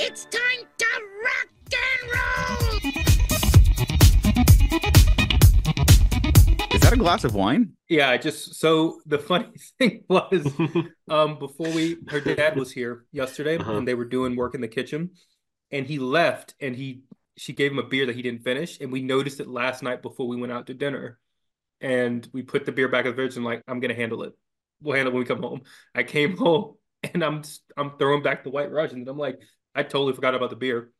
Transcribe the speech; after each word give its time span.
It's 0.00 0.24
time 0.26 0.64
to 0.78 0.86
rock 1.24 1.48
and 1.74 2.10
roll! 2.14 2.78
Is 6.74 6.80
that 6.80 6.92
a 6.92 6.96
glass 6.96 7.24
of 7.24 7.34
wine? 7.34 7.72
Yeah, 7.88 8.08
I 8.10 8.18
just 8.18 8.54
so 8.56 9.00
the 9.06 9.18
funny 9.18 9.48
thing 9.78 10.04
was 10.08 10.46
um 11.10 11.38
before 11.38 11.70
we 11.72 11.96
her 12.08 12.20
dad 12.20 12.56
was 12.56 12.70
here 12.72 13.04
yesterday 13.12 13.56
Uh-huh. 13.58 13.72
and 13.76 13.86
they 13.88 13.94
were 13.94 14.04
doing 14.04 14.36
work 14.36 14.54
in 14.54 14.60
the 14.60 14.68
kitchen 14.68 15.10
and 15.70 15.86
he 15.86 15.98
left 15.98 16.54
and 16.60 16.74
he 16.76 17.02
she 17.36 17.52
gave 17.52 17.72
him 17.72 17.78
a 17.78 17.82
beer 17.84 18.06
that 18.06 18.16
he 18.16 18.22
didn't 18.22 18.42
finish 18.44 18.78
and 18.80 18.90
we 18.92 19.02
noticed 19.02 19.40
it 19.40 19.48
last 19.48 19.82
night 19.82 20.02
before 20.02 20.26
we 20.28 20.36
went 20.36 20.52
out 20.52 20.66
to 20.68 20.74
dinner 20.74 21.18
and 21.80 22.28
we 22.32 22.42
put 22.42 22.64
the 22.66 22.72
beer 22.72 22.88
back 22.88 23.04
in 23.04 23.10
the 23.12 23.16
fridge 23.16 23.36
and 23.36 23.44
like 23.44 23.62
I'm 23.68 23.80
gonna 23.80 23.94
handle 23.94 24.22
it. 24.22 24.32
We'll 24.80 24.94
handle 24.96 25.12
it 25.12 25.14
when 25.14 25.22
we 25.24 25.26
come 25.26 25.42
home. 25.42 25.62
I 25.94 26.02
came 26.04 26.36
home 26.44 26.74
and 27.02 27.22
I'm 27.24 27.42
I'm 27.76 27.96
throwing 27.98 28.22
back 28.22 28.42
the 28.44 28.50
white 28.50 28.70
Russian 28.72 28.98
and 29.00 29.08
I'm 29.08 29.18
like 29.18 29.38
I 29.78 29.84
totally 29.84 30.12
forgot 30.12 30.34
about 30.34 30.50
the 30.50 30.56
beer. 30.56 30.90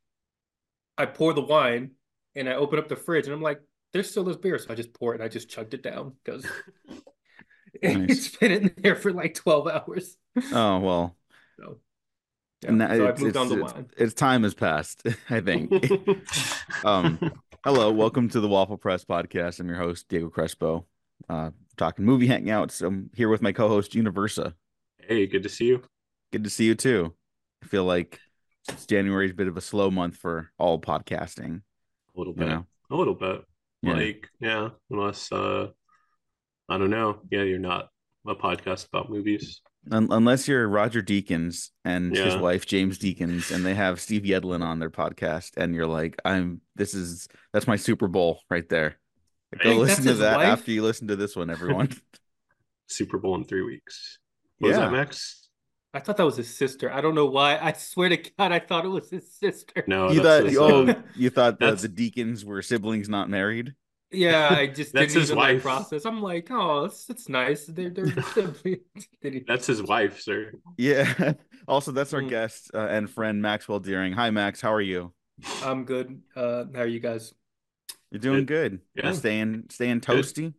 I 0.96 1.06
pour 1.06 1.32
the 1.34 1.40
wine 1.42 1.90
and 2.36 2.48
I 2.48 2.54
open 2.54 2.78
up 2.78 2.86
the 2.88 2.94
fridge 2.94 3.26
and 3.26 3.34
I'm 3.34 3.42
like 3.42 3.60
there's 3.92 4.08
still 4.08 4.22
this 4.22 4.36
beer. 4.36 4.56
So 4.58 4.66
I 4.70 4.76
just 4.76 4.92
pour 4.94 5.12
it 5.14 5.16
and 5.16 5.24
I 5.24 5.28
just 5.28 5.48
chugged 5.48 5.74
it 5.74 5.82
down 5.82 6.12
because 6.24 6.46
Nice. 7.82 8.10
it's 8.10 8.36
been 8.36 8.52
in 8.52 8.74
there 8.78 8.94
for 8.94 9.12
like 9.12 9.34
12 9.34 9.66
hours. 9.66 10.16
Oh 10.52 10.78
well, 10.78 11.16
So, 11.60 11.78
yeah. 12.62 12.68
and 12.68 12.80
that- 12.80 12.96
so 12.96 13.04
I've 13.08 13.10
it's, 13.14 13.20
moved 13.22 13.36
on 13.36 13.46
it's, 13.46 13.54
to 13.56 13.64
it's, 13.64 13.74
wine. 13.74 13.86
it's 13.96 14.14
time 14.14 14.42
has 14.44 14.54
passed. 14.54 15.02
I 15.30 15.40
think. 15.40 15.72
um, 16.84 17.18
hello, 17.64 17.90
welcome 17.90 18.28
to 18.28 18.38
the 18.40 18.48
Waffle 18.48 18.76
Press 18.76 19.04
podcast. 19.04 19.58
I'm 19.58 19.68
your 19.68 19.78
host 19.78 20.06
Diego 20.08 20.28
Crespo. 20.30 20.86
Uh, 21.28 21.50
talking 21.76 22.04
movie 22.04 22.28
hangouts. 22.28 22.80
I'm 22.86 23.10
here 23.14 23.28
with 23.28 23.42
my 23.42 23.50
co-host 23.50 23.92
Universa. 23.92 24.54
hey, 25.08 25.26
good 25.26 25.42
to 25.42 25.48
see 25.48 25.64
you. 25.66 25.82
Good 26.32 26.44
to 26.44 26.50
see 26.50 26.64
you 26.66 26.76
too. 26.76 27.12
I 27.64 27.66
feel 27.66 27.84
like 27.84 28.12
since 28.14 28.27
January 28.86 29.26
is 29.26 29.32
a 29.32 29.34
bit 29.34 29.48
of 29.48 29.56
a 29.56 29.60
slow 29.60 29.90
month 29.90 30.16
for 30.16 30.50
all 30.58 30.80
podcasting. 30.80 31.62
A 32.14 32.18
little 32.18 32.32
You 32.34 32.38
bit. 32.40 32.48
know? 32.48 32.66
A 32.90 32.96
little 32.96 33.14
bit. 33.14 33.44
Yeah. 33.82 33.92
Like, 33.94 34.28
yeah, 34.40 34.68
unless 34.90 35.30
uh 35.32 35.68
I 36.68 36.78
don't 36.78 36.90
know. 36.90 37.20
Yeah, 37.30 37.42
you're 37.42 37.58
not 37.58 37.88
a 38.26 38.34
podcast 38.34 38.88
about 38.88 39.10
movies. 39.10 39.60
Un- 39.90 40.08
unless 40.10 40.46
you're 40.48 40.68
Roger 40.68 41.00
Deakins 41.02 41.70
and 41.84 42.14
his 42.14 42.36
wife 42.36 42.66
James 42.66 42.98
Deakins, 42.98 43.50
and 43.54 43.64
they 43.64 43.74
have 43.74 44.00
Steve 44.00 44.22
Yedlin 44.22 44.62
on 44.62 44.78
their 44.80 44.90
podcast, 44.90 45.52
and 45.56 45.74
you're 45.74 45.86
like, 45.86 46.20
I'm. 46.24 46.60
This 46.76 46.92
is 46.94 47.26
that's 47.52 47.66
my 47.66 47.76
Super 47.76 48.06
Bowl 48.08 48.40
right 48.50 48.68
there. 48.68 48.96
Go 49.62 49.72
listen 49.74 50.04
to 50.04 50.14
that 50.14 50.36
wife? 50.38 50.46
after 50.48 50.72
you 50.72 50.82
listen 50.82 51.08
to 51.08 51.16
this 51.16 51.34
one, 51.34 51.48
everyone. 51.48 51.88
Super 52.86 53.16
Bowl 53.18 53.34
in 53.36 53.44
three 53.44 53.62
weeks. 53.62 54.18
What 54.58 54.68
was 54.68 54.76
Yeah. 54.76 54.84
that, 54.86 54.92
Max? 54.92 55.47
I 55.98 56.00
thought 56.00 56.16
that 56.18 56.24
was 56.24 56.36
his 56.36 56.54
sister. 56.56 56.92
I 56.92 57.00
don't 57.00 57.16
know 57.16 57.26
why. 57.26 57.58
I 57.60 57.72
swear 57.72 58.08
to 58.10 58.16
God, 58.16 58.52
I 58.52 58.60
thought 58.60 58.84
it 58.84 58.88
was 58.88 59.10
his 59.10 59.28
sister. 59.32 59.82
No, 59.88 60.12
you 60.12 60.22
thought, 60.22 60.44
oh, 60.56 60.94
you 61.16 61.28
thought 61.28 61.58
the, 61.58 61.72
the 61.74 61.88
Deakins 61.88 62.44
were 62.44 62.62
siblings 62.62 63.08
not 63.08 63.28
married? 63.28 63.74
Yeah, 64.12 64.48
I 64.48 64.66
just 64.80 64.92
That's 64.92 65.12
didn't 65.12 65.22
his 65.22 65.30
even 65.32 65.38
like 65.38 65.54
wife. 65.56 65.62
process. 65.62 66.04
I'm 66.04 66.22
like, 66.22 66.52
oh, 66.52 66.84
it's, 66.84 67.10
it's 67.10 67.28
nice. 67.28 67.66
They're 67.66 67.90
they're 67.90 68.12
siblings. 68.32 68.78
That's 69.48 69.66
his 69.66 69.82
wife, 69.82 70.20
sir. 70.20 70.52
Yeah. 70.76 71.32
also, 71.66 71.90
that's 71.90 72.14
our 72.14 72.22
Mm. 72.22 72.28
guest 72.30 72.70
uh, 72.72 72.86
and 72.86 73.10
friend 73.10 73.42
Maxwell 73.42 73.80
Deering. 73.80 74.12
Hi, 74.12 74.30
Max. 74.30 74.60
How 74.60 74.72
are 74.72 74.80
you? 74.80 75.12
I'm 75.64 75.84
good. 75.84 76.22
Uh, 76.36 76.66
how 76.76 76.82
are 76.82 76.86
you 76.86 77.00
guys? 77.00 77.34
You're 78.12 78.20
doing 78.20 78.46
good. 78.46 78.82
Yeah. 78.94 79.10
Staying 79.10 79.64
staying 79.70 79.98
Good. 79.98 80.24
toasty. 80.24 80.54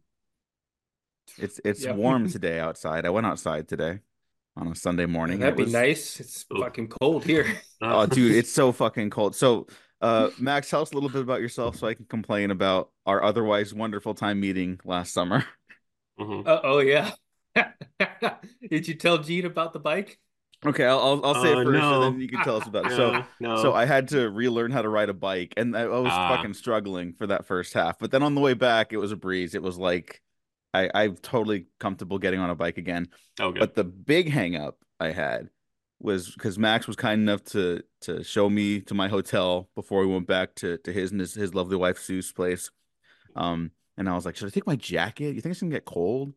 It's 1.37 1.61
it's 1.63 1.85
Yeah. 1.85 1.93
warm 1.93 2.27
today 2.29 2.59
outside. 2.59 3.05
I 3.05 3.09
went 3.09 3.25
outside 3.25 3.69
today 3.69 4.01
on 4.59 4.67
a 4.67 4.75
Sunday 4.75 5.05
morning. 5.05 5.39
That'd 5.39 5.53
It 5.53 5.57
be 5.57 5.63
was- 5.63 5.73
nice. 5.73 6.19
It's 6.19 6.45
Oh. 6.51 6.61
fucking 6.61 6.89
cold 7.01 7.23
here. 7.25 7.45
Oh, 7.81 8.05
dude, 8.05 8.35
it's 8.35 8.51
so 8.51 8.71
fucking 8.83 9.09
cold. 9.09 9.35
So, 9.35 9.67
uh, 10.01 10.29
Max, 10.37 10.69
tell 10.69 10.81
us 10.81 10.91
a 10.91 10.95
little 10.95 11.09
bit 11.09 11.21
about 11.21 11.39
yourself 11.39 11.77
so 11.77 11.87
I 11.87 11.93
can 11.93 12.05
complain 12.05 12.51
about 12.51 12.89
our 13.05 13.23
otherwise 13.23 13.73
wonderful 13.73 14.13
time 14.13 14.39
meeting 14.41 14.79
last 14.83 15.13
summer. 15.13 15.45
Mhm. 16.19 16.45
Uh, 16.45 16.59
oh 16.65 16.79
yeah. 16.79 17.11
Did 18.69 18.87
you 18.89 18.95
tell 18.95 19.17
Gene 19.19 19.45
about 19.45 19.71
the 19.71 19.79
bike? 19.79 20.19
Okay, 20.65 20.83
I'll 20.85 20.99
I'll, 20.99 21.25
I'll 21.25 21.41
say 21.41 21.53
Uh, 21.53 21.59
it 21.61 21.65
first, 21.65 21.79
no. 21.79 22.01
and 22.03 22.15
then 22.15 22.21
you 22.21 22.27
can 22.27 22.43
tell 22.43 22.57
us 22.57 22.67
about 22.67 22.87
it. 22.87 22.91
Yeah, 22.91 22.97
So, 22.97 23.25
no. 23.39 23.61
so 23.61 23.73
I 23.73 23.85
had 23.85 24.09
to 24.09 24.29
relearn 24.29 24.71
how 24.71 24.81
to 24.81 24.89
ride 24.89 25.07
a 25.07 25.13
bike, 25.13 25.53
and 25.55 25.75
I, 25.77 25.83
I 25.83 25.99
was 25.99 26.11
Ah. 26.13 26.35
fucking 26.35 26.55
struggling 26.55 27.13
for 27.13 27.27
that 27.27 27.45
first 27.45 27.73
half. 27.73 27.97
But 27.99 28.11
then 28.11 28.21
on 28.23 28.35
the 28.35 28.41
way 28.41 28.53
back, 28.53 28.91
it 28.91 28.97
was 28.97 29.13
a 29.13 29.15
breeze. 29.15 29.55
It 29.55 29.63
was 29.63 29.77
like 29.77 30.21
I 30.73 30.89
I'm 30.93 31.15
totally 31.17 31.65
comfortable 31.79 32.19
getting 32.19 32.39
on 32.39 32.49
a 32.49 32.55
bike 32.55 32.77
again. 32.77 33.07
oh, 33.39 33.51
good. 33.51 33.59
But 33.59 33.75
the 33.75 33.83
big 33.83 34.29
hang 34.29 34.55
up 34.55 34.77
I 34.99 35.11
had 35.11 35.49
was 36.01 36.31
because 36.31 36.57
Max 36.57 36.87
was 36.87 36.95
kind 36.95 37.21
enough 37.21 37.43
to 37.45 37.83
to 38.01 38.23
show 38.23 38.49
me 38.49 38.81
to 38.81 38.93
my 38.93 39.07
hotel 39.07 39.69
before 39.75 40.01
we 40.05 40.13
went 40.13 40.27
back 40.27 40.55
to 40.55 40.77
to 40.79 40.93
his 40.93 41.11
and 41.11 41.19
his, 41.19 41.33
his 41.33 41.53
lovely 41.55 41.75
wife 41.75 41.99
Sue's 41.99 42.31
place. 42.31 42.71
Um, 43.35 43.71
and 43.97 44.07
I 44.09 44.13
was 44.15 44.25
like, 44.25 44.35
should 44.37 44.47
I 44.47 44.51
take 44.51 44.67
my 44.67 44.75
jacket? 44.77 45.35
You 45.35 45.41
think 45.41 45.51
it's 45.51 45.61
gonna 45.61 45.71
get 45.73 45.85
cold? 45.85 46.33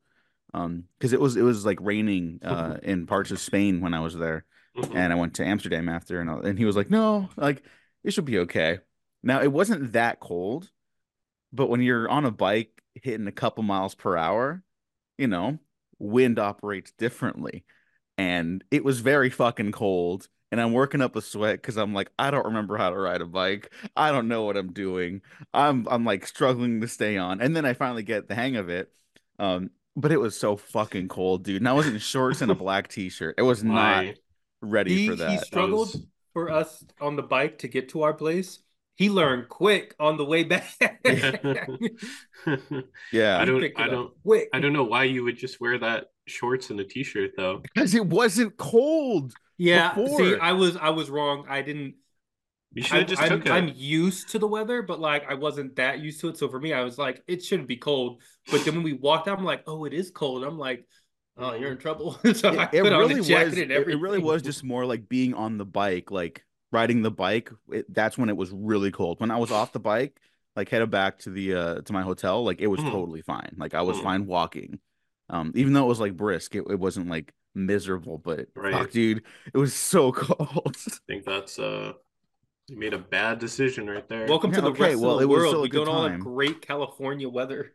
Um, 0.55 0.85
because 0.99 1.13
it 1.13 1.21
was 1.21 1.37
it 1.37 1.43
was 1.43 1.65
like 1.65 1.79
raining 1.81 2.41
uh 2.43 2.77
in 2.83 3.07
parts 3.07 3.31
of 3.31 3.39
Spain 3.39 3.81
when 3.81 3.95
I 3.95 4.01
was 4.01 4.15
there, 4.17 4.45
Mhm. 4.77 4.95
and 4.97 5.13
I 5.13 5.17
went 5.17 5.35
to 5.35 5.45
Amsterdam 5.47 5.89
after, 5.89 6.21
and 6.21 6.29
I, 6.31 6.35
and 6.49 6.59
he 6.59 6.65
was 6.65 6.77
like, 6.77 6.91
no, 6.91 7.29
like 7.37 7.63
it 8.05 8.13
should 8.13 8.25
be 8.25 8.39
okay. 8.41 8.81
Now 9.23 9.41
it 9.43 9.53
wasn't 9.53 9.93
that 9.93 10.19
cold, 10.21 10.69
but 11.53 11.69
when 11.69 11.81
you're 11.81 12.09
on 12.09 12.25
a 12.27 12.31
bike 12.31 12.82
hitting 12.95 13.27
a 13.27 13.33
couple 13.33 13.63
miles 13.63 13.95
per 13.95 14.17
hour, 14.17 14.63
you 15.19 15.27
know, 15.27 15.59
wind 15.99 16.39
operates 16.39 16.93
differently. 16.93 17.65
And 18.19 18.63
it 18.71 18.85
was 18.85 19.01
very 19.01 19.31
fucking 19.31 19.73
cold. 19.73 20.29
And 20.51 20.61
I'm 20.61 20.73
working 20.75 21.01
up 21.01 21.17
a 21.17 21.23
sweat 21.23 21.57
because 21.63 21.79
I'm 21.79 21.95
like, 21.95 22.11
I 22.19 22.31
don't 22.31 22.45
remember 22.45 22.77
how 22.77 22.91
to 22.91 22.97
ride 22.97 23.23
a 23.23 23.27
bike. 23.27 23.73
I 23.97 24.13
don't 24.13 24.29
know 24.29 24.43
what 24.45 24.59
I'm 24.59 24.73
doing. 24.75 25.23
I'm 25.55 25.87
I'm 25.91 26.05
like 26.05 26.27
struggling 26.27 26.83
to 26.83 26.89
stay 26.89 27.17
on. 27.17 27.41
And 27.41 27.57
then 27.57 27.65
I 27.65 27.73
finally 27.73 28.03
get 28.03 28.29
the 28.29 28.35
hang 28.35 28.57
of 28.57 28.69
it. 28.69 28.93
Um, 29.39 29.71
but 29.97 30.13
it 30.13 30.21
was 30.21 30.39
so 30.39 30.57
fucking 30.57 31.09
cold, 31.09 31.45
dude. 31.45 31.63
And 31.63 31.69
I 31.69 31.73
was 31.73 31.87
in 31.87 31.99
shorts 31.99 32.43
and 32.43 32.51
a 32.51 32.55
black 32.55 32.89
t-shirt. 32.89 33.37
It 33.39 33.43
was 33.43 33.65
not 33.65 34.05
ready 34.61 34.95
He 34.95 35.09
for 35.09 35.17
that. 35.17 35.31
he 35.31 35.39
struggled 35.39 35.89
was- 35.95 36.07
for 36.35 36.51
us 36.51 36.85
on 37.01 37.17
the 37.17 37.23
bike 37.23 37.59
to 37.59 37.69
get 37.69 37.91
to 37.91 38.03
our 38.03 38.15
place. 38.15 38.59
He 38.97 39.09
learned 39.09 39.49
quick 39.49 39.95
on 39.99 40.17
the 40.17 40.25
way 40.25 40.45
back. 40.45 40.67
Yeah. 43.13 43.39
I 43.39 43.45
don't. 43.45 43.65
I 43.77 43.87
don't. 43.89 44.13
quick. 44.23 44.49
I 44.53 44.59
don't 44.59 44.73
know 44.73 44.83
why 44.83 45.05
you 45.05 45.23
would 45.25 45.37
just 45.37 45.61
wear 45.61 45.79
that 45.79 46.07
shorts 46.27 46.71
and 46.71 46.81
a 46.81 46.85
t-shirt 46.85 47.33
though. 47.37 47.59
Because 47.59 47.95
it 47.95 48.05
wasn't 48.05 48.57
cold. 48.57 49.33
Yeah, 49.59 49.95
see. 49.95 50.37
I 50.37 50.53
was 50.53 50.77
I 50.77 50.91
was 50.91 51.09
wrong. 51.09 51.47
I 51.49 51.63
didn't. 51.63 51.95
You 52.73 52.83
should 52.83 52.95
I, 52.95 52.99
have 52.99 53.07
just 53.07 53.23
I'm, 53.23 53.29
took 53.29 53.47
it. 53.47 53.53
I'm 53.53 53.73
used 53.77 54.31
to 54.31 54.39
the 54.39 54.49
weather, 54.49 54.83
but 54.83 54.99
like 54.99 55.25
I 55.31 55.35
wasn't 55.35 55.77
that 55.77 56.01
used 56.01 56.21
to 56.23 56.29
it. 56.31 56.39
So 56.39 56.49
for 56.49 56.59
me, 56.59 56.73
I 56.73 56.83
was 56.83 56.99
like, 56.99 57.23
it 57.29 57.45
shouldn't 57.45 57.69
be 57.69 57.77
cold. 57.77 58.23
But 58.51 58.65
then 58.65 58.75
when 58.75 58.83
we 58.83 58.95
walked 58.95 59.29
out, 59.29 59.39
I'm 59.39 59.45
like, 59.45 59.63
oh, 59.67 59.85
it 59.85 59.93
is 59.93 60.11
cold. 60.11 60.43
I'm 60.43 60.59
like, 60.59 60.85
oh, 61.37 61.55
you're 61.55 61.73
in 61.73 61.79
trouble. 61.79 62.19
so 62.35 62.53
it, 62.53 62.71
it 62.73 62.83
really 62.83 63.17
was 63.17 63.31
it, 63.31 63.71
it 63.71 64.01
really 64.01 64.19
was 64.19 64.43
just 64.43 64.65
more 64.65 64.85
like 64.85 65.09
being 65.09 65.35
on 65.35 65.59
the 65.59 65.67
bike 65.67 66.11
like 66.11 66.45
riding 66.73 67.03
the 67.03 67.11
bike 67.11 67.51
it, 67.71 67.93
that's 67.93 68.19
when 68.19 68.29
it 68.29 68.37
was 68.37 68.51
really 68.53 68.91
cold 68.91 69.21
when 69.21 69.31
i 69.31 69.37
was 69.37 69.51
off 69.51 69.73
the 69.73 69.81
bike 69.81 70.21
like 70.57 70.69
headed 70.69 70.91
back 70.91 71.19
to 71.19 71.31
the 71.31 71.55
uh 71.55 71.81
to 71.83 71.93
my 71.93 72.03
hotel 72.03 72.45
like 72.45 72.61
it 72.61 72.67
was 72.67 72.81
Mhm. 72.81 72.91
totally 72.91 73.23
fine 73.23 73.55
like 73.59 73.75
i 73.75 73.83
was 73.83 73.99
Mhm. 73.99 74.03
fine 74.03 74.27
walking 74.27 74.79
um 75.31 75.53
even 75.55 75.73
though 75.73 75.85
it 75.85 75.89
was 75.89 76.01
like 76.01 76.17
brisk 76.17 76.55
it, 76.55 76.65
it 76.71 76.79
wasn't 76.79 77.09
like 77.09 77.33
miserable 77.55 78.19
but 78.19 78.49
Right. 78.57 78.73
fuck 78.73 78.91
dude 78.91 79.23
it 79.53 79.59
was 79.59 79.75
so 79.75 80.13
cold 80.13 80.77
I 80.77 81.13
think 81.13 81.25
that's 81.25 81.59
uh, 81.59 81.93
you 82.69 82.77
made 82.79 82.95
a 82.95 82.99
bad 82.99 83.39
decision 83.39 83.89
right 83.89 84.09
there. 84.09 84.29
Welcome 84.29 84.51
Yeah, 84.51 84.59
to 84.59 84.63
the 84.63 84.71
okay, 84.71 84.93
rest 84.93 85.03
well, 85.03 85.15
of 85.15 85.21
the 85.21 85.25
it 85.25 85.27
was 85.29 85.39
world. 85.43 85.55
a 85.57 85.63
We 85.63 85.69
good 85.69 85.87
don't 85.87 85.97
all 85.97 86.09
have 86.09 86.21
great 86.21 86.63
California 86.63 87.29
weather. 87.29 87.73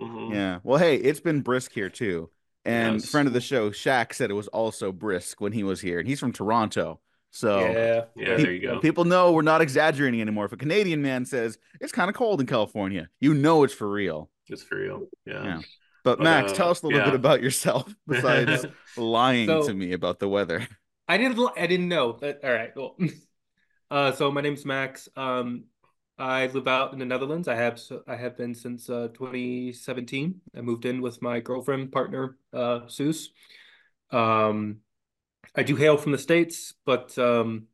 Mhm. 0.00 0.32
yeah 0.32 0.58
well 0.64 0.78
hey 0.78 0.96
it's 0.96 1.20
been 1.20 1.40
brisk 1.40 1.72
here 1.72 1.88
too 1.90 2.30
and 2.64 3.02
Yes. 3.02 3.10
friend 3.10 3.28
of 3.28 3.34
the 3.34 3.40
show 3.40 3.70
Shaq 3.70 4.12
said 4.14 4.30
it 4.30 4.34
was 4.34 4.48
also 4.48 4.90
brisk 4.90 5.40
when 5.40 5.52
he 5.52 5.62
was 5.62 5.80
here 5.80 5.98
and 5.98 6.08
he's 6.08 6.20
from 6.20 6.32
toronto 6.32 7.00
so 7.34 7.58
yeah, 7.58 8.04
Yeah, 8.14 8.36
Pe- 8.36 8.42
there 8.42 8.52
you 8.52 8.60
go. 8.60 8.78
People 8.78 9.04
know 9.04 9.32
we're 9.32 9.42
not 9.42 9.60
exaggerating 9.60 10.20
anymore. 10.20 10.44
If 10.44 10.52
a 10.52 10.56
Canadian 10.56 11.02
man 11.02 11.26
says 11.26 11.58
it's 11.80 11.92
kind 11.92 12.08
of 12.08 12.14
cold 12.14 12.40
in 12.40 12.46
California, 12.46 13.08
you 13.20 13.34
know 13.34 13.64
it's 13.64 13.74
for 13.74 13.90
real. 13.90 14.30
It's 14.48 14.62
for 14.62 14.76
real. 14.78 15.08
Yeah. 15.26 15.44
Yeah. 15.44 15.60
But, 16.04 16.18
But, 16.18 16.24
Max, 16.24 16.52
uh, 16.52 16.54
tell 16.54 16.70
us 16.70 16.82
a 16.82 16.86
little 16.86 17.00
yeah. 17.00 17.06
bit 17.06 17.14
about 17.14 17.42
yourself 17.42 17.92
besides 18.06 18.66
lying 18.96 19.48
So- 19.48 19.66
to 19.66 19.74
me 19.74 19.92
about 19.92 20.20
the 20.20 20.28
weather. 20.28 20.66
I 21.08 21.18
didn't. 21.18 21.38
I 21.58 21.66
didn't 21.66 21.88
know. 21.88 22.12
But, 22.14 22.42
all 22.44 22.52
right. 22.52 22.70
Well, 22.74 22.96
uh, 23.90 24.12
so 24.12 24.30
my 24.30 24.40
name's 24.40 24.64
Max. 24.64 25.08
Um, 25.16 25.64
I 26.16 26.46
live 26.46 26.68
out 26.68 26.92
in 26.92 26.98
the 26.98 27.04
Netherlands. 27.04 27.48
I 27.48 27.56
have. 27.56 27.80
I 28.06 28.16
have 28.16 28.36
been 28.38 28.54
since 28.54 28.88
uh 28.88 29.08
2017. 29.08 30.40
I 30.56 30.60
moved 30.60 30.84
in 30.86 31.02
with 31.02 31.20
my 31.20 31.40
girlfriend, 31.40 31.90
partner, 31.90 32.38
uh, 32.52 32.82
Seuss. 32.86 33.26
Um, 34.10 34.78
I 35.54 35.62
do 35.62 35.76
hail 35.76 35.96
from 35.96 36.12
the 36.12 36.18
States, 36.18 36.74
but 36.84 37.16
um, 37.18 37.66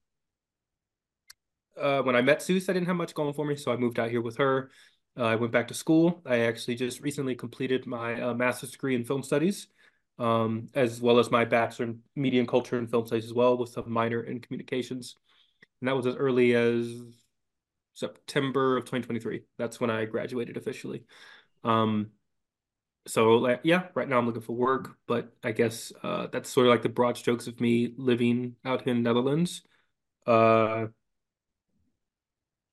uh, 1.81 2.03
when 2.03 2.17
I 2.17 2.23
met 2.23 2.41
Seuss, 2.41 2.69
I 2.69 2.73
didn't 2.73 2.87
have 2.87 2.97
much 2.97 3.15
going 3.15 3.35
for 3.35 3.45
me, 3.45 3.57
so 3.57 3.73
I 3.73 3.77
moved 3.77 3.99
out 3.99 4.11
here 4.11 4.21
with 4.21 4.37
her. 4.37 4.71
Uh, 5.19 5.25
I 5.25 5.37
went 5.37 5.53
back 5.53 5.69
to 5.69 5.75
school. 5.75 6.23
I 6.25 6.41
actually 6.41 6.77
just 6.77 7.01
recently 7.01 7.35
completed 7.35 7.87
my 7.87 8.21
uh, 8.21 8.35
master's 8.35 8.71
degree 8.71 8.95
in 8.95 9.05
film 9.05 9.23
studies 9.23 9.69
um, 10.21 10.69
as 10.75 11.01
well 11.01 11.19
as 11.19 11.31
my 11.31 11.47
bachelor 11.47 11.87
in 11.87 12.01
media 12.15 12.41
and 12.41 12.49
culture 12.49 12.79
and 12.79 12.89
film 12.89 13.07
studies 13.07 13.25
as 13.25 13.33
well, 13.33 13.57
with 13.57 13.77
a 13.79 13.87
minor 13.87 14.23
in 14.23 14.39
communications. 14.39 15.17
and 15.81 15.89
that 15.89 15.97
was 15.97 16.07
as 16.07 16.15
early 16.15 16.55
as 16.55 17.03
September 17.95 18.77
of 18.77 18.85
2023. 18.85 19.43
That's 19.59 19.81
when 19.81 19.91
I 19.91 20.05
graduated 20.05 20.59
officially. 20.59 21.05
Um, 21.65 22.11
so 23.07 23.33
like, 23.33 23.61
yeah, 23.65 23.85
right 23.95 24.09
now 24.09 24.19
I'm 24.19 24.27
looking 24.27 24.43
for 24.43 24.55
work, 24.55 24.97
but 25.07 25.33
I 25.43 25.53
guess 25.53 25.93
uh, 26.03 26.27
that's 26.27 26.51
sort 26.51 26.67
of 26.67 26.71
like 26.71 26.83
the 26.83 26.89
broad 26.89 27.17
strokes 27.17 27.47
of 27.47 27.61
me 27.61 27.95
living 27.97 28.57
out 28.65 28.83
here 28.83 28.93
in 28.93 29.03
the 29.03 29.09
Netherlands. 29.09 29.63
Uh, 30.27 30.87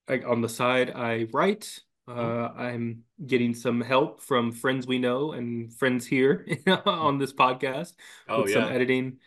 I, 0.08 0.20
on 0.26 0.42
the 0.42 0.50
side, 0.50 0.92
I 0.96 1.28
write. 1.34 1.80
Uh, 2.08 2.50
I'm 2.56 3.04
getting 3.26 3.54
some 3.54 3.82
help 3.82 4.22
from 4.22 4.54
friends 4.54 4.88
we 4.88 4.98
know 4.98 5.34
and 5.34 5.74
friends 5.74 6.06
here 6.06 6.48
on 6.86 7.18
this 7.18 7.34
podcast 7.34 7.94
Oh 8.30 8.44
with 8.44 8.54
some 8.54 8.64
editing, 8.64 9.18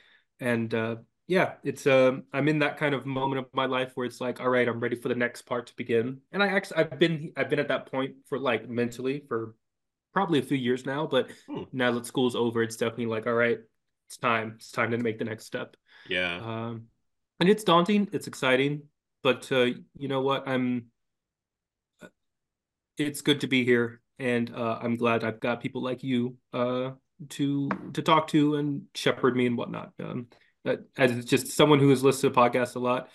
and 0.40 0.72
uh, 0.72 0.96
yeah, 1.26 1.54
it's 1.62 1.86
um, 1.86 2.24
I'm 2.32 2.48
in 2.48 2.60
that 2.60 2.78
kind 2.78 2.94
of 2.94 3.04
moment 3.04 3.38
of 3.38 3.52
my 3.52 3.66
life 3.66 3.92
where 3.94 4.06
it's 4.06 4.20
like, 4.20 4.40
all 4.40 4.48
right, 4.48 4.66
I'm 4.66 4.80
ready 4.80 4.96
for 4.96 5.08
the 5.08 5.14
next 5.14 5.42
part 5.42 5.66
to 5.66 5.76
begin. 5.76 6.22
And 6.32 6.42
I 6.42 6.48
actually 6.48 6.78
I've 6.78 6.98
been 6.98 7.32
I've 7.36 7.50
been 7.50 7.58
at 7.58 7.68
that 7.68 7.90
point 7.90 8.14
for 8.28 8.38
like 8.38 8.68
mentally 8.68 9.24
for 9.28 9.54
probably 10.12 10.38
a 10.38 10.42
few 10.42 10.56
years 10.56 10.84
now, 10.86 11.06
but 11.06 11.30
Hmm. 11.48 11.62
now 11.72 11.92
that 11.92 12.06
school's 12.06 12.34
over, 12.36 12.62
it's 12.62 12.76
definitely 12.76 13.06
like, 13.06 13.26
all 13.26 13.34
right, 13.34 13.58
it's 14.08 14.16
time. 14.16 14.54
It's 14.56 14.70
time 14.72 14.90
to 14.90 14.98
make 14.98 15.18
the 15.18 15.24
next 15.24 15.44
step. 15.46 15.76
Yeah. 16.08 16.36
Um, 16.36 16.86
and 17.38 17.48
it's 17.48 17.64
daunting, 17.64 18.08
it's 18.12 18.26
exciting, 18.26 18.82
but 19.22 19.50
uh, 19.52 19.68
you 19.96 20.08
know 20.08 20.20
what? 20.22 20.46
I'm 20.48 20.86
it's 22.98 23.22
good 23.22 23.40
to 23.40 23.46
be 23.46 23.64
here, 23.64 24.00
and 24.18 24.52
uh, 24.54 24.78
I'm 24.82 24.96
glad 24.96 25.24
I've 25.24 25.40
got 25.40 25.60
people 25.60 25.82
like 25.82 26.02
you 26.02 26.36
uh, 26.52 26.90
to 27.30 27.68
to 27.94 28.02
talk 28.02 28.28
to 28.28 28.56
and 28.56 28.82
shepherd 28.94 29.36
me 29.36 29.46
and 29.46 29.56
whatnot. 29.56 29.92
Um, 30.02 30.26
as 30.98 31.24
just 31.24 31.48
someone 31.48 31.78
who 31.78 31.88
has 31.90 32.02
listened 32.04 32.34
to 32.34 32.38
podcasts 32.38 32.76
a 32.76 32.78
lot, 32.78 33.08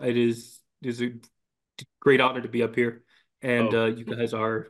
it 0.00 0.16
is 0.16 0.60
it 0.82 0.88
is 0.88 1.02
a 1.02 1.10
great 2.00 2.20
honor 2.20 2.40
to 2.40 2.48
be 2.48 2.62
up 2.62 2.74
here, 2.76 3.02
and 3.40 3.72
Oh. 3.74 3.84
uh, 3.84 3.86
you 3.86 4.04
guys 4.04 4.34
are. 4.34 4.68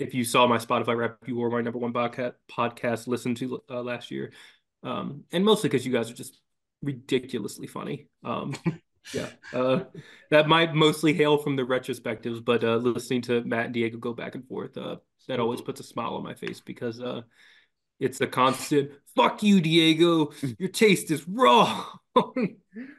If 0.00 0.14
you 0.14 0.24
saw 0.24 0.46
my 0.46 0.58
Spotify 0.58 0.96
rap, 0.96 1.18
you 1.26 1.36
were 1.36 1.50
my 1.50 1.60
number 1.60 1.78
one 1.78 1.92
podcast 1.92 2.32
podcast 2.50 3.06
listened 3.06 3.36
to 3.38 3.62
uh, 3.70 3.82
last 3.82 4.10
year, 4.10 4.32
um, 4.82 5.24
and 5.30 5.44
mostly 5.44 5.68
because 5.68 5.84
you 5.84 5.92
guys 5.92 6.10
are 6.10 6.14
just 6.14 6.40
ridiculously 6.82 7.66
funny. 7.66 8.08
Um, 8.24 8.54
yeah, 9.14 9.28
uh, 9.52 9.80
that 10.30 10.48
might 10.48 10.74
mostly 10.74 11.12
hail 11.12 11.36
from 11.36 11.56
the 11.56 11.62
retrospectives, 11.62 12.42
but 12.42 12.64
uh, 12.64 12.76
listening 12.76 13.22
to 13.22 13.44
Matt 13.44 13.66
and 13.66 13.74
Diego 13.74 13.98
go 13.98 14.14
back 14.14 14.34
and 14.34 14.46
forth, 14.48 14.76
uh, 14.78 14.96
that 15.28 15.38
always 15.38 15.60
puts 15.60 15.80
a 15.80 15.84
smile 15.84 16.14
on 16.14 16.24
my 16.24 16.34
face 16.34 16.60
because 16.60 17.00
uh, 17.00 17.22
it's 18.00 18.20
a 18.20 18.26
constant 18.26 18.92
"fuck 19.16 19.42
you, 19.42 19.60
Diego, 19.60 20.32
your 20.58 20.68
taste 20.68 21.10
is 21.10 21.26
wrong." 21.28 21.84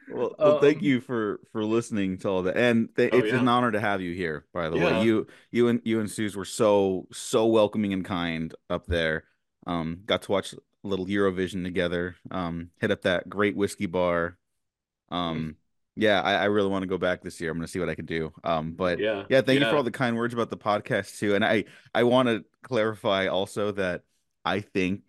Well, 0.06 0.34
well, 0.38 0.54
thank 0.54 0.78
Um, 0.78 0.84
you 0.84 1.00
for 1.00 1.40
for 1.52 1.64
listening 1.64 2.18
to 2.18 2.28
all 2.28 2.42
that, 2.44 2.56
and 2.56 2.94
th- 2.96 3.12
Oh, 3.12 3.18
it's 3.18 3.32
yeah. 3.32 3.38
an 3.40 3.48
honor 3.48 3.72
to 3.72 3.80
have 3.80 4.00
you 4.00 4.14
here. 4.14 4.46
By 4.52 4.68
the 4.68 4.76
Yeah. 4.76 4.84
way, 4.84 4.92
you 4.92 5.26
you 5.50 5.68
and 5.68 5.80
you 5.84 6.00
and 6.00 6.10
Suze 6.10 6.36
were 6.36 6.44
so 6.44 7.06
so 7.12 7.46
welcoming 7.46 7.92
and 7.92 8.04
kind 8.04 8.54
up 8.68 8.86
there. 8.86 9.24
Um, 9.66 10.02
got 10.06 10.22
to 10.22 10.32
watch 10.32 10.52
a 10.52 10.58
little 10.82 11.06
Eurovision 11.06 11.64
together. 11.64 12.16
Um, 12.30 12.70
hit 12.80 12.90
up 12.90 13.02
that 13.02 13.28
great 13.28 13.56
whiskey 13.56 13.86
bar. 13.86 14.38
Um, 15.10 15.56
yeah, 15.96 16.20
I, 16.22 16.34
I 16.34 16.44
really 16.46 16.68
want 16.70 16.82
to 16.82 16.88
go 16.88 16.98
back 16.98 17.22
this 17.22 17.40
year. 17.40 17.50
I'm 17.50 17.58
gonna 17.58 17.68
see 17.68 17.80
what 17.80 17.88
I 17.90 17.94
can 17.94 18.06
do. 18.06 18.32
Um, 18.44 18.74
but 18.74 19.00
Yeah. 19.00 19.24
yeah, 19.28 19.42
thank 19.42 19.60
you 19.60 19.66
for 19.66 19.76
all 19.76 19.82
the 19.82 19.90
kind 19.90 20.16
words 20.16 20.34
about 20.34 20.50
the 20.50 20.56
podcast 20.58 21.18
too. 21.18 21.34
And 21.34 21.44
I 21.44 21.64
I 21.94 22.04
want 22.04 22.28
to 22.28 22.44
clarify 22.62 23.26
also 23.28 23.72
that 23.72 24.02
I 24.44 24.60
think 24.60 25.02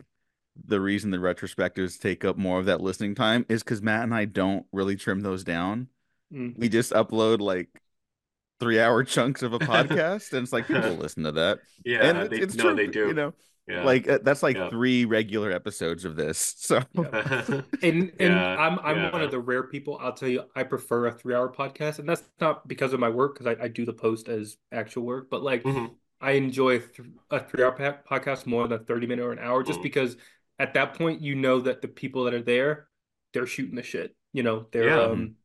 the 0.66 0.80
reason 0.80 1.10
the 1.10 1.16
retrospectives 1.18 1.98
take 1.98 2.24
up 2.24 2.36
more 2.36 2.58
of 2.60 2.66
that 2.66 2.80
listening 2.80 3.14
time 3.14 3.44
is 3.48 3.62
because 3.62 3.82
Matt 3.82 4.04
and 4.04 4.14
I 4.14 4.24
don't 4.24 4.66
really 4.72 4.96
trim 4.96 5.20
those 5.20 5.42
down. 5.44 5.88
Mm. 6.32 6.56
We 6.58 6.68
just 6.68 6.92
upload 6.92 7.40
like 7.40 7.68
three 8.60 8.78
hour 8.80 9.02
chunks 9.04 9.42
of 9.42 9.52
a 9.52 9.58
podcast, 9.58 10.32
and 10.32 10.42
it's 10.42 10.52
like 10.52 10.66
people 10.68 10.94
listen 10.94 11.24
to 11.24 11.32
that. 11.32 11.58
Yeah. 11.84 12.04
and 12.04 12.18
it's, 12.18 12.30
they, 12.30 12.40
it's 12.40 12.54
no, 12.54 12.64
true, 12.64 12.76
they 12.76 12.86
do. 12.86 13.08
You 13.08 13.14
know, 13.14 13.34
yeah. 13.66 13.82
like 13.82 14.08
uh, 14.08 14.18
that's 14.22 14.42
like 14.42 14.56
Yeah. 14.56 14.70
three 14.70 15.04
regular 15.06 15.50
episodes 15.50 16.04
of 16.04 16.16
this. 16.16 16.54
So 16.58 16.80
and 16.94 17.64
and 17.82 18.12
Yeah, 18.20 18.56
I'm 18.56 18.78
I'm 18.78 19.10
one 19.12 19.22
of 19.22 19.30
the 19.30 19.40
rare 19.40 19.64
people. 19.64 19.98
I'll 20.00 20.12
tell 20.12 20.28
you, 20.28 20.44
I 20.54 20.62
prefer 20.62 21.06
a 21.06 21.12
three 21.12 21.34
hour 21.34 21.52
podcast, 21.52 21.98
and 21.98 22.08
that's 22.08 22.22
not 22.40 22.66
because 22.68 22.92
of 22.92 23.00
my 23.00 23.08
work, 23.08 23.34
because 23.34 23.46
I, 23.58 23.64
I 23.64 23.68
do 23.68 23.84
the 23.84 23.92
post 23.92 24.28
as 24.28 24.56
actual 24.72 25.02
work, 25.02 25.28
but 25.30 25.42
like 25.42 25.62
Mhm. 25.64 25.90
I 26.20 26.32
enjoy 26.32 26.78
th 26.80 27.00
a 27.30 27.40
three 27.40 27.62
hour 27.64 27.72
pa 27.72 27.98
podcast 28.08 28.46
more 28.46 28.66
than 28.66 28.80
a 28.80 28.84
30 28.84 29.06
minute 29.06 29.22
or 29.24 29.32
an 29.32 29.38
hour, 29.38 29.62
just 29.62 29.80
Mm. 29.80 29.84
because 29.84 30.16
at 30.58 30.74
that 30.74 30.94
point 30.94 31.20
you 31.20 31.34
know 31.34 31.60
that 31.60 31.82
the 31.82 31.88
people 31.88 32.24
that 32.24 32.34
are 32.34 32.42
there, 32.42 32.88
they're 33.32 33.46
shooting 33.46 33.74
the 33.76 33.82
shit. 33.82 34.14
You 34.32 34.42
know, 34.42 34.66
they're 34.72 34.88
Yeah. 34.88 35.00
um 35.00 35.36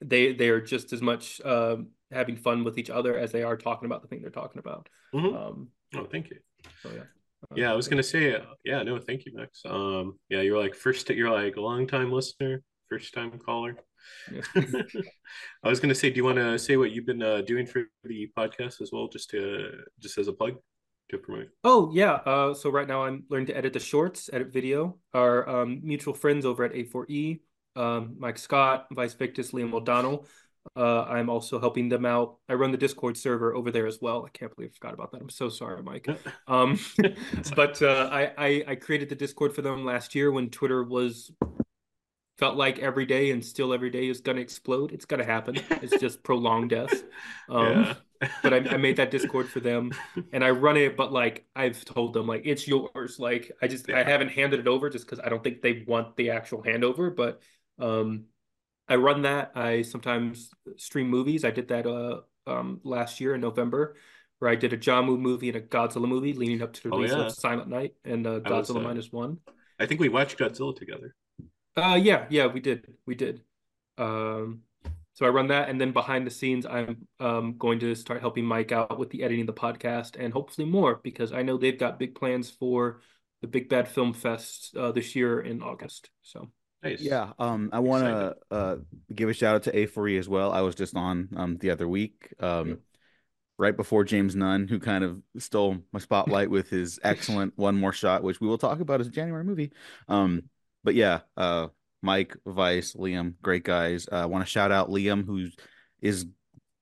they 0.00 0.32
they 0.32 0.48
are 0.48 0.60
just 0.60 0.92
as 0.92 1.02
much 1.02 1.40
um 1.44 1.90
having 2.10 2.36
fun 2.36 2.64
with 2.64 2.78
each 2.78 2.88
other 2.90 3.16
as 3.18 3.32
they 3.32 3.42
are 3.42 3.56
talking 3.56 3.86
about 3.86 4.00
the 4.02 4.08
thing 4.08 4.22
they're 4.22 4.30
talking 4.30 4.58
about. 4.58 4.88
Mhm. 5.14 5.34
Um, 5.34 5.70
Oh, 5.94 6.04
thank 6.06 6.30
you. 6.30 6.38
so 6.82 6.90
yeah. 6.92 7.04
Uh, 7.50 7.54
Yeah, 7.56 7.72
I 7.72 7.76
was 7.76 7.86
gonna 7.88 8.02
say, 8.02 8.34
uh, 8.34 8.44
yeah, 8.64 8.82
no, 8.82 8.98
thank 8.98 9.24
you, 9.26 9.32
Max. 9.34 9.62
Um, 9.64 10.18
yeah, 10.28 10.40
you're 10.40 10.58
like 10.58 10.74
first, 10.74 11.08
you're 11.10 11.30
like 11.30 11.56
a 11.56 11.60
long 11.60 11.86
time 11.86 12.10
listener, 12.12 12.62
first 12.88 13.14
time 13.14 13.38
caller. 13.38 13.76
I 15.62 15.68
was 15.68 15.80
gonna 15.80 15.94
say, 15.94 16.10
do 16.10 16.16
you 16.16 16.24
want 16.24 16.36
to 16.36 16.58
say 16.58 16.76
what 16.76 16.90
you've 16.90 17.06
been 17.06 17.22
uh, 17.22 17.42
doing 17.42 17.66
for 17.66 17.84
the 18.04 18.30
podcast 18.36 18.80
as 18.80 18.90
well, 18.92 19.08
just 19.08 19.30
to 19.30 19.82
just 20.00 20.18
as 20.18 20.28
a 20.28 20.32
plug 20.32 20.56
to 21.10 21.18
promote? 21.18 21.48
Oh 21.64 21.90
yeah. 21.92 22.14
Uh, 22.26 22.54
so 22.54 22.70
right 22.70 22.86
now 22.86 23.04
I'm 23.04 23.24
learning 23.28 23.46
to 23.46 23.56
edit 23.56 23.72
the 23.72 23.80
shorts, 23.80 24.30
edit 24.32 24.52
video. 24.52 24.98
Our 25.14 25.48
um, 25.48 25.80
mutual 25.82 26.14
friends 26.14 26.44
over 26.44 26.64
at 26.64 26.72
A4E, 26.72 27.40
um, 27.76 28.16
Mike 28.18 28.38
Scott, 28.38 28.86
Vice 28.92 29.14
Victus, 29.14 29.52
Liam 29.52 29.72
O'Donnell. 29.72 30.26
Uh, 30.76 31.02
I'm 31.04 31.30
also 31.30 31.58
helping 31.58 31.88
them 31.88 32.04
out. 32.04 32.36
I 32.48 32.54
run 32.54 32.72
the 32.72 32.76
Discord 32.76 33.16
server 33.16 33.54
over 33.54 33.70
there 33.70 33.86
as 33.86 33.98
well. 34.00 34.24
I 34.26 34.30
can't 34.30 34.54
believe 34.54 34.70
I 34.74 34.76
forgot 34.76 34.94
about 34.94 35.12
that. 35.12 35.22
I'm 35.22 35.30
so 35.30 35.48
sorry, 35.48 35.82
Mike. 35.82 36.08
Um, 36.46 36.78
but 37.56 37.80
uh, 37.82 38.08
I, 38.10 38.32
I 38.38 38.64
I 38.68 38.74
created 38.74 39.10
the 39.10 39.14
Discord 39.14 39.54
for 39.54 39.60
them 39.60 39.84
last 39.84 40.14
year 40.14 40.32
when 40.32 40.48
Twitter 40.48 40.82
was 40.82 41.30
felt 42.38 42.56
like 42.56 42.78
every 42.78 43.04
day 43.04 43.30
and 43.32 43.44
still 43.44 43.72
every 43.74 43.90
day 43.90 44.08
is 44.08 44.20
gonna 44.20 44.40
explode. 44.40 44.92
It's 44.92 45.04
gonna 45.04 45.24
happen. 45.24 45.56
It's 45.82 45.96
just 46.00 46.22
prolonged 46.22 46.70
death. 46.70 47.02
Um, 47.48 47.66
yeah. 47.66 47.94
but 48.42 48.54
I, 48.54 48.56
I 48.56 48.76
made 48.76 48.96
that 48.96 49.10
Discord 49.12 49.48
for 49.48 49.60
them 49.60 49.92
and 50.32 50.44
I 50.44 50.50
run 50.50 50.76
it, 50.76 50.96
but 50.96 51.12
like 51.12 51.46
I've 51.54 51.84
told 51.84 52.14
them 52.14 52.26
like 52.26 52.42
it's 52.44 52.66
yours. 52.66 53.18
Like 53.18 53.52
I 53.60 53.66
just 53.66 53.90
I 53.90 54.04
haven't 54.04 54.28
handed 54.28 54.60
it 54.60 54.68
over 54.68 54.88
just 54.88 55.04
because 55.06 55.20
I 55.20 55.28
don't 55.28 55.42
think 55.42 55.62
they 55.62 55.84
want 55.86 56.16
the 56.16 56.30
actual 56.30 56.62
handover. 56.62 57.14
But 57.14 57.40
um 57.78 58.26
I 58.88 58.96
run 58.96 59.22
that. 59.22 59.52
I 59.54 59.82
sometimes 59.82 60.50
stream 60.76 61.08
movies. 61.08 61.44
I 61.44 61.50
did 61.50 61.68
that 61.68 61.86
uh 61.86 62.20
um 62.46 62.80
last 62.84 63.20
year 63.20 63.34
in 63.34 63.40
November 63.40 63.96
where 64.38 64.50
I 64.50 64.54
did 64.54 64.72
a 64.72 64.76
John 64.76 65.06
Woo 65.08 65.18
movie 65.18 65.48
and 65.48 65.56
a 65.56 65.60
Godzilla 65.60 66.08
movie 66.08 66.32
leading 66.32 66.62
up 66.62 66.72
to 66.74 66.88
the 66.88 66.94
Oh, 66.94 67.02
yeah. 67.02 67.26
of 67.26 67.32
Silent 67.32 67.68
Night 67.68 67.94
and 68.04 68.24
uh, 68.24 68.38
Godzilla 68.38 68.82
minus 68.82 69.10
one. 69.10 69.38
I 69.80 69.86
think 69.86 70.00
we 70.00 70.08
watched 70.08 70.38
Godzilla 70.38 70.76
together. 70.76 71.14
Uh 71.76 71.98
yeah, 72.00 72.26
yeah, 72.30 72.46
we 72.46 72.60
did. 72.60 72.86
We 73.06 73.14
did. 73.14 73.42
Um 73.96 74.62
so 75.14 75.26
I 75.26 75.30
run 75.30 75.48
that 75.48 75.68
and 75.68 75.80
then 75.80 75.92
behind 75.92 76.26
the 76.26 76.30
scenes 76.30 76.66
I'm 76.66 77.06
um 77.20 77.56
going 77.58 77.80
to 77.80 77.94
start 77.94 78.20
helping 78.20 78.44
Mike 78.44 78.72
out 78.72 78.98
with 78.98 79.10
the 79.10 79.22
editing 79.22 79.42
of 79.48 79.54
the 79.54 79.60
podcast 79.60 80.16
and 80.18 80.32
hopefully 80.32 80.66
more 80.68 81.00
because 81.02 81.32
I 81.32 81.42
know 81.42 81.56
they've 81.56 81.78
got 81.78 81.98
big 81.98 82.14
plans 82.14 82.50
for 82.50 83.00
the 83.40 83.48
Big 83.48 83.68
Bad 83.68 83.88
Film 83.88 84.12
Fest 84.12 84.76
uh, 84.76 84.90
this 84.90 85.14
year 85.14 85.40
in 85.40 85.62
August. 85.62 86.10
So 86.22 86.50
Nice. 86.82 87.00
Yeah, 87.00 87.32
um, 87.40 87.70
I 87.72 87.80
want 87.80 88.04
to 88.04 88.36
uh 88.54 88.76
give 89.12 89.28
a 89.28 89.32
shout 89.34 89.56
out 89.56 89.62
to 89.64 89.72
A4E 89.76 90.16
as 90.18 90.28
well. 90.28 90.52
I 90.52 90.60
was 90.60 90.76
just 90.76 90.96
on 90.96 91.28
um 91.36 91.56
the 91.58 91.70
other 91.70 91.88
week, 91.88 92.32
um, 92.38 92.68
Yeah. 92.68 92.74
right 93.58 93.76
before 93.76 94.04
James 94.04 94.36
Nunn, 94.36 94.68
who 94.68 94.78
kind 94.78 95.02
of 95.02 95.20
stole 95.38 95.78
my 95.92 95.98
spotlight 95.98 96.50
with 96.50 96.70
his 96.70 97.00
excellent 97.04 97.54
One 97.56 97.74
More 97.76 97.92
Shot, 97.92 98.22
which 98.22 98.40
we 98.40 98.46
will 98.46 98.58
talk 98.58 98.78
about 98.78 99.00
as 99.00 99.08
a 99.08 99.10
January 99.10 99.42
movie. 99.44 99.72
Um, 100.06 100.44
but 100.84 100.94
yeah, 100.94 101.20
uh, 101.36 101.68
Mike, 102.02 102.36
Vice, 102.46 102.94
Liam, 102.94 103.34
great 103.42 103.64
guys. 103.64 104.08
Uh, 104.10 104.16
I 104.16 104.26
want 104.26 104.44
to 104.44 104.50
shout 104.50 104.72
out 104.72 104.88
Liam, 104.88 105.24
who 105.24 105.48
is 106.00 106.26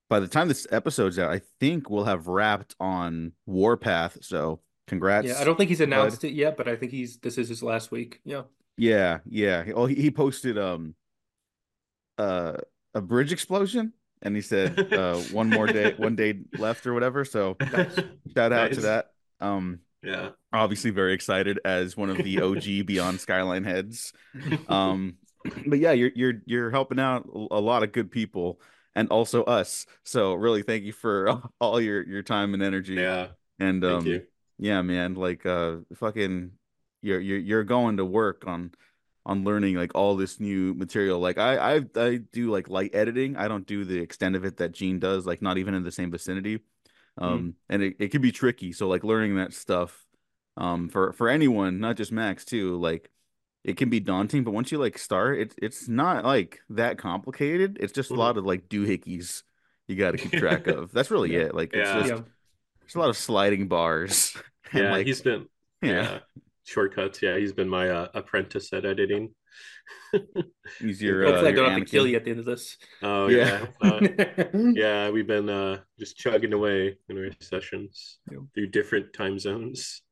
by 0.08 0.20
the 0.20 0.28
time 0.28 0.48
this 0.48 0.66
episode's 0.70 1.18
out, 1.18 1.30
I 1.30 1.40
think 1.60 1.90
we'll 1.90 2.04
have 2.04 2.28
wrapped 2.28 2.74
on 2.78 3.32
Warpath. 3.46 4.18
So 4.22 4.60
congrats. 4.86 5.26
yeah, 5.26 5.40
I 5.40 5.44
don't 5.44 5.56
think 5.56 5.70
he's 5.70 5.80
announced 5.80 6.24
it 6.24 6.32
yet, 6.32 6.56
but 6.56 6.68
I 6.68 6.76
think 6.76 6.92
he's 6.92 7.18
this 7.18 7.38
is 7.38 7.48
his 7.48 7.62
last 7.62 7.90
week. 7.90 8.20
Yeah. 8.24 8.42
Yeah, 8.76 9.18
yeah. 9.26 9.64
Oh, 9.74 9.86
he, 9.86 9.94
he 9.94 10.10
posted 10.10 10.58
um 10.58 10.94
uh 12.18 12.58
a 12.94 13.00
bridge 13.00 13.32
explosion 13.32 13.92
and 14.22 14.34
he 14.34 14.42
said 14.42 14.92
uh 14.92 15.16
one 15.32 15.50
more 15.50 15.66
day 15.66 15.94
one 15.96 16.14
day 16.14 16.40
left 16.58 16.86
or 16.86 16.94
whatever. 16.94 17.24
So 17.24 17.56
shout 18.34 18.52
out 18.52 18.72
to 18.72 18.80
that. 18.82 19.12
Um 19.40 19.80
Yeah. 20.06 20.30
obviously 20.52 20.90
very 20.90 21.12
excited 21.12 21.58
as 21.64 21.96
one 21.96 22.10
of 22.10 22.18
the 22.18 22.40
OG 22.40 22.62
Beyond 22.86 23.20
Skyline 23.20 23.64
heads. 23.64 24.12
Um 24.68 25.16
but 25.66 25.78
yeah, 25.78 25.92
you're 25.92 26.10
you're 26.14 26.34
you're 26.44 26.70
helping 26.70 26.98
out 26.98 27.28
a 27.50 27.60
lot 27.60 27.82
of 27.84 27.92
good 27.92 28.10
people 28.10 28.60
and 28.94 29.08
also 29.10 29.44
us. 29.44 29.86
So 30.04 30.34
really 30.34 30.62
thank 30.62 30.84
you 30.84 30.92
for 30.92 31.42
all 31.60 31.80
your 31.80 32.02
your 32.06 32.22
time 32.22 32.54
and 32.54 32.62
energy. 32.62 32.94
yeah. 32.94 33.28
And 33.58 33.82
Thank 33.82 33.94
um 34.00 34.06
you. 34.06 34.22
yeah, 34.58 34.82
man, 34.82 35.14
like 35.14 35.46
uh 35.46 35.78
fucking 35.94 36.52
you're 37.02 37.20
you're 37.20 37.38
you're 37.38 37.64
going 37.64 37.98
to 37.98 38.04
work 38.04 38.44
on 38.46 38.72
on 39.24 39.44
learning 39.44 39.76
like 39.76 39.94
all 39.94 40.16
this 40.16 40.40
new 40.40 40.74
material. 40.74 41.18
Like 41.20 41.38
I 41.38 41.76
I 41.76 41.84
I 41.96 42.16
do 42.16 42.50
like 42.50 42.68
light 42.68 42.94
editing. 42.94 43.36
I 43.36 43.48
don't 43.48 43.66
do 43.66 43.84
the 43.84 43.98
extent 43.98 44.36
of 44.36 44.44
it 44.44 44.56
that 44.58 44.72
Gene 44.72 44.98
does, 44.98 45.26
like 45.26 45.42
not 45.42 45.58
even 45.58 45.74
in 45.74 45.82
the 45.84 45.92
same 45.92 46.10
vicinity. 46.10 46.60
Um 47.18 47.54
and 47.68 47.82
it, 47.82 47.96
it 47.98 48.08
can 48.10 48.22
be 48.22 48.32
tricky. 48.32 48.72
So 48.72 48.88
like 48.88 49.04
learning 49.04 49.36
that 49.36 49.52
stuff 49.54 50.06
um 50.56 50.88
for 50.88 51.12
for 51.12 51.28
anyone, 51.28 51.80
not 51.80 51.96
just 51.96 52.12
Max 52.12 52.44
too, 52.44 52.76
like 52.78 53.10
it 53.64 53.76
can 53.76 53.90
be 53.90 54.00
daunting, 54.00 54.44
but 54.44 54.52
once 54.52 54.70
you 54.72 54.78
like 54.78 54.98
start, 54.98 55.38
it's 55.40 55.54
it's 55.60 55.88
not 55.88 56.24
like 56.24 56.60
that 56.70 56.98
complicated. 56.98 57.78
It's 57.80 57.92
just 57.92 58.14
a 58.14 58.14
Mhm. 58.14 58.18
lot 58.18 58.36
of 58.38 58.44
like 58.46 58.68
doohickeys 58.68 59.42
you 59.88 59.96
got 59.96 60.12
to 60.12 60.18
keep 60.18 60.34
track 60.34 60.66
of. 60.68 60.92
That's 60.92 61.10
really 61.10 61.32
Yeah. 61.32 61.40
it. 61.46 61.54
Like 61.54 61.74
it's 61.74 61.90
Yeah. 61.90 61.92
just 61.92 62.10
Yeah. 62.10 62.22
there's 62.80 62.94
a 62.96 62.98
lot 63.00 63.10
of 63.10 63.16
sliding 63.16 63.68
bars. 63.68 64.36
and, 64.72 64.84
Yeah, 64.84 64.90
like, 64.90 65.06
he's 65.06 65.22
been 65.22 65.48
yeah, 65.82 66.02
yeah. 66.02 66.20
shortcuts. 66.64 67.22
Yeah, 67.22 67.38
he's 67.38 67.52
been 67.52 67.68
my 67.68 67.88
uh, 67.90 68.08
apprentice 68.14 68.72
at 68.72 68.84
editing. 68.84 69.34
he's 70.80 71.02
your 71.02 71.26
uh, 71.26 71.30
Hopefully, 71.30 71.50
I 71.50 71.54
don't 71.54 71.70
have 71.70 71.80
to 71.80 71.84
kill 71.90 72.06
you 72.06 72.16
at 72.16 72.24
the 72.24 72.30
end 72.30 72.40
of 72.40 72.46
this. 72.46 72.76
Oh 73.02 73.28
Yeah. 73.28 73.66
yeah, 73.80 73.88
Uh, 73.88 74.00
yeah. 74.74 75.10
We've 75.10 75.26
been 75.26 75.48
uh, 75.48 75.78
just 75.98 76.16
chugging 76.16 76.52
away 76.52 76.98
in 77.08 77.18
our 77.18 77.30
sessions 77.40 78.18
Yeah. 78.30 78.38
through 78.54 78.68
different 78.68 79.12
time 79.12 79.38
zones. 79.38 80.02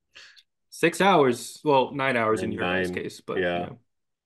Six 0.70 1.00
hours. 1.00 1.60
Well, 1.64 1.92
nine 1.94 2.16
hours 2.16 2.42
in 2.42 2.52
your 2.52 2.64
Nine, 2.64 2.94
case, 2.94 3.20
but 3.20 3.38
yeah. 3.38 3.58
yeah. 3.60 3.68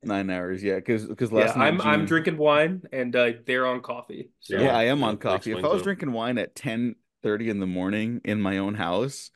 Nine 0.03 0.31
hours, 0.31 0.63
yeah, 0.63 0.77
because 0.77 1.07
because 1.07 1.33
Yeah, 1.33 1.45
last 1.45 1.57
night 1.57 1.69
I'm 1.69 1.81
I'm 1.81 2.05
drinking 2.07 2.37
wine 2.39 2.83
and 2.93 3.15
uh, 3.15 3.33
they're 3.47 3.67
on 3.67 3.81
coffee. 3.81 4.31
So 4.41 4.57
Yeah, 4.57 4.77
I 4.77 4.85
am 4.85 5.03
on 5.03 5.17
coffee. 5.19 5.51
If 5.53 5.65
I 5.65 5.69
was 5.69 5.81
it. 5.81 5.85
drinking 5.85 6.13
wine 6.13 6.39
at 6.39 6.55
ten 6.55 6.95
thirty 7.23 7.51
in 7.51 7.59
the 7.61 7.67
morning 7.67 8.21
in 8.25 8.41
my 8.41 8.59
own 8.59 8.75
house, 8.75 9.31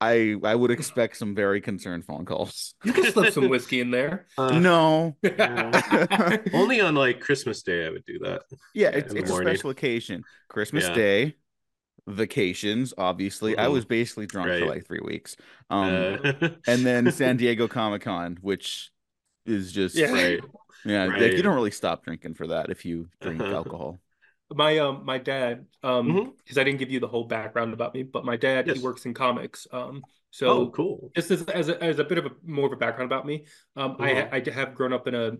I 0.00 0.36
I 0.44 0.54
would 0.54 0.70
expect 0.70 1.16
some 1.16 1.34
very 1.34 1.60
concerned 1.60 2.04
phone 2.04 2.24
calls. 2.24 2.74
you 2.84 2.92
can 2.92 3.04
slip 3.12 3.32
some 3.32 3.48
whiskey 3.48 3.80
in 3.80 3.90
there. 3.90 4.26
Uh, 4.38 4.60
no, 4.60 5.16
Only 6.52 6.80
on 6.80 6.94
like 6.94 7.20
Christmas 7.20 7.62
Day 7.62 7.86
I 7.86 7.90
would 7.90 8.04
do 8.04 8.18
that. 8.20 8.42
yeah, 8.74 8.88
it's 8.88 9.14
it's 9.14 9.30
a 9.30 9.34
special 9.34 9.70
occasion. 9.70 10.24
Christmas 10.48 10.84
Yeah. 10.84 10.94
Day, 10.94 11.36
vacations. 12.06 12.94
Obviously, 12.98 13.58
I 13.58 13.68
was 13.68 13.84
basically 13.84 14.26
drunk 14.26 14.56
for 14.56 14.66
like 14.66 14.86
three 14.86 15.00
weeks. 15.04 15.36
Um, 15.70 16.18
Uh, 16.24 16.32
and 16.66 16.86
then 16.86 17.10
San 17.12 17.36
Diego 17.36 17.68
Comic 17.68 18.02
Con, 18.02 18.38
which 18.40 18.90
is 19.46 19.72
just 19.72 19.96
Yeah. 19.96 20.12
right. 20.12 20.40
yeah, 20.84 21.06
like 21.06 21.36
you 21.36 21.42
don't 21.42 21.54
really 21.56 21.70
stop 21.72 22.04
drinking 22.04 22.34
for 22.34 22.48
that 22.48 22.70
if 22.70 22.84
you 22.84 23.08
drink 23.20 23.42
Uh-huh. 23.42 23.56
alcohol. 23.56 24.00
My 24.52 24.78
um 24.78 25.04
my 25.04 25.18
dad 25.18 25.66
um 25.82 26.32
because 26.38 26.58
I 26.58 26.64
didn't 26.64 26.78
give 26.80 26.90
you 26.90 26.98
the 27.00 27.06
whole 27.08 27.24
background 27.24 27.72
about 27.72 27.94
me, 27.94 28.02
but 28.02 28.24
my 28.24 28.36
dad 28.36 28.66
Yes. 28.66 28.78
he 28.78 28.82
works 28.82 29.06
in 29.06 29.14
comics. 29.14 29.66
Um 29.72 30.02
so 30.30 30.48
oh, 30.48 30.70
cool. 30.70 31.10
just 31.14 31.30
as 31.30 31.42
as 31.44 31.68
a, 31.68 31.82
as 31.82 31.98
a 31.98 32.04
bit 32.04 32.18
of 32.18 32.26
a 32.26 32.30
more 32.44 32.66
of 32.66 32.72
a 32.72 32.76
background 32.76 33.10
about 33.10 33.26
me, 33.26 33.46
um 33.76 33.96
I. 34.00 34.28
I 34.30 34.50
have 34.52 34.74
grown 34.74 34.92
up 34.92 35.06
in 35.06 35.14
a 35.14 35.32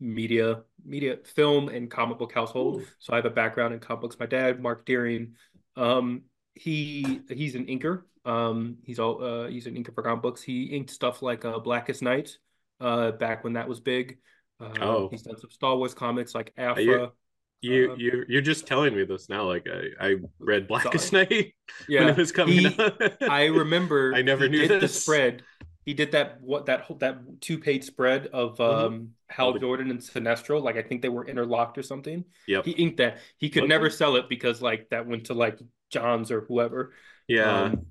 media 0.00 0.62
media 0.84 1.18
film 1.24 1.68
and 1.68 1.90
comic 1.90 2.18
book 2.18 2.32
household. 2.32 2.82
Ooh. 2.82 2.86
So 2.98 3.12
I 3.12 3.16
have 3.16 3.24
a 3.24 3.30
background 3.30 3.74
in 3.74 3.80
comic 3.80 4.02
books. 4.02 4.16
My 4.18 4.26
dad, 4.26 4.60
Mark 4.60 4.86
Deering, 4.86 5.34
um, 5.76 6.22
he 6.54 7.20
he's 7.28 7.54
an 7.54 7.66
inker. 7.66 8.02
Um, 8.24 8.78
he's 8.84 8.98
all 8.98 9.22
uh, 9.22 9.48
he's 9.48 9.66
an 9.66 9.74
inker 9.74 9.94
for 9.94 10.02
comic 10.02 10.22
books. 10.22 10.42
He 10.42 10.64
inked 10.66 10.90
stuff 10.90 11.22
like 11.22 11.44
uh, 11.44 11.58
Blackest 11.58 12.02
Night, 12.02 12.38
uh, 12.80 13.12
back 13.12 13.42
when 13.44 13.54
that 13.54 13.68
was 13.68 13.80
big. 13.80 14.18
Uh, 14.60 14.72
Oh. 14.80 15.08
he's 15.08 15.22
done 15.22 15.38
some 15.38 15.50
Star 15.50 15.76
Wars 15.76 15.94
comics 15.94 16.34
like 16.34 16.52
Aphra. 16.56 17.12
You 17.60 17.92
Uh, 17.92 17.96
you 17.96 18.24
you're 18.28 18.40
just 18.42 18.66
telling 18.66 18.94
me 18.94 19.04
this 19.04 19.28
now. 19.28 19.44
Like 19.44 19.66
I 19.68 20.08
I 20.10 20.14
read 20.38 20.68
Blackest 20.68 21.10
Sorry. 21.10 21.24
Night 21.30 21.54
when 21.88 22.06
Yeah, 22.06 22.08
it 22.10 22.16
was 22.16 22.32
coming 22.32 22.58
he- 22.58 22.76
out. 22.82 23.22
I 23.28 23.46
remember. 23.46 24.12
I 24.14 24.22
never 24.22 24.44
he 24.44 24.50
knew 24.50 24.68
did 24.68 24.80
the 24.80 24.88
spread. 24.88 25.42
He 25.84 25.94
did 25.94 26.12
that 26.12 26.40
what 26.42 26.66
that 26.66 26.82
whole 26.82 26.98
that 26.98 27.18
two 27.40 27.58
page 27.58 27.84
spread 27.84 28.28
of 28.28 28.58
Mhm. 28.58 28.84
um 28.86 29.08
Hal 29.28 29.46
All 29.46 29.52
the- 29.54 29.58
Jordan 29.60 29.90
and 29.90 29.98
Sinestro. 30.00 30.62
Like 30.62 30.76
I 30.76 30.82
think 30.82 31.02
they 31.02 31.08
were 31.08 31.26
interlocked 31.26 31.78
or 31.78 31.82
something. 31.82 32.24
Yeah. 32.46 32.62
He 32.64 32.72
inked 32.72 32.98
that. 32.98 33.18
He 33.38 33.50
could 33.50 33.64
Okay. 33.64 33.68
never 33.68 33.90
sell 33.90 34.16
it 34.16 34.28
because 34.28 34.62
like 34.62 34.88
that 34.90 35.06
went 35.06 35.26
to 35.26 35.34
like 35.34 35.58
Johns 35.90 36.30
or 36.30 36.42
whoever. 36.42 36.94
Yeah. 37.26 37.62
Um, 37.64 37.86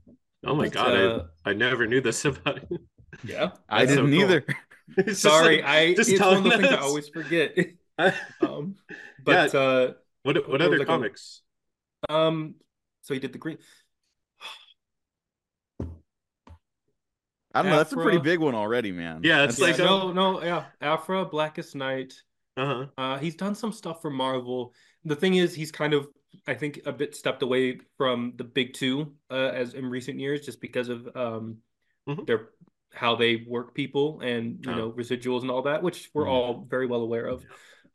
oh 0.45 0.55
my 0.55 0.65
but, 0.65 0.73
god, 0.73 0.95
uh, 0.97 1.23
I 1.45 1.49
I 1.51 1.53
never 1.53 1.87
knew 1.87 1.99
this 2.01 2.23
about 2.25 2.57
it. 2.71 2.81
yeah. 3.23 3.51
I 3.67 3.85
That's 3.85 3.95
so 3.95 4.05
didn't 4.07 4.11
cool. 4.11 4.21
either. 4.21 4.45
It's 4.97 5.21
just 5.21 5.21
Sorry, 5.21 5.57
like- 5.57 5.65
I 5.65 5.93
just 5.95 6.09
it's 6.09 6.21
one 6.23 6.37
of 6.37 6.43
telling 6.43 6.43
those 6.43 6.55
things 6.55 6.71
I 6.71 6.77
always 6.77 7.09
forget. 7.09 7.57
um, 8.41 8.75
but 9.23 9.53
what 9.53 9.95
what 10.23 10.49
what 10.49 10.61
other 10.61 10.77
was 10.77 10.85
comics? 10.85 11.41
uh, 12.09 12.13
um, 12.27 12.55
so 13.01 13.13
he 13.13 13.19
did 13.19 13.33
the 13.33 13.39
green. 13.39 13.57
I 17.53 17.61
don't 17.63 17.71
know. 17.71 17.77
That's 17.77 17.93
a 17.93 17.95
pretty 17.97 18.19
big 18.19 18.39
one 18.39 18.53
already, 18.55 18.91
man. 18.91 19.21
Yeah, 19.23 19.43
it's 19.43 19.57
That's- 19.57 19.79
Yeah, 19.79 19.85
like 19.85 20.01
a- 20.03 20.13
no, 20.13 20.31
no, 20.33 20.43
yeah, 20.43 20.65
Aphra, 20.81 21.25
Blackest 21.25 21.75
Night. 21.75 22.13
Uh-huh. 22.55 22.85
Uh, 22.97 23.17
he's 23.17 23.35
done 23.35 23.55
some 23.55 23.71
stuff 23.71 24.01
for 24.01 24.09
Marvel. 24.11 24.73
The 25.05 25.15
thing 25.15 25.35
is, 25.35 25.55
he's 25.55 25.71
kind 25.71 25.93
of, 25.93 26.07
I 26.47 26.53
think, 26.55 26.81
a 26.85 26.91
bit 26.91 27.15
stepped 27.15 27.41
away 27.41 27.79
from 27.97 28.33
the 28.35 28.43
big 28.43 28.73
two 28.73 29.13
uh, 29.31 29.51
as 29.53 29.73
in 29.73 29.85
recent 29.87 30.19
years, 30.19 30.45
just 30.45 30.59
because 30.61 30.89
of 30.89 31.07
um, 31.15 31.57
Mhm. 32.07 32.25
their 32.27 32.49
how 32.93 33.15
they 33.15 33.43
work 33.47 33.73
people 33.75 34.21
and 34.21 34.63
you 34.65 34.71
Oh. 34.71 34.75
know 34.75 34.91
residuals 34.91 35.41
and 35.41 35.51
all 35.51 35.63
that, 35.63 35.83
which 35.83 36.09
we're 36.13 36.25
Mhm. 36.25 36.29
all 36.31 36.65
very 36.69 36.87
well 36.87 37.01
aware 37.01 37.25
of. 37.25 37.43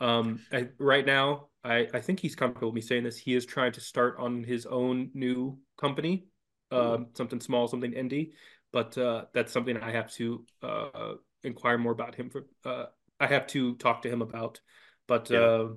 Um, 0.03 0.41
I, 0.53 0.69
right 0.79 1.07
now, 1.07 1.49
I 1.65 1.89
I 1.95 2.01
think 2.01 2.21
he's 2.21 2.35
comfortable 2.35 2.69
with 2.69 2.75
me 2.75 2.81
saying 2.81 3.05
this. 3.05 3.19
He 3.19 3.35
is 3.35 3.47
trying 3.47 3.73
to 3.73 3.81
start 3.81 4.17
on 4.19 4.43
his 4.43 4.67
own 4.67 5.11
new 5.15 5.59
company, 5.79 6.27
um, 6.71 7.07
something 7.15 7.41
small, 7.41 7.69
something 7.69 7.93
indie, 7.93 8.33
but 8.73 8.99
uh, 8.99 9.27
that's 9.33 9.53
something 9.53 9.77
I 9.77 9.93
have 9.93 10.11
to 10.15 10.45
uh, 10.63 11.15
inquire 11.45 11.79
more 11.79 11.93
about 11.93 12.15
him 12.15 12.31
for. 12.31 12.47
Uh, 12.65 12.87
I 13.21 13.27
have 13.29 13.47
to 13.49 13.77
talk 13.77 14.03
to 14.03 14.11
him 14.11 14.23
about, 14.23 14.61
but 15.07 15.31
Yeah. 15.31 15.39
uh, 15.39 15.69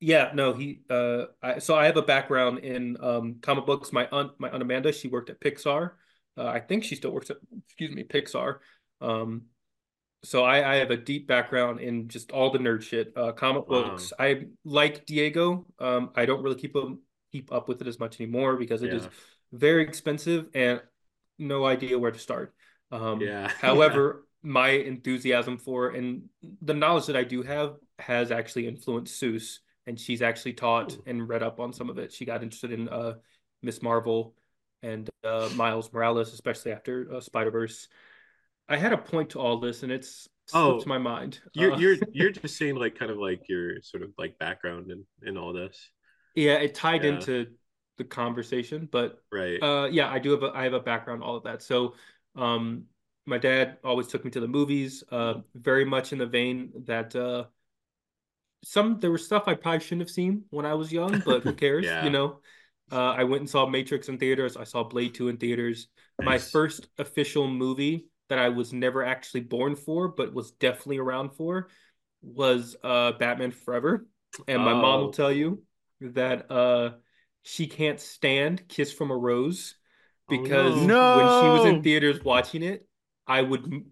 yeah, 0.00 0.32
no, 0.34 0.52
he. 0.52 0.80
Uh, 0.90 1.26
I, 1.40 1.58
so 1.60 1.76
I 1.76 1.86
have 1.86 1.96
a 1.96 2.02
background 2.02 2.58
in 2.60 2.96
um, 3.00 3.36
comic 3.40 3.66
books. 3.66 3.92
My 3.92 4.08
aunt, 4.10 4.32
my 4.38 4.50
aunt 4.50 4.62
Amanda, 4.62 4.92
she 4.92 5.08
worked 5.08 5.30
at 5.30 5.40
Pixar. 5.40 5.92
Uh, 6.36 6.46
I 6.46 6.60
think 6.60 6.82
she 6.82 6.96
still 6.96 7.12
works 7.12 7.30
at, 7.30 7.36
excuse 7.66 7.92
me, 7.92 8.02
Pixar. 8.02 8.58
Um, 9.00 9.42
so 10.24 10.44
I, 10.44 10.74
I 10.74 10.76
have 10.76 10.90
a 10.90 10.96
deep 10.96 11.26
background 11.26 11.80
in 11.80 12.08
just 12.08 12.30
all 12.30 12.50
the 12.50 12.58
nerd 12.58 12.82
shit. 12.82 13.12
Uh, 13.16 13.32
comic 13.32 13.68
Wow. 13.68 13.82
books. 13.90 14.12
I 14.18 14.46
like 14.64 15.04
Diego. 15.06 15.66
Um, 15.78 16.10
I 16.14 16.26
don't 16.26 16.42
really 16.42 16.60
keep 16.60 16.76
up 16.76 16.96
keep 17.32 17.50
up 17.50 17.66
with 17.66 17.80
it 17.80 17.86
as 17.86 17.98
much 17.98 18.20
anymore 18.20 18.56
because 18.56 18.82
it 18.82 18.92
is 18.92 19.04
Yeah. 19.04 19.10
very 19.52 19.82
expensive 19.84 20.48
and 20.54 20.82
no 21.38 21.64
idea 21.64 21.98
where 21.98 22.10
to 22.10 22.18
start. 22.18 22.54
Um, 22.90 23.20
Yeah. 23.20 23.48
However, 23.60 24.26
my 24.42 24.70
enthusiasm 24.70 25.56
for 25.58 25.90
and 25.90 26.28
the 26.60 26.74
knowledge 26.74 27.06
that 27.06 27.16
I 27.16 27.24
do 27.24 27.42
have 27.42 27.76
has 27.98 28.30
actually 28.30 28.66
influenced 28.66 29.20
Seuss, 29.20 29.60
and 29.86 29.98
she's 29.98 30.20
actually 30.20 30.52
taught 30.52 30.92
Ooh. 30.92 31.02
and 31.06 31.28
read 31.28 31.42
up 31.42 31.58
on 31.58 31.72
some 31.72 31.88
of 31.88 31.98
it. 31.98 32.12
She 32.12 32.24
got 32.24 32.42
interested 32.42 32.72
in 32.72 32.88
uh, 32.88 33.14
Miss 33.62 33.80
Marvel 33.82 34.34
and 34.82 35.08
uh, 35.24 35.48
Miles 35.56 35.92
Morales, 35.92 36.32
especially 36.32 36.72
after 36.72 37.14
uh, 37.14 37.20
Spider 37.20 37.50
Verse. 37.50 37.88
I 38.72 38.76
had 38.78 38.92
a 38.92 38.98
point 38.98 39.30
to 39.30 39.40
all 39.40 39.58
this, 39.58 39.82
and 39.82 39.92
it's 39.92 40.28
slipped 40.46 40.86
Oh, 40.86 40.86
my 40.86 40.98
mind. 40.98 41.40
You're 41.54 41.72
Uh, 41.72 41.78
you're 41.78 41.96
you're 42.12 42.30
just 42.30 42.56
saying 42.56 42.76
like 42.76 42.98
kind 42.98 43.10
of 43.10 43.18
like 43.18 43.48
your 43.48 43.80
sort 43.82 44.02
of 44.02 44.10
like 44.18 44.38
background 44.38 44.90
in 44.90 45.04
in 45.22 45.36
all 45.36 45.52
this, 45.52 45.90
yeah, 46.34 46.54
it 46.54 46.74
tied 46.74 47.04
Yeah. 47.04 47.10
into 47.10 47.46
the 47.98 48.04
conversation, 48.04 48.88
but 48.90 49.18
right? 49.32 49.62
Uh, 49.62 49.88
yeah, 49.90 50.10
I 50.10 50.18
do 50.18 50.30
have 50.32 50.42
a 50.42 50.52
I 50.54 50.64
have 50.64 50.72
a 50.72 50.80
background 50.80 51.22
all 51.22 51.36
of 51.36 51.44
that. 51.44 51.62
So, 51.62 51.94
um, 52.36 52.84
my 53.26 53.38
dad 53.38 53.78
always 53.84 54.08
took 54.08 54.24
me 54.24 54.30
to 54.32 54.40
the 54.40 54.48
movies. 54.48 55.04
Uh, 55.10 55.34
very 55.54 55.84
much 55.84 56.12
in 56.12 56.18
the 56.18 56.26
vein 56.26 56.72
that 56.86 57.14
uh, 57.14 57.44
some 58.64 59.00
there 59.00 59.10
was 59.10 59.24
stuff 59.24 59.44
I 59.46 59.54
probably 59.54 59.80
shouldn't 59.80 60.02
have 60.02 60.10
seen 60.10 60.44
when 60.50 60.66
I 60.66 60.74
was 60.74 60.92
young, 60.92 61.20
but 61.20 61.42
who 61.42 61.52
cares? 61.54 61.86
Yeah. 61.86 62.02
You 62.02 62.10
know. 62.10 62.40
Uh, 62.90 63.12
I 63.12 63.24
went 63.24 63.40
and 63.40 63.48
saw 63.48 63.66
Matrix 63.66 64.08
in 64.10 64.18
theaters. 64.18 64.54
I 64.56 64.64
saw 64.64 64.82
Blade 64.84 65.14
2 65.14 65.28
in 65.28 65.38
theaters. 65.38 65.88
My 66.20 66.38
first 66.38 66.88
official 66.98 67.48
movie 67.48 68.08
that 68.32 68.38
I 68.40 68.48
was 68.48 68.72
never 68.72 69.04
actually 69.04 69.42
born 69.42 69.76
for, 69.76 70.08
but 70.08 70.32
was 70.34 70.52
definitely 70.52 70.98
around 70.98 71.34
for, 71.34 71.68
was 72.22 72.76
uh, 72.82 73.12
Batman 73.12 73.52
Forever. 73.52 74.06
And 74.48 74.64
my 74.64 74.74
mom 74.74 75.00
Oh. 75.00 75.02
will 75.02 75.10
tell 75.10 75.30
you 75.32 75.62
that 76.00 76.50
uh, 76.50 76.92
she 77.42 77.66
can't 77.66 78.00
stand 78.00 78.66
Kiss 78.68 78.92
from 78.92 79.10
a 79.10 79.16
Rose 79.16 79.76
Oh, 80.28 80.44
because 80.48 80.88
no. 80.88 80.98
when 80.98 81.28
she 81.28 81.50
was 81.50 81.66
in 81.66 81.82
theaters 81.82 82.24
watching 82.24 82.62
it, 82.62 82.88
I 83.26 83.42
would, 83.42 83.84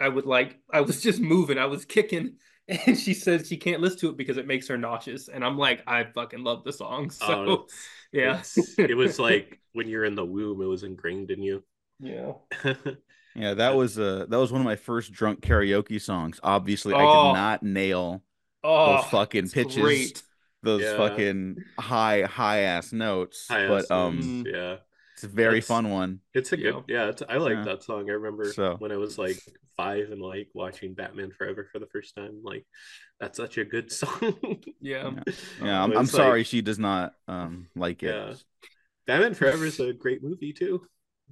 I 0.00 0.08
would 0.08 0.26
like, 0.26 0.58
I 0.72 0.82
was 0.82 1.02
just 1.02 1.20
moving, 1.20 1.58
I 1.58 1.66
was 1.66 1.84
kicking, 1.84 2.36
and 2.68 2.96
she 2.98 3.14
said 3.14 3.46
she 3.46 3.56
can't 3.56 3.82
listen 3.82 3.98
to 4.00 4.08
it 4.10 4.16
because 4.16 4.36
it 4.36 4.46
makes 4.46 4.68
her 4.68 4.78
nauseous. 4.78 5.28
And 5.28 5.44
I'm 5.44 5.58
like, 5.58 5.82
I 5.86 6.04
fucking 6.04 6.44
love 6.44 6.64
the 6.64 6.72
song. 6.72 7.10
So 7.18 7.56
Oh, 7.56 7.66
yeah, 8.12 8.42
it 8.86 8.94
was 8.94 9.18
like 9.18 9.60
when 9.72 9.88
you're 9.88 10.04
in 10.04 10.14
the 10.14 10.24
womb, 10.24 10.62
it 10.62 10.66
was 10.66 10.84
ingrained 10.84 11.30
in 11.30 11.42
you. 11.42 11.64
yeah. 12.00 12.32
Yeah, 13.38 13.54
that 13.54 13.76
was 13.76 13.98
uh 13.98 14.26
that 14.28 14.36
was 14.38 14.50
one 14.52 14.60
of 14.60 14.64
my 14.64 14.76
first 14.76 15.12
drunk 15.12 15.40
karaoke 15.40 16.00
songs. 16.00 16.40
Obviously, 16.42 16.94
I 16.94 17.02
Oh. 17.02 17.28
did 17.28 17.38
not 17.38 17.62
nail 17.62 18.22
Oh, 18.64 18.96
those 18.96 19.04
fucking 19.06 19.48
pitches, 19.50 19.76
great. 19.76 20.22
those 20.62 20.82
Yeah. 20.82 20.96
fucking 20.96 21.62
high 21.78 22.22
high 22.22 22.60
ass 22.60 22.92
notes. 22.92 23.46
High 23.48 23.68
but 23.68 23.84
ass 23.84 23.90
um, 23.90 24.16
notes, 24.42 24.50
yeah, 24.52 24.76
It's 25.14 25.24
a 25.24 25.28
very 25.28 25.60
That's- 25.60 25.66
fun 25.68 25.90
one. 25.90 26.20
It's 26.34 26.52
a 26.52 26.58
Yeah. 26.58 26.70
good, 26.72 26.84
yeah. 26.88 27.08
It's, 27.08 27.22
I 27.28 27.36
like 27.36 27.54
Yeah. 27.54 27.64
that 27.64 27.82
song. 27.84 28.08
I 28.10 28.14
remember 28.14 28.52
So- 28.52 28.76
when 28.78 28.90
I 28.92 28.96
was 28.96 29.18
like 29.18 29.36
five 29.76 30.10
and 30.10 30.20
like 30.20 30.48
watching 30.54 30.94
Batman 30.94 31.30
Forever 31.30 31.68
for 31.70 31.78
the 31.78 31.86
first 31.86 32.16
time. 32.16 32.40
Like, 32.42 32.66
that's 33.20 33.36
such 33.36 33.58
a 33.58 33.64
good 33.64 33.92
song. 34.00 34.60
Yeah. 34.80 35.12
Yeah, 35.62 35.82
I'm, 35.84 35.92
I'm 35.96 36.02
it's 36.04 36.10
sorry 36.12 36.40
like- 36.40 36.46
she 36.46 36.60
does 36.62 36.78
not 36.80 37.14
um 37.28 37.68
like 37.76 38.02
it. 38.02 38.08
Yeah. 38.14 38.34
Batman 39.06 39.34
Forever 39.34 39.64
is 39.66 39.78
a 39.80 39.92
great 39.92 40.22
movie 40.22 40.52
too. 40.52 40.84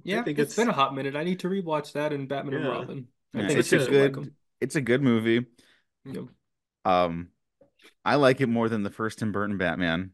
Yeah, 0.03 0.21
I 0.21 0.23
think 0.23 0.39
it's 0.39 0.53
it's- 0.53 0.55
been 0.65 0.69
a 0.69 0.73
hot 0.75 0.95
minute. 0.95 1.15
I 1.15 1.23
need 1.23 1.39
to 1.41 1.47
rewatch 1.49 1.93
that 1.93 2.13
and 2.13 2.27
Batman 2.29 2.55
and 2.55 2.67
Robin. 2.67 3.07
I 3.33 3.41
Yeah, 3.41 3.47
think 3.47 3.59
it's 3.59 3.71
it's 3.71 3.73
a 3.73 3.77
just 3.79 3.89
good- 3.89 4.15
like 4.15 4.25
'em. 4.25 4.33
It's 4.61 4.75
a 4.75 4.81
good 4.81 5.01
movie. 5.03 5.45
Yeah. 6.05 6.21
Um, 6.85 7.29
I 8.05 8.15
like 8.15 8.41
it 8.41 8.47
more 8.47 8.69
than 8.69 8.83
the 8.83 8.89
first 8.89 9.19
Tim 9.19 9.31
Burton 9.31 9.57
Batman. 9.57 10.11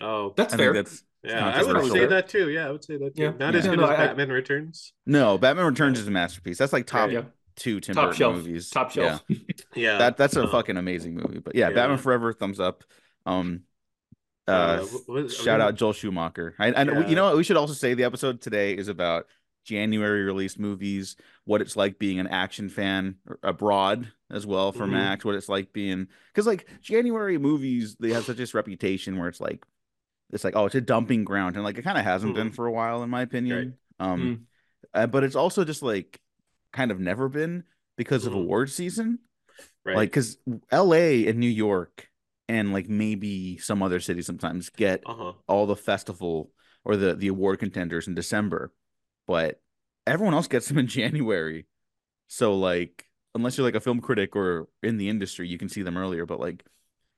Oh, 0.00 0.34
That's 0.36 0.52
I 0.52 0.56
fair. 0.56 0.72
that's 0.74 1.02
yeah. 1.22 1.46
I 1.48 1.62
would 1.62 1.90
say 1.92 2.06
that 2.06 2.28
too. 2.28 2.50
Yeah, 2.50 2.68
I 2.68 2.70
would 2.72 2.84
say 2.84 2.98
that 2.98 3.16
too. 3.16 3.22
Yeah. 3.22 3.30
Not 3.38 3.54
Yeah. 3.54 3.60
as 3.60 3.66
good 3.66 3.78
no, 3.78 3.84
as 3.84 3.90
I- 3.90 4.06
Batman 4.08 4.28
Returns. 4.30 4.92
no 5.06 5.38
Batman 5.38 5.66
Returns 5.66 5.98
is 5.98 6.06
a 6.06 6.10
masterpiece. 6.10 6.58
That's 6.58 6.72
like 6.72 6.86
top 6.86 7.06
Right. 7.06 7.12
Yeah. 7.14 7.22
two 7.56 7.80
Tim 7.80 7.94
Top 7.94 8.06
Burton 8.06 8.18
shelf. 8.18 8.36
movies. 8.36 8.68
Top 8.70 8.90
shelf. 8.90 9.22
Yeah, 9.28 9.36
Yeah, 9.74 9.98
that 9.98 10.16
that's 10.18 10.36
a 10.36 10.42
uh, 10.44 10.50
fucking 10.50 10.76
amazing 10.76 11.14
movie. 11.14 11.38
But 11.38 11.54
yeah, 11.54 11.68
Yeah. 11.68 11.74
Batman 11.74 11.98
Forever, 11.98 12.32
thumbs 12.34 12.60
up. 12.60 12.84
Um, 13.24 13.62
uh, 14.48 14.50
Uh, 14.50 14.86
what- 15.06 15.30
shout 15.32 15.60
out 15.60 15.74
Joel 15.74 15.92
Schumacher. 15.92 16.54
I, 16.58 16.72
I 16.72 16.82
Yeah. 16.84 17.08
you 17.08 17.16
know 17.16 17.24
what? 17.26 17.36
We 17.36 17.44
should 17.44 17.56
also 17.56 17.74
say 17.74 17.94
the 17.94 18.04
episode 18.04 18.40
today 18.40 18.76
is 18.76 18.88
about 18.88 19.26
January 19.64 20.22
released 20.22 20.58
movies, 20.60 21.16
what 21.44 21.60
it's 21.60 21.76
like 21.76 21.98
being 21.98 22.20
an 22.20 22.28
action 22.28 22.68
fan 22.68 23.16
abroad 23.42 24.12
as 24.30 24.46
well 24.46 24.70
for 24.72 24.86
Mhm. 24.86 24.92
Max, 24.92 25.24
what 25.24 25.34
it's 25.34 25.48
like 25.48 25.72
being 25.72 26.06
because 26.32 26.46
like 26.46 26.66
January 26.80 27.38
movies 27.38 27.96
they 27.96 28.12
have 28.12 28.24
such 28.24 28.36
this 28.36 28.54
reputation 28.54 29.18
where 29.18 29.28
it's 29.28 29.40
like 29.40 29.64
it's 30.32 30.44
like 30.44 30.54
oh 30.56 30.66
it's 30.66 30.74
a 30.76 30.80
dumping 30.80 31.24
ground 31.24 31.56
and 31.56 31.64
like 31.64 31.78
it 31.78 31.82
kind 31.82 31.98
of 31.98 32.04
hasn't 32.04 32.34
been 32.34 32.50
Mhm. 32.50 32.54
for 32.54 32.66
a 32.66 32.72
while 32.72 33.02
in 33.02 33.10
my 33.10 33.22
opinion. 33.22 33.76
Um, 33.98 34.20
Mm. 34.20 34.40
uh, 34.94 35.06
but 35.08 35.24
it's 35.24 35.36
also 35.36 35.64
just 35.64 35.82
like 35.82 36.20
kind 36.72 36.90
of 36.92 37.00
never 37.00 37.28
been 37.28 37.64
because 37.96 38.26
of 38.26 38.32
Mhm. 38.32 38.42
award 38.42 38.70
season. 38.70 39.18
right. 39.84 39.96
Like 39.96 40.10
because 40.10 40.36
L.A. 40.70 41.26
and 41.28 41.38
New 41.38 41.48
York 41.48 42.10
and 42.48 42.72
like 42.72 42.88
maybe 42.88 43.58
some 43.58 43.82
other 43.82 44.00
cities 44.00 44.26
sometimes 44.26 44.70
get 44.70 45.02
uh 45.06 45.14
huh. 45.14 45.32
all 45.46 45.66
the 45.66 45.76
festival 45.76 46.50
or 46.84 46.96
the 46.96 47.14
the 47.14 47.28
award 47.28 47.58
contenders 47.58 48.06
in 48.06 48.14
December, 48.14 48.72
but 49.26 49.60
everyone 50.06 50.34
else 50.34 50.48
gets 50.48 50.68
them 50.68 50.78
in 50.78 50.86
January. 50.86 51.66
So 52.28 52.56
like 52.56 53.06
unless 53.34 53.56
you're 53.56 53.66
like 53.66 53.74
a 53.74 53.80
film 53.80 54.00
critic 54.00 54.34
or 54.36 54.68
in 54.82 54.96
the 54.96 55.08
industry, 55.08 55.48
you 55.48 55.58
can 55.58 55.68
see 55.68 55.82
them 55.82 55.96
earlier. 55.96 56.26
But 56.26 56.40
like 56.40 56.64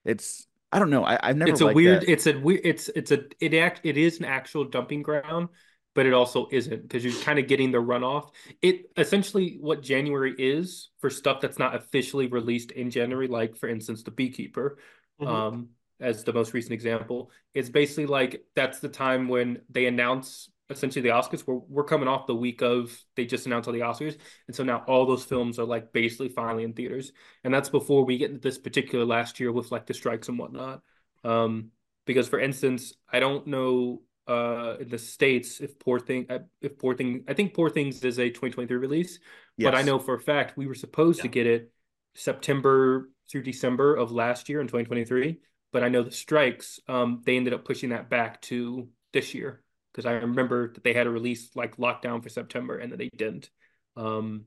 it's 0.05 0.47
I 0.73 0.79
don't 0.79 0.91
know. 0.91 1.05
I, 1.05 1.19
I've 1.23 1.37
never 1.37 1.51
it's 1.51 1.61
a 1.61 1.73
weird 1.73 2.03
that. 2.03 2.11
it's 2.11 2.27
a 2.27 2.39
weird 2.39 2.61
it's 2.65 2.89
it's 2.89 3.11
a 3.11 3.25
it 3.41 3.55
act 3.55 3.81
it 3.85 3.97
is 3.97 4.19
an 4.19 4.25
actual 4.25 4.65
dumping 4.65 5.03
ground 5.03 5.49
but 5.95 6.07
it 6.07 6.13
also 6.13 6.47
isn't 6.53 6.83
because 6.83 7.05
you're 7.05 7.25
kind 7.25 7.41
of 7.41 7.49
getting 7.49 7.73
the 7.73 7.79
runoff 7.79 8.31
it 8.63 8.83
essentially 8.97 9.57
what 9.61 9.83
january 9.83 10.33
is 10.39 10.91
for 11.01 11.11
stuff 11.11 11.41
that's 11.41 11.59
not 11.59 11.75
officially 11.75 12.29
released 12.29 12.71
in 12.71 12.89
january 12.89 13.27
like 13.27 13.57
for 13.57 13.69
instance 13.69 14.05
the 14.05 14.11
beekeeper 14.13 14.79
Mhm. 15.21 15.29
um 15.29 15.69
as 16.01 16.23
the 16.23 16.33
most 16.33 16.55
recent 16.55 16.73
example. 16.73 17.31
It's 17.55 17.69
basically 17.71 18.07
like 18.07 18.45
that's 18.55 18.79
the 18.79 18.89
time 18.89 19.29
when 19.29 19.63
they 19.69 19.87
announce 19.87 20.49
essentially 20.71 21.03
the 21.03 21.09
oscars. 21.09 21.45
We're, 21.45 21.57
we're 21.57 21.85
coming 21.85 22.07
off 22.07 22.27
the 22.29 22.37
week 22.37 22.63
of 22.63 22.97
they 23.17 23.27
just 23.27 23.47
announced 23.47 23.67
all 23.67 23.75
the 23.75 23.81
oscars. 23.81 24.17
And 24.47 24.55
so 24.55 24.63
now 24.63 24.85
all 24.87 25.07
those 25.07 25.25
films 25.25 25.59
are 25.59 25.65
like 25.65 25.93
basically 25.93 26.29
finally 26.29 26.63
in 26.63 26.73
theaters. 26.73 27.11
And 27.43 27.53
that's 27.53 27.69
before 27.69 28.05
we 28.05 28.17
get 28.17 28.31
into 28.31 28.41
this 28.41 28.59
particular 28.59 29.05
last 29.05 29.41
year 29.41 29.51
with 29.51 29.73
like 29.73 29.87
the 29.87 29.95
strikes 29.95 30.29
and 30.29 30.39
whatnot. 30.39 30.83
Um 31.25 31.71
because 32.07 32.29
for 32.29 32.41
instance 32.41 32.95
i 33.13 33.21
don't 33.21 33.47
know 33.47 34.01
uh 34.27 34.77
in 34.81 34.89
the 34.89 34.99
states 34.99 35.61
if 35.61 35.79
poor 35.79 35.99
thing 35.99 36.27
uh, 36.31 36.39
if 36.63 36.79
poor 36.79 36.95
thing 36.95 37.25
i 37.29 37.35
think 37.35 37.55
poor 37.55 37.69
things 37.71 38.03
is 38.05 38.19
a 38.19 38.31
2023 38.31 38.77
release. 38.77 39.19
But 39.59 39.75
i 39.75 39.83
know 39.83 39.99
for 39.99 40.15
a 40.15 40.21
fact 40.21 40.57
we 40.57 40.67
were 40.67 40.75
supposed 40.75 41.23
to 41.23 41.29
get 41.29 41.47
it 41.47 41.73
september 42.15 43.11
through 43.31 43.43
december 43.43 43.95
of 43.95 44.11
last 44.13 44.49
year 44.49 44.61
in 44.61 44.67
2023 44.67 45.39
but 45.73 45.83
i 45.83 45.89
know 45.89 46.03
the 46.03 46.11
strikes 46.11 46.81
um 46.89 47.23
they 47.25 47.37
ended 47.37 47.53
up 47.53 47.65
pushing 47.65 47.91
that 47.91 48.09
back 48.09 48.41
to 48.43 48.89
this 49.13 49.35
year 49.35 49.63
because 49.93 50.07
i 50.07 50.13
remember 50.13 50.73
that 50.73 50.85
they 50.85 50.93
had 50.93 51.07
a 51.07 51.11
release 51.11 51.51
like 51.55 51.77
lockdown 51.77 52.23
for 52.23 52.29
september 52.29 52.79
and 52.79 52.91
then 52.93 52.99
they 52.99 53.11
didn't 53.17 53.51
um 53.97 54.45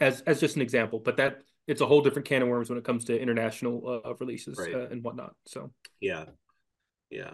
as 0.00 0.20
as 0.22 0.40
just 0.40 0.56
an 0.56 0.62
example 0.62 0.98
but 0.98 1.16
that 1.16 1.42
it's 1.66 1.82
a 1.82 1.86
whole 1.86 2.00
different 2.00 2.26
can 2.26 2.40
of 2.40 2.48
worms 2.48 2.70
when 2.70 2.78
it 2.78 2.84
comes 2.84 3.04
to 3.04 3.20
international 3.20 4.00
uh, 4.04 4.14
releases 4.14 4.58
Right. 4.58 4.74
uh, 4.74 4.88
and 4.90 5.04
whatnot 5.04 5.34
so 5.46 5.70
Yeah, 6.00 6.24
yeah. 7.10 7.32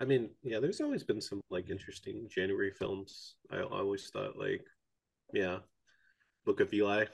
I 0.00 0.04
mean, 0.04 0.30
yeah. 0.42 0.60
There's 0.60 0.80
always 0.80 1.04
been 1.04 1.20
some 1.20 1.40
like 1.50 1.70
interesting 1.70 2.26
January 2.30 2.70
films. 2.70 3.36
I, 3.50 3.56
I 3.56 3.62
always 3.62 4.10
thought 4.10 4.38
like, 4.38 4.62
yeah, 5.32 5.58
Book 6.44 6.60
of 6.60 6.72
Eli. 6.72 7.04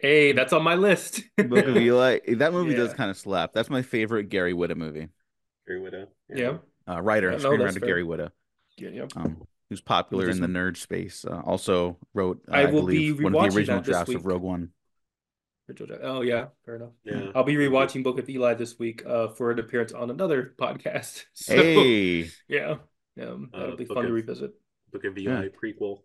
Hey, 0.00 0.32
that's 0.32 0.52
on 0.52 0.62
my 0.62 0.74
list. 0.76 1.22
Book 1.36 1.66
of 1.66 1.76
Eli. 1.76 2.20
That 2.36 2.52
movie 2.52 2.74
does 2.74 2.94
kind 2.94 3.10
of 3.10 3.16
slap. 3.16 3.52
That's 3.52 3.70
my 3.70 3.82
favorite 3.82 4.24
Gary 4.30 4.54
Whitta 4.54 4.76
movie. 4.76 5.08
Gary 5.66 5.80
Whitta. 5.80 6.06
yeah. 6.28 6.58
Uh, 6.88 7.00
writer 7.00 7.30
and 7.30 7.40
Yeah, 7.40 7.48
screenwriter 7.48 7.78
fair. 7.78 7.88
Gary 7.88 8.02
Whitta, 8.04 8.30
Yeah, 8.78 8.88
yeah. 8.90 9.06
um, 9.14 9.42
who's 9.68 9.80
popular 9.80 10.28
in 10.30 10.40
the 10.40 10.46
nerd 10.48 10.76
space. 10.76 11.24
Uh, 11.24 11.40
also 11.44 11.98
wrote, 12.14 12.40
uh, 12.48 12.52
I 12.52 12.62
I, 12.62 12.64
will 12.66 12.86
be 12.86 13.12
one 13.12 13.34
of 13.34 13.52
the 13.52 13.56
original 13.58 13.76
that 13.76 13.84
this 13.84 13.92
drafts 13.94 14.14
of. 14.14 14.26
Rogue 14.26 14.42
One. 14.42 14.70
Oh 16.02 16.22
yeah, 16.22 16.46
fair 16.66 16.76
enough. 16.76 16.90
Yeah. 17.04 17.30
I'll 17.34 17.44
be 17.44 17.54
rewatching 17.54 18.02
Book 18.02 18.18
of 18.18 18.28
Eli 18.28 18.54
this 18.54 18.76
week 18.80 19.04
uh, 19.06 19.28
for 19.28 19.52
an 19.52 19.60
appearance 19.60 19.92
on 19.92 20.10
another 20.10 20.54
podcast. 20.58 21.24
So, 21.34 21.54
Hey, 21.54 22.30
yeah, 22.48 22.76
um, 23.22 23.50
that'll 23.52 23.74
Uh, 23.74 23.76
be 23.76 23.84
Book 23.84 23.98
fun 23.98 24.06
to 24.06 24.12
revisit. 24.12 24.52
Book 24.92 25.04
of 25.04 25.16
Yeah. 25.16 25.42
Eli 25.42 25.48
prequel. 25.48 25.98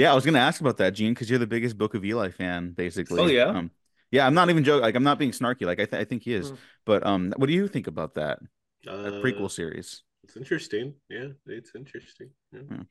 Yeah, 0.00 0.12
I 0.12 0.14
was 0.14 0.24
gonna 0.24 0.38
ask 0.38 0.60
about 0.60 0.76
that, 0.78 0.94
Gene, 0.94 1.12
because 1.14 1.28
you're 1.30 1.38
the 1.38 1.46
biggest 1.46 1.76
Book 1.78 1.94
of 1.94 2.04
Eli 2.04 2.30
fan, 2.30 2.72
basically. 2.72 3.20
Oh, 3.20 3.26
yeah? 3.26 3.44
um, 3.44 3.70
yeah. 4.10 4.26
I'm 4.26 4.34
not 4.34 4.50
even 4.50 4.64
joking. 4.64 4.82
Like, 4.82 4.94
I'm 4.94 5.02
not 5.04 5.18
being 5.18 5.32
snarky. 5.32 5.66
Like, 5.66 5.80
I, 5.80 5.86
th- 5.86 6.00
I 6.00 6.04
think 6.04 6.22
he 6.24 6.34
is. 6.34 6.52
Mm. 6.52 6.58
But 6.84 7.06
um, 7.06 7.32
what 7.36 7.46
do 7.46 7.52
you 7.52 7.68
think 7.68 7.86
about 7.86 8.14
that, 8.14 8.40
Uh, 8.86 9.02
that 9.02 9.22
prequel 9.22 9.50
series? 9.50 10.02
It's 10.24 10.36
interesting. 10.36 10.94
Yeah, 11.08 11.28
it's 11.46 11.72
interesting. 11.74 12.30
Yeah. 12.52 12.60
Hmm. 12.60 12.82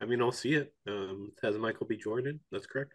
I 0.00 0.06
mean, 0.06 0.20
I'll 0.20 0.32
see 0.32 0.54
it. 0.54 0.74
Um, 0.86 1.32
it 1.36 1.46
has 1.46 1.56
Michael 1.56 1.86
B. 1.86 1.96
Jordan. 1.96 2.40
That's 2.50 2.66
correct. 2.66 2.94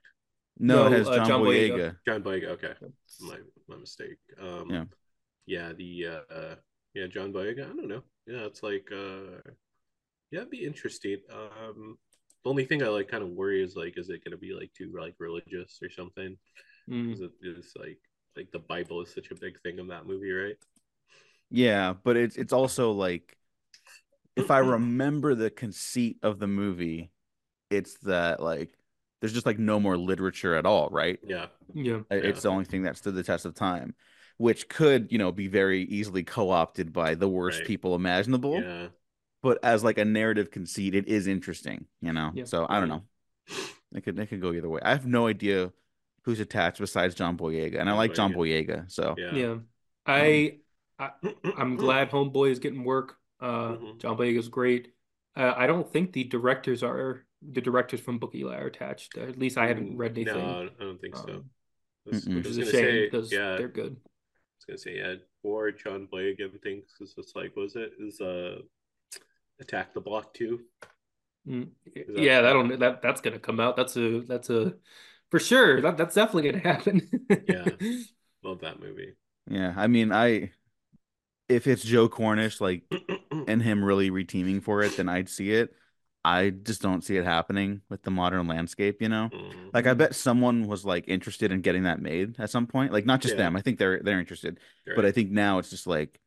No, 0.59 0.87
it 0.87 0.89
No, 0.89 0.97
has 0.97 1.07
uh, 1.07 1.15
John, 1.15 1.27
John 1.27 1.41
Boyega. 1.41 1.71
Boyega. 1.77 1.95
John 2.05 2.23
Boyega. 2.23 2.47
Okay, 2.49 2.73
my 3.21 3.37
my 3.67 3.77
mistake. 3.77 4.17
Um, 4.41 4.69
Yeah. 4.69 4.85
yeah, 5.45 5.73
the 5.73 6.07
uh, 6.07 6.55
yeah, 6.93 7.07
John 7.07 7.31
Boyega. 7.31 7.63
I 7.71 7.75
don't 7.75 7.87
know. 7.87 8.03
Yeah, 8.27 8.45
it's 8.45 8.61
like 8.61 8.89
uh, 8.91 9.39
yeah, 10.31 10.39
it'd 10.41 10.49
be 10.49 10.65
interesting. 10.65 11.17
Um, 11.31 11.97
the 12.08 12.08
only 12.49 12.65
thing 12.65 12.83
I 12.83 12.87
like 12.87 13.07
kind 13.09 13.23
of 13.23 13.29
worry 13.29 13.63
is 13.63 13.75
like, 13.75 13.97
is 13.97 14.09
it 14.09 14.23
gonna 14.25 14.37
be 14.37 14.53
like 14.53 14.71
too 14.73 14.93
like 14.99 15.15
religious 15.19 15.79
or 15.81 15.89
something? 15.89 16.37
Mm. 16.87 17.13
Is 17.13 17.21
it 17.21 17.31
is 17.43 17.73
like 17.77 17.99
like 18.37 18.51
the 18.51 18.59
Bible 18.59 19.01
is 19.01 19.13
such 19.13 19.31
a 19.31 19.35
big 19.35 19.61
thing 19.61 19.79
in 19.79 19.87
that 19.89 20.07
movie, 20.07 20.31
right? 20.31 20.57
Yeah, 21.49 21.93
but 22.03 22.17
it's 22.17 22.35
it's 22.37 22.53
also 22.53 22.91
like 22.91 23.37
if 24.35 24.51
I 24.51 24.59
remember 24.59 25.35
the 25.35 25.49
conceit 25.49 26.19
of 26.23 26.39
the 26.39 26.47
movie, 26.47 27.11
it's 27.71 27.95
that 27.99 28.41
like 28.41 28.71
there's 29.21 29.33
just 29.33 29.45
like 29.47 29.59
no 29.59 29.79
more 29.79 29.97
literature 29.97 30.55
at 30.55 30.65
all, 30.67 30.89
right? 30.91 31.19
Yeah, 31.27 31.47
Yeah, 31.73 32.01
It's 32.11 32.41
the 32.43 32.49
only 32.49 32.65
thing 32.65 32.83
that 32.83 32.97
stood 32.97 33.15
the 33.15 33.23
test 33.23 33.45
of 33.45 33.55
time, 33.55 33.95
which 34.37 34.69
could, 34.69 35.11
you 35.11 35.17
know, 35.19 35.31
be 35.31 35.47
very 35.47 35.83
easily 35.83 36.23
co-opted 36.23 36.93
by 36.93 37.15
the 37.15 37.29
worst 37.29 37.59
Right. 37.59 37.65
people 37.65 37.95
imaginable. 37.95 38.55
yeah. 38.61 38.87
But 39.41 39.59
as 39.63 39.83
like 39.83 39.97
a 39.97 40.05
narrative 40.05 40.51
conceit, 40.51 40.95
it 40.95 41.07
is 41.07 41.27
interesting, 41.27 41.85
you 42.01 42.11
know. 42.13 42.31
Yeah. 42.33 42.43
So 42.45 42.65
I 42.69 42.79
don't 42.79 42.89
know. 42.89 43.03
It 43.93 44.01
could 44.03 44.19
it 44.19 44.27
could 44.27 44.41
go 44.41 44.53
either 44.53 44.69
way. 44.69 44.81
I 44.83 44.91
have 44.91 45.05
no 45.07 45.27
idea 45.27 45.71
who's 46.23 46.39
attached 46.39 46.79
besides 46.79 47.15
John 47.15 47.37
Boyega, 47.37 47.79
and 47.79 47.89
I 47.89 47.93
like 47.93 48.13
John 48.13 48.33
Boyega. 48.33 48.91
So 48.91 49.15
Yeah. 49.17 49.35
yeah. 49.35 49.55
I 50.05 50.57
I'm 51.57 51.75
glad 51.77 52.11
Homeboy 52.11 52.51
is 52.51 52.59
getting 52.59 52.83
work. 52.83 53.15
Uh, 53.39 53.75
Mhm. 53.77 53.97
John 53.99 54.17
Boyega's 54.17 54.49
great. 54.49 54.93
Uh, 55.35 55.53
I 55.55 55.65
don't 55.67 55.89
think 55.91 56.11
the 56.11 56.25
directors 56.25 56.83
are 56.83 57.25
the 57.41 57.61
directors 57.61 58.01
from 58.01 58.19
Book 58.19 58.35
Eli 58.35 58.57
are 58.57 58.67
attached. 58.67 59.17
at 59.17 59.39
least 59.39 59.57
I 59.57 59.67
haven't 59.67 59.95
read 59.95 60.11
anything. 60.17 60.35
No, 60.35 60.69
I 60.79 60.83
don't 60.83 60.99
think 60.99 61.15
so. 61.15 61.23
Um, 61.23 61.49
I 62.05 62.09
was, 62.09 62.25
which 62.27 62.45
is 62.47 62.57
a 62.57 62.65
shame 62.65 62.71
say, 62.71 63.05
because 63.05 63.31
yeah, 63.31 63.55
they're 63.55 63.69
good. 63.69 63.95
I 63.95 64.09
was 64.57 64.65
gonna 64.67 64.77
say 64.77 64.97
yeah, 64.97 65.15
or 65.43 65.71
John 65.71 66.07
Boyega 66.11 66.51
things 66.61 66.83
because 66.91 67.13
it's 67.17 67.33
like 67.35 67.55
was 67.55 67.75
it 67.77 67.93
is 67.97 68.19
uh 68.19 68.59
Attack 69.59 69.93
the 69.93 70.01
Block 70.01 70.33
too? 70.33 70.61
Mm, 71.47 71.69
that- 71.95 72.17
Yeah, 72.17 72.41
that'll 72.41 72.77
that 72.77 73.01
that's 73.01 73.21
gonna 73.21 73.39
come 73.39 73.59
out. 73.59 73.75
That's 73.75 73.95
a 73.97 74.21
that's 74.21 74.49
a 74.49 74.73
for 75.31 75.39
sure. 75.39 75.81
That 75.81 75.97
that's 75.97 76.15
definitely 76.15 76.51
gonna 76.51 76.63
happen. 76.73 77.09
Yeah. 77.47 77.65
Love 78.43 78.61
that 78.61 78.79
movie. 78.79 79.15
yeah, 79.49 79.73
I 79.75 79.87
mean, 79.87 80.11
I 80.11 80.51
if 81.47 81.65
it's 81.67 81.83
Joe 81.83 82.07
Cornish 82.09 82.61
like 82.61 82.83
and 83.47 83.61
him 83.61 83.83
really 83.83 84.11
reteaming 84.11 84.61
for 84.63 84.81
it, 84.83 84.95
then 84.97 85.09
I'd 85.09 85.29
see 85.29 85.51
it. 85.51 85.73
I 86.23 86.49
just 86.49 86.81
don't 86.81 87.01
see 87.03 87.15
it 87.15 87.23
happening 87.23 87.81
with 87.89 88.03
the 88.03 88.11
modern 88.11 88.45
landscape, 88.45 89.01
you 89.01 89.07
know. 89.09 89.29
Mm, 89.33 89.73
Like 89.73 89.87
I 89.87 89.93
bet 89.93 90.13
someone 90.15 90.67
was 90.67 90.83
like 90.85 91.05
interested 91.07 91.51
in 91.51 91.61
getting 91.61 91.83
that 91.83 92.01
made 92.01 92.35
at 92.39 92.49
some 92.49 92.67
point. 92.67 92.91
Like 92.91 93.05
not 93.05 93.21
just 93.21 93.35
Yeah. 93.35 93.43
them. 93.43 93.55
I 93.55 93.61
think 93.61 93.79
they're 93.79 93.99
they're 94.03 94.19
interested, 94.19 94.59
you're 94.85 94.95
but 94.95 95.05
I 95.05 95.11
think 95.11 95.31
now 95.31 95.59
it's 95.59 95.69
just 95.69 95.87
like 95.87 95.99
like 96.09 96.19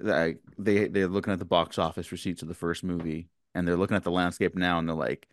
they 0.00 0.88
they're 0.88 1.08
looking 1.08 1.32
at 1.32 1.38
the 1.38 1.44
box 1.44 1.78
office 1.78 2.10
receipts 2.12 2.42
of 2.42 2.48
the 2.48 2.54
first 2.54 2.82
movie 2.84 3.28
and 3.54 3.66
they're 3.66 3.76
looking 3.76 3.96
at 3.96 4.04
the 4.04 4.10
landscape 4.10 4.54
now 4.56 4.78
and 4.78 4.88
they're 4.88 4.96
like, 4.96 5.28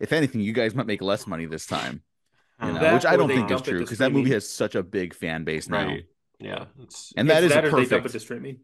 if 0.00 0.12
anything, 0.12 0.40
you 0.40 0.52
guys 0.52 0.74
might 0.74 0.86
make 0.86 1.02
less 1.02 1.26
money 1.26 1.46
this 1.46 1.66
time. 1.66 2.02
You 2.62 2.72
know, 2.72 2.94
which 2.94 3.04
I 3.04 3.16
don't 3.18 3.28
think 3.28 3.50
is 3.50 3.60
true 3.60 3.80
because 3.80 3.98
that 3.98 4.12
movie 4.12 4.30
has 4.30 4.48
such 4.48 4.74
a 4.76 4.82
big 4.82 5.12
fan 5.12 5.44
base 5.44 5.68
now. 5.68 5.84
Right. 5.88 6.06
Yeah. 6.38 6.64
It's 6.82 7.12
And 7.14 7.28
that 7.28 7.44
a 7.44 7.48
that 7.48 7.60
they 7.64 7.68
it 7.68 7.70
perfect. 7.70 8.08
to 8.12 8.18
streaming. 8.18 8.60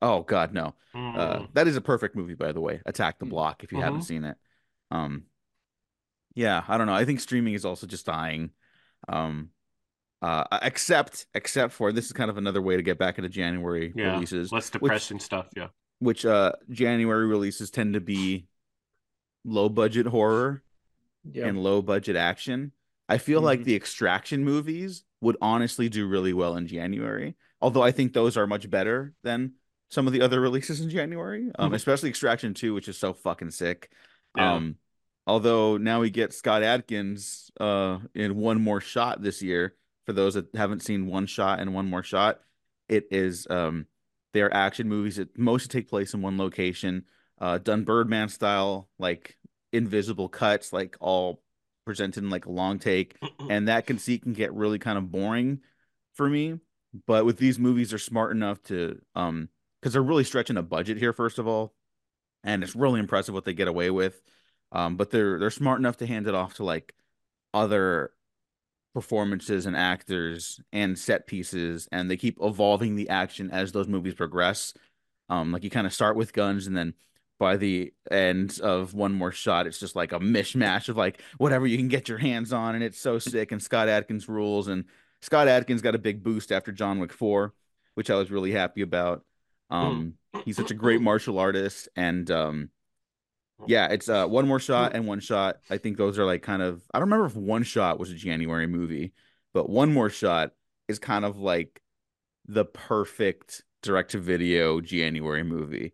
Oh 0.00 0.22
God, 0.22 0.54
no. 0.54 0.74
Uh, 0.94 0.98
Mm. 1.40 1.48
that 1.52 1.68
is 1.68 1.76
a 1.76 1.82
perfect 1.82 2.16
movie, 2.16 2.32
by 2.32 2.52
the 2.52 2.60
way. 2.62 2.80
Attack 2.86 3.18
the 3.18 3.26
Mm. 3.26 3.30
Block. 3.30 3.64
If 3.64 3.72
you 3.72 3.80
haven't 3.82 4.00
Mhm. 4.00 4.04
seen 4.04 4.24
it, 4.24 4.38
um, 4.90 5.24
yeah, 6.34 6.64
I 6.66 6.78
don't 6.78 6.86
know. 6.86 6.94
I 6.94 7.04
think 7.04 7.20
streaming 7.20 7.52
is 7.52 7.66
also 7.66 7.86
just 7.86 8.06
dying. 8.06 8.50
Um, 9.08 9.50
uh, 10.22 10.44
except 10.62 11.26
except 11.34 11.72
for 11.72 11.92
this 11.92 12.06
is 12.06 12.12
kind 12.12 12.30
of 12.30 12.38
another 12.38 12.60
way 12.62 12.76
to 12.76 12.82
get 12.82 12.98
back 12.98 13.18
into 13.18 13.28
January 13.28 13.92
yeah. 13.94 14.12
releases, 14.14 14.50
Less 14.52 14.68
which 14.72 14.82
depressing 14.82 15.20
stuff. 15.20 15.48
Yeah. 15.56 15.68
which 16.00 16.24
uh 16.26 16.52
January 16.70 17.26
releases 17.26 17.70
tend 17.70 17.94
to 17.94 18.00
be 18.00 18.46
low 19.44 19.68
budget 19.68 20.06
horror 20.06 20.62
Yeah. 21.24 21.46
and 21.46 21.62
low 21.62 21.82
budget 21.82 22.16
action. 22.16 22.72
I 23.08 23.18
feel 23.18 23.40
like 23.40 23.60
Mhm. 23.60 23.64
the 23.64 23.74
extraction 23.76 24.44
movies 24.44 25.04
would 25.20 25.36
honestly 25.40 25.88
do 25.88 26.06
really 26.06 26.32
well 26.32 26.56
in 26.56 26.66
January. 26.66 27.36
Although 27.60 27.82
I 27.82 27.90
think 27.92 28.12
those 28.12 28.36
are 28.36 28.46
much 28.46 28.68
better 28.70 29.14
than 29.22 29.54
some 29.90 30.06
of 30.06 30.12
the 30.12 30.20
other 30.20 30.40
releases 30.40 30.80
in 30.80 30.90
January. 30.90 31.50
Um, 31.58 31.72
Mhm. 31.72 31.74
especially 31.76 32.10
Extraction 32.10 32.54
2, 32.54 32.74
which 32.74 32.88
is 32.88 32.98
so 32.98 33.12
fucking 33.14 33.50
sick. 33.52 33.90
Yeah. 34.36 34.54
Um, 34.54 34.76
although 35.26 35.76
now 35.78 36.00
we 36.00 36.10
get 36.10 36.32
Scott 36.34 36.62
Adkins 36.62 37.50
uh 37.58 37.98
in 38.14 38.36
one 38.36 38.60
more 38.60 38.80
shot 38.80 39.22
this 39.22 39.42
year. 39.42 39.74
For 40.08 40.14
those 40.14 40.32
that 40.32 40.46
haven't 40.54 40.82
seen 40.82 41.06
one 41.06 41.26
shot 41.26 41.60
and 41.60 41.74
one 41.74 41.84
more 41.84 42.02
shot, 42.02 42.40
it 42.88 43.08
is 43.10 43.46
um 43.50 43.84
they're 44.32 44.52
action 44.54 44.88
movies 44.88 45.16
that 45.16 45.36
mostly 45.36 45.68
take 45.68 45.86
place 45.86 46.14
in 46.14 46.22
one 46.22 46.38
location, 46.38 47.04
uh 47.38 47.58
done 47.58 47.84
Birdman 47.84 48.30
style, 48.30 48.88
like 48.98 49.36
invisible 49.70 50.30
cuts, 50.30 50.72
like 50.72 50.96
all 50.98 51.42
presented 51.84 52.24
in 52.24 52.30
like 52.30 52.46
a 52.46 52.50
long 52.50 52.78
take. 52.78 53.18
And 53.50 53.68
that 53.68 53.86
conceit 53.86 54.22
can 54.22 54.32
get 54.32 54.54
really 54.54 54.78
kind 54.78 54.96
of 54.96 55.10
boring 55.10 55.60
for 56.14 56.26
me. 56.26 56.58
But 57.06 57.26
with 57.26 57.36
these 57.36 57.58
movies, 57.58 57.90
they're 57.90 57.98
smart 57.98 58.32
enough 58.32 58.62
to 58.62 59.02
um 59.14 59.50
because 59.78 59.92
they're 59.92 60.02
really 60.02 60.24
stretching 60.24 60.56
a 60.56 60.62
budget 60.62 60.96
here, 60.96 61.12
first 61.12 61.38
of 61.38 61.46
all. 61.46 61.74
And 62.42 62.62
it's 62.62 62.74
really 62.74 62.98
impressive 62.98 63.34
what 63.34 63.44
they 63.44 63.52
get 63.52 63.68
away 63.68 63.90
with. 63.90 64.22
Um, 64.72 64.96
but 64.96 65.10
they're 65.10 65.38
they're 65.38 65.50
smart 65.50 65.80
enough 65.80 65.98
to 65.98 66.06
hand 66.06 66.26
it 66.26 66.34
off 66.34 66.54
to 66.54 66.64
like 66.64 66.94
other 67.52 68.12
performances 68.98 69.64
and 69.64 69.76
actors 69.76 70.60
and 70.72 70.98
set 70.98 71.28
pieces, 71.28 71.88
and 71.92 72.10
they 72.10 72.16
keep 72.16 72.36
evolving 72.42 72.96
the 72.96 73.08
action 73.08 73.48
as 73.52 73.70
those 73.70 73.86
movies 73.86 74.14
progress. 74.14 74.74
Um, 75.28 75.52
like 75.52 75.62
you 75.62 75.70
kind 75.70 75.86
of 75.86 75.94
start 75.94 76.16
with 76.16 76.32
guns, 76.32 76.66
and 76.66 76.76
then 76.76 76.94
by 77.38 77.56
the 77.56 77.92
end 78.10 78.58
of 78.60 78.94
one 78.94 79.12
more 79.12 79.30
shot, 79.30 79.68
it's 79.68 79.78
just 79.78 79.94
like 79.94 80.10
a 80.10 80.18
mishmash 80.18 80.88
of 80.88 80.96
like 80.96 81.22
whatever 81.36 81.64
you 81.64 81.76
can 81.76 81.86
get 81.86 82.08
your 82.08 82.18
hands 82.18 82.52
on, 82.52 82.74
and 82.74 82.82
it's 82.82 82.98
so 82.98 83.20
sick. 83.20 83.52
And 83.52 83.62
Scott 83.62 83.88
Adkins 83.88 84.28
rules, 84.28 84.66
and 84.66 84.84
Scott 85.22 85.46
Adkins 85.46 85.80
got 85.80 85.94
a 85.94 85.98
big 85.98 86.24
boost 86.24 86.50
after 86.50 86.72
John 86.72 86.98
Wick 86.98 87.12
Four, 87.12 87.54
which 87.94 88.10
I 88.10 88.16
was 88.16 88.32
really 88.32 88.50
happy 88.50 88.82
about. 88.82 89.24
Um, 89.70 90.14
he's 90.44 90.56
such 90.56 90.72
a 90.72 90.74
great 90.74 91.00
martial 91.00 91.38
artist, 91.38 91.88
and 91.94 92.28
um, 92.32 92.70
yeah, 93.66 93.88
it's 93.88 94.08
uh 94.08 94.26
one 94.26 94.46
more 94.46 94.60
shot 94.60 94.94
and 94.94 95.06
one 95.06 95.20
shot. 95.20 95.58
I 95.70 95.78
think 95.78 95.96
those 95.96 96.18
are 96.18 96.24
like 96.24 96.42
kind 96.42 96.62
of 96.62 96.82
I 96.92 96.98
don't 96.98 97.08
remember 97.08 97.26
if 97.26 97.36
one 97.36 97.62
shot 97.62 97.98
was 97.98 98.10
a 98.10 98.14
January 98.14 98.66
movie, 98.66 99.12
but 99.52 99.68
one 99.68 99.92
more 99.92 100.10
shot 100.10 100.52
is 100.88 100.98
kind 100.98 101.24
of 101.24 101.38
like 101.38 101.80
the 102.46 102.64
perfect 102.64 103.62
direct 103.82 104.12
to 104.12 104.18
video 104.18 104.80
January 104.80 105.42
movie. 105.42 105.92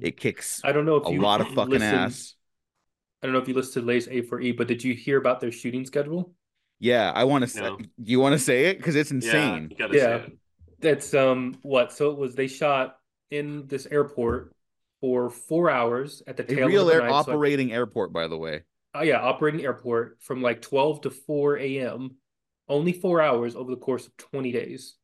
It 0.00 0.16
kicks 0.16 0.60
I 0.64 0.72
don't 0.72 0.86
know 0.86 0.96
if 0.96 1.06
a 1.06 1.10
you 1.12 1.20
lot 1.20 1.40
of 1.40 1.48
fucking 1.48 1.70
listened- 1.70 1.94
ass. 1.94 2.34
I 3.22 3.26
don't 3.26 3.34
know 3.34 3.40
if 3.42 3.48
you 3.48 3.54
listened 3.54 3.82
to 3.82 3.86
Lay's 3.86 4.08
A 4.08 4.22
for 4.22 4.40
E, 4.40 4.52
but 4.52 4.66
did 4.66 4.82
you 4.82 4.94
hear 4.94 5.18
about 5.18 5.40
their 5.40 5.52
shooting 5.52 5.84
schedule? 5.84 6.32
Yeah, 6.78 7.12
I 7.14 7.24
want 7.24 7.42
to 7.42 7.48
say. 7.48 7.60
No. 7.60 7.76
Do 7.76 7.86
you 7.98 8.18
want 8.18 8.32
to 8.32 8.38
say 8.38 8.66
it? 8.66 8.78
Because 8.78 8.96
it's 8.96 9.10
insane. 9.10 9.68
You 9.70 9.76
gotta 9.76 9.94
Yeah. 9.98 10.14
it. 10.16 10.38
That's 10.78 11.12
um 11.12 11.58
what? 11.60 11.92
So 11.92 12.10
it 12.12 12.16
was 12.16 12.34
they 12.34 12.46
shot 12.46 12.96
in 13.30 13.66
this 13.66 13.86
airport 13.90 14.54
for 15.00 15.30
four 15.30 15.70
hours 15.70 16.22
at 16.26 16.36
the 16.36 16.42
A 16.44 16.46
tail 16.46 16.66
real 16.68 16.82
of 16.82 16.88
the 16.88 16.94
air 16.94 17.00
night. 17.00 17.08
So, 17.10 17.14
like, 17.16 17.28
operating 17.28 17.72
airport, 17.72 18.12
by 18.12 18.26
the 18.28 18.36
way. 18.38 18.62
oh 18.94 19.02
yeah, 19.02 19.20
operating 19.20 19.62
airport 19.64 20.18
from 20.20 20.42
like 20.42 20.60
12 20.62 21.02
to 21.02 21.10
4 21.10 21.56
a.m. 21.58 22.16
Only 22.68 22.92
four 22.92 23.20
hours 23.20 23.56
over 23.56 23.70
the 23.70 23.76
course 23.80 24.06
of 24.06 24.16
20 24.16 24.52
days. 24.52 24.96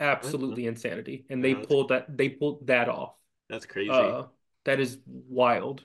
Absolutely 0.00 0.66
insanity. 0.66 1.24
And 1.30 1.42
they 1.42 1.48
Yeah, 1.50 1.54
that's- 1.54 1.68
pulled 1.68 1.88
that 1.88 2.16
they 2.16 2.28
pulled 2.28 2.66
that 2.68 2.88
off. 2.88 3.14
That's 3.50 3.66
crazy. 3.66 3.90
Uh 3.90 4.24
that 4.64 4.80
is 4.80 4.98
wild. 5.06 5.84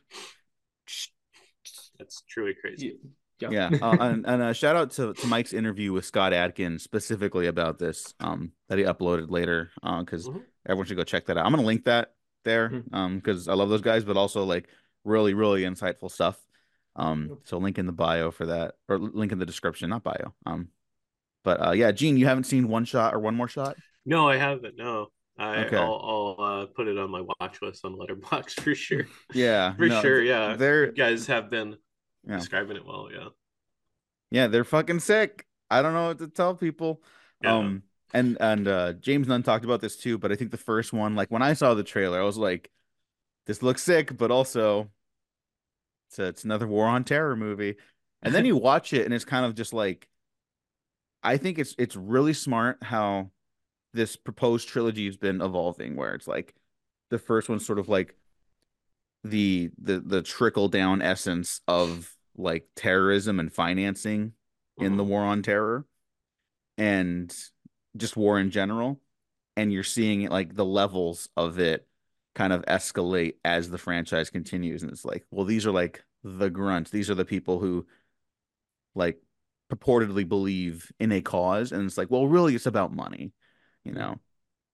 That's 1.98 2.22
truly 2.30 2.54
crazy. 2.60 2.98
Yeah. 3.40 3.50
Yeah, 3.50 3.70
uh, 3.82 3.98
and 4.00 4.26
and 4.26 4.42
uh, 4.42 4.54
shout 4.54 4.76
out 4.76 4.92
to, 4.92 5.14
to 5.14 5.28
Mike's 5.28 5.54
interview 5.54 5.92
with 5.92 6.06
Scott 6.06 6.34
Adkins 6.34 6.84
specifically 6.84 7.48
about 7.48 7.78
this 7.80 8.14
um 8.20 8.52
that 8.70 8.78
he 8.78 8.84
uploaded 8.84 9.30
later 9.30 9.72
because 9.82 10.28
Mhm. 10.28 10.44
everyone 10.68 10.86
should 10.86 10.98
go 10.98 11.04
check 11.04 11.26
that 11.26 11.38
out. 11.38 11.46
I'm 11.46 11.52
gonna 11.52 11.64
link 11.68 11.86
that 11.86 12.13
there 12.44 12.70
Mhm. 12.70 12.94
um 12.94 13.16
because 13.18 13.48
I 13.48 13.54
love 13.54 13.70
those 13.70 13.82
guys, 13.82 14.04
but 14.04 14.18
also 14.18 14.44
like 14.44 14.68
really 15.04 15.34
really 15.34 15.64
insightful 15.64 16.12
stuff. 16.12 16.38
Um, 16.96 17.40
so 17.46 17.58
link 17.58 17.80
in 17.80 17.88
the 17.88 17.92
bio 17.92 18.30
for 18.32 18.46
that 18.48 18.76
or 18.88 19.00
link 19.00 19.32
in 19.32 19.40
the 19.40 19.46
description, 19.48 19.90
not 19.90 20.04
bio. 20.04 20.34
Um, 20.46 20.70
but 21.44 21.66
uh, 21.68 21.72
yeah, 21.72 21.92
Gene, 21.92 22.18
you 22.18 22.28
haven't 22.28 22.44
seen 22.46 22.68
one 22.68 22.86
shot 22.86 23.14
or 23.16 23.20
one 23.20 23.36
more 23.36 23.48
shot? 23.48 23.76
No, 24.06 24.30
I 24.30 24.38
haven't. 24.38 24.78
No. 24.78 25.08
I, 25.38 25.66
Okay. 25.66 25.78
I'll, 25.78 26.38
I'll 26.40 26.46
uh, 26.46 26.66
put 26.68 26.88
it 26.88 26.98
on 27.00 27.10
my 27.10 27.22
watch 27.22 27.60
list 27.64 27.84
on 27.84 27.96
Letterboxd 27.96 28.60
for 28.62 28.76
sure. 28.76 29.08
Yeah, 29.34 29.74
For 29.78 29.88
no, 29.88 30.02
sure, 30.02 30.22
yeah. 30.22 30.56
They're 30.56 30.86
You 30.86 30.92
guys 30.92 31.26
have 31.28 31.50
been 31.50 31.76
Yeah. 32.28 32.38
describing 32.38 32.78
it 32.78 32.86
well, 32.86 33.10
yeah. 33.12 33.30
Yeah, 34.30 34.48
they're 34.48 34.64
fucking 34.64 35.00
sick. 35.00 35.48
I 35.72 35.82
don't 35.82 35.94
know 35.94 36.08
what 36.10 36.20
to 36.20 36.28
tell 36.28 36.54
people. 36.56 37.02
Yeah. 37.42 37.58
Um 37.58 37.84
and 38.14 38.38
and 38.40 38.68
uh 38.68 38.94
James 38.94 39.28
Nunn 39.28 39.44
talked 39.44 39.66
about 39.66 39.82
this 39.82 39.98
too, 39.98 40.18
but 40.18 40.32
I 40.32 40.36
think 40.36 40.52
the 40.52 40.58
first 40.58 40.94
one, 40.94 41.16
like 41.16 41.32
when 41.32 41.42
I 41.42 41.54
saw 41.54 41.74
the 41.74 41.84
trailer, 41.84 42.20
I 42.20 42.24
was 42.24 42.38
like, 42.38 42.72
this 43.48 43.64
looks 43.64 43.84
sick, 43.84 44.18
but 44.18 44.32
also 44.32 44.92
it's 46.10 46.20
a, 46.20 46.24
it's 46.26 46.44
another 46.44 46.68
war 46.68 46.88
on 46.88 47.04
terror 47.04 47.36
movie. 47.36 47.76
And 48.22 48.34
then 48.34 48.46
you 48.46 48.56
watch 48.58 48.94
it 48.94 49.06
and 49.06 49.14
it's 49.14 49.26
kind 49.26 49.46
of 49.46 49.56
just 49.56 49.74
like 49.74 50.08
I 51.24 51.38
think 51.38 51.58
it's 51.60 51.76
it's 51.78 51.96
really 51.96 52.34
smart 52.34 52.84
how 52.84 53.32
this 53.94 54.16
proposed 54.16 54.68
trilogy 54.70 55.06
has 55.06 55.18
been 55.18 55.42
evolving 55.42 55.96
where 55.96 56.16
it's 56.16 56.28
like 56.28 56.56
the 57.10 57.20
first 57.20 57.50
one's 57.50 57.66
sort 57.66 57.80
of 57.80 57.90
like 57.90 58.16
the 59.24 59.72
the 59.82 60.00
the 60.00 60.22
trickle 60.22 60.68
down 60.68 61.02
essence 61.02 61.62
of 61.68 62.14
like 62.36 62.68
terrorism 62.76 63.40
and 63.40 63.54
financing 63.54 64.34
in 64.78 64.98
the 64.98 65.04
Mhm. 65.04 65.08
war 65.08 65.22
on 65.22 65.42
terror 65.44 65.86
and 66.78 67.34
just 67.98 68.18
war 68.18 68.40
in 68.40 68.52
general 68.52 69.00
and 69.56 69.72
you're 69.72 69.84
seeing 69.84 70.28
like 70.30 70.56
the 70.56 70.66
levels 70.66 71.30
of 71.38 71.60
it 71.60 71.88
kind 72.36 72.54
of 72.54 72.64
escalate 72.66 73.36
as 73.46 73.70
the 73.70 73.78
franchise 73.78 74.30
continues 74.30 74.82
and 74.84 74.92
it's 74.92 75.06
like 75.06 75.26
well 75.32 75.46
these 75.46 75.66
are 75.66 75.72
like 75.72 76.04
the 76.24 76.50
grunts 76.50 76.90
these 76.92 77.10
are 77.10 77.16
the 77.16 77.26
people 77.26 77.60
who 77.60 77.86
like 78.96 79.20
purportedly 79.72 80.28
believe 80.28 80.92
in 81.00 81.12
a 81.12 81.22
cause 81.22 81.72
and 81.72 81.86
it's 81.86 81.98
like 81.98 82.12
well 82.12 82.28
really 82.28 82.56
it's 82.56 82.66
about 82.66 82.94
money 82.94 83.32
you 83.84 83.92
know 83.92 84.20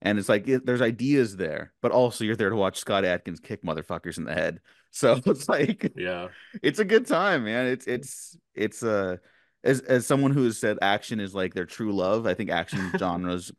and 0.01 0.19
it's 0.19 0.29
like 0.29 0.47
it, 0.47 0.65
there's 0.65 0.81
ideas 0.81 1.37
there 1.37 1.73
but 1.81 1.91
also 1.91 2.23
you're 2.23 2.35
there 2.35 2.49
to 2.49 2.55
watch 2.55 2.79
Scott 2.79 3.05
Adkins 3.05 3.39
kick 3.39 3.63
motherfuckers 3.63 4.17
in 4.17 4.25
the 4.25 4.33
head 4.33 4.59
so 4.91 5.19
it's 5.25 5.47
like 5.49 5.93
Yeah. 5.95 6.29
it's 6.63 6.79
a 6.79 6.85
good 6.85 7.05
time, 7.05 7.45
man. 7.45 7.67
It's 7.67 7.87
it's 7.87 8.37
it's 8.55 8.83
uh 8.83 9.17
as 9.63 9.81
as 9.81 10.05
someone 10.05 10.31
who 10.31 10.45
has 10.45 10.57
said 10.57 10.77
action 10.81 11.19
is 11.19 11.33
like 11.35 11.53
their 11.53 11.65
true 11.65 11.91
love. 11.91 12.25
I 12.25 12.33
think 12.33 12.49
action 12.49 12.91
genres 12.97 13.51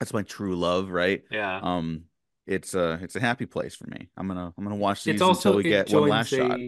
that's 0.00 0.12
my 0.12 0.22
true 0.22 0.56
love, 0.56 0.90
right? 0.90 1.22
Yeah. 1.30 1.58
Um, 1.60 2.04
it's 2.46 2.74
a 2.74 2.98
it's 3.02 3.16
a 3.16 3.20
happy 3.20 3.46
place 3.46 3.74
for 3.74 3.86
me. 3.88 4.08
I'm 4.16 4.28
gonna 4.28 4.52
I'm 4.56 4.64
gonna 4.64 4.76
watch 4.76 5.04
these 5.04 5.14
It's 5.14 5.22
also 5.22 5.50
until 5.50 5.56
we 5.58 5.64
get 5.64 5.90
one 5.90 6.08
last 6.08 6.30
joins 6.30 6.48
shot. 6.48 6.60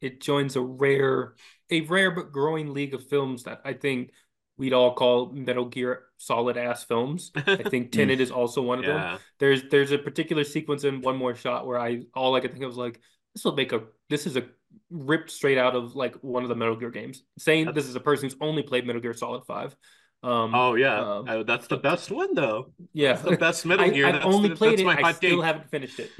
it 0.00 0.20
joins 0.20 0.56
a 0.56 0.60
rare 0.62 1.34
a 1.70 1.82
rare 1.82 2.10
but 2.10 2.32
growing 2.32 2.72
league 2.72 2.94
of 2.94 3.06
films 3.06 3.44
that 3.44 3.60
I 3.64 3.74
think 3.74 4.12
we'd 4.56 4.72
all 4.72 4.94
call 4.94 5.30
Metal 5.32 5.66
Gear 5.66 6.04
solid 6.16 6.56
ass 6.56 6.84
films. 6.84 7.30
I 7.34 7.56
think 7.56 7.92
Tenet 7.92 8.20
is 8.20 8.30
also 8.30 8.62
one 8.62 8.78
of 8.78 8.86
them. 8.86 9.18
There's 9.38 9.64
there's 9.70 9.92
a 9.92 9.98
particular 9.98 10.44
sequence 10.44 10.84
in 10.84 11.02
One 11.02 11.16
More 11.16 11.34
Shot 11.34 11.66
where 11.66 11.78
I 11.78 12.02
all 12.14 12.34
I 12.34 12.40
could 12.40 12.52
think 12.52 12.64
of 12.64 12.68
was 12.68 12.78
like 12.78 13.00
this 13.34 13.44
will 13.44 13.54
make 13.54 13.72
a 13.72 13.82
this 14.10 14.26
is 14.26 14.36
a 14.36 14.44
ripped 14.90 15.30
straight 15.30 15.58
out 15.58 15.74
of 15.76 15.94
like 15.96 16.14
one 16.16 16.42
of 16.42 16.48
the 16.48 16.54
Metal 16.56 16.76
Gear 16.76 16.90
games. 16.90 17.22
Saying 17.38 17.66
That's- 17.66 17.82
this 17.84 17.88
is 17.90 17.96
a 17.96 18.00
person 18.00 18.28
who's 18.28 18.36
only 18.40 18.62
played 18.62 18.86
Metal 18.86 19.02
Gear 19.02 19.14
Solid 19.14 19.44
Five. 19.46 19.74
Um, 20.22 20.52
Oh 20.54 20.74
yeah. 20.74 20.98
um, 21.00 21.28
Uh, 21.28 21.42
that's 21.44 21.68
the 21.68 21.76
best 21.76 22.10
one 22.10 22.34
though. 22.34 22.72
yeah. 22.92 23.12
That's 23.14 23.22
the 23.28 23.36
best 23.36 23.66
Metal 23.70 23.88
Gear. 23.90 24.06
I've 24.06 24.14
that's 24.14 24.26
only 24.26 24.48
the- 24.50 24.56
played 24.56 24.80
it. 24.80 24.84
my 24.86 24.96
I 24.98 25.02
hot 25.02 25.16
still 25.16 25.42
haven't 25.42 25.70
finished 25.70 26.00
it. 26.00 26.10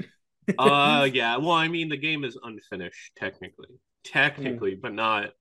uh 0.57 1.07
yeah. 1.13 1.37
Well, 1.37 1.51
I 1.51 1.67
mean 1.67 1.89
the 1.89 1.97
game 1.97 2.23
is 2.23 2.37
unfinished 2.41 3.11
technically. 3.17 3.69
Technically, 4.03 4.75
but 4.75 4.93
not 4.93 5.31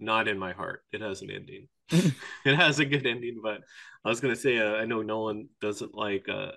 not 0.00 0.26
in 0.28 0.36
my 0.38 0.52
heart. 0.52 0.82
It 0.92 1.00
has 1.00 1.22
an 1.22 1.30
ending. 1.30 1.68
it 2.44 2.54
has 2.56 2.80
a 2.80 2.84
good 2.84 3.06
ending, 3.06 3.40
but 3.42 3.60
I 4.04 4.08
was 4.08 4.20
gonna 4.20 4.34
say 4.36 4.58
uh, 4.58 4.74
I 4.74 4.84
know 4.84 5.02
Nolan 5.02 5.48
doesn't 5.60 5.94
like 5.94 6.28
uh 6.28 6.50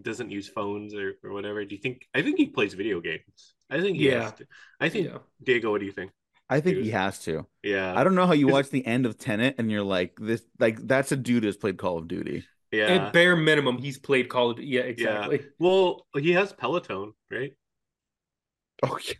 doesn't 0.00 0.30
use 0.30 0.48
phones 0.48 0.94
or, 0.94 1.14
or 1.24 1.32
whatever. 1.32 1.64
Do 1.64 1.74
you 1.74 1.80
think? 1.80 2.06
I 2.14 2.22
think 2.22 2.38
he 2.38 2.46
plays 2.46 2.74
video 2.74 3.00
games. 3.00 3.54
I 3.70 3.80
think 3.80 3.96
he 3.98 4.08
Yeah. 4.08 4.22
has 4.24 4.32
to. 4.34 4.46
I 4.80 4.88
think 4.88 5.06
Yeah. 5.08 5.18
Diego. 5.42 5.70
What 5.70 5.80
do 5.80 5.86
you 5.86 5.92
think? 5.92 6.10
I 6.48 6.60
think 6.60 6.78
he 6.78 6.82
Dude. 6.84 6.92
has 6.94 7.20
to. 7.20 7.46
Yeah, 7.62 7.94
I 7.96 8.02
don't 8.02 8.16
know 8.16 8.26
how 8.26 8.32
you 8.32 8.48
watch 8.48 8.70
the 8.70 8.84
end 8.84 9.06
of 9.06 9.16
Tenet 9.18 9.54
and 9.58 9.70
you're 9.70 9.84
like 9.84 10.18
this 10.20 10.42
like 10.58 10.84
that's 10.86 11.12
a 11.12 11.16
dude 11.16 11.44
who's 11.44 11.56
played 11.56 11.78
Call 11.78 11.98
of 11.98 12.08
Duty. 12.08 12.44
yeah. 12.72 12.86
At 12.86 13.12
bare 13.12 13.36
minimum, 13.36 13.78
he's 13.78 13.98
played 13.98 14.28
Call 14.28 14.50
of 14.50 14.56
Duty. 14.56 14.68
Yeah, 14.68 14.80
exactly. 14.82 15.42
Well, 15.60 16.06
he 16.18 16.32
has 16.32 16.52
Peloton, 16.52 17.12
right? 17.30 17.52
Oh 18.82 18.98
yeah. 19.06 19.14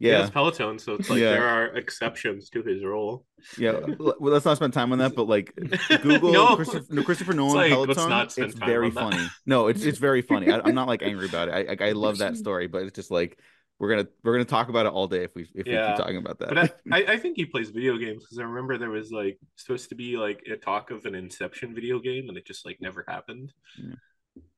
He 0.00 0.08
Yeah. 0.08 0.20
has 0.22 0.30
Peloton, 0.30 0.78
so 0.78 0.94
it's 0.94 1.08
like 1.08 1.20
Yeah. 1.20 1.30
there 1.30 1.46
are 1.48 1.66
exceptions 1.76 2.50
to 2.50 2.62
his 2.62 2.84
role. 2.84 3.26
Yeah. 3.58 3.80
Well, 3.98 4.16
let's 4.20 4.44
not 4.44 4.56
spend 4.56 4.72
time 4.72 4.92
on 4.92 4.98
that, 4.98 5.14
but 5.14 5.28
like 5.28 5.54
Google 6.02 6.32
No. 6.32 6.56
Christopher, 6.56 6.86
no, 6.94 7.02
Christopher 7.02 7.32
Nolan 7.32 7.54
like, 7.56 7.70
let's 7.72 7.94
Peloton. 7.94 8.08
not 8.10 8.32
spend 8.32 8.50
It's 8.50 8.58
time 8.60 8.68
very 8.68 8.88
on 8.88 8.94
that. 8.94 9.00
funny. 9.12 9.26
No, 9.46 9.68
it's 9.68 9.84
it's 9.84 9.98
very 9.98 10.22
funny. 10.22 10.50
I, 10.50 10.60
I'm 10.64 10.74
not 10.74 10.88
like 10.88 11.02
angry 11.02 11.26
about 11.26 11.48
it. 11.48 11.52
I 11.80 11.84
I, 11.84 11.88
I 11.90 11.92
love 12.06 12.18
that 12.18 12.36
story, 12.36 12.66
but 12.66 12.82
it's 12.82 12.94
just 12.96 13.10
like 13.10 13.38
we're 13.78 13.90
gonna 13.90 14.08
we're 14.22 14.32
gonna 14.34 14.44
talk 14.44 14.68
about 14.68 14.86
it 14.86 14.92
all 14.92 15.06
day 15.08 15.24
if 15.24 15.34
we 15.34 15.42
if 15.54 15.66
we 15.66 15.72
keep 15.72 15.96
talking 15.96 16.16
about 16.16 16.38
that. 16.38 16.48
But 16.48 16.58
I, 16.58 16.70
I, 16.92 17.12
I 17.14 17.16
think 17.18 17.36
he 17.36 17.44
plays 17.44 17.70
video 17.70 17.96
games 17.96 18.22
because 18.24 18.38
I 18.38 18.42
remember 18.44 18.78
there 18.78 18.90
was 18.90 19.10
like 19.12 19.38
supposed 19.56 19.88
to 19.88 19.94
be 19.94 20.16
like 20.16 20.42
a 20.50 20.56
talk 20.56 20.90
of 20.90 21.06
an 21.06 21.14
Inception 21.14 21.74
video 21.74 21.98
game, 21.98 22.28
and 22.28 22.36
it 22.38 22.46
just 22.46 22.64
like 22.66 22.78
never 22.80 23.04
happened. 23.06 23.52
Yeah. 23.78 23.94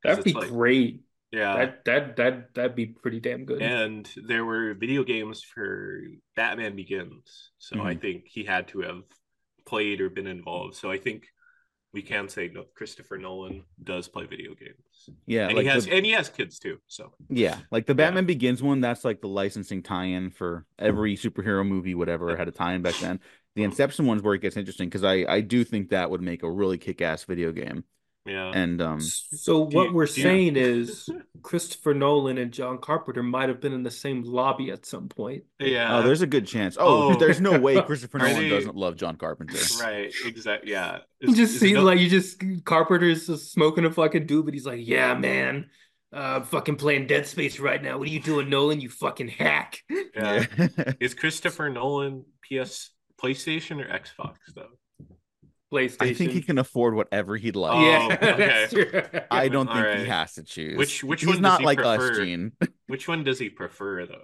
'Cause 0.02 0.16
That'd 0.16 0.24
be 0.24 0.32
like- 0.32 0.48
great. 0.48 1.00
Yeah, 1.36 1.54
That 1.56 1.84
that 1.84 2.16
that 2.16 2.54
that'd 2.54 2.74
be 2.74 2.86
pretty 2.86 3.20
damn 3.20 3.44
good. 3.44 3.60
and 3.60 4.10
there 4.26 4.46
were 4.46 4.72
video 4.72 5.04
games 5.04 5.42
for 5.42 6.00
Batman 6.34 6.74
Begins, 6.76 7.50
so 7.58 7.82
I 7.82 7.94
Mhm. 7.94 8.00
think 8.00 8.24
he 8.26 8.42
had 8.44 8.68
to 8.68 8.80
have 8.80 9.02
played 9.66 10.00
or 10.00 10.08
been 10.08 10.26
involved. 10.26 10.76
So 10.76 10.90
I 10.90 10.96
think 10.96 11.26
we 11.92 12.00
can 12.00 12.28
say 12.30 12.48
no, 12.48 12.64
Christopher 12.74 13.18
Nolan 13.18 13.64
does 13.84 14.08
play 14.08 14.24
video 14.24 14.54
games, 14.54 15.10
yeah, 15.26 15.48
and 15.48 15.56
like 15.56 15.64
he 15.64 15.68
has 15.68 15.84
the, 15.84 15.92
and 15.94 16.06
he 16.06 16.12
has 16.12 16.30
kids 16.30 16.58
too. 16.58 16.78
So 16.86 17.12
yeah, 17.28 17.60
like 17.70 17.84
the 17.84 17.92
Yeah. 17.92 17.96
Batman 18.06 18.24
Begins 18.24 18.62
one. 18.62 18.80
That's 18.80 19.04
like 19.04 19.20
the 19.20 19.28
licensing 19.28 19.82
tie-in 19.82 20.30
for 20.30 20.64
every 20.78 21.16
superhero 21.16 21.66
movie, 21.68 21.94
whatever 21.94 22.34
had 22.34 22.48
a 22.48 22.52
tie-in 22.52 22.80
back 22.80 22.98
then. 22.98 23.20
The 23.56 23.64
Inception 23.70 24.06
one's 24.06 24.22
where 24.22 24.34
it 24.34 24.40
gets 24.40 24.56
interesting 24.56 24.88
because 24.88 25.04
I 25.04 25.26
I 25.28 25.40
do 25.42 25.64
think 25.64 25.90
that 25.90 26.10
would 26.10 26.22
make 26.22 26.42
a 26.44 26.50
really 26.50 26.78
kick-ass 26.78 27.24
video 27.24 27.52
game. 27.52 27.84
Yeah, 28.26 28.50
And 28.54 28.80
um, 28.82 29.00
So 29.00 29.60
what 29.60 29.88
you- 29.88 29.92
we're 29.94 30.06
do 30.06 30.14
you- 30.20 30.22
saying 30.22 30.56
is 30.56 31.08
Christopher 31.42 31.94
Nolan 31.94 32.38
and 32.38 32.52
John 32.52 32.78
Carpenter 32.78 33.22
might 33.22 33.48
have 33.48 33.60
been 33.60 33.72
in 33.72 33.82
the 33.82 33.90
same 33.90 34.22
lobby 34.22 34.70
at 34.70 34.84
some 34.84 35.08
point. 35.08 35.44
yeah. 35.60 35.96
oh, 35.98 36.02
there's 36.02 36.22
a 36.22 36.26
good 36.26 36.46
chance. 36.46 36.76
Oh, 36.78 37.12
Oh. 37.12 37.14
there's 37.18 37.40
no 37.40 37.58
way 37.58 37.80
Christopher 37.86 38.18
Nolan 38.18 38.34
they- 38.34 38.48
doesn't 38.48 38.76
love 38.76 38.96
John 38.96 39.16
Carpenter. 39.16 39.58
right, 39.80 40.12
exactly. 40.24 40.72
Yeah, 40.72 40.98
You 41.20 41.30
Is- 41.30 41.36
just 41.36 41.54
is 41.54 41.60
see 41.60 41.72
no- 41.72 41.82
like 41.84 41.98
you 42.00 42.08
just 42.08 42.42
Carpenter's 42.64 43.26
just 43.26 43.52
smoking 43.52 43.84
a 43.84 43.90
fucking 43.92 44.26
doobie. 44.26 44.52
He's 44.52 44.66
like, 44.66 44.80
"Yeah, 44.82 45.14
man, 45.14 45.70
uh, 46.12 46.40
fucking 46.42 46.76
playing 46.76 47.06
Dead 47.06 47.26
Space 47.26 47.58
right 47.60 47.82
now. 47.82 47.98
What 47.98 48.08
are 48.08 48.10
you 48.12 48.20
doing, 48.20 48.48
Nolan? 48.50 48.80
You 48.80 48.88
fucking 48.88 49.28
hack." 49.28 49.82
yeah. 49.90 50.44
Yeah. 50.58 50.92
Is 51.00 51.14
Christopher 51.14 51.68
Nolan 51.70 52.24
PS 52.42 52.90
PlayStation 53.20 53.82
or 53.84 53.88
Xbox 53.88 54.36
though? 54.54 54.68
PlayStation. 55.76 56.02
I 56.02 56.14
think 56.14 56.32
he 56.32 56.40
can 56.42 56.58
afford 56.58 56.94
whatever 56.94 57.36
he'd 57.36 57.56
like. 57.56 57.74
Oh, 57.74 57.80
yeah, 57.82 58.18
okay. 58.72 59.24
I 59.30 59.48
don't 59.48 59.66
think 59.72 60.00
he 60.00 60.06
has 60.06 60.34
to 60.34 60.42
choose. 60.42 60.76
Which- 60.76 61.04
which 61.04 61.20
He's 61.20 61.28
one 61.28 61.36
does 61.36 61.42
not 61.42 61.60
he 61.60 61.66
like 61.66 61.80
us. 61.80 62.16
Gene. 62.16 62.52
Which 62.86 63.08
one 63.08 63.24
does 63.24 63.38
he 63.38 63.50
prefer 63.50 64.06
though? 64.06 64.22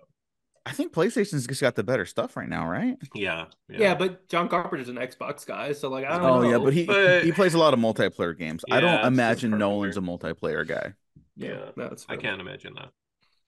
I 0.64 0.70
think 0.70 0.92
PlayStation's 0.92 1.44
just 1.48 1.60
got 1.60 1.74
the 1.74 1.82
better 1.82 2.06
stuff 2.06 2.36
right 2.36 2.48
now, 2.48 2.68
right? 2.68 2.96
Yeah, 3.14 3.46
Yeah, 3.68 3.96
but 3.96 4.28
John 4.28 4.48
Carpenter's 4.48 4.88
an 4.88 4.94
Xbox 4.94 5.44
guy, 5.44 5.72
so 5.72 5.88
like 5.88 6.04
I 6.04 6.10
don't 6.18 6.22
oh, 6.22 6.26
know. 6.26 6.34
Oh 6.34 6.42
know. 6.42 6.50
yeah, 6.50 6.58
but 6.58 6.72
he 6.72 6.84
but- 6.84 7.24
he 7.24 7.32
plays 7.32 7.54
a 7.54 7.58
lot 7.58 7.74
of 7.74 7.80
multiplayer 7.80 8.36
games. 8.38 8.64
I 8.70 8.80
don't 8.80 9.04
imagine 9.04 9.50
Nolan's 9.58 9.96
a 9.96 10.00
multiplayer 10.00 10.66
guy, 10.66 10.94
yeah, 11.36 11.70
no, 11.76 11.86
it's 11.86 12.06
I 12.08 12.16
can't 12.16 12.40
imagine 12.40 12.74
that. 12.74 12.90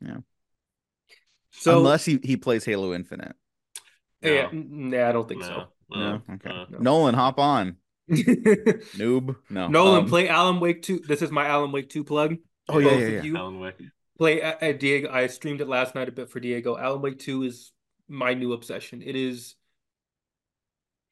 Yeah. 0.00 0.16
So 1.52 1.78
unless 1.78 2.04
he, 2.04 2.18
he 2.22 2.36
plays 2.36 2.64
Halo 2.64 2.92
Infinite. 2.94 3.36
yeah, 4.22 4.48
No. 4.52 4.96
yeah, 4.96 5.08
I 5.08 5.12
don't 5.12 5.28
think 5.28 5.40
No, 5.42 5.66
No, 5.90 6.14
uh-huh. 6.16 6.34
okay. 6.34 6.48
no. 6.48 6.66
No. 6.70 6.78
Nolan, 6.78 7.14
hop 7.14 7.38
on, 7.38 7.72
so. 7.72 7.76
Noob. 8.10 9.36
No, 9.50 9.68
Nolan, 9.68 10.04
Um, 10.04 10.08
play 10.08 10.28
Alan 10.28 10.60
Wake 10.60 10.82
two. 10.82 10.98
This 11.00 11.22
is 11.22 11.30
my 11.30 11.46
Alan 11.46 11.72
Wake 11.72 11.88
two 11.88 12.04
plug. 12.04 12.36
Oh 12.68 12.78
yeah, 12.78 12.92
yeah, 12.92 13.06
yeah. 13.08 13.22
you 13.22 13.36
Alan 13.36 13.60
Wake. 13.60 13.76
play 14.18 14.42
uh, 14.42 14.54
uh, 14.60 14.72
Diego. 14.72 15.10
I 15.10 15.26
streamed 15.26 15.60
it 15.60 15.68
last 15.68 15.94
night 15.94 16.08
a 16.08 16.12
bit 16.12 16.30
for 16.30 16.40
Diego. 16.40 16.76
Alan 16.76 17.00
Wake 17.00 17.18
two 17.18 17.42
is 17.42 17.72
my 18.08 18.34
new 18.34 18.52
obsession. 18.52 19.02
It 19.02 19.16
is. 19.16 19.54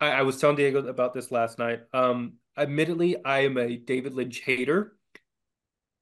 I, 0.01 0.11
I 0.11 0.23
was 0.23 0.39
telling 0.39 0.57
Diego 0.57 0.87
about 0.87 1.15
this 1.15 1.31
last 1.31 1.59
night. 1.59 1.81
Um, 1.93 2.35
admittedly, 2.57 3.25
I 3.25 3.41
am 3.41 3.57
a 3.57 3.77
David 3.77 4.15
Lynch 4.15 4.41
hater. 4.41 4.97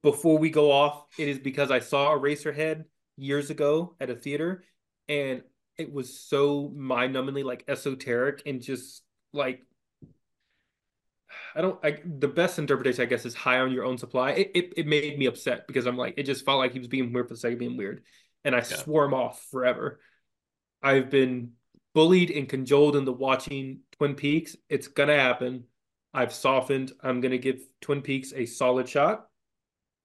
Before 0.03 0.37
we 0.39 0.49
go 0.49 0.71
off, 0.71 1.05
it 1.19 1.27
is 1.27 1.37
because 1.37 1.69
I 1.69 1.79
saw 1.79 2.17
Eraserhead 2.17 2.85
years 3.17 3.51
ago 3.51 3.95
at 3.99 4.09
a 4.09 4.15
theater, 4.15 4.63
and 5.07 5.43
it 5.77 5.93
was 5.93 6.19
so 6.19 6.71
mind-numbingly 6.75 7.43
like 7.43 7.63
esoteric 7.67 8.41
and 8.47 8.61
just 8.61 9.03
like 9.31 9.61
I 11.55 11.61
don't 11.61 11.83
I 11.83 11.99
the 12.05 12.27
best 12.27 12.59
interpretation 12.59 13.01
I 13.01 13.05
guess 13.05 13.25
is 13.25 13.33
high 13.35 13.59
on 13.59 13.71
your 13.71 13.85
own 13.85 13.97
supply. 13.97 14.31
It 14.31 14.51
it, 14.55 14.73
it 14.77 14.87
made 14.87 15.17
me 15.17 15.25
upset 15.25 15.67
because 15.67 15.85
I'm 15.85 15.97
like 15.97 16.15
it 16.17 16.23
just 16.23 16.45
felt 16.45 16.59
like 16.59 16.73
he 16.73 16.79
was 16.79 16.87
being 16.87 17.11
weird 17.13 17.27
for 17.27 17.33
the 17.33 17.39
sake 17.39 17.53
of 17.53 17.59
being 17.59 17.77
weird. 17.77 18.03
And 18.43 18.55
I 18.55 18.61
swore 18.61 19.05
him 19.05 19.13
off 19.13 19.45
forever. 19.51 19.99
I've 20.81 21.09
been 21.09 21.51
bullied 21.93 22.31
and 22.31 22.49
cajoled 22.49 22.95
into 22.95 23.11
watching 23.11 23.81
Twin 23.93 24.15
Peaks. 24.15 24.55
It's 24.69 24.87
gonna 24.87 25.15
happen. 25.17 25.65
I've 26.13 26.33
softened. 26.33 26.91
I'm 27.01 27.21
gonna 27.21 27.37
give 27.37 27.61
Twin 27.81 28.01
Peaks 28.01 28.33
a 28.35 28.45
solid 28.45 28.89
shot. 28.89 29.27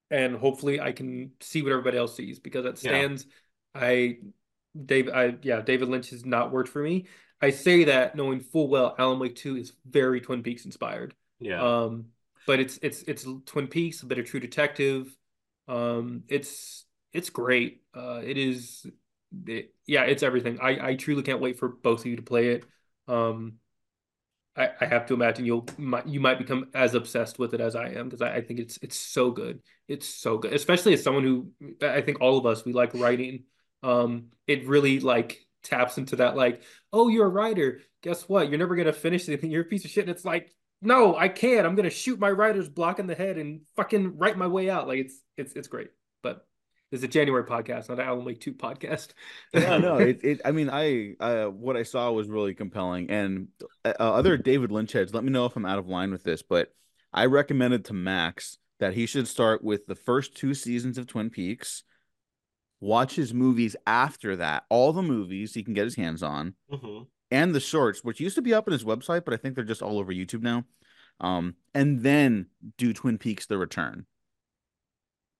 And 0.09 0.35
hopefully 0.35 0.79
I 0.79 0.93
can 0.93 1.31
see 1.41 1.61
what 1.61 1.71
everybody 1.71 1.97
else 1.97 2.15
sees 2.15 2.39
because 2.39 2.65
it 2.65 2.81
Yeah. 2.83 2.91
stands 2.91 3.25
I 3.75 4.19
David 4.85 5.13
I 5.13 5.37
yeah, 5.41 5.61
David 5.61 5.89
Lynch 5.89 6.11
has 6.11 6.25
not 6.25 6.51
worked 6.51 6.69
for 6.69 6.81
me. 6.81 7.07
I 7.41 7.51
say 7.51 7.85
that 7.85 8.15
knowing 8.15 8.39
full 8.39 8.67
well 8.67 8.95
Alan 8.97 9.19
Wake 9.19 9.35
2 9.35 9.57
is 9.57 9.73
very 9.87 10.21
Twin 10.21 10.43
Peaks 10.43 10.65
inspired. 10.65 11.13
Yeah, 11.39 11.61
Um, 11.61 12.07
but 12.45 12.59
it's 12.59 12.79
it's 12.81 13.03
it's 13.03 13.25
Twin 13.45 13.67
Peaks, 13.67 14.01
a 14.03 14.05
bit 14.05 14.19
of 14.19 14.25
True 14.25 14.39
Detective. 14.39 15.15
Um, 15.67 16.23
it's 16.27 16.85
it's 17.13 17.29
great. 17.29 17.81
Uh, 17.93 18.21
it 18.23 18.37
is, 18.37 18.85
it, 19.45 19.73
yeah, 19.85 20.03
it's 20.03 20.23
everything. 20.23 20.59
I 20.61 20.89
I 20.89 20.95
truly 20.95 21.23
can't 21.23 21.41
wait 21.41 21.59
for 21.59 21.67
both 21.69 22.01
of 22.01 22.05
you 22.07 22.15
to 22.15 22.21
play 22.21 22.49
it. 22.49 22.65
Um, 23.07 23.59
I 24.55 24.69
I 24.81 24.85
have 24.85 25.05
to 25.07 25.13
imagine 25.13 25.45
you'll 25.45 25.67
might 25.77 26.07
you 26.07 26.19
might 26.19 26.37
become 26.39 26.69
as 26.73 26.95
obsessed 26.95 27.39
with 27.39 27.53
it 27.53 27.61
as 27.61 27.75
I 27.75 27.89
am 27.89 28.05
because 28.09 28.21
I, 28.21 28.35
I 28.37 28.41
think 28.41 28.59
it's 28.59 28.77
it's 28.81 28.97
so 28.97 29.31
good. 29.31 29.61
It's 29.87 30.07
so 30.07 30.37
good, 30.37 30.53
especially 30.53 30.93
as 30.93 31.03
someone 31.03 31.23
who 31.23 31.51
I 31.81 32.01
think 32.01 32.21
all 32.21 32.37
of 32.37 32.45
us 32.45 32.65
we 32.65 32.73
like 32.73 32.93
writing. 32.93 33.45
Um, 33.83 34.31
it 34.47 34.67
really 34.67 34.99
like 34.99 35.45
taps 35.63 35.97
into 35.97 36.17
that 36.17 36.35
like, 36.35 36.61
oh, 36.93 37.07
you're 37.07 37.25
a 37.25 37.29
writer. 37.29 37.81
Guess 38.03 38.29
what? 38.29 38.49
You're 38.49 38.59
never 38.59 38.75
gonna 38.75 38.93
finish 38.93 39.27
anything. 39.27 39.51
You're 39.51 39.63
a 39.63 39.65
piece 39.65 39.85
of 39.85 39.91
shit. 39.91 40.07
And 40.07 40.11
it's 40.11 40.25
like, 40.25 40.53
no, 40.81 41.15
I 41.15 41.27
can't. 41.27 41.65
I'm 41.65 41.75
gonna 41.75 41.89
shoot 41.89 42.19
my 42.19 42.29
writer's 42.29 42.69
block 42.69 42.99
in 42.99 43.07
the 43.07 43.15
head 43.15 43.37
and 43.37 43.61
fucking 43.75 44.17
write 44.17 44.37
my 44.37 44.47
way 44.47 44.69
out. 44.69 44.87
Like 44.87 44.99
it's 44.99 45.21
it's 45.37 45.53
it's 45.53 45.67
great. 45.67 45.89
But 46.23 46.45
it's 46.91 47.03
a 47.03 47.07
January 47.07 47.43
podcast, 47.43 47.89
not 47.89 47.99
an 47.99 48.07
Alan 48.07 48.23
Wake 48.23 48.39
2 48.39 48.53
podcast. 48.53 49.09
yeah, 49.53 49.77
no, 49.77 49.97
it, 49.97 50.19
it. 50.23 50.41
I 50.45 50.51
mean, 50.51 50.69
I, 50.69 51.15
uh, 51.19 51.47
what 51.47 51.75
I 51.75 51.83
saw 51.83 52.11
was 52.11 52.29
really 52.29 52.53
compelling, 52.53 53.09
and 53.09 53.49
uh, 53.83 53.93
other 53.99 54.37
David 54.37 54.71
Lynch 54.71 54.93
heads. 54.93 55.13
Let 55.13 55.23
me 55.23 55.31
know 55.31 55.45
if 55.45 55.55
I'm 55.55 55.65
out 55.65 55.79
of 55.79 55.87
line 55.87 56.11
with 56.11 56.23
this, 56.23 56.41
but 56.41 56.73
I 57.11 57.25
recommended 57.25 57.85
to 57.85 57.93
Max 57.93 58.57
that 58.79 58.93
he 58.93 59.05
should 59.05 59.27
start 59.27 59.63
with 59.63 59.85
the 59.87 59.95
first 59.95 60.35
two 60.35 60.53
seasons 60.53 60.97
of 60.97 61.07
Twin 61.07 61.29
Peaks, 61.29 61.83
watch 62.79 63.15
his 63.15 63.33
movies 63.33 63.75
after 63.85 64.35
that, 64.37 64.65
all 64.69 64.93
the 64.93 65.01
movies 65.01 65.53
he 65.53 65.63
can 65.63 65.73
get 65.73 65.85
his 65.85 65.95
hands 65.95 66.23
on, 66.23 66.55
hmm 66.69 67.03
and 67.31 67.53
the 67.55 67.59
shorts, 67.59 68.03
which 68.03 68.19
used 68.19 68.35
to 68.35 68.41
be 68.41 68.53
up 68.53 68.67
on 68.67 68.73
his 68.73 68.85
website, 68.85 69.25
but 69.25 69.33
I 69.33 69.37
think 69.37 69.55
they're 69.55 69.63
just 69.63 69.81
all 69.81 69.99
over 69.99 70.13
YouTube 70.13 70.41
now. 70.43 70.65
Um, 71.19 71.55
and 71.73 72.03
then 72.03 72.47
do 72.77 72.93
Twin 72.93 73.17
Peaks: 73.17 73.45
The 73.47 73.57
Return. 73.57 74.05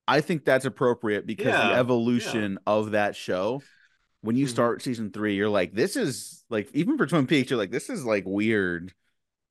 I 0.07 0.21
think 0.21 0.45
that's 0.45 0.65
appropriate 0.65 1.25
because 1.25 1.51
Yeah, 1.53 1.67
the 1.67 1.73
yeah. 1.73 1.79
evolution 1.79 2.59
of 2.65 2.91
that 2.91 3.15
show. 3.15 3.65
When 4.21 4.35
you 4.35 4.45
Mhm. 4.45 4.49
start 4.49 4.81
season 4.81 5.11
three, 5.11 5.35
you're 5.35 5.49
like, 5.49 5.73
this 5.73 5.95
is 5.95 6.43
like 6.49 6.69
even 6.73 6.97
for 6.97 7.05
Twin 7.05 7.27
Peaks, 7.27 7.49
you're 7.51 7.59
like, 7.59 7.71
this 7.71 7.89
is 7.89 8.05
like 8.05 8.23
weird. 8.25 8.93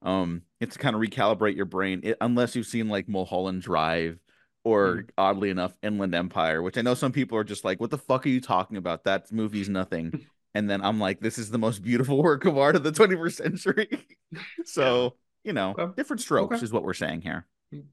Um, 0.03 0.43
it's 0.61 0.75
to 0.77 0.81
kind 0.81 0.97
of 0.97 1.03
recalibrate 1.03 1.57
your 1.57 1.67
brain, 1.67 2.01
it, 2.05 2.19
unless 2.21 2.57
you've 2.57 2.67
seen 2.67 2.89
like 2.89 3.09
Mulholland 3.09 3.63
Drive 3.63 4.21
or 4.67 5.07
oddly 5.17 5.51
enough, 5.51 5.77
Inland 5.83 6.13
Empire, 6.13 6.61
which 6.61 6.77
I 6.77 6.83
know 6.83 6.95
some 6.95 7.13
people 7.13 7.39
are 7.39 7.45
just 7.45 7.65
like, 7.65 7.79
what 7.81 7.91
the 7.91 7.99
fuck 7.99 8.27
are 8.27 8.29
you 8.29 8.41
talking 8.41 8.77
about? 8.77 9.05
That 9.05 9.31
movie's 9.33 9.69
nothing. 9.69 10.27
And 10.57 10.71
then 10.71 10.81
I'm 10.81 10.99
like, 10.99 11.21
this 11.21 11.37
is 11.37 11.51
the 11.51 11.59
most 11.59 11.83
beautiful 11.83 12.23
work 12.23 12.47
of 12.47 12.57
art 12.57 12.77
of 12.77 12.83
the 12.83 12.91
21st 12.91 13.33
century. 13.35 13.89
so, 14.65 15.13
you 15.45 15.53
know, 15.53 15.75
Okay. 15.79 15.93
different 15.97 16.23
strokes 16.23 16.57
Okay. 16.57 16.65
is 16.65 16.73
what 16.73 16.83
we're 16.83 16.95
saying 16.95 17.21
here. 17.21 17.45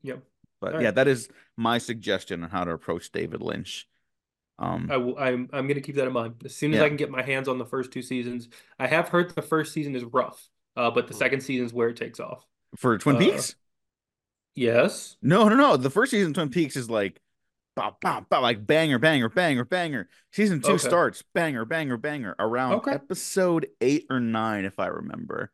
Yep. 0.01 0.23
But 0.61 0.75
All 0.75 0.79
yeah, 0.81 0.87
right. 0.87 0.95
that 0.95 1.09
is 1.09 1.27
my 1.57 1.77
suggestion 1.77 2.41
on 2.41 2.49
how 2.49 2.63
to 2.63 2.71
approach 2.71 3.11
David 3.11 3.41
Lynch. 3.41 3.85
Um, 4.59 4.87
I 4.89 4.95
will, 4.95 5.17
I'm 5.19 5.49
I'm 5.51 5.67
gonna 5.67 5.81
keep 5.81 5.95
that 5.95 6.07
in 6.07 6.13
mind. 6.13 6.35
As 6.45 6.55
soon 6.55 6.71
as 6.73 6.77
Yeah. 6.79 6.85
I 6.85 6.87
can 6.87 6.95
get 6.95 7.09
my 7.11 7.21
hands 7.21 7.49
on 7.49 7.57
the 7.57 7.65
first 7.65 7.91
two 7.91 8.01
seasons, 8.01 8.47
I 8.79 8.87
have 8.87 9.09
heard 9.09 9.35
the 9.35 9.41
first 9.41 9.73
season 9.73 9.93
is 9.93 10.05
rough, 10.05 10.47
uh, 10.77 10.89
but 10.89 11.07
the 11.09 11.13
second 11.13 11.41
season 11.41 11.65
is 11.65 11.73
where 11.73 11.89
it 11.89 11.97
takes 11.97 12.21
off. 12.21 12.45
for 12.77 12.97
Twin 12.97 13.17
uh, 13.17 13.19
Peaks? 13.19 13.55
Yes. 14.55 15.17
No, 15.21 15.47
no, 15.47 15.55
no. 15.55 15.77
The 15.77 15.89
first 15.89 16.11
season 16.11 16.29
of 16.29 16.33
Twin 16.35 16.49
Peaks 16.49 16.75
is 16.75 16.89
like 16.89 17.19
Bah, 17.75 17.93
bah, 18.01 18.21
bah, 18.29 18.39
like 18.41 18.65
banger, 18.67 18.99
banger, 18.99 19.29
banger, 19.29 19.65
banger. 19.65 20.09
Season 20.31 20.61
two 20.61 20.73
Okay. 20.73 20.87
starts 20.87 21.23
banger, 21.33 21.65
banger, 21.65 21.97
banger 21.97 22.35
around 22.39 22.75
Okay. 22.77 22.91
episode 22.91 23.67
eight 23.81 24.07
or 24.09 24.19
nine, 24.19 24.65
if 24.65 24.79
I 24.79 24.87
remember. 24.87 25.51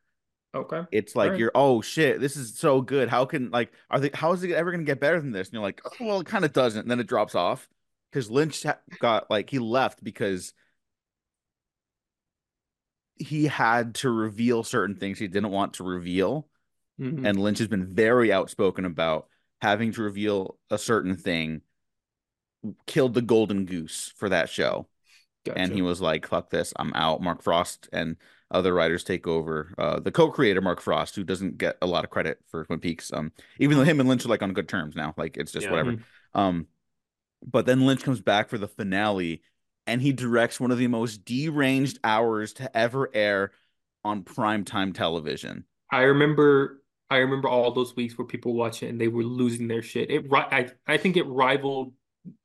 Okay. 0.53 0.81
It's 0.91 1.15
like 1.15 1.27
Alright. 1.27 1.39
you're 1.39 1.51
oh 1.55 1.81
shit, 1.81 2.19
this 2.21 2.37
is 2.37 2.57
so 2.57 2.81
good. 2.81 3.09
How 3.09 3.25
can 3.25 3.51
like 3.51 3.73
are 3.91 3.99
they 3.99 4.11
how 4.13 4.33
is 4.33 4.43
it 4.43 4.51
ever 4.51 4.71
gonna 4.71 4.83
get 4.85 4.99
better 5.01 5.21
than 5.21 5.31
this? 5.33 5.49
And 5.49 5.53
you're 5.55 5.63
like, 5.63 5.81
oh 5.85 6.05
well, 6.05 6.21
it 6.21 6.27
kind 6.27 6.45
of 6.45 6.53
doesn't. 6.53 6.81
And 6.81 6.91
then 6.91 6.99
it 7.01 7.07
drops 7.07 7.35
off 7.35 7.69
because 8.11 8.31
Lynch 8.31 8.65
got 8.99 9.29
like 9.31 9.49
he 9.51 9.59
left 9.59 10.03
because 10.03 10.53
he 13.15 13.45
had 13.45 13.93
to 13.95 14.09
reveal 14.09 14.63
certain 14.63 14.95
things 14.95 15.19
he 15.19 15.27
didn't 15.27 15.51
want 15.51 15.75
to 15.75 15.83
reveal. 15.83 16.48
Mhm. 16.99 17.25
And 17.25 17.39
Lynch 17.39 17.59
has 17.59 17.67
been 17.67 17.93
very 17.93 18.31
outspoken 18.31 18.85
about 18.85 19.27
having 19.61 19.91
to 19.93 20.01
reveal 20.01 20.57
a 20.69 20.77
certain 20.77 21.15
thing 21.15 21.61
killed 22.85 23.13
the 23.13 23.21
golden 23.21 23.65
goose 23.65 24.13
for 24.17 24.29
that 24.29 24.49
show 24.49 24.87
and 25.55 25.73
he 25.73 25.81
was 25.81 26.01
like, 26.01 26.27
"Fuck 26.27 26.49
this, 26.49 26.73
I'm 26.75 26.93
out." 26.93 27.21
Mark 27.21 27.41
Frost 27.41 27.89
and 27.91 28.17
other 28.51 28.73
writers 28.73 29.03
take 29.03 29.27
over. 29.27 29.73
Uh, 29.77 29.99
the 29.99 30.11
co-creator 30.11 30.61
Mark 30.61 30.81
Frost, 30.81 31.15
who 31.15 31.23
doesn't 31.23 31.57
get 31.57 31.77
a 31.81 31.87
lot 31.87 32.03
of 32.03 32.09
credit 32.09 32.39
for 32.49 32.65
Twin 32.65 32.79
Peaks, 32.79 33.11
um, 33.13 33.31
even 33.59 33.77
though 33.77 33.83
him 33.83 33.99
and 33.99 34.09
Lynch 34.09 34.25
are 34.25 34.29
like 34.29 34.43
on 34.43 34.53
good 34.53 34.67
terms 34.67 34.95
now, 34.95 35.13
like 35.17 35.37
it's 35.37 35.51
just 35.51 35.65
Yeah. 35.65 35.71
whatever. 35.71 35.93
Mhm. 35.93 36.03
Um, 36.33 36.67
but 37.45 37.65
then 37.65 37.85
Lynch 37.85 38.03
comes 38.03 38.21
back 38.21 38.49
for 38.49 38.57
the 38.57 38.67
finale, 38.67 39.41
and 39.87 40.01
he 40.01 40.11
directs 40.11 40.59
one 40.59 40.71
of 40.71 40.77
the 40.77 40.87
most 40.87 41.25
deranged 41.25 41.99
hours 42.03 42.53
to 42.53 42.77
ever 42.77 43.09
air 43.13 43.51
on 44.03 44.23
primetime 44.23 44.93
television. 44.93 45.63
I 45.91 46.01
remember 46.03 46.83
I 47.09 47.17
remember 47.17 47.47
all 47.47 47.71
those 47.71 47.95
weeks 47.95 48.17
where 48.17 48.27
people 48.27 48.53
were 48.53 48.59
watching 48.59 48.89
and 48.89 49.01
they 49.01 49.07
were 49.07 49.23
losing 49.23 49.67
their 49.67 49.81
shit. 49.81 50.11
It 50.11 50.25
I 50.31 50.69
I 50.87 50.97
think 50.97 51.17
it 51.17 51.23
rivaled 51.23 51.93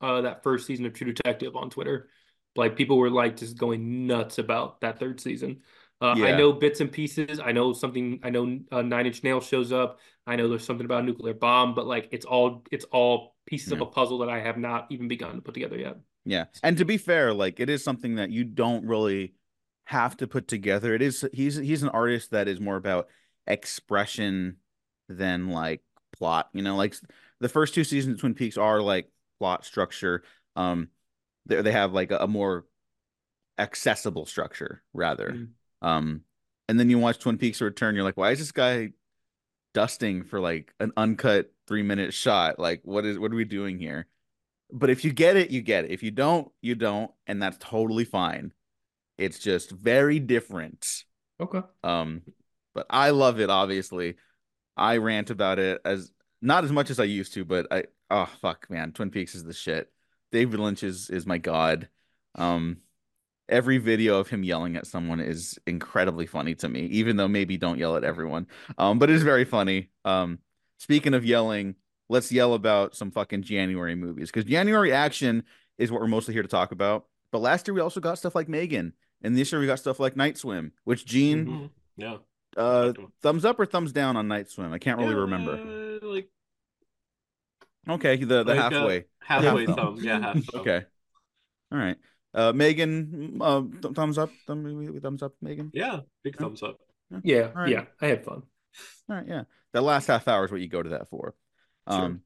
uh 0.01 0.21
that 0.21 0.43
first 0.43 0.65
season 0.65 0.85
of 0.85 0.93
True 0.93 1.11
Detective 1.11 1.55
on 1.55 1.69
Twitter. 1.69 2.09
Like 2.55 2.75
people 2.75 2.97
were 2.97 3.09
like 3.09 3.37
just 3.37 3.57
going 3.57 4.07
nuts 4.07 4.37
about 4.37 4.81
that 4.81 4.99
third 4.99 5.19
season. 5.19 5.61
Uh, 6.01 6.11
I 6.11 6.37
know 6.37 6.51
bits 6.51 6.81
and 6.81 6.91
pieces. 6.91 7.39
I 7.39 7.51
know 7.51 7.71
something. 7.73 8.19
I 8.21 8.29
know 8.29 8.59
uh, 8.71 8.81
Nine 8.81 9.05
Inch 9.05 9.23
Nail 9.23 9.39
shows 9.39 9.71
up. 9.71 9.99
I 10.27 10.35
know 10.35 10.49
there's 10.49 10.65
something 10.65 10.85
about 10.85 11.03
a 11.03 11.05
nuclear 11.05 11.33
bomb, 11.33 11.73
but 11.73 11.87
like 11.87 12.09
it's 12.11 12.25
all 12.25 12.63
it's 12.71 12.85
all 12.85 13.35
pieces 13.45 13.71
of 13.71 13.81
a 13.81 13.85
puzzle 13.85 14.17
that 14.19 14.29
I 14.29 14.39
have 14.39 14.57
not 14.57 14.87
even 14.89 15.07
begun 15.07 15.35
to 15.35 15.41
put 15.41 15.53
together 15.53 15.77
yet. 15.77 15.97
Yeah. 16.25 16.45
And 16.63 16.77
to 16.79 16.85
be 16.85 16.97
fair, 16.97 17.33
like 17.33 17.59
it 17.59 17.69
is 17.69 17.83
something 17.83 18.15
that 18.15 18.29
you 18.31 18.43
don't 18.43 18.85
really 18.85 19.35
have 19.85 20.17
to 20.17 20.27
put 20.27 20.47
together. 20.47 20.93
It 20.93 21.01
is 21.01 21.25
he's 21.31 21.55
he's 21.55 21.83
an 21.83 21.89
artist 21.89 22.31
that 22.31 22.47
is 22.47 22.59
more 22.59 22.75
about 22.75 23.07
expression 23.47 24.57
than 25.09 25.49
like 25.49 25.81
plot, 26.17 26.49
you 26.53 26.61
know, 26.61 26.75
like 26.75 26.95
the 27.39 27.49
first 27.49 27.73
two 27.73 27.83
seasons 27.83 28.15
of 28.15 28.19
Twin 28.19 28.33
Peaks 28.33 28.57
are 28.57 28.81
like 28.81 29.09
plot 29.39 29.65
structure. 29.65 30.23
Um 30.55 30.89
they 31.45 31.61
they 31.61 31.71
have 31.71 31.93
like 31.93 32.11
a, 32.11 32.17
a 32.17 32.27
more 32.27 32.65
accessible 33.57 34.25
structure 34.25 34.83
rather. 34.93 35.31
Mm. 35.31 35.47
Um 35.81 36.21
and 36.67 36.79
then 36.79 36.89
you 36.89 36.97
watch 36.97 37.19
Twin 37.19 37.37
Peaks 37.37 37.61
Return, 37.61 37.95
you're 37.95 38.03
like, 38.03 38.17
why 38.17 38.31
is 38.31 38.39
this 38.39 38.51
guy 38.51 38.89
dusting 39.73 40.23
for 40.23 40.39
like 40.39 40.73
an 40.79 40.91
uncut 40.97 41.51
3 41.67 41.83
minute 41.83 42.13
shot? 42.13 42.59
Like 42.59 42.81
what 42.83 43.05
is 43.05 43.19
what 43.19 43.31
are 43.31 43.35
we 43.35 43.45
doing 43.45 43.77
here? 43.77 44.07
But 44.71 44.89
if 44.89 45.05
you 45.05 45.13
get 45.13 45.37
it, 45.37 45.51
you 45.51 45.61
get 45.61 45.85
it. 45.85 45.91
If 45.91 46.01
you 46.01 46.11
don't, 46.11 46.51
you 46.61 46.75
don't, 46.75 47.11
and 47.27 47.41
that's 47.41 47.57
totally 47.59 48.03
fine. 48.03 48.51
It's 49.17 49.39
just 49.39 49.71
very 49.71 50.19
different. 50.19 51.03
Okay. 51.39 51.61
Um, 51.83 52.23
but 52.75 52.85
I 52.89 53.09
love 53.09 53.39
it, 53.39 53.49
obviously. 53.49 54.17
I 54.77 54.97
rant 54.97 55.31
about 55.31 55.57
it 55.57 55.81
as 55.83 56.11
not 56.41 56.63
as 56.65 56.71
much 56.71 56.91
as 56.91 56.99
I 56.99 57.05
used 57.05 57.33
to, 57.33 57.45
but 57.45 57.65
I 57.71 57.85
oh 58.11 58.29
fuck 58.41 58.69
man, 58.69 58.91
Twin 58.91 59.09
Peaks 59.09 59.33
is 59.33 59.43
the 59.43 59.53
shit. 59.53 59.91
David 60.31 60.59
Lynch 60.59 60.83
is 60.83 61.09
is 61.09 61.25
my 61.25 61.39
god. 61.39 61.87
Um 62.35 62.77
every 63.47 63.77
video 63.77 64.19
of 64.19 64.27
him 64.27 64.43
yelling 64.43 64.75
at 64.75 64.87
someone 64.87 65.19
is 65.19 65.57
incredibly 65.67 66.25
funny 66.25 66.55
to 66.55 66.67
me, 66.67 66.81
even 66.87 67.15
though 67.15 67.27
maybe 67.27 67.57
don't 67.57 67.77
yell 67.77 67.95
at 67.95 68.03
everyone. 68.03 68.47
Um, 68.77 68.97
but 68.97 69.09
it 69.09 69.15
is 69.15 69.21
very 69.21 69.45
funny. 69.45 69.89
Um, 70.03 70.39
speaking 70.79 71.13
of 71.13 71.23
yelling, 71.23 71.75
let's 72.09 72.31
yell 72.31 72.55
about 72.55 72.95
some 72.95 73.11
fucking 73.11 73.43
January 73.43 73.93
movies 73.93 74.29
because 74.31 74.45
January 74.45 74.91
action 74.91 75.43
is 75.77 75.91
what 75.91 76.01
we're 76.01 76.07
mostly 76.07 76.33
here 76.33 76.41
to 76.41 76.49
talk 76.49 76.71
about. 76.71 77.05
But 77.31 77.39
last 77.39 77.67
year 77.67 77.75
we 77.75 77.81
also 77.81 77.99
got 77.99 78.17
stuff 78.17 78.33
like 78.33 78.49
Megan, 78.49 78.93
and 79.21 79.37
this 79.37 79.51
year 79.51 79.61
we 79.61 79.67
got 79.67 79.79
stuff 79.79 79.99
like 79.99 80.15
Night 80.15 80.37
Swim, 80.37 80.71
which 80.83 81.05
Gene, 81.05 81.45
Mhm. 81.45 81.69
Yeah. 81.97 82.17
Uh, 82.55 82.93
thumbs 83.21 83.45
up 83.45 83.59
or 83.59 83.65
thumbs 83.65 83.91
down 83.91 84.17
on 84.17 84.27
Night 84.27 84.49
Swim? 84.49 84.71
I 84.73 84.79
can't 84.79 84.99
really 84.99 85.13
Yeah, 85.13 85.19
remember. 85.21 85.99
Like, 86.01 86.29
Okay, 87.87 88.15
the 88.17 88.43
the 88.43 88.55
like, 88.55 88.59
uh, 88.59 88.69
halfway. 88.69 89.05
halfway 89.19 89.65
Half 89.65 89.75
thumb. 89.75 89.97
Yeah, 90.01 90.19
half 90.19 90.43
thumb. 90.43 90.61
Okay, 90.61 90.85
all 91.71 91.77
right. 91.77 91.97
Uh, 92.33 92.51
Megan, 92.51 93.37
uh, 93.41 93.61
th- 93.81 93.93
thumbs 93.93 94.17
up, 94.17 94.29
thumb, 94.45 94.99
thumbs 95.01 95.23
up, 95.23 95.33
Megan. 95.41 95.71
Yeah, 95.73 96.01
big 96.23 96.35
thumbs 96.37 96.61
up. 96.63 96.79
Yeah. 97.23 97.51
All 97.55 97.61
right. 97.61 97.69
Yeah. 97.69 97.85
I 98.01 98.07
had 98.07 98.25
fun. 98.25 98.43
All 99.09 99.15
right, 99.15 99.25
yeah. 99.27 99.43
That 99.71 99.83
last 99.83 100.07
half 100.07 100.27
hour 100.27 100.43
is 100.43 100.51
what 100.51 100.59
you 100.59 100.67
go 100.67 100.83
to 100.83 100.89
that 100.89 101.09
for. 101.09 101.35
Sure. 101.89 101.97
Um, 102.01 102.21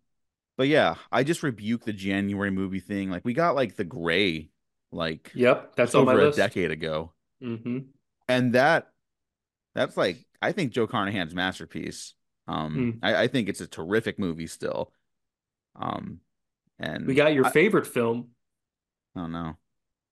but 0.57 0.67
yeah, 0.67 0.95
I 1.11 1.23
just 1.23 1.43
rebuke 1.43 1.83
the 1.85 1.93
January 1.93 2.49
movie 2.49 2.79
thing. 2.79 3.11
Like 3.11 3.23
we 3.23 3.33
got 3.33 3.53
like 3.55 3.75
The 3.75 3.83
Gray, 3.83 4.49
like 4.91 5.31
Yep. 5.35 5.75
That's 5.75 5.91
just 5.91 5.95
on 5.99 6.05
my 6.05 6.13
over 6.13 6.21
a 6.21 6.25
list. 6.27 6.37
decade 6.37 6.71
ago, 6.71 7.13
mm-hmm. 7.43 7.79
and 8.27 8.53
that 8.53 8.87
that's 9.79 9.97
like 9.97 10.25
I 10.41 10.51
think 10.51 10.71
Joe 10.73 10.87
Carnahan's 10.87 11.33
masterpiece. 11.33 12.13
Um, 12.47 12.73
Hmm. 12.99 13.05
I, 13.05 13.23
I 13.23 13.27
think 13.27 13.49
it's 13.49 13.61
a 13.61 13.67
terrific 13.67 14.19
movie 14.19 14.47
still. 14.47 14.91
Um, 15.75 16.19
and 16.79 17.07
We 17.07 17.15
got 17.15 17.33
your 17.33 17.45
I, 17.45 17.51
favorite 17.51 17.87
film, 17.87 18.29
oh 19.15 19.27
no, 19.27 19.57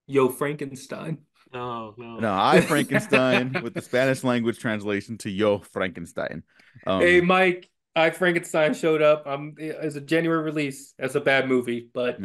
Yo 0.08 0.30
Frankenstein. 0.30 1.20
No, 1.54 1.94
no. 1.98 2.20
no, 2.20 2.34
I 2.34 2.62
Frankenstein 2.62 3.56
with 3.64 3.74
the 3.74 3.82
Spanish 3.82 4.24
language 4.24 4.60
translation 4.60 5.18
to 5.20 5.30
Yo 5.30 5.60
Frankenstein. 5.60 6.44
Um, 6.86 7.02
Hey, 7.02 7.22
Mike, 7.22 7.70
I 7.96 8.10
Frankenstein 8.12 8.74
showed 8.74 9.02
up. 9.02 9.26
Um, 9.28 9.56
as 9.60 9.96
a 9.96 10.02
January 10.02 10.44
release. 10.44 10.94
That's 11.00 11.16
a 11.16 11.22
bad 11.22 11.48
movie, 11.48 11.90
but 11.94 12.20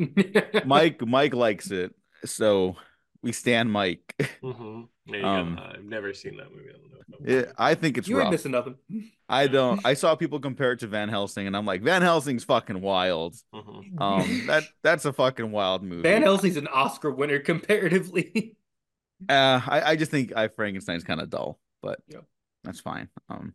Mike, 0.64 1.00
Mike 1.06 1.34
likes 1.34 1.70
it, 1.70 1.94
so 2.24 2.76
we 3.26 3.32
stand 3.32 3.70
Mike. 3.72 4.14
hmm 4.40 4.82
There 5.06 5.26
Um. 5.26 5.58
I've 5.60 5.84
never 5.84 6.14
seen 6.14 6.36
that 6.36 6.50
movie. 6.52 6.68
I 6.70 6.72
don't 6.78 6.90
know. 6.92 6.98
if 7.00 7.36
I'm- 7.42 7.46
Yeah, 7.46 7.52
I 7.58 7.74
think 7.74 7.98
it's 7.98 8.08
you 8.08 8.20
ain't 8.20 8.30
missing 8.30 8.52
nothing. 8.52 8.76
I 9.28 9.48
don't. 9.48 9.80
I 9.84 9.94
saw 9.94 10.14
people 10.14 10.38
compare 10.38 10.72
it 10.72 10.78
to 10.80 10.86
Van 10.86 11.08
Helsing, 11.08 11.46
and 11.48 11.56
I'm 11.56 11.66
like, 11.66 11.82
Van 11.82 12.02
Helsing's 12.02 12.44
fucking 12.44 12.80
wild. 12.80 13.34
Mhm. 13.52 14.00
Um, 14.00 14.46
that 14.46 14.62
that's 14.82 15.04
a 15.04 15.12
fucking 15.12 15.50
wild 15.50 15.82
movie. 15.82 16.02
Van 16.02 16.22
Helsing's 16.22 16.56
an 16.56 16.68
Oscar 16.68 17.10
winner 17.10 17.40
comparatively. 17.40 18.56
Uh, 19.28 19.60
I 19.66 19.82
I 19.92 19.96
just 19.96 20.10
think 20.10 20.36
I 20.36 20.48
Frankenstein's 20.48 21.02
kind 21.04 21.20
of 21.20 21.30
dull, 21.30 21.58
but 21.82 22.00
Yeah. 22.08 22.20
that's 22.64 22.80
fine. 22.80 23.08
Um, 23.28 23.54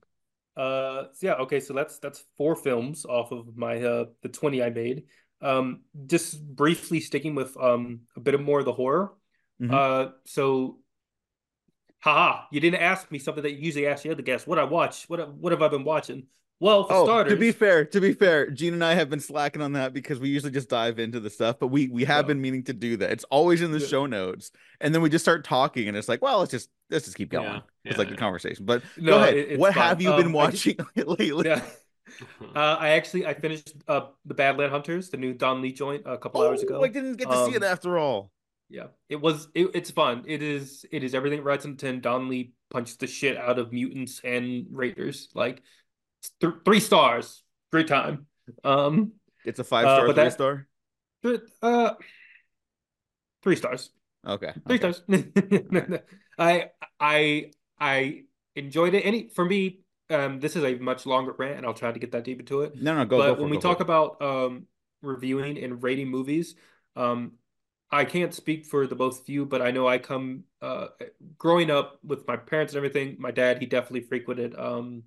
Uh, 0.58 1.06
so 1.14 1.28
yeah, 1.28 1.34
okay, 1.36 1.60
so 1.62 1.74
that's 1.74 2.00
that's 2.00 2.26
four 2.38 2.56
films 2.58 3.06
off 3.06 3.32
of 3.32 3.56
my 3.56 3.82
uh 3.82 4.06
the 4.22 4.30
20 4.30 4.62
I 4.62 4.70
made. 4.70 5.04
Um, 5.42 5.82
just 6.06 6.44
briefly 6.56 7.00
sticking 7.00 7.36
with 7.36 7.56
um 7.58 8.02
a 8.18 8.20
bit 8.20 8.34
of 8.36 8.42
more 8.42 8.60
of 8.60 8.66
the 8.66 8.74
horror. 8.74 9.14
Mhm. 9.62 9.72
Uh, 9.74 10.12
so 10.26 10.80
haha, 12.00 12.46
you 12.52 12.60
didn't 12.60 12.82
ask 12.82 13.12
me 13.12 13.20
something 13.20 13.44
that 13.44 13.52
you 13.52 13.60
usually 13.60 13.88
ask 13.88 14.04
the 14.04 14.12
other 14.12 14.22
guests. 14.24 14.48
What 14.48 14.60
I 14.60 14.64
watch? 14.64 15.06
What 15.08 15.34
what 15.36 15.52
have 15.52 15.62
I 15.62 15.68
been 15.68 15.84
watching? 15.84 16.28
Well, 16.60 16.84
for 16.84 16.94
oh, 16.94 17.06
starters, 17.06 17.34
to 17.34 17.40
be 17.40 17.52
fair, 17.52 17.86
to 17.86 18.00
be 18.00 18.14
fair, 18.14 18.52
Gene 18.52 18.74
and 18.76 18.84
I 18.84 18.94
have 18.94 19.10
been 19.10 19.20
slacking 19.20 19.64
on 19.64 19.74
that 19.74 19.94
because 19.94 20.20
we 20.20 20.30
usually 20.30 20.52
just 20.52 20.70
dive 20.70 21.00
into 21.00 21.20
the 21.20 21.30
stuff, 21.30 21.58
but 21.60 21.68
we 21.68 21.88
we 21.88 22.04
have 22.04 22.26
Yeah. 22.26 22.28
been 22.28 22.42
meaning 22.42 22.64
to 22.66 22.74
do 22.74 22.98
that. 22.98 23.12
It's 23.12 23.24
always 23.26 23.62
in 23.64 23.72
the 23.72 23.80
Yeah. 23.80 23.88
show 23.88 24.06
notes, 24.06 24.52
and 24.80 24.94
then 24.94 25.02
we 25.02 25.10
just 25.10 25.26
start 25.26 25.44
talking, 25.44 25.88
and 25.88 25.98
it's 25.98 26.08
like, 26.08 26.22
well, 26.22 26.40
let's 26.40 26.52
just 26.52 26.70
let's 26.92 27.06
just 27.06 27.18
keep 27.18 27.30
going. 27.32 27.46
Yeah, 27.46 27.62
It's 27.86 27.98
like 27.98 28.12
a 28.12 28.16
conversation. 28.16 28.66
But 28.66 28.84
No, 28.98 29.14
go 29.14 29.18
ahead. 29.24 29.36
it- 29.38 29.60
what 29.60 29.74
fine. 29.74 29.84
have 29.84 30.02
you 30.02 30.10
been 30.16 30.28
Um, 30.28 30.38
I 30.38 30.52
just- 30.52 30.66
watching 30.68 30.86
lately? 31.18 31.48
yeah. 31.50 31.62
Uh, 32.56 32.76
I 32.78 32.90
actually 32.90 33.26
I 33.26 33.34
finished 33.34 33.74
uh 33.88 34.08
the 34.26 34.36
Badland 34.36 34.70
Hunters, 34.70 35.10
the 35.10 35.18
new 35.18 35.34
Don 35.34 35.62
Lee 35.62 35.72
joint 35.72 36.04
a 36.06 36.18
couple 36.18 36.42
hours 36.42 36.62
ago. 36.62 36.80
Oh, 36.80 36.84
I 36.84 36.90
didn't 36.90 37.16
get 37.16 37.30
to 37.30 37.46
see 37.46 37.54
it 37.56 37.64
Um, 37.64 37.72
after 37.72 37.98
all. 37.98 38.32
Yeah, 38.72 38.88
it 39.10 39.20
was 39.20 39.50
it, 39.54 39.72
it's 39.74 39.92
fun. 39.92 40.24
It 40.28 40.42
is 40.42 40.86
it 40.92 41.04
is 41.04 41.14
everything 41.14 41.44
right 41.44 41.64
on 41.66 41.76
ten. 41.76 42.00
Don 42.00 42.30
Lee 42.30 42.54
punched 42.70 43.00
the 43.02 43.08
shit 43.08 43.36
out 43.38 43.60
of 43.60 43.74
mutants 43.74 44.22
and 44.24 44.66
raiders. 44.72 45.28
Like 45.36 45.62
th- 46.40 46.54
three 46.64 46.80
stars, 46.80 47.44
great 47.72 47.88
time. 47.88 48.28
Um, 48.64 49.14
It's 49.46 49.60
a 49.60 49.64
five 49.66 49.86
uh, 49.86 49.96
star, 49.96 50.08
but 50.08 50.16
three 50.16 50.24
that- 50.24 50.34
star. 50.34 50.68
uh, 51.62 51.94
three 53.44 53.56
stars, 53.56 53.90
Okay. 54.26 54.54
three 54.68 54.76
okay. 54.80 54.94
stars. 54.94 56.00
I 56.40 56.70
I 57.00 57.52
I 57.80 58.24
enjoyed 58.56 58.94
it. 58.94 59.02
Any 59.02 59.28
for 59.30 59.44
me, 59.46 59.82
um, 60.10 60.40
this 60.40 60.56
is 60.56 60.64
a 60.64 60.76
much 60.76 61.06
longer 61.06 61.34
rant, 61.38 61.58
and 61.58 61.66
I'll 61.66 61.74
try 61.74 61.92
to 61.92 62.00
get 62.00 62.12
that 62.14 62.24
deep 62.24 62.40
into 62.40 62.62
it. 62.62 62.82
No, 62.82 62.96
no, 62.96 63.06
go. 63.06 63.18
but 63.18 63.36
go 63.36 63.42
when 63.44 63.50
it, 63.50 63.56
we 63.56 63.58
talk 63.58 63.80
it. 63.80 63.84
about 63.84 64.22
um 64.22 64.66
reviewing 65.02 65.58
and 65.58 65.82
rating 65.84 66.08
movies, 66.10 66.56
um, 66.96 67.34
I 67.92 68.06
can't 68.06 68.34
speak 68.34 68.66
for 68.66 68.88
the 68.88 68.96
both 68.96 69.22
of 69.22 69.30
you, 69.30 69.46
but 69.46 69.62
I 69.62 69.72
know 69.72 69.88
I 69.88 69.98
come 69.98 70.44
uh 70.62 70.88
growing 71.38 71.70
up 71.70 72.00
with 72.04 72.28
my 72.28 72.38
parents 72.38 72.74
and 72.74 72.78
everything. 72.78 73.18
My 73.20 73.32
dad, 73.32 73.60
he 73.60 73.66
definitely 73.66 74.08
frequented 74.08 74.56
um 74.58 75.04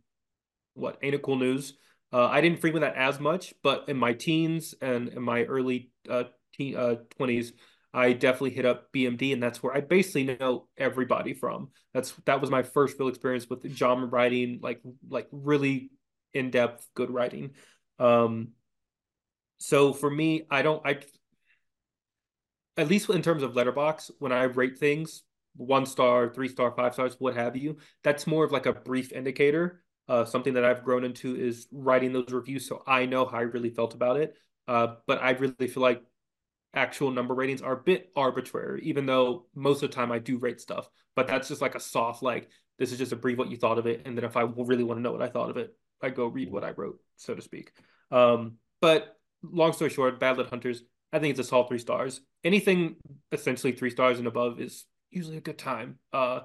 what 0.74 0.98
Ain't 1.02 1.14
It 1.14 1.22
Cool 1.22 1.36
News. 1.36 1.74
Uh, 2.12 2.26
I 2.26 2.40
didn't 2.40 2.60
frequent 2.60 2.82
that 2.82 2.96
as 2.96 3.18
much, 3.18 3.54
but 3.62 3.88
in 3.88 3.96
my 3.96 4.12
teens 4.12 4.74
and 4.80 5.08
in 5.08 5.22
my 5.22 5.44
early 5.44 5.90
uh, 6.08 6.24
uh 6.60 6.96
20s, 7.18 7.52
I 7.92 8.12
definitely 8.12 8.50
hit 8.50 8.66
up 8.66 8.92
BMD, 8.92 9.32
and 9.32 9.42
that's 9.42 9.62
where 9.62 9.74
I 9.74 9.80
basically 9.80 10.36
know 10.38 10.68
everybody 10.76 11.32
from. 11.32 11.70
That's 11.92 12.12
that 12.26 12.40
was 12.40 12.50
my 12.50 12.62
first 12.62 12.98
real 12.98 13.08
experience 13.08 13.48
with 13.48 13.68
genre 13.76 14.06
writing, 14.06 14.60
like 14.62 14.80
like 15.08 15.28
really 15.30 15.90
in 16.32 16.50
depth, 16.50 16.86
good 16.94 17.10
writing. 17.10 17.52
Um, 17.98 18.48
so 19.58 19.92
for 19.92 20.10
me, 20.10 20.46
I 20.50 20.62
don't 20.62 20.84
I 20.84 20.98
at 22.76 22.88
least 22.88 23.08
in 23.10 23.22
terms 23.22 23.42
of 23.42 23.52
Letterboxd 23.52 24.10
when 24.18 24.32
I 24.32 24.44
rate 24.44 24.78
things, 24.78 25.22
one 25.56 25.86
star, 25.86 26.28
three 26.28 26.48
star, 26.48 26.72
five 26.72 26.94
stars, 26.94 27.16
what 27.18 27.34
have 27.34 27.56
you, 27.56 27.76
that's 28.02 28.26
more 28.26 28.44
of 28.44 28.52
like 28.52 28.66
a 28.66 28.72
brief 28.72 29.12
indicator. 29.12 29.82
Uh, 30.06 30.24
something 30.24 30.54
that 30.54 30.64
I've 30.64 30.84
grown 30.84 31.04
into 31.04 31.34
is 31.36 31.66
writing 31.72 32.12
those 32.12 32.30
reviews 32.30 32.68
so 32.68 32.82
I 32.86 33.06
know 33.06 33.24
how 33.24 33.38
I 33.38 33.42
really 33.42 33.70
felt 33.70 33.94
about 33.94 34.18
it. 34.18 34.36
Uh, 34.66 34.96
but 35.06 35.22
I 35.22 35.30
really 35.30 35.68
feel 35.68 35.82
like 35.82 36.02
actual 36.74 37.10
number 37.10 37.34
ratings 37.34 37.62
are 37.62 37.72
a 37.74 37.82
bit 37.82 38.10
arbitrary, 38.16 38.82
even 38.84 39.06
though 39.06 39.46
most 39.54 39.82
of 39.82 39.90
the 39.90 39.94
time 39.94 40.10
I 40.10 40.18
do 40.18 40.38
rate 40.38 40.60
stuff. 40.60 40.88
But 41.14 41.26
that's 41.28 41.48
just 41.48 41.62
like 41.62 41.74
a 41.74 41.80
soft, 41.80 42.22
like, 42.22 42.50
this 42.78 42.90
is 42.90 42.98
just 42.98 43.12
a 43.12 43.16
brief 43.16 43.38
what 43.38 43.50
you 43.50 43.56
thought 43.56 43.78
of 43.78 43.86
it. 43.86 44.02
And 44.04 44.16
then 44.16 44.24
if 44.24 44.36
I 44.36 44.42
really 44.42 44.82
want 44.82 44.98
to 44.98 45.02
know 45.02 45.12
what 45.12 45.22
I 45.22 45.28
thought 45.28 45.50
of 45.50 45.56
it, 45.56 45.74
I 46.02 46.10
go 46.10 46.26
read 46.26 46.50
what 46.50 46.64
I 46.64 46.72
wrote, 46.72 46.98
so 47.16 47.34
to 47.34 47.40
speak. 47.40 47.72
Um, 48.10 48.56
but 48.80 49.16
long 49.42 49.72
story 49.72 49.90
short, 49.90 50.18
Badlands 50.18 50.50
Hunters, 50.50 50.82
I 51.14 51.20
think 51.20 51.30
it's 51.30 51.40
a 51.46 51.48
solid 51.48 51.68
three 51.68 51.78
stars. 51.78 52.20
Anything 52.42 52.96
essentially 53.30 53.72
three 53.72 53.90
stars 53.90 54.18
and 54.18 54.26
above 54.26 54.60
is 54.60 54.84
usually 55.10 55.36
a 55.36 55.40
good 55.40 55.58
time. 55.58 55.98
Uh, 56.12 56.40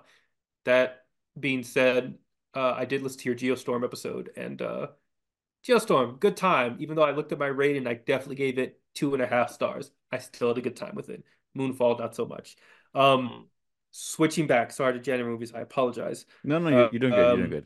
that 0.66 1.06
being 1.40 1.64
said, 1.64 2.20
uh, 2.54 2.74
I 2.78 2.86
did 2.86 3.02
listen 3.02 3.20
to 3.22 3.30
your 3.30 3.36
Geostorm 3.36 3.84
episode, 3.84 4.30
and 4.38 4.62
uh, 4.62 4.88
Geostorm, 5.68 6.20
good 6.20 6.38
time. 6.38 6.78
Even 6.80 6.96
though 6.96 7.04
I 7.04 7.12
looked 7.12 7.32
at 7.32 7.40
my 7.40 7.48
rating, 7.48 7.88
I 7.88 7.96
definitely 7.96 8.36
gave 8.36 8.60
it 8.60 8.80
two 8.94 9.14
and 9.16 9.24
a 9.24 9.28
half 9.28 9.52
stars. 9.52 9.92
I 10.12 10.20
still 10.20 10.50
had 10.50 10.58
a 10.60 10.62
good 10.62 10.76
time 10.76 10.94
with 10.96 11.10
it. 11.10 11.24
Moonfall, 11.58 11.98
not 12.00 12.16
so 12.16 12.28
much. 12.28 12.56
Um, 12.94 13.48
switching 13.90 14.46
back, 14.46 14.72
sorry 14.72 14.94
to 14.94 15.00
January 15.00 15.32
movies, 15.34 15.52
I 15.54 15.62
apologize. 15.62 16.28
No, 16.44 16.60
no, 16.60 16.70
you're, 16.70 16.90
you're 16.92 17.00
doing 17.00 17.14
good. 17.14 17.18
You're 17.18 17.32
doing 17.32 17.44
Um, 17.46 17.50
good. 17.50 17.66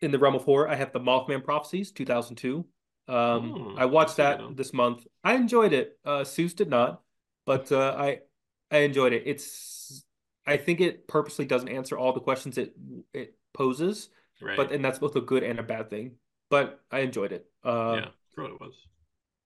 In 0.00 0.10
the 0.10 0.18
realm 0.18 0.34
of 0.34 0.44
horror, 0.44 0.68
I 0.68 0.74
have 0.74 0.92
the 0.92 1.00
Mothman 1.00 1.44
Prophecies, 1.44 1.92
2002. 1.92 2.66
Um, 3.12 3.52
Hmm, 3.54 3.78
I 3.78 3.86
watched 3.86 4.16
that's 4.16 4.18
a 4.18 4.22
good 4.22 4.50
that 4.50 4.56
this 4.56 4.72
month. 4.72 5.06
I 5.24 5.34
enjoyed 5.34 5.72
it. 5.72 5.98
Uh, 6.04 6.20
Seuss 6.22 6.54
did 6.56 6.68
not, 6.70 7.02
but 7.46 7.70
uh, 7.72 7.94
I 7.98 8.20
I 8.70 8.78
enjoyed 8.78 9.12
it. 9.12 9.24
It's 9.26 10.04
I 10.46 10.56
think 10.56 10.80
it 10.80 11.06
purposely 11.08 11.44
doesn't 11.44 11.68
answer 11.68 11.98
all 11.98 12.12
the 12.12 12.20
questions 12.20 12.58
it 12.58 12.74
it 13.12 13.36
poses, 13.54 14.08
Right. 14.40 14.56
but 14.56 14.72
and 14.72 14.84
that's 14.84 14.98
both 14.98 15.16
a 15.16 15.20
good 15.20 15.42
and 15.42 15.58
a 15.58 15.62
bad 15.62 15.90
thing. 15.90 16.16
But 16.50 16.80
I 16.90 17.00
enjoyed 17.00 17.32
it. 17.32 17.46
Uh, 17.64 18.00
yeah, 18.02 18.08
for 18.34 18.42
what 18.44 18.52
it 18.52 18.60
was. 18.60 18.74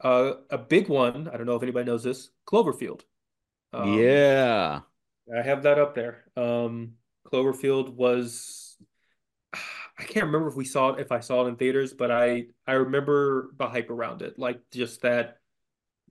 uh, 0.01 0.35
a 0.51 0.59
big 0.59 0.89
one. 0.89 1.29
I 1.29 1.37
don't 1.37 1.47
know 1.47 1.57
if 1.57 1.63
anybody 1.63 1.85
knows 1.87 2.03
this. 2.05 2.31
Cloverfield. 2.47 3.03
Um, 3.73 3.99
yeah. 3.99 4.81
I 5.37 5.43
have 5.43 5.63
that 5.65 5.79
up 5.79 5.95
there. 5.95 6.25
Um, 6.37 6.95
Cloverfield 7.33 7.95
was 7.95 8.66
I 9.99 10.05
can't 10.05 10.27
remember 10.27 10.49
if 10.49 10.57
we 10.57 10.65
saw 10.65 10.91
it 10.91 11.01
if 11.01 11.11
I 11.11 11.21
saw 11.21 11.45
it 11.45 11.49
in 11.49 11.57
theaters, 11.57 11.93
but 11.95 12.11
I 12.11 12.47
I 12.67 12.73
remember 12.73 13.51
the 13.57 13.67
hype 13.67 13.91
around 13.91 14.23
it. 14.23 14.39
Like 14.39 14.61
just 14.71 15.03
that 15.03 15.39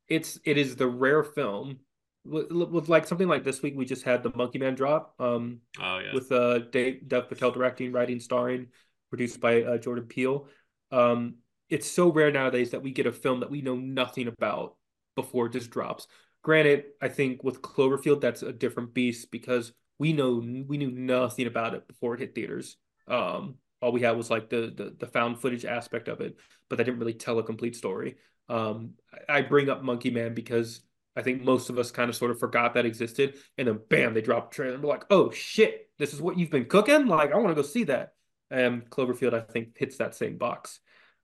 it's 0.08 0.40
it 0.44 0.58
is 0.58 0.76
the 0.76 0.88
rare 0.88 1.24
film 1.24 1.80
with, 2.26 2.52
with 2.52 2.90
like 2.90 3.06
something 3.08 3.28
like 3.28 3.44
this 3.44 3.62
week 3.62 3.76
we 3.76 3.86
just 3.86 4.04
had 4.04 4.24
the 4.24 4.32
Monkey 4.36 4.58
Man 4.60 4.76
drop 4.76 5.14
um 5.20 5.60
Oh 5.80 6.00
yeah. 6.00 6.14
with 6.14 6.32
uh 6.32 6.60
Dave 6.60 7.08
Dev 7.08 7.30
Patel 7.30 7.52
directing, 7.52 7.92
writing, 7.92 8.20
starring, 8.20 8.68
produced 9.10 9.40
by 9.40 9.64
uh, 9.64 9.78
Jordan 9.78 10.06
Peele. 10.06 10.48
Um 10.92 11.36
it's 11.70 11.90
so 11.90 12.12
rare 12.12 12.32
nowadays 12.32 12.72
that 12.72 12.84
we 12.84 12.92
get 12.92 13.08
a 13.08 13.12
film 13.12 13.40
that 13.40 13.50
we 13.50 13.62
know 13.62 13.76
nothing 13.76 14.28
about 14.28 14.76
before 15.16 15.48
it 15.48 15.54
just 15.54 15.72
drops. 15.72 16.08
Granted, 16.44 16.86
I 17.02 17.08
think 17.08 17.44
with 17.44 17.62
Cloverfield 17.62 18.22
that's 18.22 18.44
a 18.44 18.54
different 18.54 18.94
beast 18.94 19.32
because 19.32 19.74
we 19.98 20.14
know 20.14 20.44
we 20.68 20.78
knew 20.78 20.92
nothing 20.92 21.48
about 21.48 21.74
it 21.76 21.88
before 21.88 22.16
it 22.16 22.20
hit 22.20 22.34
theaters. 22.34 22.78
Um 23.08 23.56
all 23.82 23.92
we 23.92 24.02
had 24.02 24.18
was 24.18 24.30
like 24.30 24.50
the 24.50 24.74
the, 24.76 24.96
the 24.98 25.08
found 25.08 25.40
footage 25.40 25.66
aspect 25.66 26.08
of 26.08 26.22
it, 26.22 26.38
but 26.70 26.78
that 26.78 26.86
didn't 26.86 27.00
really 27.00 27.14
tell 27.14 27.40
a 27.40 27.44
complete 27.44 27.76
story. 27.76 28.16
Um 28.50 28.94
I 29.28 29.42
bring 29.42 29.70
up 29.70 29.84
Monkey 29.84 30.12
Man 30.12 30.34
because 30.34 30.82
I 31.16 31.22
think 31.22 31.44
most 31.44 31.70
of 31.70 31.80
us 31.80 31.92
kind 31.92 32.10
of 32.10 32.16
sort 32.16 32.32
of 32.32 32.40
forgot 32.40 32.74
that 32.74 32.86
existed, 32.86 33.38
and 33.58 33.68
then 33.68 33.80
bam, 33.90 34.14
they 34.14 34.22
dropped 34.22 34.54
a 34.54 34.56
trailer, 34.56 34.74
and 34.74 34.84
we're 34.84 34.90
like, 34.90 35.06
"Oh 35.10 35.32
shit, 35.32 35.90
this 35.98 36.14
is 36.14 36.22
what 36.22 36.38
you've 36.38 36.50
been 36.50 36.66
cooking!" 36.66 37.08
Like, 37.08 37.32
I 37.32 37.38
want 37.38 37.50
to 37.50 37.62
go 37.62 37.68
see 37.68 37.86
that. 37.86 38.14
And 38.52 38.90
Cloverfield, 38.90 39.34
I 39.34 39.40
think, 39.42 39.78
hits 39.78 39.98
that 39.98 40.16
same 40.16 40.38
box. 40.38 40.80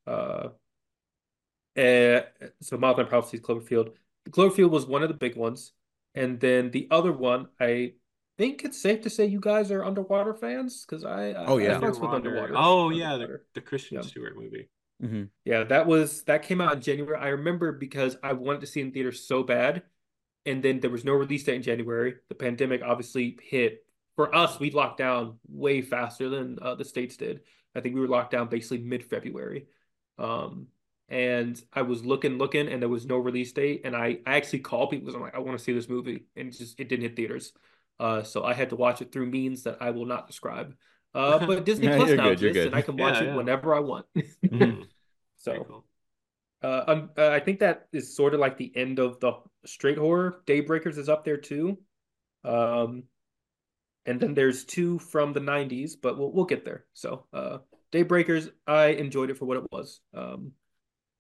Uh, 0.08 0.50
eh, 1.76 2.22
so 2.62 2.78
Mothman 2.78 3.10
Prophecies, 3.10 3.42
Cloverfield. 3.42 3.94
Cloverfield 4.30 4.70
was 4.70 4.86
one 4.86 5.04
of 5.04 5.10
the 5.10 5.16
big 5.16 5.36
ones, 5.36 5.74
and 6.16 6.40
then 6.40 6.72
the 6.72 6.88
other 6.92 7.12
one, 7.12 7.48
I 7.60 7.94
think 8.42 8.64
it's 8.64 8.82
safe 8.82 9.02
to 9.02 9.10
say 9.10 9.26
you 9.28 9.40
guys 9.40 9.70
are 9.72 9.84
underwater 9.84 10.34
fans 10.34 10.84
because 10.84 11.06
I, 11.06 11.30
I 11.30 11.46
Oh, 11.46 11.58
yeah. 11.60 11.78
I 11.78 11.80
fucks 11.80 12.02
with 12.02 12.10
underwater. 12.10 12.56
Oh 12.58 12.90
yeah, 12.90 13.16
the, 13.18 13.42
the 13.54 13.62
Kristen 13.62 13.98
Yeah. 13.98 14.02
Stewart 14.02 14.36
movie. 14.36 14.68
hmm 15.00 15.26
Yeah, 15.46 15.64
that 15.66 15.86
was 15.86 16.24
that 16.24 16.42
came 16.42 16.60
out 16.60 16.74
in 16.74 16.82
January. 16.82 17.18
I 17.20 17.30
remember 17.30 17.72
because 17.72 18.18
I 18.24 18.34
wanted 18.34 18.62
to 18.62 18.68
see 18.68 18.80
it 18.80 18.86
in 18.88 18.92
theaters 18.94 19.28
so 19.28 19.44
bad, 19.44 19.84
and 20.48 20.64
then 20.64 20.80
there 20.80 20.90
was 20.90 21.06
no 21.06 21.14
release 21.14 21.44
date 21.44 21.58
in 21.58 21.62
January. 21.62 22.16
The 22.30 22.36
pandemic 22.36 22.82
obviously 22.84 23.38
hit. 23.44 23.86
For 24.16 24.34
us, 24.36 24.60
we 24.60 24.72
locked 24.72 24.98
down 24.98 25.38
way 25.48 25.82
faster 25.82 26.28
than 26.28 26.58
uh, 26.62 26.76
the 26.76 26.84
states 26.84 27.18
did. 27.18 27.42
I 27.76 27.80
think 27.80 27.94
we 27.94 28.02
were 28.02 28.08
locked 28.08 28.32
down 28.32 28.50
basically 28.50 28.80
mid-February. 28.80 29.68
Um, 30.18 30.68
and 31.08 31.62
I 31.72 31.84
was 31.84 32.04
looking, 32.04 32.38
looking, 32.38 32.68
and 32.68 32.82
there 32.82 32.90
was 32.90 33.06
no 33.06 33.18
release 33.18 33.52
date. 33.54 33.82
And 33.86 33.96
I, 33.96 34.20
I 34.26 34.36
actually 34.36 34.60
called 34.60 34.90
people 34.90 35.06
because 35.06 35.16
I'm 35.16 35.22
like, 35.22 35.36
I 35.36 35.40
want 35.40 35.58
to 35.58 35.64
see 35.64 35.72
this 35.72 35.88
movie, 35.88 36.26
and 36.36 36.52
just 36.52 36.80
it 36.80 36.90
didn't 36.90 37.04
hit 37.04 37.16
theaters. 37.16 37.54
Uh, 38.02 38.24
so 38.24 38.44
I 38.44 38.56
had 38.56 38.72
to 38.72 38.78
watch 38.78 39.02
it 39.04 39.14
through 39.14 39.28
means 39.28 39.64
that 39.64 39.78
I 39.82 39.92
will 39.92 40.08
not 40.08 40.28
describe. 40.28 40.76
Uh, 41.16 41.40
but 41.40 41.66
Disney 41.66 41.90
Yeah, 41.90 41.90
Plus 41.90 42.10
you're 42.10 42.18
now 42.18 42.32
good, 42.32 42.42
you're 42.42 42.52
exists, 42.52 42.52
good. 42.52 42.72
and 42.72 42.76
I 42.76 42.82
can 42.82 42.96
watch 42.98 43.22
Yeah, 43.22 43.24
it 43.24 43.32
yeah. 43.32 43.34
whenever 43.34 43.76
I 43.76 43.82
want. 43.82 44.08
Hmm, 44.52 44.84
So. 45.38 45.68
cool. 45.68 45.86
Uh, 46.64 46.84
um, 46.88 47.10
uh, 47.18 47.30
I 47.30 47.40
think 47.40 47.60
that 47.60 47.88
is 47.94 48.16
sort 48.16 48.34
of 48.34 48.40
like 48.40 48.58
the 48.58 48.72
end 48.76 49.00
of 49.00 49.20
the 49.20 49.34
straight 49.66 49.98
horror. 49.98 50.44
Daybreakers 50.48 50.98
is 50.98 51.10
up 51.10 51.26
there 51.26 51.38
too. 51.38 51.78
Um, 52.44 53.04
and 54.06 54.20
then 54.20 54.34
there's 54.34 54.66
two 54.66 55.00
from 55.00 55.34
the 55.34 55.40
90s, 55.40 55.96
but 55.96 56.18
we'll 56.18 56.32
we'll 56.32 56.46
get 56.46 56.66
there. 56.66 56.86
So, 56.94 57.26
uh, 57.34 57.60
Daybreakers, 57.92 58.52
I 58.66 58.88
enjoyed 58.88 59.30
it 59.30 59.38
for 59.38 59.46
what 59.46 59.58
it 59.58 59.64
was. 59.72 60.00
Um, 60.14 60.54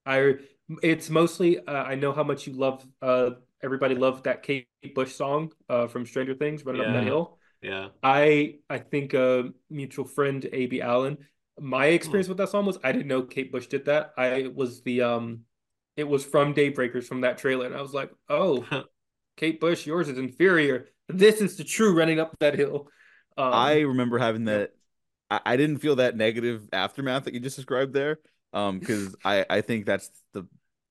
I 0.05 0.35
it's 0.83 1.09
mostly 1.09 1.59
uh, 1.59 1.73
I 1.83 1.95
know 1.95 2.13
how 2.13 2.23
much 2.23 2.47
you 2.47 2.53
love 2.53 2.85
uh 3.01 3.31
everybody 3.63 3.95
loved 3.95 4.25
that 4.25 4.43
Kate 4.43 4.67
Bush 4.95 5.13
song 5.13 5.51
uh 5.69 5.87
from 5.87 6.05
Stranger 6.05 6.33
Things, 6.33 6.65
Running 6.65 6.81
Up 6.81 6.93
That 6.93 7.03
Hill. 7.03 7.37
Yeah. 7.61 7.89
I 8.01 8.55
I 8.69 8.79
think 8.79 9.13
a 9.13 9.49
mutual 9.69 10.05
friend, 10.05 10.47
A.B. 10.51 10.81
Allen, 10.81 11.17
my 11.59 11.87
experience 11.87 12.27
with 12.27 12.37
that 12.37 12.49
song 12.49 12.65
was 12.65 12.77
I 12.83 12.91
didn't 12.91 13.07
know 13.07 13.23
Kate 13.23 13.51
Bush 13.51 13.67
did 13.67 13.85
that. 13.85 14.13
I 14.17 14.49
was 14.53 14.81
the 14.81 15.01
um 15.01 15.41
it 15.97 16.07
was 16.07 16.25
from 16.25 16.53
Daybreakers 16.53 17.05
from 17.05 17.21
that 17.21 17.37
trailer, 17.37 17.65
and 17.65 17.75
I 17.75 17.81
was 17.81 17.93
like, 17.93 18.11
oh, 18.29 18.65
Kate 19.37 19.59
Bush, 19.59 19.85
yours 19.85 20.09
is 20.09 20.17
inferior. 20.17 20.87
This 21.09 21.41
is 21.41 21.57
the 21.57 21.63
true 21.63 21.95
running 21.95 22.19
up 22.19 22.35
that 22.39 22.57
hill. 22.57 22.87
Um, 23.37 23.53
I 23.53 23.81
remember 23.81 24.17
having 24.17 24.45
that. 24.45 24.71
I, 25.29 25.41
I 25.45 25.57
didn't 25.57 25.79
feel 25.79 25.97
that 25.97 26.15
negative 26.15 26.67
aftermath 26.73 27.25
that 27.25 27.33
you 27.33 27.39
just 27.39 27.57
described 27.57 27.93
there. 27.93 28.19
Um, 28.53 28.79
because 28.79 29.15
I 29.23 29.45
I 29.49 29.61
think 29.61 29.85
that's 29.85 30.09
the 30.33 30.45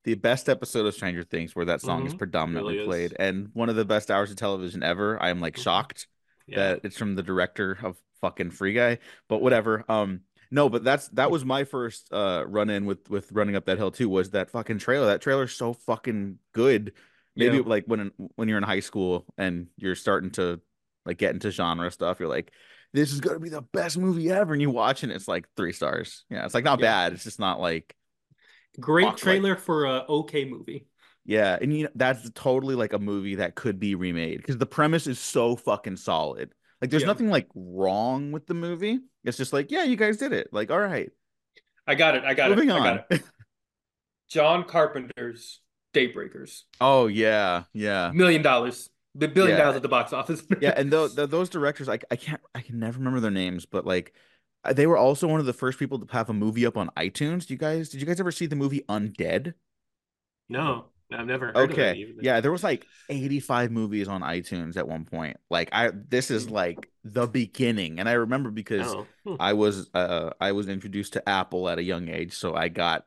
the 0.05 0.15
best 0.15 0.49
episode 0.49 0.87
of 0.87 0.95
Stranger 0.95 1.23
Things 1.25 1.55
where 1.55 1.67
that 1.67 1.81
song 1.81 2.07
is 2.07 2.15
Mhm, 2.15 2.19
predominantly 2.19 2.75
really 2.79 2.85
is. 3.05 3.13
played, 3.13 3.17
and 3.19 3.51
one 3.53 3.69
of 3.69 3.77
the 3.77 3.85
best 3.85 4.11
hours 4.11 4.31
of 4.31 4.37
television 4.37 4.83
ever. 4.83 5.23
I 5.23 5.31
am 5.31 5.41
like 5.41 5.57
Mhm. 5.57 5.63
shocked 5.63 6.07
Yeah. 6.47 6.57
that 6.57 6.81
it's 6.85 6.97
from 6.97 7.15
the 7.17 7.23
director 7.23 7.79
of 7.83 8.01
fucking 8.21 8.51
Free 8.51 8.73
Guy, 8.73 8.99
but 9.29 9.41
whatever. 9.43 9.85
Um, 9.89 10.21
no, 10.51 10.69
but 10.69 10.83
that's 10.85 11.09
that 11.11 11.31
was 11.31 11.45
my 11.45 11.65
first 11.65 12.13
uh 12.13 12.45
run 12.47 12.71
in 12.71 12.87
with 12.87 13.09
with 13.11 13.31
running 13.33 13.57
up 13.57 13.67
that 13.67 13.79
hill 13.79 13.91
too. 13.91 14.09
Was 14.09 14.31
that 14.31 14.51
fucking 14.51 14.79
trailer? 14.79 15.07
That 15.07 15.21
trailer's 15.21 15.53
so 15.53 15.73
fucking 15.75 16.39
good. 16.53 16.93
Maybe 17.37 17.59
Yeah. 17.59 17.63
like 17.67 17.85
when 17.87 18.11
when 18.37 18.49
you're 18.49 18.59
in 18.59 18.65
high 18.65 18.81
school 18.81 19.27
and 19.39 19.69
you're 19.77 19.95
starting 19.95 20.31
to 20.33 20.61
like 21.07 21.19
get 21.19 21.35
into 21.35 21.51
genre 21.51 21.91
stuff, 21.91 22.19
you're 22.21 22.29
like, 22.29 22.53
this 22.93 23.13
is 23.13 23.21
gonna 23.21 23.39
be 23.39 23.49
the 23.49 23.63
best 23.63 23.97
movie 23.97 24.31
ever, 24.31 24.53
and 24.53 24.61
you 24.61 24.71
watch 24.71 25.03
it, 25.03 25.05
and 25.05 25.13
it's 25.13 25.29
like 25.29 25.47
three 25.57 25.73
stars. 25.73 26.25
Yeah, 26.31 26.45
it's 26.45 26.55
like 26.55 26.65
not 26.65 26.81
Yeah. 26.81 26.87
bad. 26.87 27.13
It's 27.13 27.25
just 27.25 27.39
not 27.39 27.61
like 27.61 27.95
great 28.79 29.05
fuck, 29.05 29.13
like- 29.15 29.23
trailer 29.23 29.57
for 29.57 29.87
a 29.87 30.05
okay 30.09 30.45
movie. 30.45 30.87
yeah, 31.25 31.59
and 31.61 31.75
you 31.77 31.85
know 31.85 31.91
that's 31.95 32.29
totally 32.35 32.75
like 32.75 32.93
a 32.93 32.99
movie 32.99 33.37
that 33.37 33.55
could 33.55 33.79
be 33.81 33.95
remade 33.95 34.39
because 34.39 34.59
the 34.59 34.67
premise 34.67 35.07
is 35.07 35.19
so 35.19 35.57
fucking 35.57 35.97
solid. 35.97 36.53
Like, 36.81 36.91
there's 36.91 37.03
Yeah. 37.03 37.09
nothing 37.09 37.29
like 37.29 37.49
wrong 37.55 38.33
with 38.33 38.47
the 38.47 38.55
movie. 38.55 39.01
It's 39.25 39.37
just 39.37 39.53
like, 39.53 39.71
yeah, 39.71 39.85
you 39.85 39.97
guys 39.97 40.17
did 40.17 40.33
it. 40.33 40.49
Like, 40.53 40.71
all 40.71 40.81
right, 40.81 41.11
I 41.87 41.95
got 41.95 42.15
it. 42.17 42.25
I 42.25 42.33
got 42.35 42.51
moving 42.51 42.71
it. 42.71 42.73
I 42.73 42.77
on. 42.79 42.83
got 42.97 43.07
it. 43.11 43.23
John 44.29 44.65
Carpenter's 44.65 45.61
Daybreakers, 45.93 46.63
oh 46.81 47.09
yeah, 47.09 47.65
yeah, 47.73 48.13
million 48.15 48.43
dollars, 48.43 48.89
the 49.17 49.27
billion 49.27 49.57
Yeah. 49.59 49.65
dollars 49.65 49.77
at 49.77 49.83
the 49.83 49.89
box 49.89 50.13
office. 50.13 50.43
yeah. 50.61 50.73
And 50.77 50.91
tho- 50.93 51.09
th- 51.15 51.29
those 51.29 51.49
directors, 51.49 51.89
I 51.89 51.99
I 52.13 52.17
can't, 52.17 52.41
I 52.55 52.61
can 52.61 52.79
never 52.79 52.99
remember 52.99 53.19
their 53.19 53.33
names, 53.33 53.67
but 53.67 53.85
like 53.85 54.15
They 54.75 54.87
were 54.87 54.97
also 54.97 55.27
one 55.27 55.41
of 55.41 55.47
the 55.47 55.53
first 55.55 55.79
people 55.79 55.99
to 55.99 56.13
have 56.13 56.29
a 56.29 56.35
movie 56.35 56.67
up 56.67 56.77
on 56.77 56.91
iTunes. 56.97 57.47
Do 57.47 57.55
you 57.55 57.59
guys 57.59 57.89
did 57.89 58.01
you 58.01 58.07
guys 58.07 58.21
ever 58.21 58.33
see 58.33 58.47
the 58.47 58.57
movie 58.57 58.83
Undead? 58.89 59.55
No, 60.49 60.87
I've 61.13 61.27
never 61.27 61.53
heard 61.53 61.71
of 61.71 61.79
it 61.81 61.89
Okay. 61.89 61.95
even. 61.95 62.17
Yeah, 62.21 62.41
there 62.41 62.53
was 62.53 62.63
like 62.63 62.87
85 63.09 63.71
movies 63.73 64.09
on 64.09 64.23
iTunes 64.23 64.77
at 64.77 64.87
one 64.87 65.05
point. 65.05 65.37
Like 65.51 65.69
I 65.73 65.91
this 65.91 66.31
is 66.31 66.49
like 66.49 66.89
the 67.05 67.27
beginning. 67.27 67.99
And 67.99 68.09
I 68.09 68.13
remember 68.13 68.51
because 68.51 68.97
Oh, 68.97 69.07
hmm. 69.25 69.37
I 69.39 69.55
was 69.55 69.91
uh 69.95 70.31
I 70.41 70.53
was 70.53 70.69
introduced 70.69 71.15
to 71.15 71.29
Apple 71.29 71.69
at 71.69 71.79
a 71.79 71.83
young 71.83 72.09
age, 72.09 72.35
so 72.35 72.55
I 72.55 72.69
got 72.69 73.07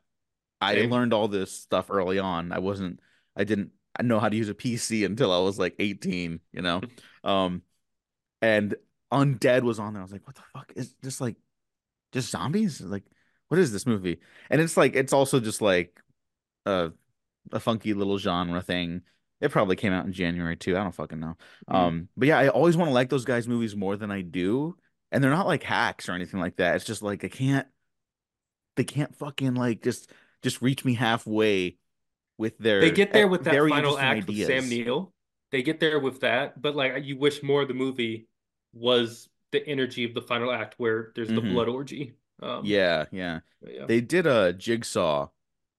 I 0.60 0.76
Same. 0.76 0.90
learned 0.90 1.14
all 1.14 1.28
this 1.28 1.52
stuff 1.52 1.90
early 1.90 2.18
on. 2.20 2.52
I 2.52 2.60
wasn't 2.60 3.00
I 3.36 3.44
didn't 3.44 3.72
know 4.02 4.20
how 4.20 4.28
to 4.30 4.36
use 4.36 4.48
a 4.50 4.54
PC 4.54 5.04
until 5.04 5.32
I 5.32 5.40
was 5.40 5.58
like 5.58 5.76
18, 5.78 6.40
you 6.52 6.62
know. 6.62 6.86
Um 7.24 7.62
and 8.42 8.74
Undead 9.14 9.62
was 9.62 9.78
on 9.78 9.92
there. 9.92 10.02
I 10.02 10.04
was 10.04 10.12
like, 10.12 10.26
what 10.26 10.36
the 10.36 10.42
fuck 10.52 10.72
is 10.74 10.94
this 11.02 11.20
like 11.20 11.36
just 12.12 12.30
zombies? 12.30 12.80
Like 12.80 13.04
what 13.48 13.58
is 13.58 13.72
this 13.72 13.86
movie? 13.86 14.18
And 14.50 14.60
it's 14.60 14.76
like 14.76 14.96
it's 14.96 15.12
also 15.12 15.40
just 15.40 15.62
like 15.62 16.00
a 16.66 16.90
a 17.52 17.60
funky 17.60 17.94
little 17.94 18.18
genre 18.18 18.60
thing. 18.62 19.02
It 19.40 19.50
probably 19.50 19.76
came 19.76 19.92
out 19.92 20.06
in 20.06 20.12
January 20.12 20.56
too. 20.56 20.76
I 20.76 20.82
don't 20.82 20.94
fucking 20.94 21.20
know. 21.20 21.36
Mhm. 21.70 21.74
Um, 21.74 22.08
but 22.16 22.28
yeah, 22.28 22.38
I 22.38 22.48
always 22.48 22.76
want 22.76 22.88
to 22.88 22.94
like 22.94 23.10
those 23.10 23.24
guys' 23.24 23.46
movies 23.46 23.76
more 23.76 23.96
than 23.96 24.10
I 24.10 24.22
do, 24.22 24.76
and 25.12 25.22
they're 25.22 25.30
not 25.30 25.46
like 25.46 25.62
hacks 25.62 26.08
or 26.08 26.12
anything 26.12 26.40
like 26.40 26.56
that. 26.56 26.76
It's 26.76 26.84
just 26.84 27.02
like 27.02 27.24
I 27.24 27.28
can't, 27.28 27.66
they 28.76 28.84
can't 28.84 29.14
fucking 29.16 29.54
like 29.54 29.82
just 29.82 30.10
just 30.42 30.62
reach 30.62 30.84
me 30.84 30.94
halfway 30.94 31.76
with 32.38 32.58
their. 32.58 32.80
They 32.80 32.90
get 32.90 33.12
there 33.12 33.28
with 33.28 33.44
that 33.44 33.54
final 33.54 33.98
act 33.98 34.26
with 34.26 34.36
Sam 34.36 34.64
ideas. 34.64 34.70
Neill. 34.70 35.12
They 35.50 35.62
get 35.62 35.78
there 35.78 36.00
with 36.00 36.20
that, 36.20 36.60
but 36.60 36.74
like 36.74 37.04
you 37.04 37.18
wish 37.18 37.42
more 37.42 37.62
of 37.62 37.68
the 37.68 37.74
movie 37.74 38.26
was 38.74 39.28
the 39.52 39.66
energy 39.66 40.04
of 40.04 40.14
the 40.14 40.22
final 40.22 40.50
act 40.52 40.74
where 40.78 41.12
there's 41.14 41.28
the 41.28 41.34
Mhm. 41.40 41.52
blood 41.52 41.68
orgy. 41.68 42.14
Um, 42.42 42.64
Yeah, 42.64 43.04
yeah. 43.12 43.40
yeah. 43.66 43.86
They 43.86 44.00
did 44.00 44.26
a 44.26 44.52
Jigsaw. 44.52 45.26
Do 45.26 45.30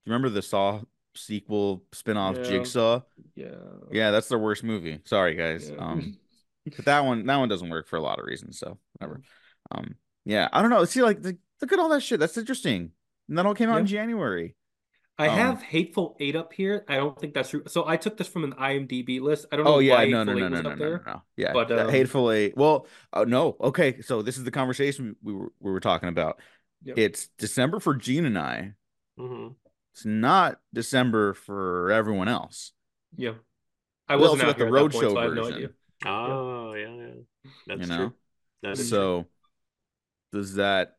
you 0.05 0.13
remember 0.13 0.29
the 0.29 0.41
Saw 0.41 0.81
sequel 1.15 1.83
spin-off 1.91 2.37
Yeah. 2.37 2.43
Jigsaw? 2.43 3.01
yeah. 3.35 3.55
Yeah, 3.91 4.11
that's 4.11 4.29
the 4.29 4.37
worst 4.37 4.63
movie. 4.63 4.99
Sorry, 5.05 5.35
guys. 5.35 5.69
Yeah. 5.69 5.77
Um, 5.77 6.17
but 6.77 6.85
that 6.85 7.03
one 7.05 7.25
that 7.25 7.37
one 7.37 7.49
doesn't 7.49 7.69
work 7.69 7.87
for 7.87 7.97
a 7.97 8.01
lot 8.01 8.19
of 8.19 8.25
reasons. 8.25 8.57
So 8.59 8.77
whatever. 8.93 9.21
Um, 9.71 9.95
yeah, 10.25 10.47
I 10.53 10.61
don't 10.61 10.71
know. 10.71 10.85
See, 10.85 11.03
like, 11.03 11.21
the, 11.21 11.37
look 11.61 11.73
at 11.73 11.79
all 11.79 11.89
that 11.89 12.01
shit. 12.01 12.19
That's 12.19 12.37
interesting. 12.37 12.91
And 13.27 13.37
that 13.37 13.45
all 13.45 13.55
came 13.55 13.69
out 13.69 13.79
in 13.79 13.85
January. 13.87 14.55
I 15.17 15.29
Um, 15.29 15.37
have 15.37 15.63
Hateful 15.63 16.17
Eight 16.19 16.35
up 16.35 16.51
here. 16.53 16.83
I 16.89 16.95
don't 16.97 17.17
think 17.17 17.33
that's 17.33 17.49
true. 17.49 17.63
So 17.67 17.87
I 17.87 17.95
took 17.97 18.17
this 18.17 18.27
from 18.27 18.43
an 18.43 18.53
IMDb 18.53 19.21
list. 19.21 19.45
I 19.51 19.55
don't 19.55 19.65
know 19.65 19.75
Oh 19.75 19.79
yeah, 19.79 19.95
why 19.95 20.05
no, 20.05 20.23
no, 20.23 20.33
Hateful 20.33 20.35
no, 20.35 20.45
Eight 20.45 20.49
no, 20.49 20.61
no, 20.61 20.69
up 20.71 20.77
no, 20.77 20.85
no, 20.85 20.89
there. 20.89 21.03
no. 21.05 21.21
Yeah, 21.37 21.53
But, 21.53 21.69
that 21.69 21.85
um, 21.85 21.89
Hateful 21.89 22.31
Eight. 22.31 22.57
Well, 22.57 22.87
uh, 23.13 23.23
no. 23.25 23.55
Okay, 23.61 24.01
so 24.01 24.21
this 24.21 24.37
is 24.37 24.43
the 24.43 24.51
conversation 24.51 25.15
we 25.23 25.33
were 25.33 25.51
we 25.59 25.71
were 25.71 25.79
talking 25.79 26.09
about. 26.09 26.41
Yep. 26.83 26.97
It's 26.97 27.27
December 27.37 27.79
for 27.79 27.95
Gene 27.95 28.25
and 28.25 28.37
I. 28.37 28.73
Mhm. 29.17 29.55
It's 29.93 30.05
not 30.05 30.59
December 30.73 31.33
for 31.33 31.91
everyone 31.91 32.27
else. 32.27 32.73
Yeah. 33.15 33.35
I 34.07 34.17
wasn't 34.17 34.41
also 34.41 34.51
out 34.51 34.57
got 34.57 34.57
the 34.57 34.65
here 34.65 34.77
at 34.77 34.91
that 34.91 34.91
Roadshow 34.91 34.99
so 35.11 35.17
I 35.17 35.23
have 35.23 35.33
no 35.33 35.43
version. 35.43 35.55
idea. 35.57 35.69
Oh, 36.05 36.73
yeah, 36.73 36.95
yeah. 36.95 37.51
That's 37.67 37.81
You 37.81 37.87
know? 37.87 37.97
true. 37.97 38.13
That's 38.61 38.79
true. 38.79 38.87
So 38.89 39.25
does 40.31 40.55
that 40.55 40.97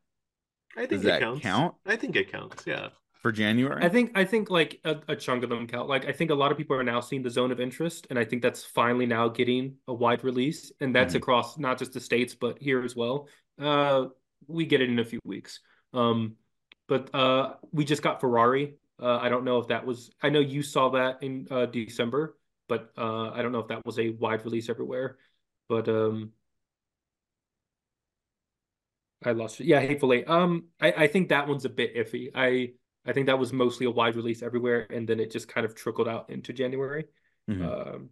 I 0.76 0.86
think 0.86 1.02
does 1.02 1.04
it 1.04 1.06
that 1.06 1.20
counts. 1.20 1.42
count 1.42 1.74
I 1.86 1.96
think 1.96 2.16
it 2.16 2.30
counts. 2.32 2.64
Yeah. 2.66 2.90
For 3.20 3.32
January? 3.32 3.84
I 3.84 3.88
think 3.88 4.12
I 4.14 4.24
think 4.24 4.50
like 4.50 4.80
a, 4.84 4.96
a 5.08 5.16
chunk 5.16 5.42
of 5.44 5.50
them 5.50 5.66
count. 5.66 5.88
Like 5.88 6.06
I 6.06 6.12
think 6.12 6.30
a 6.30 6.34
lot 6.34 6.52
of 6.52 6.58
people 6.58 6.76
are 6.76 6.84
now 6.84 7.00
seeing 7.00 7.22
the 7.22 7.30
zone 7.30 7.50
of 7.52 7.60
interest, 7.60 8.06
and 8.10 8.18
I 8.18 8.24
think 8.24 8.42
that's 8.42 8.64
finally 8.64 9.06
now 9.06 9.28
getting 9.28 9.76
a 9.88 9.94
wide 9.94 10.24
release, 10.24 10.72
and 10.80 10.94
that's 10.94 11.14
Mhm. 11.14 11.18
across 11.18 11.58
not 11.58 11.78
just 11.78 11.92
the 11.92 12.00
states 12.00 12.34
but 12.34 12.58
here 12.60 12.82
as 12.82 12.94
well. 12.96 13.28
Uh, 13.58 14.06
we 14.46 14.66
get 14.66 14.80
it 14.80 14.90
in 14.90 14.98
a 14.98 15.04
few 15.04 15.20
weeks. 15.24 15.60
Um, 15.92 16.36
but 16.88 17.12
uh, 17.14 17.54
we 17.72 17.84
just 17.84 18.02
got 18.02 18.20
Ferrari. 18.20 18.74
Uh, 19.00 19.16
I 19.18 19.28
don't 19.28 19.44
know 19.44 19.58
if 19.58 19.68
that 19.68 19.84
was. 19.84 20.10
I 20.22 20.28
know 20.30 20.40
you 20.40 20.62
saw 20.62 20.90
that 20.90 21.22
in 21.22 21.48
uh, 21.50 21.66
December, 21.66 22.36
but 22.68 22.92
uh, 22.96 23.30
I 23.30 23.42
don't 23.42 23.52
know 23.52 23.58
if 23.58 23.68
that 23.68 23.84
was 23.84 23.98
a 23.98 24.10
wide 24.10 24.44
release 24.44 24.68
everywhere. 24.68 25.18
But 25.68 25.88
um, 25.88 26.30
I 29.24 29.32
lost 29.32 29.60
it. 29.60 29.66
Yeah, 29.66 29.80
Hateful 29.80 30.12
Eight. 30.12 30.28
Um, 30.28 30.66
I, 30.80 30.92
I 30.92 31.06
think 31.08 31.30
that 31.30 31.48
one's 31.48 31.64
a 31.64 31.68
bit 31.70 31.96
iffy. 31.96 32.30
I 32.34 32.74
I 33.06 33.12
think 33.12 33.26
that 33.26 33.38
was 33.38 33.52
mostly 33.52 33.86
a 33.86 33.90
wide 33.90 34.16
release 34.16 34.42
everywhere, 34.42 34.86
and 34.90 35.08
then 35.08 35.20
it 35.20 35.30
just 35.30 35.48
kind 35.48 35.64
of 35.64 35.74
trickled 35.74 36.08
out 36.08 36.30
into 36.30 36.52
January. 36.52 37.06
Mhm. 37.48 37.62
Um, 37.94 38.10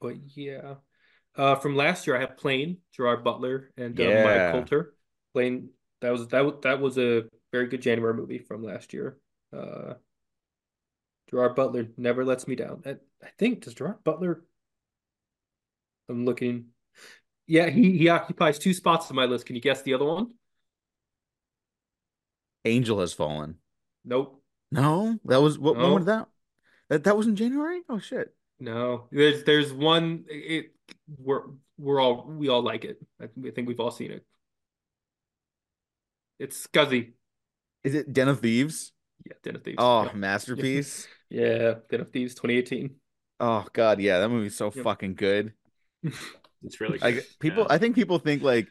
but 0.00 0.16
yeah, 0.36 0.74
uh, 1.36 1.54
from 1.56 1.76
last 1.76 2.06
year 2.06 2.16
I 2.16 2.20
have 2.20 2.36
Plane, 2.36 2.78
Gerard 2.92 3.24
Butler, 3.24 3.70
and 3.76 3.98
uh, 3.98 4.02
Yeah. 4.02 4.24
Mike 4.24 4.52
Colter. 4.52 4.94
Plane 5.32 5.70
that 6.00 6.10
was 6.10 6.28
that 6.28 6.44
was, 6.44 6.54
that 6.62 6.80
was 6.80 6.98
a 6.98 7.24
very 7.52 7.68
good 7.68 7.82
January 7.82 8.14
movie 8.14 8.38
from 8.38 8.62
last 8.62 8.92
year. 8.92 9.18
Uh, 9.52 9.94
Gerard 11.30 11.54
Butler 11.54 11.88
never 11.96 12.24
lets 12.24 12.46
me 12.46 12.54
down. 12.54 12.82
I, 12.84 12.90
I 13.22 13.28
think 13.38 13.62
does 13.64 13.74
Gerard 13.74 14.04
Butler. 14.04 14.44
I'm 16.08 16.24
looking. 16.24 16.66
Yeah, 17.46 17.68
he 17.68 17.96
he 17.98 18.08
occupies 18.08 18.58
two 18.58 18.74
spots 18.74 19.10
on 19.10 19.16
my 19.16 19.24
list. 19.26 19.46
Can 19.46 19.56
you 19.56 19.62
guess 19.62 19.82
the 19.82 19.94
other 19.94 20.04
one? 20.04 20.32
Angel 22.66 23.00
has 23.00 23.12
fallen. 23.12 23.56
Nope. 24.04 24.42
No, 24.70 25.18
that 25.24 25.40
was 25.40 25.58
what 25.58 25.76
when 25.76 25.92
was 25.92 26.04
that? 26.06 26.28
That 26.88 27.04
that 27.04 27.16
was 27.16 27.26
in 27.26 27.36
January? 27.36 27.82
Oh 27.88 27.98
shit. 27.98 28.34
No, 28.58 29.06
there's 29.10 29.44
there's 29.44 29.72
one. 29.72 30.24
It 30.28 30.72
we're 31.18 31.42
we're 31.78 32.00
all 32.00 32.24
we 32.26 32.48
all 32.48 32.62
like 32.62 32.84
it. 32.84 32.98
I, 33.20 33.24
I 33.24 33.50
think 33.50 33.68
we've 33.68 33.80
all 33.80 33.90
seen 33.90 34.10
it. 34.10 34.24
It's 36.38 36.66
Scuzzy. 36.66 37.12
Is 37.84 37.94
it 37.94 38.12
Den 38.12 38.28
of 38.28 38.40
Thieves? 38.40 38.92
Yeah, 39.24 39.32
Den 39.42 39.56
of 39.56 39.62
Thieves. 39.64 39.76
Oh, 39.78 40.04
Yeah, 40.04 40.12
masterpiece. 40.12 41.08
yeah, 41.30 41.74
Den 41.90 42.00
of 42.00 42.10
Thieves, 42.10 42.34
2018. 42.34 42.96
Oh 43.40 43.66
god, 43.72 44.00
yeah, 44.00 44.20
that 44.20 44.28
movie's 44.28 44.56
so 44.56 44.70
Yep. 44.74 44.84
fucking 44.84 45.14
good. 45.14 45.52
It's 46.62 46.80
really 46.80 46.98
Like 46.98 47.14
good. 47.16 47.24
people 47.38 47.66
Yeah. 47.68 47.74
I 47.74 47.78
think 47.78 47.94
people 47.94 48.18
think 48.18 48.42
like 48.42 48.68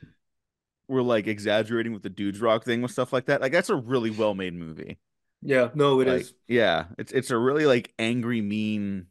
we're 0.87 1.01
like 1.01 1.27
exaggerating 1.27 1.93
with 1.93 2.03
the 2.03 2.09
dudes 2.09 2.39
rock 2.41 2.63
thing 2.63 2.81
with 2.81 2.91
stuff 2.91 3.13
like 3.13 3.25
that. 3.25 3.41
Like 3.41 3.51
that's 3.51 3.69
a 3.69 3.75
really 3.75 4.09
well-made 4.11 4.53
movie. 4.53 4.97
Yeah, 5.41 5.69
no, 5.75 5.99
it 6.01 6.07
is. 6.07 6.27
Like, 6.27 6.35
yeah, 6.47 6.85
it's 6.97 7.11
it's 7.11 7.31
a 7.31 7.37
really 7.37 7.65
like 7.65 7.93
angry, 7.99 8.41
mean, 8.41 9.07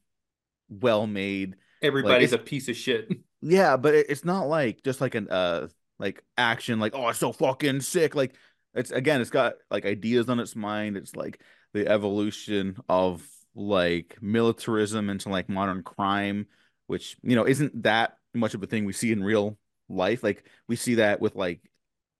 well-made. 0.69 1.57
Everybody's 1.83 2.33
it's- 2.33 2.41
a 2.41 2.45
piece 2.45 2.69
of 2.69 2.77
shit. 2.77 3.09
Yeah, 3.47 3.77
but 3.77 3.95
it, 3.95 4.07
it's 4.09 4.25
not 4.25 4.49
like 4.49 4.83
just 4.83 5.03
like 5.03 5.15
an 5.15 5.29
uh 5.29 5.69
like 5.99 6.25
action 6.39 6.81
like 6.81 6.95
oh 6.95 7.11
it's 7.11 7.19
so 7.19 7.31
fucking 7.31 7.83
sick. 7.83 8.15
Like 8.15 8.35
it's 8.73 8.91
again 8.91 9.21
it's 9.21 9.29
got 9.29 9.57
like 9.71 9.85
ideas 9.85 10.31
on 10.31 10.41
its 10.41 10.57
mind. 10.57 10.97
It's 10.97 11.15
like 11.15 11.43
the 11.75 11.87
evolution 11.87 12.79
of 12.89 13.23
like 13.55 14.17
militarism 14.23 15.11
into 15.11 15.29
like 15.29 15.51
modern 15.51 15.83
crime, 15.83 16.47
which 16.87 17.19
you 17.23 17.37
know 17.37 17.47
isn't 17.47 17.83
that 17.83 18.17
much 18.33 18.55
of 18.55 18.63
a 18.63 18.67
thing 18.67 18.87
we 18.87 18.95
see 18.95 19.13
in 19.13 19.23
real 19.23 19.59
life. 19.89 20.23
Like 20.23 20.45
we 20.69 20.77
see 20.77 20.97
that 20.97 21.21
with 21.21 21.35
like 21.35 21.61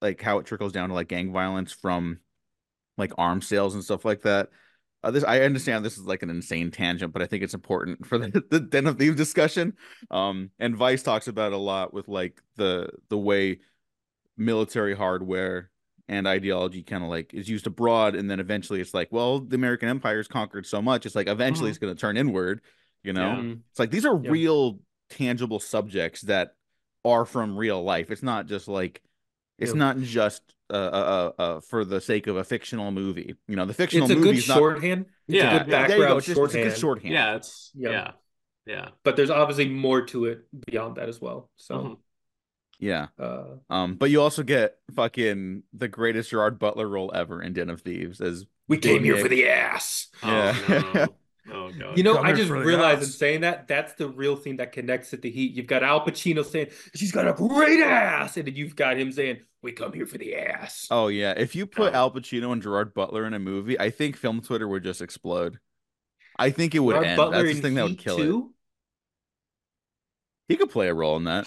like 0.01 0.21
how 0.21 0.39
it 0.39 0.47
trickles 0.47 0.73
down 0.73 0.89
to 0.91 0.95
like 0.95 1.09
gang 1.09 1.33
violence 1.33 1.73
from 1.73 2.19
like 2.99 3.13
arms 3.19 3.47
sales 3.47 3.75
and 3.75 3.83
stuff 3.83 4.05
like 4.05 4.23
that. 4.23 4.51
Uh, 5.03 5.11
this 5.11 5.25
I 5.25 5.41
understand 5.43 5.85
this 5.85 5.99
is 5.99 6.05
like 6.05 6.23
an 6.23 6.31
insane 6.31 6.71
tangent, 6.71 7.13
but 7.13 7.21
I 7.23 7.27
think 7.27 7.43
it's 7.43 7.55
important 7.55 8.07
for 8.07 8.17
the, 8.19 8.43
the 8.51 8.61
Den 8.61 8.87
of 8.87 8.99
Thieves 8.99 9.17
discussion. 9.17 9.75
Um, 10.11 10.51
and 10.59 10.77
Vice 10.77 11.03
talks 11.03 11.29
about 11.29 11.53
a 11.53 11.59
lot 11.59 11.93
with 11.93 12.09
like 12.09 12.41
the 12.57 12.89
the 13.09 13.19
way 13.19 13.61
military 14.37 14.95
hardware 14.97 15.71
and 16.09 16.27
ideology 16.29 16.83
kind 16.83 17.03
of 17.03 17.09
like 17.11 17.33
is 17.33 17.49
used 17.49 17.67
abroad, 17.67 18.15
and 18.15 18.31
then 18.31 18.41
eventually 18.41 18.81
it's 18.81 18.93
like, 18.95 19.09
well, 19.11 19.41
the 19.41 19.57
American 19.57 19.89
Empire 19.89 20.21
is 20.21 20.29
conquered 20.29 20.67
so 20.67 20.83
much, 20.83 21.07
it's 21.07 21.15
like 21.15 21.29
eventually 21.29 21.69
Mhm. 21.69 21.71
it's 21.71 21.79
going 21.79 21.95
to 21.95 22.01
turn 22.01 22.17
inward. 22.17 22.61
You 23.03 23.13
know, 23.13 23.37
Yeah. 23.41 23.55
It's 23.71 23.79
like 23.79 23.91
these 23.91 24.05
are 24.07 24.19
Yeah. 24.23 24.31
real 24.31 24.81
tangible 25.11 25.61
subjects 25.61 26.23
that 26.23 26.55
are 27.05 27.25
from 27.25 27.57
real 27.57 27.83
life. 27.83 28.11
It's 28.11 28.23
not 28.23 28.47
just 28.47 28.69
like 28.69 29.03
it's 29.59 29.73
Yeah. 29.73 29.79
not 29.79 29.99
just 30.01 30.43
uh, 30.71 30.75
uh, 30.77 31.33
uh, 31.39 31.43
uh, 31.43 31.61
for 31.61 31.85
the 31.85 32.01
sake 32.01 32.27
of 32.27 32.37
a 32.37 32.45
fictional 32.45 32.91
movie. 32.91 33.37
You 33.47 33.57
know, 33.57 33.67
the 33.67 33.75
fictional 33.75 34.07
It's 34.07 34.13
a 34.13 34.17
good 34.17 34.25
movie's 34.25 34.49
not 34.49 34.59
shorthand. 34.59 35.07
It's 35.29 35.37
Yeah, 35.37 35.57
a 35.57 35.59
good 35.65 35.71
yeah, 35.73 35.87
there 35.87 35.99
you 35.99 36.03
go. 36.05 36.17
background 36.17 36.19
It's, 36.19 36.27
just, 36.27 36.31
it's 36.31 36.39
a 36.39 36.41
shorthand. 36.59 36.71
good 36.71 36.79
shorthand. 36.81 37.15
Yeah, 37.15 37.37
it's 37.37 37.71
Yeah. 37.75 37.91
yeah. 37.91 38.11
Yeah. 38.67 38.89
But 39.05 39.17
there's 39.17 39.31
obviously 39.31 39.69
more 39.69 40.07
to 40.07 40.25
it 40.25 40.47
beyond 40.67 40.97
that 40.97 41.09
as 41.09 41.21
well. 41.21 41.51
So, 41.57 41.75
Mhm. 41.77 41.99
Yeah. 42.81 43.09
uh, 43.19 43.57
Um, 43.71 43.97
but 43.97 44.11
you 44.11 44.21
also 44.23 44.43
get 44.43 44.79
fucking 44.95 45.65
the 45.73 45.87
greatest 45.89 46.31
Gerard 46.31 46.59
Butler 46.59 46.89
role 46.89 47.13
ever 47.15 47.43
in 47.43 47.53
Den 47.53 47.71
of 47.71 47.83
Thieves 47.83 48.21
as 48.23 48.47
we 48.69 48.79
came 48.79 49.05
here 49.05 49.19
for 49.19 49.29
the 49.29 49.47
ass. 49.49 50.09
Yeah. 50.23 50.57
Oh 50.69 50.93
no. 50.95 51.07
Oh 51.51 51.71
god. 51.73 51.97
You 51.97 52.03
know, 52.05 52.17
Come 52.17 52.25
I 52.25 52.33
just 52.33 52.49
for 52.49 52.59
the 52.59 52.65
realized 52.65 53.03
in 53.03 53.09
ass. 53.09 53.15
saying 53.17 53.43
that 53.43 53.69
that's 53.69 53.95
the 53.95 54.09
real 54.09 54.37
thing 54.37 54.57
that 54.57 54.73
connects 54.73 55.13
it 55.13 55.23
to 55.23 55.31
Heat. 55.31 55.53
You've 55.53 55.67
got 55.67 55.83
Al 55.83 56.05
Pacino 56.05 56.45
saying 56.45 56.69
she's 56.95 57.13
got 57.13 57.29
a 57.29 57.33
great 57.35 57.81
ass, 57.81 58.37
and 58.37 58.47
then 58.47 58.55
you've 58.55 58.77
got 58.77 58.97
him 58.99 59.13
saying 59.13 59.41
we 59.63 59.73
come 59.73 59.93
here 59.93 60.07
for 60.07 60.19
the 60.19 60.37
ass. 60.37 60.89
Oh 60.91 61.09
yeah, 61.09 61.35
if 61.37 61.55
you 61.55 61.67
put 61.67 61.93
Oh. 61.93 61.97
Al 61.97 62.11
Pacino 62.11 62.53
and 62.53 62.63
Gerard 62.63 62.95
Butler 62.95 63.27
in 63.27 63.35
a 63.35 63.39
movie, 63.39 63.79
I 63.79 63.91
think 63.91 64.17
film 64.17 64.41
Twitter 64.41 64.67
would 64.69 64.85
just 64.85 65.03
explode. 65.03 65.59
I 66.39 66.51
think 66.51 66.75
it 66.75 66.81
would 66.81 66.97
Gerard 66.97 67.07
end. 67.07 67.17
Butler 67.17 67.43
That's 67.45 67.51
the 67.53 67.57
in 67.59 67.63
thing 67.63 67.75
that 67.75 67.83
would 67.85 67.91
Heat 67.93 67.99
kill 67.99 68.17
it. 68.19 68.37
He 70.49 70.57
could 70.57 70.71
play 70.71 70.89
a 70.89 70.95
role 70.95 71.17
in 71.17 71.25
that. 71.25 71.47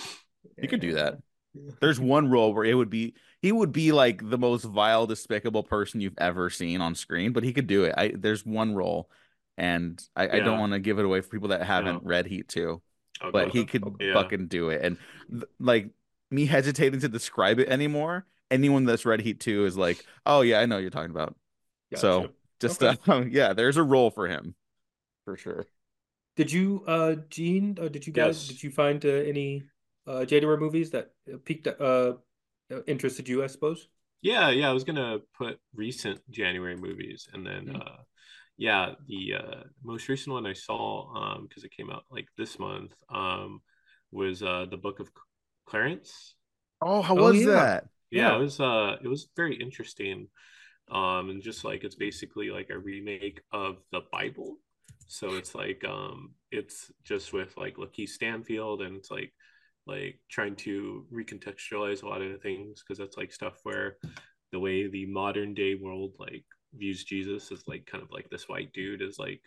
He 0.60 0.68
could 0.68 0.80
do 0.82 0.94
that. 0.94 1.16
Yeah. 1.54 1.72
There's 1.82 2.00
one 2.00 2.30
role 2.30 2.54
where 2.54 2.66
it 2.66 2.76
would 2.76 2.90
be 2.90 3.16
he 3.42 3.52
would 3.52 3.72
be 3.72 3.92
like 3.92 4.28
the 4.30 4.38
most 4.38 4.64
vile, 4.64 5.08
despicable 5.08 5.64
person 5.64 6.02
you've 6.02 6.18
ever 6.20 6.50
seen 6.50 6.82
on 6.82 6.94
screen, 6.96 7.34
but 7.34 7.44
he 7.44 7.54
could 7.54 7.68
do 7.68 7.84
it. 7.86 7.94
I 7.98 8.14
there's 8.16 8.46
one 8.46 8.76
role, 8.76 9.10
and 9.58 10.02
I, 10.16 10.38
I 10.38 10.40
don't 10.40 10.60
want 10.60 10.74
to 10.74 10.80
give 10.80 11.00
it 11.00 11.06
away 11.06 11.22
for 11.22 11.30
people 11.30 11.50
that 11.50 11.64
haven't 11.64 11.98
No. 11.98 12.02
read 12.04 12.26
Heat 12.28 12.48
2, 12.48 12.82
I'll 13.22 13.32
but 13.32 13.48
go. 13.48 13.50
he 13.50 13.66
could 13.66 13.84
Yeah. 14.00 14.14
fucking 14.14 14.48
do 14.48 14.70
it. 14.70 14.82
And 14.84 14.98
th- 15.32 15.44
like 15.60 15.90
me 16.32 16.46
hesitating 16.46 17.00
to 17.02 17.10
describe 17.10 17.60
it 17.60 17.70
anymore, 17.70 18.26
anyone 18.52 18.86
that's 18.86 19.06
read 19.06 19.22
Heat 19.22 19.40
2 19.40 19.66
is 19.66 19.78
like, 19.78 20.06
oh 20.26 20.42
yeah, 20.42 20.60
I 20.60 20.66
know 20.66 20.76
what 20.76 20.82
you're 20.82 20.90
talking 20.92 21.12
about. 21.12 21.36
So 21.96 22.30
just 22.60 22.82
Okay. 22.82 22.98
uh, 23.08 23.26
yeah, 23.30 23.54
there's 23.54 23.78
a 23.78 23.84
role 23.84 24.12
for 24.12 24.28
him 24.28 24.56
for 25.26 25.38
sure. 25.38 25.68
Did 26.36 26.52
you, 26.52 26.84
uh, 26.88 27.16
Gene, 27.30 27.78
uh, 27.82 27.88
did 27.88 28.06
you 28.06 28.14
guys, 28.14 28.38
Yes. 28.38 28.48
did 28.48 28.64
you 28.64 28.70
find 28.72 29.04
uh, 29.06 29.10
any 29.10 29.64
uh, 30.06 30.24
January 30.26 30.58
movies 30.58 30.92
that 30.92 31.12
uh, 31.34 31.38
piqued 31.44 31.68
uh, 31.68 32.14
uh, 32.72 32.84
interested 32.86 33.28
you, 33.28 33.44
I 33.44 33.48
suppose? 33.48 33.88
Yeah, 34.22 34.50
yeah, 34.50 34.70
I 34.70 34.74
was 34.74 34.84
gonna 34.84 35.20
put 35.38 35.60
recent 35.74 36.20
January 36.30 36.76
movies, 36.76 37.28
and 37.34 37.46
then 37.46 37.68
Mm. 37.68 37.82
uh, 37.82 37.98
yeah, 38.58 38.94
the 39.08 39.34
uh, 39.36 39.64
most 39.84 40.10
recent 40.10 40.34
one 40.34 40.46
I 40.46 40.54
saw, 40.54 41.14
um, 41.16 41.48
because 41.48 41.64
it 41.64 41.72
came 41.76 41.92
out 41.92 42.04
like 42.12 42.28
this 42.38 42.60
month, 42.60 42.94
um, 43.14 43.62
was 44.12 44.42
uh, 44.44 44.66
the 44.70 44.78
Book 44.78 45.00
of 45.00 45.10
Clarence. 45.68 46.36
Oh, 46.82 47.02
how 47.04 47.16
Oh, 47.16 47.32
was 47.32 47.44
yeah. 47.44 47.44
that? 47.44 47.88
Yeah, 48.12 48.36
Yeah. 48.36 48.36
it 48.36 48.40
was 48.40 48.60
uh, 48.60 48.98
it 49.04 49.08
was 49.08 49.30
very 49.36 49.56
interesting, 49.56 50.28
um, 50.92 51.30
and 51.30 51.42
just 51.42 51.64
like 51.66 51.84
it's 51.84 51.96
basically 51.96 52.50
like 52.50 52.70
a 52.70 52.78
remake 52.80 53.42
of 53.52 53.78
the 53.92 54.02
Bible. 54.12 54.58
So 55.08 55.36
it's 55.38 55.56
like 55.56 55.84
um, 55.86 56.36
it's 56.52 56.92
just 57.04 57.34
with 57.34 57.56
like 57.58 57.78
LaKeith 57.78 58.10
Stanfield, 58.10 58.82
and 58.82 58.98
it's 58.98 59.12
like 59.12 59.34
like 59.88 60.20
trying 60.30 60.56
to 60.58 61.06
recontextualize 61.14 62.04
a 62.04 62.08
lot 62.10 62.22
of 62.22 62.32
the 62.32 62.38
things 62.40 62.84
because 62.84 62.98
that's 63.00 63.18
like 63.18 63.32
stuff 63.34 63.56
where 63.64 63.98
the 64.52 64.60
way 64.60 64.88
the 64.88 65.06
modern 65.06 65.54
day 65.54 65.76
world 65.76 66.14
like 66.20 66.46
views 66.76 67.04
Jesus 67.04 67.52
as 67.52 67.68
like 67.68 67.86
kind 67.86 68.04
of 68.04 68.12
like 68.12 68.30
this 68.30 68.48
white 68.50 68.72
dude 68.74 69.02
is 69.02 69.18
like 69.20 69.42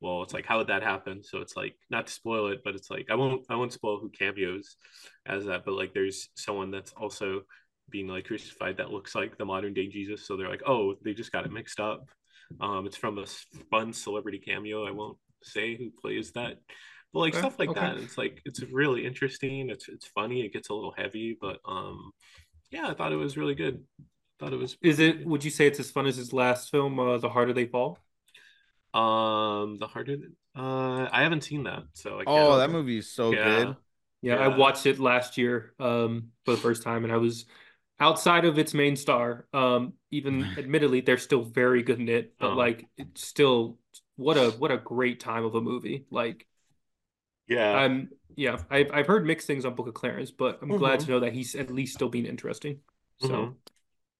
well 0.00 0.22
it's 0.22 0.32
like 0.34 0.46
how 0.46 0.58
would 0.58 0.68
that 0.68 0.82
happen? 0.82 1.22
So 1.22 1.38
it's 1.38 1.56
like 1.56 1.74
not 1.90 2.06
to 2.06 2.12
spoil 2.12 2.48
it 2.48 2.60
but 2.64 2.74
it's 2.74 2.90
like 2.90 3.06
I 3.10 3.14
won't 3.14 3.44
I 3.50 3.56
won't 3.56 3.72
spoil 3.72 3.98
who 3.98 4.10
cameos 4.10 4.76
as 5.26 5.46
that 5.46 5.64
but 5.64 5.74
like 5.74 5.92
there's 5.94 6.28
someone 6.36 6.70
that's 6.70 6.92
also 6.92 7.42
being 7.90 8.06
like 8.08 8.26
crucified 8.26 8.76
that 8.76 8.90
looks 8.90 9.14
like 9.14 9.38
the 9.38 9.44
modern 9.44 9.72
day 9.74 9.88
Jesus. 9.88 10.26
So 10.26 10.36
they're 10.36 10.48
like 10.48 10.62
oh 10.66 10.94
they 11.04 11.14
just 11.14 11.32
got 11.32 11.46
it 11.46 11.52
mixed 11.52 11.80
up. 11.80 12.08
Um 12.60 12.86
it's 12.86 12.96
from 12.96 13.18
a 13.18 13.26
fun 13.70 13.92
celebrity 13.92 14.38
cameo. 14.38 14.86
I 14.86 14.90
won't 14.90 15.18
say 15.42 15.76
who 15.76 15.90
plays 15.90 16.32
that 16.32 16.58
but 17.12 17.20
like 17.20 17.34
Okay, 17.34 17.38
stuff 17.38 17.58
like 17.58 17.70
okay. 17.70 17.80
that. 17.80 17.96
It's 17.98 18.18
like 18.18 18.40
it's 18.44 18.62
really 18.72 19.06
interesting. 19.06 19.70
It's 19.70 19.88
it's 19.88 20.06
funny. 20.06 20.42
It 20.42 20.52
gets 20.52 20.68
a 20.68 20.74
little 20.74 20.94
heavy 20.96 21.36
but 21.40 21.58
um 21.66 22.12
yeah 22.70 22.88
I 22.88 22.94
thought 22.94 23.12
it 23.12 23.16
was 23.16 23.36
really 23.36 23.54
good 23.54 23.82
thought 24.38 24.52
it 24.52 24.56
was 24.56 24.76
Is 24.80 24.98
it, 25.00 25.24
would 25.26 25.44
you 25.44 25.50
say 25.50 25.66
it's 25.66 25.80
as 25.80 25.90
fun 25.90 26.06
as 26.06 26.16
his 26.16 26.32
last 26.32 26.70
film, 26.70 26.98
uh, 26.98 27.18
The 27.18 27.28
Harder 27.28 27.52
They 27.52 27.66
Fall? 27.66 27.98
um 28.94 29.76
the 29.78 29.86
harder 29.86 30.16
uh 30.56 31.08
I 31.12 31.22
haven't 31.22 31.44
seen 31.44 31.64
that 31.64 31.84
so 31.92 32.18
I 32.20 32.26
can't 32.26 32.46
Oh, 32.46 32.58
that 32.58 32.70
movie 32.70 32.98
is 32.98 33.10
so 33.12 33.34
yeah 33.34 33.34
good. 33.34 33.76
Yeah, 34.22 34.36
I 34.36 34.48
watched 34.48 34.86
it 34.86 34.98
last 34.98 35.38
year 35.38 35.74
um, 35.78 36.32
for 36.44 36.52
the 36.52 36.58
first 36.58 36.82
time, 36.82 37.04
and 37.04 37.12
I 37.12 37.16
was 37.18 37.46
outside 38.00 38.44
of 38.44 38.58
its 38.58 38.74
main 38.74 38.96
star. 38.96 39.46
Um, 39.52 39.94
even 40.10 40.52
admittedly, 40.58 41.00
they're 41.02 41.18
still 41.18 41.44
very 41.44 41.82
good 41.82 42.00
in 42.00 42.08
it, 42.08 42.34
but 42.40 42.52
Oh. 42.52 42.54
like 42.54 42.88
it's 42.98 43.26
still 43.26 43.78
what 44.16 44.36
a 44.36 44.50
what 44.50 44.72
a 44.72 44.78
great 44.78 45.20
time 45.20 45.44
of 45.44 45.54
a 45.54 45.60
movie. 45.60 46.06
Like 46.10 46.46
yeah 47.46 47.72
I'm 47.72 48.10
yeah, 48.36 48.58
I've 48.70 48.90
I've 48.92 49.06
heard 49.06 49.26
mixed 49.26 49.46
things 49.46 49.64
on 49.64 49.74
Book 49.74 49.88
of 49.88 49.94
Clarence, 49.94 50.30
but 50.30 50.58
I'm 50.62 50.74
glad 50.74 51.00
Mhm. 51.00 51.00
to 51.00 51.10
know 51.10 51.20
that 51.20 51.32
he's 51.32 51.54
at 51.56 51.70
least 51.72 51.94
still 51.94 52.08
being 52.08 52.26
interesting. 52.26 52.80
So 53.18 53.50
Mhm. 53.50 53.58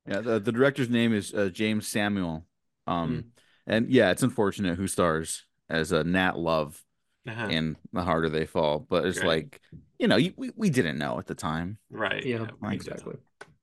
Yeah, 0.08 0.20
the, 0.20 0.40
the 0.40 0.52
director's 0.52 0.88
name 0.88 1.12
is 1.12 1.34
uh, 1.34 1.50
Jeymes 1.52 1.84
Samuel. 1.84 2.46
Um, 2.86 3.10
Mm. 3.10 3.24
and 3.66 3.90
yeah, 3.90 4.10
it's 4.10 4.22
unfortunate 4.22 4.76
who 4.76 4.86
stars 4.86 5.44
as 5.68 5.92
a 5.92 6.02
Nat 6.04 6.38
Love 6.38 6.82
Uh-huh. 7.26 7.48
in 7.50 7.76
The 7.92 8.02
Harder 8.02 8.30
They 8.30 8.46
Fall, 8.46 8.78
but 8.78 9.04
it's 9.04 9.18
Right. 9.18 9.26
like, 9.26 9.60
you 9.98 10.08
know, 10.08 10.16
you, 10.16 10.32
we, 10.36 10.50
we 10.56 10.70
didn't 10.70 10.96
know 10.98 11.18
at 11.18 11.26
the 11.26 11.34
time. 11.34 11.78
right 11.90 12.24
yeah, 12.24 12.46
we 12.62 12.74
exactly. 12.74 13.16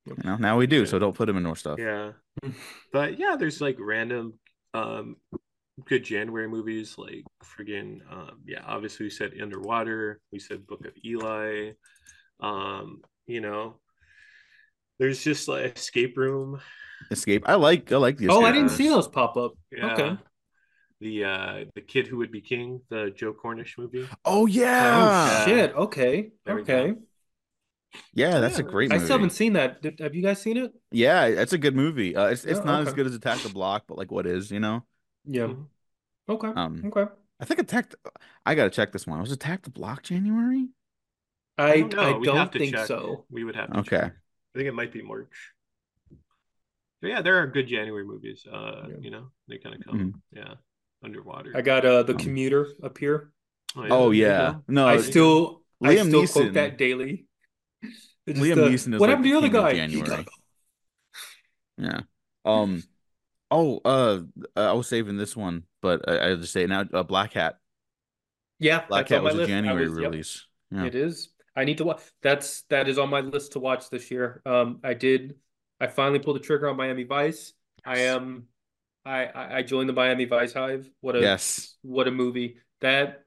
You 0.05 0.15
know, 0.23 0.35
now 0.37 0.55
we 0.57 0.67
do, 0.67 0.79
Yeah. 0.81 0.85
so 0.85 0.99
don't 0.99 1.15
put 1.15 1.27
him 1.27 1.37
in 1.37 1.43
more 1.43 1.55
stuff. 1.55 1.79
Yeah. 1.79 2.11
But 2.93 3.17
yeah, 3.17 3.35
there's 3.39 3.59
like 3.61 3.77
random 3.79 4.37
um 4.75 5.15
good 5.85 6.03
January 6.03 6.47
movies 6.47 6.95
like 6.97 7.23
friggin' 7.43 8.01
um 8.11 8.41
yeah, 8.45 8.61
obviously 8.67 9.07
we 9.07 9.09
said 9.09 9.33
Underwater, 9.41 10.21
we 10.31 10.37
said 10.39 10.67
Book 10.67 10.85
of 10.85 10.93
Eli. 11.03 11.71
Um, 12.39 13.01
you 13.25 13.41
know, 13.41 13.77
there's 14.99 15.23
just 15.23 15.47
like 15.47 15.77
Escape 15.77 16.17
Room. 16.17 16.61
Escape. 17.11 17.43
I 17.47 17.55
like 17.55 17.91
I 17.91 17.97
like 17.97 18.17
the 18.17 18.29
Oh, 18.29 18.43
I 18.43 18.51
didn't 18.51 18.63
Rooms. 18.67 18.77
see 18.77 18.87
those 18.87 19.07
pop 19.07 19.37
up. 19.37 19.53
Yeah. 19.71 19.93
Okay. 19.93 20.17
The 21.01 21.23
uh 21.25 21.65
the 21.75 21.81
Kid 21.81 22.07
Who 22.07 22.17
Would 22.17 22.31
Be 22.31 22.41
King, 22.41 22.81
the 22.89 23.11
Joe 23.15 23.33
Cornish 23.33 23.77
movie. 23.77 24.07
Oh 24.23 24.45
yeah. 24.45 25.41
Oh 25.43 25.45
shit. 25.45 25.73
Okay. 25.75 26.31
There 26.45 26.59
Okay. 26.59 26.95
Yeah, 28.13 28.39
that's 28.39 28.59
a 28.59 28.63
Yeah, 28.63 28.69
great 28.69 28.91
I 28.91 28.97
still 28.97 29.17
haven't 29.17 29.31
seen 29.31 29.53
that. 29.53 29.81
Did, 29.81 29.99
have 29.99 30.15
you 30.15 30.21
guys 30.23 30.41
seen 30.41 30.57
it? 30.57 30.73
Yeah, 30.91 31.25
it's 31.25 31.53
a 31.53 31.57
good 31.57 31.75
movie. 31.75 32.15
Uh, 32.15 32.27
it's 32.27 32.43
it's 32.45 32.59
Yeah, 32.59 32.65
not 32.65 32.87
as 32.87 32.93
good 32.93 33.05
as 33.05 33.15
Attack 33.15 33.39
the 33.39 33.49
Block, 33.49 33.83
but 33.87 33.97
like 33.97 34.11
what 34.11 34.25
is, 34.25 34.51
you 34.51 34.59
know? 34.59 34.83
Yeah. 35.25 35.47
Mhm. 35.47 35.65
Okay. 36.29 36.47
Um, 36.47 36.83
Okay. 36.85 37.11
I 37.39 37.45
think 37.45 37.59
Attack. 37.59 37.93
I 38.45 38.55
gotta 38.55 38.69
check 38.69 38.91
this 38.91 39.05
one. 39.05 39.19
Was 39.19 39.31
Attack 39.31 39.63
the 39.63 39.69
Block 39.69 40.03
January? 40.03 40.69
I 41.57 41.73
I 41.73 41.81
don't, 41.81 42.19
We'd 42.21 42.29
have 42.29 42.51
to 42.51 42.59
think 42.59 42.73
check. 42.73 42.87
so. 42.87 43.25
We 43.29 43.43
would 43.43 43.55
have 43.55 43.71
to 43.71 43.79
Okay. 43.79 43.89
check. 43.97 44.13
I 44.55 44.57
think 44.57 44.69
it 44.69 44.73
might 44.73 44.93
be 44.93 45.01
March. 45.01 45.51
But 47.01 47.09
yeah, 47.09 47.21
there 47.21 47.37
are 47.41 47.47
good 47.47 47.67
January 47.67 48.05
movies. 48.05 48.47
Uh, 48.49 48.87
Yeah. 48.89 48.95
you 49.01 49.11
know, 49.11 49.31
they 49.49 49.57
kind 49.57 49.75
of 49.75 49.83
come. 49.85 50.21
Yeah. 50.31 50.53
Underwater. 51.03 51.51
I 51.53 51.61
got 51.61 51.85
uh 51.85 52.03
the 52.03 52.13
Um, 52.13 52.19
commuter 52.19 52.69
up 52.81 52.97
here. 52.97 53.31
Oh 53.75 54.07
there 54.09 54.13
you 54.13 54.23
yeah. 54.25 54.55
No, 54.69 54.87
I 54.87 54.93
you 54.95 55.01
still 55.01 55.61
I 55.83 55.95
Liam 55.95 56.07
still 56.07 56.21
Neeson- 56.23 56.31
quote 56.33 56.53
that 56.53 56.77
daily. 56.77 57.25
It's 57.81 58.09
just 58.25 58.39
Liam 58.41 58.55
the, 58.55 58.61
Neeson 58.69 58.93
is 58.93 58.99
what 58.99 59.01
like 59.01 59.09
happened 59.09 59.25
to 59.25 59.29
the 59.31 59.37
other 59.37 59.47
king 59.49 59.55
of 59.57 59.63
guy? 59.63 59.73
January. 59.73 60.25
Yeah. 61.77 61.99
Um. 62.45 62.83
Oh. 63.51 63.81
Uh. 63.83 64.21
I 64.55 64.71
was 64.71 64.87
saving 64.87 65.17
this 65.17 65.35
one, 65.35 65.63
but 65.81 66.07
I, 66.09 66.31
I 66.31 66.35
just 66.35 66.53
say 66.53 66.65
now. 66.65 66.85
Uh, 66.91 67.03
Black 67.03 67.33
Hat. 67.33 67.59
Yeah, 68.57 68.85
Black 68.87 69.09
that's 69.09 69.11
Hat 69.11 69.23
was 69.23 69.33
a 69.33 69.37
list. 69.37 69.49
January 69.49 69.89
was- 69.89 69.99
yep, 69.99 70.11
release. 70.11 70.47
Yeah. 70.71 70.85
It 70.85 70.95
is. 70.95 71.29
I 71.55 71.63
need 71.63 71.77
to 71.77 71.85
watch. 71.85 72.01
That's 72.21 72.63
that 72.69 72.87
is 72.87 72.97
on 72.97 73.09
my 73.09 73.21
list 73.21 73.53
to 73.53 73.59
watch 73.59 73.89
this 73.89 74.11
year. 74.11 74.41
Um, 74.45 74.79
I 74.83 74.93
did. 74.93 75.35
I 75.79 75.87
finally 75.87 76.19
pulled 76.19 76.37
the 76.37 76.41
trigger 76.41 76.69
on 76.69 76.77
Miami 76.77 77.03
Vice. 77.03 77.53
I 77.85 77.99
am. 77.99 78.47
I 79.05 79.25
I 79.25 79.57
I 79.57 79.61
joined 79.61 79.89
the 79.89 79.93
Miami 79.93 80.25
Vice 80.25 80.53
hive. 80.53 80.89
What 81.01 81.15
a 81.15 81.21
Yes. 81.21 81.77
what 81.81 82.07
a 82.07 82.11
movie 82.11 82.57
that 82.81 83.23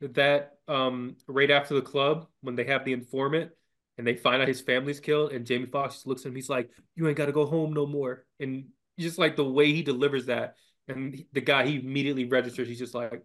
that 0.00 0.52
um 0.68 1.16
right 1.26 1.50
after 1.50 1.74
the 1.74 1.82
club 1.82 2.28
when 2.42 2.54
they 2.54 2.64
have 2.64 2.84
the 2.84 2.92
informant 2.92 3.50
and 3.96 4.06
they 4.06 4.14
find 4.14 4.40
out 4.40 4.46
his 4.46 4.60
family's 4.60 5.00
killed 5.00 5.32
and 5.32 5.44
Jamie 5.44 5.66
Foxx 5.66 5.94
just 5.94 6.06
looks 6.06 6.22
at 6.22 6.28
him 6.28 6.36
he's 6.36 6.48
like 6.48 6.70
you 6.94 7.08
ain't 7.08 7.16
got 7.16 7.26
to 7.26 7.32
go 7.32 7.46
home 7.46 7.72
no 7.72 7.84
more 7.86 8.24
and 8.38 8.66
just 8.98 9.18
like 9.18 9.34
the 9.34 9.44
way 9.44 9.72
he 9.72 9.82
delivers 9.82 10.26
that 10.26 10.54
and 10.86 11.24
the 11.32 11.40
guy 11.40 11.66
he 11.66 11.76
immediately 11.80 12.26
registers 12.26 12.68
he's 12.68 12.78
just 12.78 12.94
like 12.94 13.24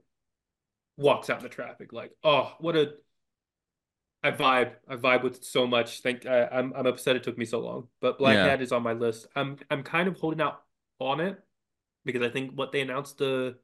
walks 0.98 1.30
out 1.30 1.38
in 1.38 1.44
the 1.44 1.50
traffic 1.50 1.94
like 1.94 2.12
oh 2.24 2.52
what 2.60 2.76
a 2.76 2.94
I 4.24 4.32
vibe 4.32 4.74
I 4.88 4.96
vibe 4.96 5.24
with 5.24 5.36
it 5.38 5.46
so 5.46 5.68
much 5.68 6.02
thank 6.02 6.26
I, 6.26 6.46
I'm 6.48 6.74
I'm 6.76 6.86
upset 6.86 7.16
it 7.16 7.24
took 7.24 7.38
me 7.38 7.46
so 7.46 7.60
long 7.60 7.88
but 8.02 8.18
Black 8.18 8.36
Yeah. 8.38 8.50
Hat 8.50 8.62
is 8.62 8.72
on 8.72 8.84
my 8.84 8.94
list 8.94 9.28
I'm 9.36 9.58
I'm 9.70 9.84
kind 9.84 10.08
of 10.08 10.18
holding 10.18 10.42
out 10.42 10.62
on 11.00 11.20
it 11.20 11.40
because 12.06 12.22
I 12.22 12.30
think 12.30 12.52
what 12.56 12.72
they 12.72 12.82
announced 12.82 13.18
the 13.18 13.56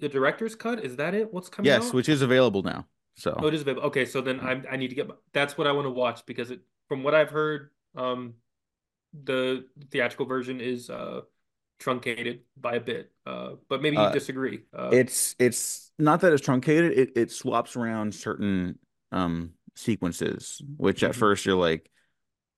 the 0.00 0.08
director's 0.08 0.54
cut 0.54 0.82
is 0.84 0.96
that 0.96 1.14
it? 1.14 1.32
What's 1.32 1.48
coming 1.48 1.70
Yes, 1.70 1.88
out? 1.88 1.94
which 1.94 2.08
is 2.08 2.22
available 2.22 2.62
now. 2.62 2.86
So 3.16 3.34
Oh, 3.38 3.46
it 3.46 3.54
is 3.54 3.62
available. 3.62 3.84
Okay, 3.88 4.04
so 4.06 4.20
then 4.20 4.40
I'm 4.40 4.64
I 4.70 4.76
need 4.76 4.88
to 4.88 4.94
get 4.94 5.08
that's 5.32 5.58
what 5.58 5.66
I 5.66 5.72
want 5.72 5.86
to 5.86 5.90
watch 5.90 6.24
because 6.26 6.50
it 6.50 6.60
from 6.88 7.02
what 7.02 7.14
I've 7.14 7.30
heard, 7.30 7.70
um, 7.96 8.34
the 9.24 9.66
theatrical 9.90 10.26
version 10.26 10.60
is 10.60 10.90
uh 10.90 11.22
truncated 11.78 12.40
by 12.56 12.74
a 12.76 12.80
bit. 12.80 13.10
Uh, 13.26 13.52
but 13.68 13.82
maybe 13.82 13.96
you 13.96 14.02
Uh, 14.02 14.10
disagree. 14.12 14.60
Uh, 14.72 14.90
it's 14.92 15.34
it's 15.38 15.92
not 15.98 16.20
that 16.20 16.32
it's 16.32 16.42
truncated. 16.42 16.98
It 16.98 17.12
it 17.16 17.30
swaps 17.30 17.76
around 17.76 18.14
certain 18.14 18.78
um 19.12 19.52
sequences, 19.74 20.62
which 20.76 21.02
at 21.02 21.14
Mhm. 21.14 21.14
first 21.14 21.46
you're 21.46 21.56
like, 21.56 21.90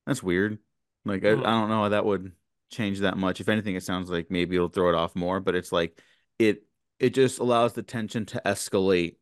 that's 0.05 0.23
weird. 0.23 0.59
Like 1.05 1.25
I, 1.25 1.31
Hmm. 1.31 1.39
I 1.39 1.51
don't 1.51 1.69
know 1.69 1.83
how 1.83 1.89
that 1.89 2.05
would 2.05 2.33
change 2.71 2.99
that 3.01 3.17
much. 3.17 3.41
If 3.41 3.49
anything, 3.49 3.75
it 3.75 3.83
sounds 3.83 4.09
like 4.09 4.31
maybe 4.31 4.55
it'll 4.55 4.69
throw 4.69 4.89
it 4.89 4.95
off 4.95 5.15
more. 5.15 5.39
But 5.39 5.55
it's 5.55 5.71
like 5.71 6.01
it 6.39 6.65
it 6.99 7.11
just 7.13 7.39
allows 7.39 7.73
the 7.73 7.83
tension 7.83 8.25
to 8.27 8.41
escalate 8.45 9.17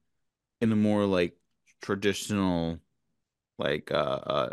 in 0.62 0.72
a 0.72 0.76
more 0.76 1.06
like 1.06 1.38
traditional, 1.82 2.80
like 3.60 3.92
uh, 3.92 3.96
uh 3.96 4.50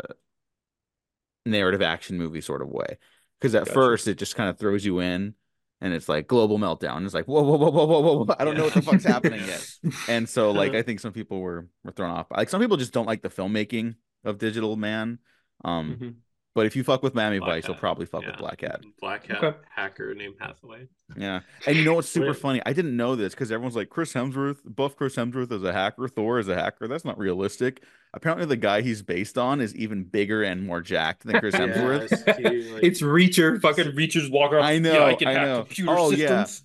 narrative 1.45 1.81
action 1.81 2.17
movie 2.17 2.41
sort 2.41 2.61
of 2.61 2.69
way. 2.69 2.97
Because 3.39 3.55
at 3.55 3.65
Gotcha. 3.65 3.73
first 3.73 4.07
it 4.07 4.17
just 4.17 4.35
kind 4.35 4.49
of 4.49 4.57
throws 4.57 4.85
you 4.85 4.99
in, 4.99 5.35
and 5.81 5.93
it's 5.93 6.09
like 6.09 6.27
global 6.27 6.59
meltdown. 6.59 7.05
It's 7.05 7.13
like 7.13 7.25
whoa 7.25 7.41
whoa 7.41 7.57
whoa 7.57 7.71
whoa 7.71 7.85
whoa 7.85 7.99
whoa. 8.01 8.25
whoa. 8.25 8.35
I 8.39 8.45
don't 8.45 8.57
know 8.57 8.65
what 8.65 8.73
the 8.73 8.81
fuck's 8.81 9.05
happening 9.05 9.41
yet. 9.45 9.65
And 10.07 10.27
so 10.27 10.51
like 10.51 10.73
I 10.73 10.81
think 10.81 10.99
some 10.99 11.13
people 11.13 11.39
were 11.39 11.67
were 11.83 11.91
thrown 11.91 12.11
off. 12.11 12.27
Like 12.31 12.49
some 12.49 12.61
people 12.61 12.77
just 12.77 12.93
don't 12.93 13.05
like 13.05 13.21
the 13.21 13.29
filmmaking 13.29 13.95
of 14.23 14.37
Digital 14.37 14.75
Mann. 14.75 15.19
Um 15.63 15.97
Mhm. 15.99 16.15
But 16.59 16.65
if 16.65 16.75
you 16.75 16.83
fuck 16.83 17.01
with 17.03 17.15
Miami 17.15 17.39
Black 17.39 17.51
Vice, 17.51 17.67
you'll 17.69 17.77
probably 17.77 18.05
fuck 18.05 18.23
yeah. 18.23 18.31
with 18.31 18.37
Black 18.39 18.59
Hat. 18.59 18.81
Black 18.99 19.25
Hat 19.27 19.41
Okay. 19.41 19.57
hacker 19.73 20.13
named 20.13 20.35
Hathaway. 20.41 20.89
Yeah. 21.15 21.39
And 21.65 21.77
you 21.77 21.85
know 21.85 21.93
what's 21.93 22.09
super 22.09 22.33
funny? 22.33 22.61
I 22.65 22.73
didn't 22.73 22.97
know 22.97 23.15
this 23.15 23.33
because 23.33 23.49
everyone's 23.49 23.77
like, 23.77 23.89
Chris 23.89 24.11
Hemsworth, 24.11 24.57
buff 24.65 24.97
Chris 24.97 25.15
Hemsworth 25.15 25.53
as 25.53 25.63
a 25.63 25.71
hacker, 25.71 26.09
Thor 26.09 26.37
as 26.37 26.49
a 26.49 26.55
hacker. 26.55 26.89
That's 26.89 27.05
not 27.05 27.17
realistic. 27.17 27.81
Apparently, 28.13 28.45
the 28.45 28.57
guy 28.57 28.81
he's 28.81 29.01
based 29.01 29.37
on 29.37 29.61
is 29.61 29.73
even 29.77 30.03
bigger 30.03 30.43
and 30.43 30.67
more 30.67 30.81
jacked 30.81 31.23
than 31.25 31.39
Chris 31.39 31.55
Hemsworth. 31.63 32.09
Yes, 32.11 32.37
dude, 32.37 32.73
like- 32.73 32.83
it's 32.83 33.01
Reacher. 33.01 33.61
Fucking 33.61 33.95
Reacher's 33.95 34.29
walking 34.29 34.55
around. 34.57 34.65
I 34.65 34.71
Yeah, 34.73 34.79
know, 34.81 35.05
I 35.05 35.13
can 35.15 35.27
I 35.29 35.31
hack 35.33 35.45
know. 35.47 35.63
computer 35.63 35.95
Oh, 35.97 36.11
yeah. 36.11 36.43
systems. 36.43 36.63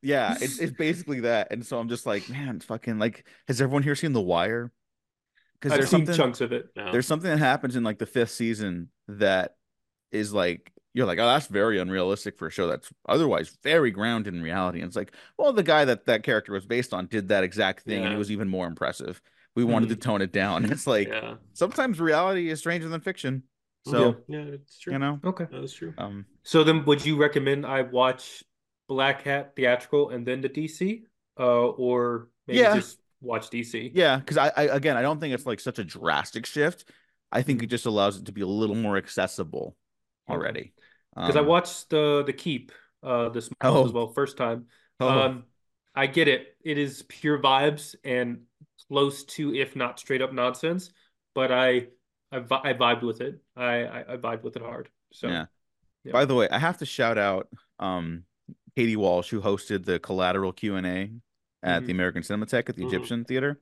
Yeah, 0.00 0.36
it's, 0.40 0.60
it's 0.60 0.72
basically 0.76 1.20
that. 1.22 1.48
And 1.50 1.66
so 1.66 1.80
I'm 1.80 1.88
just 1.88 2.06
like, 2.06 2.28
man, 2.28 2.60
fucking 2.60 3.00
like, 3.00 3.26
has 3.48 3.60
everyone 3.60 3.82
here 3.82 3.96
seen 3.96 4.12
The 4.12 4.20
Wire? 4.20 4.70
Because 5.60 5.76
there's 5.76 5.90
seen 5.90 6.06
something 6.06 6.14
chunks 6.16 6.40
of 6.40 6.52
it. 6.52 6.68
no. 6.76 6.92
there's 6.92 7.06
something 7.06 7.30
that 7.30 7.38
happens 7.38 7.76
in 7.76 7.82
like 7.84 7.98
the 7.98 8.06
fifth 8.06 8.30
season 8.30 8.90
that 9.08 9.56
is 10.12 10.32
like 10.32 10.72
you're 10.94 11.06
like, 11.06 11.18
oh, 11.18 11.26
that's 11.26 11.46
very 11.46 11.78
unrealistic 11.78 12.38
for 12.38 12.46
a 12.48 12.50
show 12.50 12.66
that's 12.66 12.90
otherwise 13.08 13.56
very 13.62 13.90
grounded 13.90 14.34
in 14.34 14.42
reality. 14.42 14.80
And 14.80 14.88
it's 14.88 14.96
like, 14.96 15.12
well, 15.36 15.52
the 15.52 15.62
guy 15.62 15.84
that 15.84 16.06
that 16.06 16.22
character 16.22 16.52
was 16.52 16.66
based 16.66 16.92
on 16.94 17.06
did 17.06 17.28
that 17.28 17.44
exact 17.44 17.84
thing, 17.84 18.04
and 18.04 18.12
it 18.12 18.16
was 18.16 18.30
even 18.32 18.48
more 18.48 18.66
impressive. 18.66 19.20
We 19.54 19.64
wanted 19.64 19.88
to 19.90 19.96
tone 19.96 20.22
it 20.22 20.32
down. 20.32 20.64
It's 20.70 20.86
like 20.86 21.08
yeah. 21.08 21.34
sometimes 21.52 22.00
reality 22.00 22.48
is 22.50 22.60
stranger 22.60 22.88
than 22.88 23.00
fiction. 23.00 23.42
So 23.86 24.16
yeah, 24.28 24.40
it's 24.40 24.78
true. 24.78 24.92
you 24.92 24.98
know, 24.98 25.20
Okay. 25.24 25.46
that 25.50 25.62
is 25.62 25.72
true. 25.72 25.94
um, 25.98 26.26
So 26.42 26.64
then, 26.64 26.84
would 26.84 27.04
you 27.04 27.16
recommend 27.16 27.64
I 27.66 27.82
watch 27.82 28.42
Black 28.88 29.22
Hat 29.22 29.54
theatrical 29.56 30.10
and 30.10 30.26
then 30.26 30.40
the 30.40 30.48
DC, 30.48 31.02
uh, 31.38 31.42
or 31.68 32.28
maybe 32.46 32.60
Yeah. 32.60 32.74
just 32.74 32.98
watch 33.20 33.50
DC? 33.50 33.90
yeah, 33.94 34.16
because 34.18 34.36
I, 34.36 34.48
I 34.56 34.62
again, 34.64 34.96
I 34.96 35.02
don't 35.02 35.20
think 35.20 35.34
it's 35.34 35.46
like 35.46 35.60
such 35.60 35.78
a 35.78 35.84
drastic 35.84 36.46
shift. 36.46 36.84
I 37.30 37.42
think 37.42 37.62
it 37.62 37.66
just 37.66 37.86
allows 37.86 38.16
it 38.18 38.26
to 38.26 38.32
be 38.32 38.40
a 38.40 38.46
little 38.46 38.76
more 38.76 38.96
accessible 38.96 39.76
already. 40.28 40.72
Because 41.14 41.36
I 41.36 41.40
Um, 41.40 41.46
watched 41.46 41.90
the 41.90 42.22
the 42.24 42.32
Keep 42.32 42.72
uh 43.02 43.28
this 43.30 43.50
month 43.62 43.76
Oh. 43.76 43.84
as 43.86 43.92
well, 43.92 44.08
first 44.08 44.36
time. 44.36 44.66
oh, 45.00 45.08
Um, 45.08 45.44
I 45.94 46.06
get 46.06 46.28
it. 46.28 46.56
It 46.64 46.78
is 46.78 47.02
pure 47.08 47.38
vibes 47.38 47.94
and 48.04 48.42
close 48.88 49.24
to, 49.24 49.54
if 49.54 49.74
not 49.76 49.98
straight 49.98 50.22
up 50.22 50.32
nonsense. 50.32 50.90
But 51.34 51.52
I 51.52 51.88
I, 52.30 52.38
vi- 52.40 52.60
I 52.64 52.72
vibed 52.74 53.02
with 53.02 53.20
it. 53.20 53.40
I, 53.56 53.84
I 53.84 54.14
I 54.14 54.16
vibed 54.16 54.42
with 54.42 54.56
it 54.56 54.62
hard. 54.62 54.88
So 55.12 55.28
Yeah. 55.28 55.46
yeah. 56.04 56.12
By 56.12 56.24
the 56.24 56.34
way, 56.34 56.48
I 56.50 56.58
have 56.58 56.78
to 56.78 56.86
shout 56.86 57.18
out 57.18 57.48
um 57.78 58.24
Katie 58.76 58.96
Walsh 58.96 59.30
who 59.30 59.40
hosted 59.40 59.84
the 59.84 59.98
Collateral 59.98 60.52
Q 60.52 60.76
at 61.62 61.80
the 61.86 61.88
Mhm. 61.92 61.96
American 61.96 62.22
Cinematheque 62.22 62.68
at 62.68 62.76
the 62.76 62.82
Mhm. 62.84 62.88
Egyptian 62.88 63.24
Theater. 63.24 63.60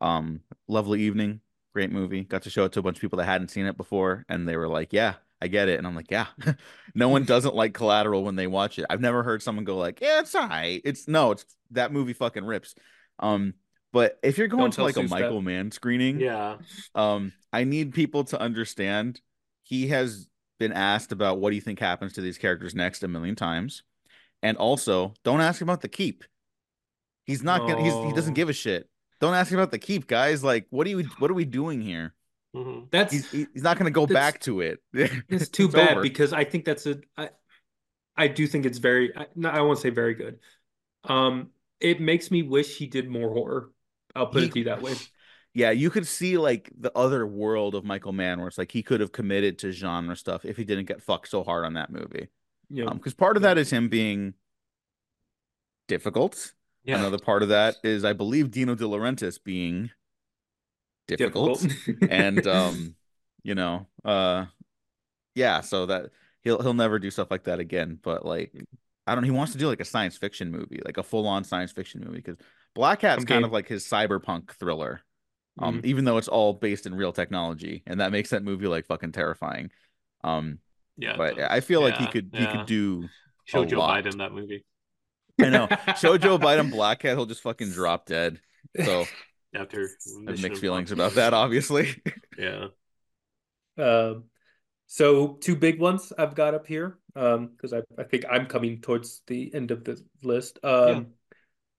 Um, 0.00 0.40
lovely 0.68 1.00
evening, 1.02 1.40
great 1.72 1.90
movie. 1.90 2.24
Got 2.24 2.42
to 2.42 2.50
show 2.50 2.64
it 2.64 2.72
to 2.72 2.80
a 2.80 2.82
bunch 2.82 2.96
of 2.98 3.00
people 3.00 3.18
that 3.18 3.24
hadn't 3.26 3.48
seen 3.48 3.66
it 3.66 3.76
before, 3.76 4.24
and 4.28 4.48
they 4.48 4.56
were 4.56 4.68
like, 4.68 4.92
"Yeah, 4.92 5.14
I 5.40 5.48
get 5.48 5.68
it." 5.68 5.78
And 5.78 5.86
I'm 5.86 5.94
like, 5.94 6.10
"Yeah." 6.10 6.26
no 6.94 7.08
one 7.08 7.24
doesn't 7.24 7.54
like 7.54 7.72
Collateral 7.74 8.24
when 8.24 8.36
they 8.36 8.46
watch 8.46 8.78
it. 8.78 8.86
I've 8.90 9.00
never 9.00 9.22
heard 9.22 9.42
someone 9.42 9.64
go 9.64 9.76
like, 9.76 10.00
"Yeah, 10.00 10.20
it's 10.20 10.34
alright." 10.34 10.82
It's 10.84 11.06
no, 11.08 11.30
it's 11.32 11.44
that 11.70 11.92
movie 11.92 12.12
fucking 12.12 12.44
rips. 12.44 12.74
Um, 13.18 13.54
but 13.92 14.18
if 14.22 14.36
you're 14.36 14.48
going 14.48 14.64
Don't 14.64 14.72
to 14.74 14.82
like 14.82 14.96
a 14.96 15.00
Seuss 15.00 15.08
that. 15.08 15.20
Michael 15.20 15.40
Mann 15.42 15.70
screening, 15.70 16.20
Yeah. 16.20 16.58
um, 16.94 17.32
I 17.52 17.64
need 17.64 17.94
people 17.94 18.24
to 18.24 18.40
understand 18.40 19.20
he 19.62 19.88
has 19.88 20.28
been 20.58 20.72
asked 20.72 21.12
about 21.12 21.38
what 21.38 21.50
do 21.50 21.56
you 21.56 21.62
think 21.62 21.78
happens 21.78 22.12
to 22.14 22.20
these 22.20 22.36
characters 22.38 22.74
next 22.74 23.02
a 23.02 23.08
million 23.08 23.34
times. 23.34 23.82
And 24.42 24.56
also, 24.58 25.14
don't 25.24 25.40
ask 25.40 25.62
about 25.62 25.80
the 25.80 25.88
keep. 25.88 26.24
He's 27.26 27.42
not 27.42 27.66
gonna 27.66 27.82
he's, 27.82 27.92
he 27.94 28.12
doesn't 28.12 28.34
give 28.34 28.48
a 28.48 28.52
shit. 28.52 28.88
Don't 29.20 29.34
ask 29.34 29.50
him 29.50 29.58
about 29.58 29.70
the 29.70 29.78
keep, 29.78 30.06
guys. 30.06 30.44
Like, 30.44 30.66
what 30.70 30.86
are 30.86 30.90
you 30.90 31.08
what 31.18 31.30
are 31.30 31.34
we 31.34 31.44
doing 31.44 31.80
here? 31.80 32.14
hmm 32.54 32.80
that's 32.90 33.12
He's 33.12 33.30
he's 33.30 33.62
not 33.62 33.78
gonna 33.78 33.90
go 33.90 34.06
back 34.06 34.40
to 34.42 34.60
it. 34.60 34.80
It's 35.28 35.48
too 35.48 35.64
It's 35.66 35.74
bad 35.74 35.92
over. 35.92 36.02
because 36.02 36.32
I 36.32 36.44
think 36.44 36.64
that's 36.64 36.86
a 36.86 37.00
I 37.16 37.30
I 38.16 38.28
do 38.28 38.46
think 38.46 38.66
it's 38.66 38.78
very 38.78 39.16
I, 39.16 39.26
no, 39.34 39.48
I 39.50 39.60
won't 39.60 39.78
say 39.78 39.90
very 39.90 40.14
good. 40.14 40.38
Um, 41.04 41.50
it 41.80 42.00
makes 42.00 42.30
me 42.30 42.42
wish 42.42 42.76
he 42.78 42.86
did 42.86 43.08
more 43.08 43.32
horror. 43.32 43.70
I'll 44.14 44.26
put 44.28 44.42
He- 44.42 44.46
it 44.48 44.52
to 44.52 44.58
you 44.60 44.64
that 44.66 44.82
way. 44.82 44.94
Yeah, 45.54 45.70
you 45.70 45.88
could 45.88 46.06
see 46.06 46.36
like 46.36 46.70
the 46.78 46.92
other 46.94 47.26
world 47.26 47.74
of 47.74 47.82
Michael 47.82 48.12
Mann 48.12 48.40
where 48.40 48.48
it's 48.48 48.58
like 48.58 48.70
he 48.70 48.82
could 48.82 49.00
have 49.00 49.10
committed 49.12 49.58
to 49.60 49.72
genre 49.72 50.14
stuff 50.14 50.44
if 50.44 50.58
he 50.58 50.64
didn't 50.64 50.84
get 50.84 51.00
fucked 51.00 51.28
so 51.28 51.42
hard 51.42 51.64
on 51.64 51.72
that 51.74 51.90
movie. 51.90 52.28
You 52.68 52.84
know, 52.84 52.90
Um, 52.90 52.98
because 52.98 53.14
part 53.14 53.36
of 53.38 53.42
that 53.42 53.56
is 53.56 53.70
him 53.70 53.88
being 53.88 54.34
difficult. 55.88 56.52
Yeah. 56.86 56.98
Another 56.98 57.18
part 57.18 57.42
of 57.42 57.50
that 57.50 57.76
is, 57.82 58.04
I 58.04 58.12
believe, 58.12 58.50
Dino 58.50 58.74
De 58.74 58.84
Laurentiis 58.84 59.42
being 59.42 59.90
difficult, 61.06 61.66
and 62.08 62.46
um, 62.46 62.94
you 63.42 63.54
know, 63.54 63.86
uh, 64.04 64.46
yeah. 65.34 65.60
So 65.62 65.86
that 65.86 66.10
he'll 66.42 66.62
he'll 66.62 66.74
never 66.74 66.98
do 66.98 67.10
stuff 67.10 67.30
like 67.30 67.44
that 67.44 67.60
again. 67.60 67.98
But 68.02 68.24
like, 68.26 68.52
I 69.06 69.14
don't. 69.14 69.24
He 69.24 69.30
wants 69.30 69.52
to 69.52 69.58
do 69.58 69.68
like 69.68 69.80
a 69.80 69.84
science 69.84 70.16
fiction 70.16 70.50
movie, 70.50 70.80
like 70.84 70.98
a 70.98 71.02
full 71.02 71.26
on 71.26 71.44
science 71.44 71.72
fiction 71.72 72.00
movie, 72.04 72.18
because 72.18 72.38
Black 72.74 73.02
Hat's 73.02 73.22
I'm 73.22 73.26
kind 73.26 73.44
of 73.44 73.52
like 73.52 73.68
his 73.68 73.84
cyberpunk 73.86 74.50
thriller. 74.52 75.02
Um, 75.58 75.80
Mhm. 75.80 75.86
even 75.86 76.04
though 76.04 76.18
it's 76.18 76.28
all 76.28 76.52
based 76.52 76.86
in 76.86 76.94
real 76.94 77.12
technology, 77.12 77.82
and 77.86 78.00
that 78.00 78.12
makes 78.12 78.30
that 78.30 78.44
movie 78.44 78.66
like 78.66 78.86
fucking 78.86 79.12
terrifying. 79.12 79.70
Um, 80.22 80.58
yeah. 80.98 81.16
but. 81.16 81.38
I 81.40 81.60
feel 81.60 81.80
like 81.80 81.96
he 81.96 82.04
Yeah, 82.04 82.10
could 82.12 82.30
he 82.36 82.46
could 82.46 82.66
do. 82.66 83.10
show 83.46 83.64
Joe 83.64 83.78
lot. 83.78 84.04
Biden 84.04 84.18
that 84.18 84.32
movie 84.32 84.64
I 85.40 85.50
know. 85.50 85.68
Show 85.98 86.16
Joe 86.18 86.38
Biden 86.38 86.70
Black 86.70 87.02
Hat, 87.02 87.16
he'll 87.16 87.26
just 87.26 87.42
fucking 87.42 87.70
drop 87.70 88.06
dead. 88.06 88.40
So 88.84 89.04
after 89.54 89.88
I 90.26 90.32
have 90.32 90.40
mixed 90.40 90.60
feelings 90.60 90.92
about 90.92 91.14
that, 91.14 91.34
obviously. 91.34 92.02
Yeah. 92.38 92.66
Um, 93.78 94.24
so 94.86 95.34
two 95.40 95.56
big 95.56 95.80
ones 95.80 96.12
I've 96.18 96.34
got 96.34 96.54
up 96.54 96.66
here. 96.66 96.98
Um, 97.14 97.48
because 97.48 97.72
I, 97.72 97.80
I 97.98 98.04
think 98.04 98.26
I'm 98.30 98.46
coming 98.46 98.80
towards 98.82 99.22
the 99.26 99.52
end 99.54 99.70
of 99.70 99.84
the 99.84 99.98
list. 100.22 100.58
Um, 100.62 100.88
Yeah. 100.88 101.02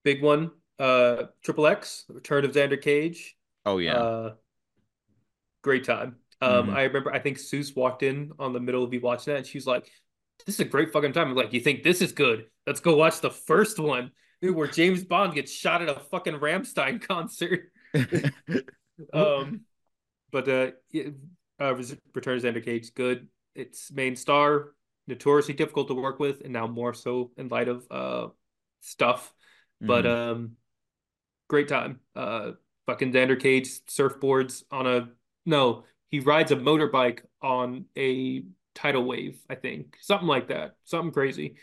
big 0.02 0.22
one, 0.22 0.50
uh, 0.80 1.24
Triple 1.44 1.68
X, 1.68 2.06
Return 2.08 2.44
of 2.44 2.52
Xander 2.52 2.80
Cage. 2.80 3.36
Oh 3.64 3.78
yeah. 3.78 3.96
Uh, 3.98 4.34
great 5.62 5.84
time. 5.84 6.16
Um, 6.40 6.68
Mhm. 6.68 6.74
I 6.74 6.82
remember 6.84 7.12
I 7.12 7.18
think 7.18 7.38
Seuss 7.38 7.74
walked 7.76 8.02
in 8.02 8.32
on 8.38 8.52
the 8.52 8.60
middle 8.60 8.82
of 8.84 8.90
me 8.90 8.98
watching 8.98 9.32
that, 9.32 9.38
and 9.38 9.46
she's 9.46 9.66
like, 9.66 9.90
"This 10.48 10.56
is 10.56 10.60
a 10.60 10.64
great 10.64 10.92
fucking 10.92 11.12
time." 11.12 11.28
I'm 11.28 11.36
like, 11.36 11.52
"You 11.52 11.60
think 11.60 11.82
this 11.82 12.00
is 12.00 12.12
good? 12.12 12.46
Let's 12.66 12.80
go 12.80 12.96
watch 12.96 13.20
the 13.20 13.30
first 13.30 13.78
one, 13.78 14.10
dude, 14.40 14.56
where 14.56 14.66
James 14.66 15.04
Bond 15.04 15.34
gets 15.34 15.52
shot 15.52 15.82
at 15.82 15.88
a 15.90 16.00
fucking 16.00 16.34
Rammstein 16.40 17.00
concert." 17.08 17.70
Um, 19.12 19.60
but 20.32 20.48
uh, 20.48 20.70
it- 20.90 21.14
uh, 21.60 21.74
Res- 21.74 21.96
Return 22.14 22.36
of 22.36 22.42
Xander 22.42 22.64
Cage, 22.64 22.94
good. 22.94 23.28
Its 23.54 23.92
main 23.92 24.16
star, 24.16 24.74
notoriously 25.06 25.54
difficult 25.54 25.86
to 25.88 25.94
work 25.94 26.18
with, 26.18 26.40
and 26.42 26.52
now 26.52 26.66
more 26.66 26.94
so 26.94 27.30
in 27.36 27.48
light 27.48 27.68
of 27.68 27.86
uh 27.90 28.28
stuff. 28.80 29.32
But 29.80 30.04
Mhm. 30.04 30.16
um, 30.16 30.56
great 31.48 31.68
time. 31.68 32.00
Uh, 32.16 32.52
fucking 32.86 33.12
Xander 33.12 33.38
Cage 33.38 33.68
surfboards 33.86 34.64
on 34.72 34.86
a 34.86 35.08
no, 35.46 35.84
he 36.10 36.18
rides 36.20 36.50
a 36.50 36.56
motorbike 36.56 37.20
on 37.40 37.84
a 37.96 38.42
tidal 38.78 39.04
wave, 39.04 39.38
I 39.50 39.56
think, 39.56 39.96
something 40.00 40.28
like 40.28 40.48
that, 40.48 40.76
something 40.84 41.12
crazy. 41.12 41.56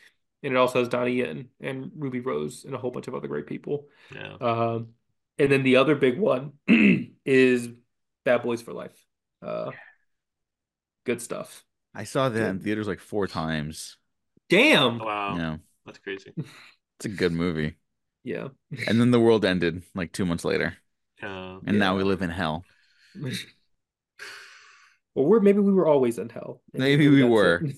And 0.43 0.53
it 0.53 0.57
also 0.57 0.79
has 0.79 0.89
Donnie 0.89 1.13
Yen 1.13 1.47
and 1.61 1.91
Ruby 1.97 2.19
Rose 2.19 2.65
and 2.65 2.75
a 2.75 2.77
whole 2.77 2.91
bunch 2.91 3.07
of 3.07 3.15
other 3.15 3.27
great 3.27 3.47
people. 3.47 3.87
Yeah. 4.13 4.35
Um, 4.39 4.89
and 5.39 5.51
then 5.51 5.63
the 5.63 5.77
other 5.77 5.95
big 5.95 6.19
one 6.19 6.53
is 7.25 7.69
Bad 8.25 8.43
Boys 8.43 8.61
for 8.61 8.73
Life. 8.73 8.95
Uh, 9.41 9.71
good 11.05 11.21
stuff. 11.21 11.63
I 11.93 12.03
saw 12.03 12.29
that 12.29 12.49
in 12.49 12.59
theaters 12.59 12.87
like 12.87 12.99
four 12.99 13.27
times. 13.27 13.97
Damn. 14.49 14.99
Wow. 14.99 15.37
Yeah. 15.37 15.57
That's 15.85 15.99
crazy. 15.99 16.33
It's 16.97 17.07
a 17.07 17.09
good 17.09 17.33
movie. 17.33 17.75
Yeah. 18.23 18.47
And 18.87 19.01
then 19.01 19.11
the 19.11 19.19
world 19.19 19.43
ended 19.43 19.83
like 19.93 20.13
two 20.13 20.25
months 20.25 20.45
later. 20.45 20.77
Yeah. 21.21 21.59
And 21.67 21.77
now 21.77 21.97
we 21.97 22.03
live 22.03 22.21
in 22.21 22.29
hell. 22.29 22.63
Well, 25.15 25.25
we're 25.25 25.39
maybe 25.39 25.59
we 25.59 25.73
were 25.73 25.87
always 25.87 26.17
in 26.19 26.29
hell. 26.29 26.61
And 26.73 26.83
Maybe 26.83 27.07
we 27.07 27.23
were. 27.23 27.63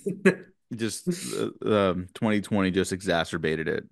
Just 0.76 1.08
uh, 1.08 1.92
um 1.92 2.08
2020 2.14 2.72
just 2.72 2.92
exacerbated 2.92 3.70
it. 3.70 3.86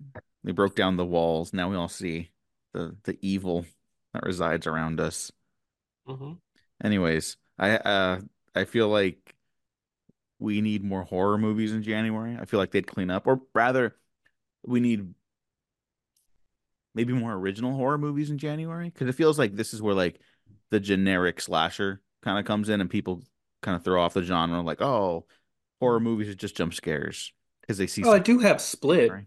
They 0.44 0.52
broke 0.52 0.76
down 0.76 0.98
the 0.98 1.06
walls. 1.06 1.54
Now 1.54 1.70
we 1.70 1.76
all 1.76 1.88
see 1.88 2.32
the 2.74 2.94
the 3.04 3.16
evil 3.22 3.64
that 4.12 4.24
resides 4.24 4.66
around 4.66 5.00
us. 5.00 5.32
hmm 6.06 6.34
Anyways, 6.84 7.38
I 7.58 7.76
uh 7.78 8.20
I 8.54 8.64
feel 8.66 8.88
like 8.88 9.34
we 10.38 10.60
need 10.60 10.84
more 10.84 11.02
horror 11.02 11.38
movies 11.38 11.72
in 11.72 11.82
January. 11.82 12.36
I 12.38 12.44
feel 12.44 12.60
like 12.60 12.70
they'd 12.70 12.86
clean 12.86 13.10
up, 13.10 13.26
or 13.26 13.40
rather, 13.54 13.96
we 14.66 14.80
need 14.80 15.14
maybe 16.94 17.12
more 17.12 17.32
original 17.34 17.74
horror 17.74 17.98
movies 17.98 18.30
in 18.30 18.38
January 18.38 18.88
because 18.90 19.08
it 19.08 19.14
feels 19.14 19.38
like 19.38 19.54
this 19.54 19.74
is 19.74 19.82
where 19.82 19.94
like 19.94 20.20
the 20.70 20.80
generic 20.80 21.40
slasher 21.40 22.00
kind 22.22 22.38
of 22.38 22.44
comes 22.44 22.68
in 22.68 22.80
and 22.80 22.90
people 22.90 23.22
kind 23.62 23.76
of 23.76 23.84
throw 23.84 24.00
off 24.02 24.14
the 24.14 24.22
genre 24.22 24.60
like, 24.62 24.80
oh, 24.80 25.26
horror 25.80 26.00
movies 26.00 26.28
are 26.28 26.34
just 26.34 26.56
jump 26.56 26.74
scares 26.74 27.32
because 27.60 27.78
they 27.78 27.86
see. 27.86 28.02
oh, 28.04 28.12
I 28.12 28.18
do 28.18 28.38
have 28.40 28.60
Split. 28.60 29.10
right? 29.10 29.26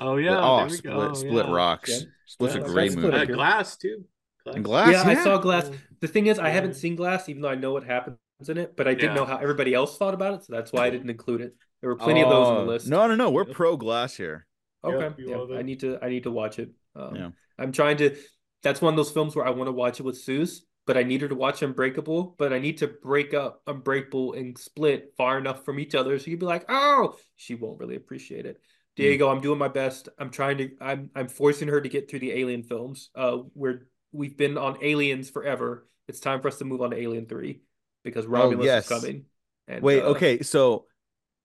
Oh 0.00 0.16
yeah. 0.16 0.38
oh, 0.40 0.56
there 0.58 0.66
we 0.66 0.76
Split, 0.76 0.94
go. 0.94 1.14
Split 1.14 1.46
yeah. 1.46 1.52
rocks. 1.52 1.90
Yeah. 1.90 2.06
Split's 2.26 2.54
Yeah, 2.54 2.60
a 2.62 2.64
I 2.64 2.68
great 2.68 2.94
got 2.94 2.96
movie. 2.96 3.08
Split 3.08 3.14
Uh, 3.14 3.22
up 3.22 3.26
here. 3.26 3.36
Glass 3.36 3.76
too. 3.76 4.04
And 4.46 4.64
Glass, 4.64 4.92
Yeah, 4.92 5.02
I 5.06 5.14
saw 5.14 5.38
Glass. 5.38 5.70
The 6.00 6.08
thing 6.08 6.26
is, 6.26 6.38
I 6.38 6.48
haven't 6.48 6.74
seen 6.74 6.96
Glass, 6.96 7.28
even 7.28 7.42
though 7.42 7.48
I 7.48 7.54
know 7.56 7.72
what 7.72 7.84
happens 7.84 8.16
in 8.48 8.56
it, 8.56 8.74
but 8.76 8.88
I 8.88 8.94
didn't 8.94 9.14
know 9.14 9.26
how 9.26 9.36
everybody 9.36 9.74
else 9.74 9.98
thought 9.98 10.14
about 10.14 10.34
it, 10.34 10.44
so 10.44 10.52
that's 10.54 10.72
why 10.72 10.86
I 10.86 10.90
didn't 10.90 11.10
include 11.10 11.42
it. 11.42 11.54
There 11.80 11.90
were 11.90 11.96
plenty 11.96 12.22
of 12.22 12.30
those 12.30 12.46
on 12.46 12.56
Oh, 12.56 12.60
the 12.60 12.66
list. 12.66 12.88
No, 12.88 13.06
no, 13.06 13.14
no. 13.14 13.30
We're 13.30 13.46
Yeah. 13.46 13.54
pro 13.54 13.76
glass 13.76 14.16
here. 14.16 14.46
Okay, 14.82 14.98
Yep, 14.98 15.48
yeah, 15.50 15.58
I 15.58 15.62
need 15.62 15.80
to 15.80 15.98
I 16.02 16.08
need 16.08 16.22
to 16.22 16.30
watch 16.30 16.58
it. 16.58 16.70
Um, 16.96 17.14
Yeah. 17.16 17.30
I'm 17.58 17.72
trying 17.72 17.98
to. 17.98 18.16
That's 18.62 18.80
one 18.80 18.94
of 18.94 18.96
those 18.96 19.10
films 19.10 19.36
where 19.36 19.46
I 19.46 19.50
want 19.50 19.68
to 19.68 19.72
watch 19.72 20.00
it 20.00 20.04
with 20.04 20.16
Suze, 20.18 20.64
but 20.86 20.96
I 20.96 21.02
need 21.02 21.20
her 21.22 21.28
to 21.28 21.34
watch 21.34 21.62
Unbreakable. 21.62 22.34
But 22.38 22.52
I 22.52 22.58
need 22.58 22.78
to 22.78 22.88
break 22.88 23.34
up 23.34 23.62
Unbreakable 23.66 24.34
and 24.34 24.56
Split 24.58 25.14
far 25.16 25.38
enough 25.38 25.64
from 25.64 25.78
each 25.78 25.94
other 25.94 26.18
so 26.18 26.30
you'd 26.30 26.40
be 26.40 26.46
like, 26.46 26.64
oh, 26.68 27.16
she 27.36 27.54
won't 27.54 27.78
really 27.78 27.96
appreciate 27.96 28.46
it. 28.46 28.60
Diego, 28.96 29.28
I'm 29.28 29.40
doing 29.40 29.58
my 29.58 29.68
best. 29.68 30.08
I'm 30.18 30.30
trying 30.30 30.58
to. 30.58 30.70
I'm 30.80 31.10
I'm 31.14 31.28
forcing 31.28 31.68
her 31.68 31.80
to 31.80 31.88
get 31.88 32.10
through 32.10 32.18
the 32.18 32.32
Alien 32.32 32.62
films. 32.64 33.10
Uh, 33.14 33.38
where 33.54 33.86
we've 34.12 34.36
been 34.36 34.58
on 34.58 34.78
Aliens 34.82 35.30
forever. 35.30 35.86
It's 36.08 36.20
time 36.20 36.42
for 36.42 36.48
us 36.48 36.58
to 36.58 36.64
move 36.64 36.82
on 36.82 36.90
to 36.90 36.96
Alien 37.00 37.26
Three 37.26 37.62
because 38.04 38.26
Romulus 38.26 38.66
yes. 38.66 38.90
is 38.90 39.00
coming. 39.00 39.24
And, 39.68 39.82
Wait, 39.82 40.02
uh, 40.02 40.06
okay. 40.08 40.42
So 40.42 40.86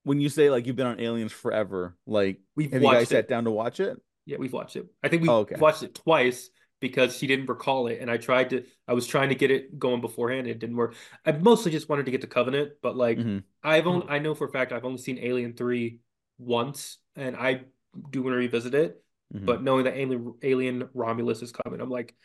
when 0.03 0.19
you 0.19 0.29
say 0.29 0.49
like 0.49 0.65
you've 0.65 0.75
been 0.75 0.87
on 0.87 0.99
Aliens 0.99 1.31
forever, 1.31 1.95
like 2.07 2.39
We've 2.55 2.71
have 2.73 2.81
you 2.81 2.87
guys 2.87 2.95
watched 2.95 3.09
sat 3.09 3.19
it. 3.19 3.27
down 3.29 3.43
to 3.45 3.51
watch 3.51 3.79
it? 3.79 3.97
Yeah, 4.25 4.37
we've 4.39 4.53
watched 4.53 4.75
it. 4.75 4.87
I 5.03 5.09
think 5.09 5.21
we 5.21 5.29
Oh, 5.29 5.39
okay. 5.39 5.55
watched 5.57 5.83
it 5.83 5.93
twice 5.93 6.49
because 6.79 7.15
she 7.17 7.27
didn't 7.27 7.47
recall 7.47 7.87
it, 7.87 7.99
and 8.01 8.11
I 8.11 8.17
tried 8.17 8.49
to. 8.51 8.65
I 8.87 8.93
was 8.93 9.07
trying 9.07 9.29
to 9.29 9.35
get 9.35 9.51
it 9.51 9.79
going 9.79 10.01
beforehand. 10.01 10.47
It 10.47 10.59
didn't 10.59 10.75
work. 10.75 10.95
I 11.25 11.31
mostly 11.33 11.71
just 11.71 11.89
wanted 11.89 12.05
to 12.05 12.11
get 12.11 12.21
to 12.21 12.27
Covenant, 12.27 12.73
but 12.81 12.95
like 12.95 13.17
Mhm. 13.17 13.43
I've 13.63 13.87
only 13.87 14.07
I 14.07 14.19
know 14.19 14.35
for 14.35 14.45
a 14.47 14.51
fact 14.51 14.71
I've 14.71 14.85
only 14.85 14.99
seen 14.99 15.17
Alien 15.19 15.53
Three 15.53 15.99
once, 16.37 16.97
and 17.15 17.35
I 17.35 17.61
do 18.11 18.21
want 18.23 18.33
to 18.33 18.37
revisit 18.37 18.75
it. 18.75 19.01
Mhm. 19.33 19.45
But 19.45 19.63
knowing 19.63 19.85
that 19.85 19.97
Alien 19.97 20.33
Alien 20.43 20.89
Romulus 20.93 21.41
is 21.41 21.51
coming, 21.51 21.81
I'm 21.81 21.89
like, 21.89 22.15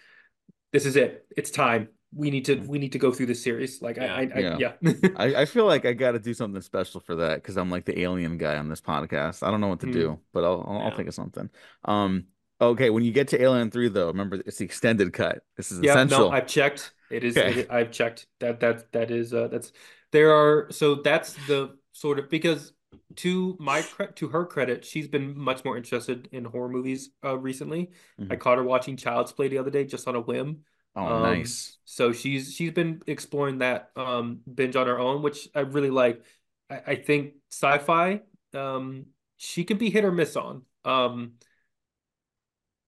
this 0.72 0.86
is 0.86 0.96
it. 0.96 1.26
It's 1.36 1.50
time. 1.50 1.88
We 2.12 2.30
need 2.30 2.46
to 2.46 2.56
we 2.56 2.78
need 2.80 2.92
to 2.92 2.98
go 2.98 3.12
through 3.12 3.26
this 3.26 3.42
series. 3.42 3.80
Like 3.80 3.98
I, 3.98 4.06
I, 4.06 4.20
I 4.34 4.38
Yeah. 4.40 4.58
yeah. 4.58 4.92
I, 5.16 5.34
I 5.42 5.44
feel 5.44 5.64
like 5.64 5.84
I 5.86 5.92
got 5.92 6.12
to 6.12 6.18
do 6.18 6.34
something 6.34 6.60
special 6.60 7.00
for 7.00 7.14
that 7.16 7.36
because 7.36 7.56
I'm 7.56 7.70
like 7.70 7.84
the 7.84 8.00
alien 8.00 8.36
guy 8.36 8.56
on 8.56 8.68
this 8.68 8.80
podcast. 8.80 9.46
I 9.46 9.50
don't 9.52 9.60
know 9.60 9.68
what 9.68 9.80
to 9.80 9.86
Hmm. 9.86 9.92
do, 9.92 10.20
but 10.32 10.42
I'll 10.44 10.64
I'll, 10.68 10.78
I'll 10.86 10.96
think 10.96 11.08
of 11.08 11.14
something. 11.14 11.48
Um, 11.84 12.24
okay, 12.60 12.90
when 12.90 13.04
you 13.04 13.12
get 13.12 13.28
to 13.28 13.40
Alien 13.42 13.70
Three, 13.70 13.88
though, 13.88 14.08
remember 14.08 14.40
it's 14.46 14.58
the 14.58 14.64
extended 14.64 15.12
cut. 15.12 15.42
This 15.56 15.72
is 15.72 15.80
Yeah, 15.80 15.92
essential. 15.92 16.30
no, 16.30 16.30
I've 16.30 16.46
checked. 16.46 16.92
It 17.10 17.24
is. 17.24 17.36
Okay. 17.36 17.60
it- 17.60 17.70
I've 17.70 17.90
checked 17.90 18.26
that. 18.40 18.60
That 18.60 18.92
that 18.92 19.10
is. 19.10 19.32
Uh, 19.34 19.48
that's 19.48 19.72
there 20.12 20.32
are. 20.34 20.70
So 20.70 20.96
that's 20.96 21.34
the 21.34 21.76
sort 21.92 22.18
of 22.18 22.28
because 22.28 22.72
to 23.16 23.56
my 23.58 23.82
to 24.16 24.28
her 24.28 24.44
credit, 24.46 24.84
she's 24.84 25.08
been 25.08 25.36
much 25.38 25.64
more 25.64 25.76
interested 25.76 26.28
in 26.32 26.44
horror 26.44 26.68
movies 26.68 27.10
uh, 27.24 27.36
recently. 27.38 27.90
I 28.28 28.36
Mhm. 28.36 28.40
caught 28.40 28.58
her 28.58 28.64
watching 28.64 28.96
Child's 28.96 29.32
Play 29.32 29.48
the 29.48 29.58
other 29.58 29.70
day 29.70 29.84
just 29.84 30.06
on 30.06 30.14
a 30.16 30.20
whim. 30.20 30.64
Oh, 30.96 31.08
Um, 31.08 31.22
nice. 31.22 31.78
So 31.84 32.12
she's 32.12 32.54
she's 32.54 32.72
been 32.72 33.02
exploring 33.06 33.58
that 33.58 33.90
um 33.96 34.40
binge 34.52 34.76
on 34.76 34.86
her 34.86 34.98
own, 34.98 35.22
which 35.22 35.48
I 35.54 35.60
really 35.60 35.90
like. 35.90 36.24
I, 36.68 36.82
I 36.88 36.94
think 36.96 37.34
sci-fi 37.50 38.22
um 38.54 39.06
she 39.36 39.64
can 39.64 39.78
be 39.78 39.90
hit 39.90 40.04
or 40.04 40.12
miss 40.12 40.36
on. 40.36 40.62
Um 40.84 41.34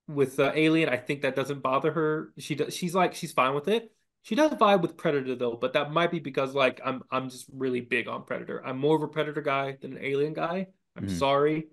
with 0.08 0.38
uh, 0.40 0.52
Alien, 0.54 0.88
I 0.88 0.96
think 0.96 1.22
that 1.22 1.36
doesn't 1.36 1.60
bother 1.60 1.92
her. 1.92 2.32
She 2.38 2.54
does 2.54 2.74
she's 2.74 2.94
like 2.94 3.14
she's 3.14 3.32
fine 3.32 3.54
with 3.54 3.68
it. 3.68 3.92
She 4.22 4.34
does 4.34 4.52
vibe 4.52 4.82
with 4.82 4.96
Predator 4.96 5.34
though, 5.34 5.56
but 5.56 5.72
that 5.72 5.92
might 5.92 6.10
be 6.10 6.18
because 6.20 6.54
like 6.54 6.80
I'm 6.84 7.02
I'm 7.10 7.28
just 7.30 7.46
really 7.52 7.80
big 7.80 8.08
on 8.08 8.24
Predator. 8.24 8.64
I'm 8.64 8.78
more 8.78 8.96
of 8.96 9.02
a 9.02 9.08
Predator 9.08 9.42
guy 9.42 9.76
than 9.80 9.92
an 9.96 10.04
Alien 10.04 10.32
guy. 10.34 10.68
I'm 10.96 11.06
Mhm. 11.06 11.18
sorry. 11.18 11.68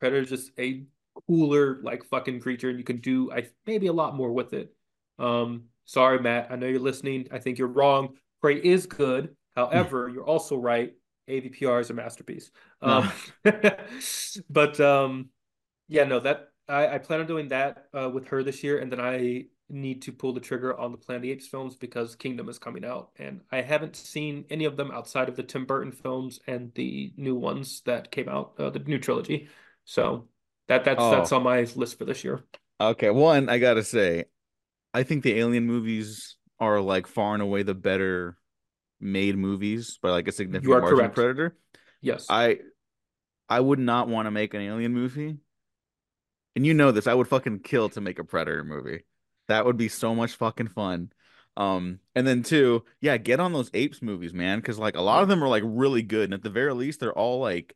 Predator's 0.00 0.30
just 0.30 0.50
a 0.58 0.84
cooler 1.26 1.80
like 1.82 2.04
fucking 2.04 2.40
creature, 2.40 2.68
and 2.70 2.78
you 2.78 2.84
can 2.84 2.98
do 2.98 3.30
I 3.32 3.48
maybe 3.66 3.86
a 3.86 3.92
lot 3.92 4.14
more 4.16 4.32
with 4.32 4.52
it. 4.52 4.74
Um, 5.18 5.64
sorry, 5.84 6.20
Matt. 6.20 6.50
I 6.50 6.56
know 6.56 6.66
you're 6.66 6.80
listening. 6.80 7.28
I 7.30 7.38
think 7.38 7.58
you're 7.58 7.68
wrong. 7.68 8.16
Prey 8.40 8.56
is 8.56 8.86
good. 8.86 9.36
However, 9.54 10.08
you're 10.12 10.24
also 10.24 10.56
right. 10.56 10.94
AVPR 11.28 11.80
is 11.80 11.90
a 11.90 11.94
masterpiece. 11.94 12.50
Um, 12.80 13.10
but 14.50 14.80
um, 14.80 15.30
yeah, 15.88 16.04
no, 16.04 16.20
that 16.20 16.51
I, 16.68 16.94
I 16.94 16.98
plan 16.98 17.20
on 17.20 17.26
doing 17.26 17.48
that 17.48 17.86
uh, 17.92 18.08
with 18.08 18.28
her 18.28 18.42
this 18.42 18.62
year, 18.62 18.78
and 18.78 18.90
then 18.90 19.00
I 19.00 19.46
need 19.68 20.02
to 20.02 20.12
pull 20.12 20.32
the 20.32 20.40
trigger 20.40 20.78
on 20.78 20.92
the 20.92 20.98
Planet 20.98 21.18
of 21.18 21.22
the 21.22 21.30
Apes 21.32 21.46
films 21.48 21.76
because 21.76 22.14
Kingdom 22.14 22.48
is 22.48 22.58
coming 22.58 22.84
out, 22.84 23.10
and 23.16 23.40
I 23.50 23.62
haven't 23.62 23.96
seen 23.96 24.44
any 24.50 24.64
of 24.64 24.76
them 24.76 24.90
outside 24.90 25.28
of 25.28 25.36
the 25.36 25.42
Tim 25.42 25.64
Burton 25.64 25.92
films 25.92 26.40
and 26.46 26.72
the 26.74 27.12
new 27.16 27.34
ones 27.34 27.82
that 27.86 28.10
came 28.10 28.28
out, 28.28 28.52
uh, 28.58 28.70
the 28.70 28.78
new 28.80 28.98
trilogy. 28.98 29.48
So 29.84 30.28
that 30.68 30.84
that's 30.84 31.00
Oh. 31.00 31.10
that's 31.10 31.32
on 31.32 31.42
my 31.42 31.62
list 31.74 31.98
for 31.98 32.04
this 32.04 32.22
year. 32.24 32.44
Okay, 32.80 33.10
one, 33.10 33.48
I 33.48 33.58
gotta 33.58 33.84
say, 33.84 34.24
I 34.92 35.02
think 35.04 35.22
the 35.22 35.38
Alien 35.38 35.66
movies 35.66 36.36
are 36.58 36.80
like 36.80 37.06
far 37.06 37.34
and 37.34 37.42
away 37.42 37.62
the 37.62 37.74
better 37.74 38.36
made 39.00 39.36
movies 39.36 39.98
by 40.00 40.10
like 40.10 40.28
a 40.28 40.32
significant 40.32 40.64
you 40.68 40.72
are 40.74 40.80
margin 40.80 40.98
correct. 40.98 41.14
Predator. 41.14 41.56
Yes. 42.00 42.26
I 42.28 42.58
I 43.48 43.60
would 43.60 43.78
not 43.78 44.08
want 44.08 44.26
to 44.26 44.30
make 44.30 44.54
an 44.54 44.60
Alien 44.60 44.92
movie. 44.92 45.36
And 46.54 46.66
you 46.66 46.74
know 46.74 46.92
this, 46.92 47.06
I 47.06 47.14
would 47.14 47.28
fucking 47.28 47.60
kill 47.60 47.88
to 47.90 48.00
make 48.00 48.18
a 48.18 48.24
Predator 48.24 48.64
movie. 48.64 49.04
That 49.48 49.64
would 49.64 49.76
be 49.76 49.88
so 49.88 50.14
much 50.14 50.36
fucking 50.36 50.68
fun. 50.68 51.12
Um, 51.56 52.00
and 52.14 52.26
then 52.26 52.42
two, 52.42 52.84
yeah, 53.00 53.16
get 53.16 53.40
on 53.40 53.52
those 53.52 53.70
apes 53.74 54.00
movies, 54.02 54.32
man, 54.32 54.58
because 54.58 54.78
like 54.78 54.96
a 54.96 55.02
lot 55.02 55.22
of 55.22 55.28
them 55.28 55.42
are 55.42 55.48
like 55.48 55.62
really 55.66 56.02
good, 56.02 56.24
and 56.24 56.34
at 56.34 56.42
the 56.42 56.50
very 56.50 56.72
least, 56.74 57.00
they're 57.00 57.12
all 57.12 57.40
like 57.40 57.74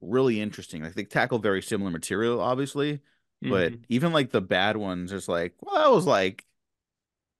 really 0.00 0.40
interesting. 0.40 0.82
Like 0.82 0.94
they 0.94 1.04
tackle 1.04 1.38
very 1.38 1.62
similar 1.62 1.90
material, 1.90 2.40
obviously, 2.40 3.00
but 3.42 3.72
Mhm. 3.72 3.84
even 3.88 4.12
like 4.12 4.30
the 4.30 4.40
bad 4.42 4.76
ones, 4.76 5.12
it's 5.12 5.28
like, 5.28 5.54
well, 5.60 5.76
that 5.76 5.90
was 5.94 6.06
like, 6.06 6.46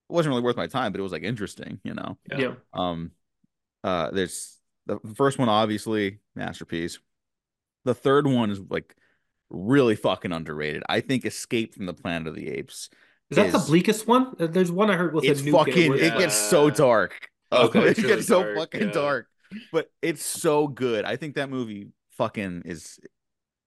it 0.09 0.13
wasn't 0.13 0.33
really 0.33 0.43
worth 0.43 0.57
my 0.57 0.67
time, 0.67 0.93
but 0.93 0.99
it 0.99 1.03
was 1.03 1.13
like 1.13 1.23
interesting, 1.23 1.81
you 1.85 1.95
know. 1.95 2.19
Yeah. 2.31 2.39
yeah. 2.41 2.55
Um, 2.73 3.13
uh, 3.85 4.11
there's 4.13 4.59
the 4.87 4.99
first 5.17 5.39
one, 5.39 5.49
obviously, 5.49 6.21
masterpiece. 6.35 6.99
The 7.85 7.95
third 7.95 8.27
one 8.27 8.51
is 8.51 8.61
like 8.61 8.97
really 9.51 9.97
fucking 9.97 10.33
underrated. 10.33 10.83
I 10.89 11.01
think 11.01 11.25
Escape 11.27 11.75
from 11.75 11.87
the 11.87 11.95
Planet 11.95 12.29
of 12.29 12.35
the 12.35 12.49
Apes. 12.49 12.89
Is 13.31 13.37
that 13.37 13.53
the 13.53 13.59
bleakest 13.59 14.07
one? 14.09 14.35
Uh, 14.41 14.47
There's 14.49 14.73
one 14.73 14.91
I 14.91 14.97
heard 14.97 15.15
with 15.15 15.25
It's 15.25 15.41
a 15.41 15.45
nuke 15.45 15.47
in 15.47 15.53
fucking. 15.53 15.91
where 15.91 15.99
It 16.03 16.19
gets 16.19 16.35
so 16.35 16.69
dark. 16.71 17.29
Okay, 17.53 17.79
it 17.91 17.99
really 17.99 18.09
gets 18.17 18.27
so 18.27 18.43
dark, 18.43 18.57
fucking 18.59 18.81
yeah. 18.89 18.93
dark, 18.93 19.27
but 19.73 19.91
it's 20.03 20.25
so 20.25 20.67
good. 20.69 21.05
I 21.05 21.17
think 21.17 21.35
that 21.37 21.51
movie 21.51 21.89
fucking 22.13 22.63
is. 22.65 22.99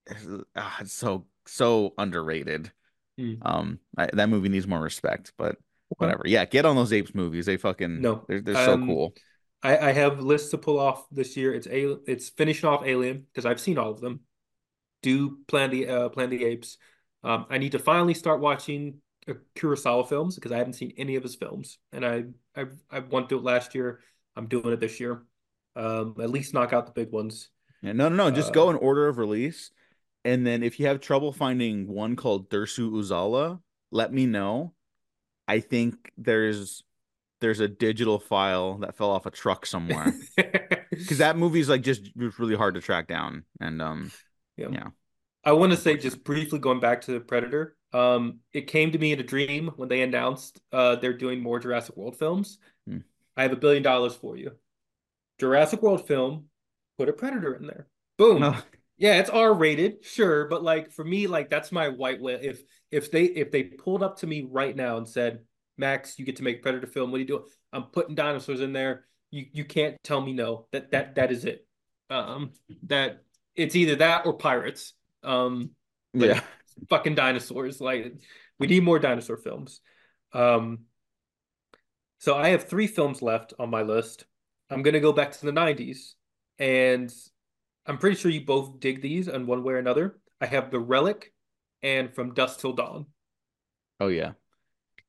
is- 0.08 0.44
ah, 0.56 0.78
it's 0.82 0.94
so 0.94 1.26
so 1.48 1.94
underrated. 1.98 2.72
Hmm. 3.18 3.34
Um, 3.42 3.80
I, 3.98 4.10
that 4.14 4.30
movie 4.30 4.50
needs 4.50 4.68
more 4.68 4.82
respect, 4.82 5.34
but 5.38 5.58
whatever. 5.98 6.24
Yeah, 6.26 6.46
get 6.46 6.66
on 6.66 6.76
those 6.76 6.92
apes 6.94 7.14
movies. 7.14 7.46
They 7.46 7.58
fucking 7.58 8.02
No. 8.02 8.26
they're 8.28 8.42
they're 8.42 8.56
so 8.66 8.74
Um, 8.74 8.86
cool. 8.88 9.14
I, 9.62 9.78
I 9.78 9.92
have 9.94 10.20
lists 10.20 10.50
to 10.52 10.58
pull 10.58 10.78
off 10.80 11.06
this 11.12 11.38
year. 11.38 11.54
It's 11.54 11.68
a 11.68 11.98
it's 12.06 12.30
finishing 12.30 12.68
off 12.68 12.84
Alien 12.86 13.28
because 13.32 13.46
I've 13.46 13.62
seen 13.62 13.78
all 13.78 13.92
of 13.92 14.02
them. 14.02 14.22
Do 15.04 15.38
Plan 15.47 15.70
the 15.70 15.88
uh, 15.88 16.10
Plan 16.10 16.30
the 16.32 16.43
Apes. 16.43 16.78
Um, 17.24 17.45
I 17.49 17.60
need 17.60 17.74
to 17.74 17.80
finally 17.80 18.16
start 18.16 18.41
watching 18.41 19.01
uh, 19.28 19.34
Kurosawa 19.56 20.10
films 20.10 20.36
because 20.36 20.51
I 20.51 20.58
haven't 20.58 20.74
seen 20.74 20.93
any 20.97 21.16
of 21.16 21.24
his 21.24 21.36
films, 21.36 21.78
and 21.91 22.06
I 22.06 22.24
I 22.56 22.66
I 22.91 22.99
wanted 22.99 23.30
to 23.30 23.38
it 23.38 23.43
last 23.43 23.76
year. 23.76 23.99
I'm 24.36 24.47
doing 24.47 24.74
it 24.74 24.80
this 24.80 24.99
year. 24.99 25.24
Um, 25.76 26.16
at 26.22 26.30
least 26.32 26.54
knock 26.54 26.74
out 26.74 26.88
the 26.88 26.91
big 26.91 27.12
ones. 27.12 27.49
Yeah, 27.82 27.93
no, 27.93 28.10
no, 28.10 28.16
no. 28.16 28.32
Just 28.32 28.49
Uh, 28.49 28.54
go 28.54 28.70
in 28.72 28.78
order 28.78 29.08
of 29.08 29.18
release, 29.20 29.72
and 30.26 30.45
then 30.47 30.64
if 30.64 30.80
you 30.80 30.88
have 30.88 30.99
trouble 31.01 31.32
finding 31.34 31.88
one 31.88 32.16
called 32.16 32.49
Dersu 32.49 32.91
Uzala, 32.91 33.62
let 33.91 34.14
me 34.14 34.26
know. 34.26 34.74
I 35.47 35.60
think 35.60 36.12
there's 36.18 36.84
there's 37.41 37.60
a 37.60 37.68
digital 37.68 38.20
file 38.20 38.78
that 38.80 38.95
fell 38.95 39.12
off 39.12 39.26
a 39.26 39.32
truck 39.32 39.66
somewhere 39.66 40.14
because 40.38 41.18
that 41.18 41.38
movie's 41.38 41.70
like 41.70 41.82
just 41.82 42.06
just 42.18 42.39
really 42.39 42.56
hard 42.56 42.76
to 42.76 42.82
track 42.82 43.08
down. 43.08 43.43
And 43.60 43.82
um, 43.82 44.12
Yeah. 44.58 44.68
yeah. 44.72 44.88
I 45.43 45.51
want 45.54 45.72
to 45.72 45.78
say 45.78 45.97
just 45.97 46.24
briefly 46.24 46.60
going 46.60 46.80
back 46.80 47.01
to 47.01 47.12
the 47.12 47.20
Predator. 47.20 47.76
Um, 47.91 48.39
it 48.54 48.68
came 48.68 48.91
to 48.91 48.97
me 48.97 49.12
in 49.12 49.20
a 49.20 49.24
dream 49.24 49.72
when 49.76 49.89
they 49.89 50.01
announced 50.01 50.62
uh 50.72 50.95
they're 50.95 51.18
doing 51.18 51.41
more 51.41 51.60
Jurassic 51.60 51.95
World 51.95 52.18
films. 52.18 52.58
Hmm. 52.88 52.99
I 53.36 53.43
have 53.43 53.51
a 53.51 53.58
billion 53.58 53.84
dollars 53.84 54.16
for 54.16 54.38
you. 54.38 54.51
Jurassic 55.39 55.82
World 55.82 56.08
film, 56.08 56.45
put 56.97 57.10
a 57.10 57.14
Predator 57.14 57.56
in 57.56 57.68
there. 57.68 57.88
Boom. 58.18 58.41
No. 58.41 58.56
Yeah, 58.97 59.20
it's 59.20 59.30
R 59.30 59.54
rated, 59.54 60.06
sure, 60.06 60.47
but 60.47 60.64
like 60.64 60.91
for 60.91 61.04
me, 61.04 61.28
like 61.28 61.49
that's 61.49 61.72
my 61.72 61.89
white 61.89 62.22
whale. 62.22 62.39
If 62.41 62.62
if 62.91 63.12
they 63.12 63.24
if 63.24 63.51
they 63.51 63.64
pulled 63.64 64.04
up 64.04 64.18
to 64.20 64.28
me 64.28 64.47
right 64.49 64.76
now 64.76 64.97
and 64.97 65.08
said, 65.08 65.39
Max, 65.78 66.18
you 66.20 66.26
get 66.26 66.36
to 66.38 66.43
make 66.43 66.62
Predator 66.62 66.88
film, 66.88 67.12
what 67.12 67.18
are 67.18 67.22
you 67.22 67.28
doing? 67.28 67.43
I'm 67.72 67.84
putting 67.84 68.16
dinosaurs 68.16 68.62
in 68.62 68.72
there. 68.72 69.06
You 69.32 69.45
you 69.51 69.66
can't 69.66 69.97
tell 70.04 70.22
me 70.22 70.34
no. 70.34 70.68
That 70.72 70.91
that 70.91 71.16
that 71.16 71.32
is 71.32 71.43
it. 71.45 71.68
Um 72.10 72.51
that 72.84 73.24
it's 73.56 73.76
either 73.76 73.97
that 73.97 74.26
or 74.26 74.34
pirates. 74.34 74.93
Um 75.24 75.72
Yeah. 76.14 76.41
fucking 76.89 77.16
dinosaurs. 77.16 77.80
Like 77.80 78.14
we 78.60 78.68
need 78.68 78.84
more 78.84 78.99
dinosaur 78.99 79.38
films. 79.38 79.82
Um 80.34 80.86
so 82.20 82.36
I 82.36 82.49
have 82.49 82.70
three 82.70 82.88
films 82.88 83.22
left 83.22 83.54
on 83.60 83.70
my 83.70 83.82
list. 83.82 84.26
I'm 84.70 84.82
gonna 84.82 84.99
go 85.01 85.12
back 85.14 85.32
to 85.34 85.45
the 85.45 85.51
90s, 85.51 86.14
and 86.58 87.14
I'm 87.86 87.97
pretty 87.97 88.16
sure 88.16 88.32
you 88.32 88.45
both 88.45 88.80
dig 88.80 89.01
these 89.01 89.28
in 89.28 89.45
one 89.45 89.64
way 89.64 89.74
or 89.74 89.78
another. 89.78 90.20
I 90.39 90.45
have 90.45 90.72
The 90.72 90.80
Relic 90.80 91.34
and 91.82 92.14
From 92.16 92.34
Dusk 92.34 92.60
Till 92.60 92.74
Dawn. 92.74 93.08
Oh 93.99 94.08
yeah. 94.08 94.34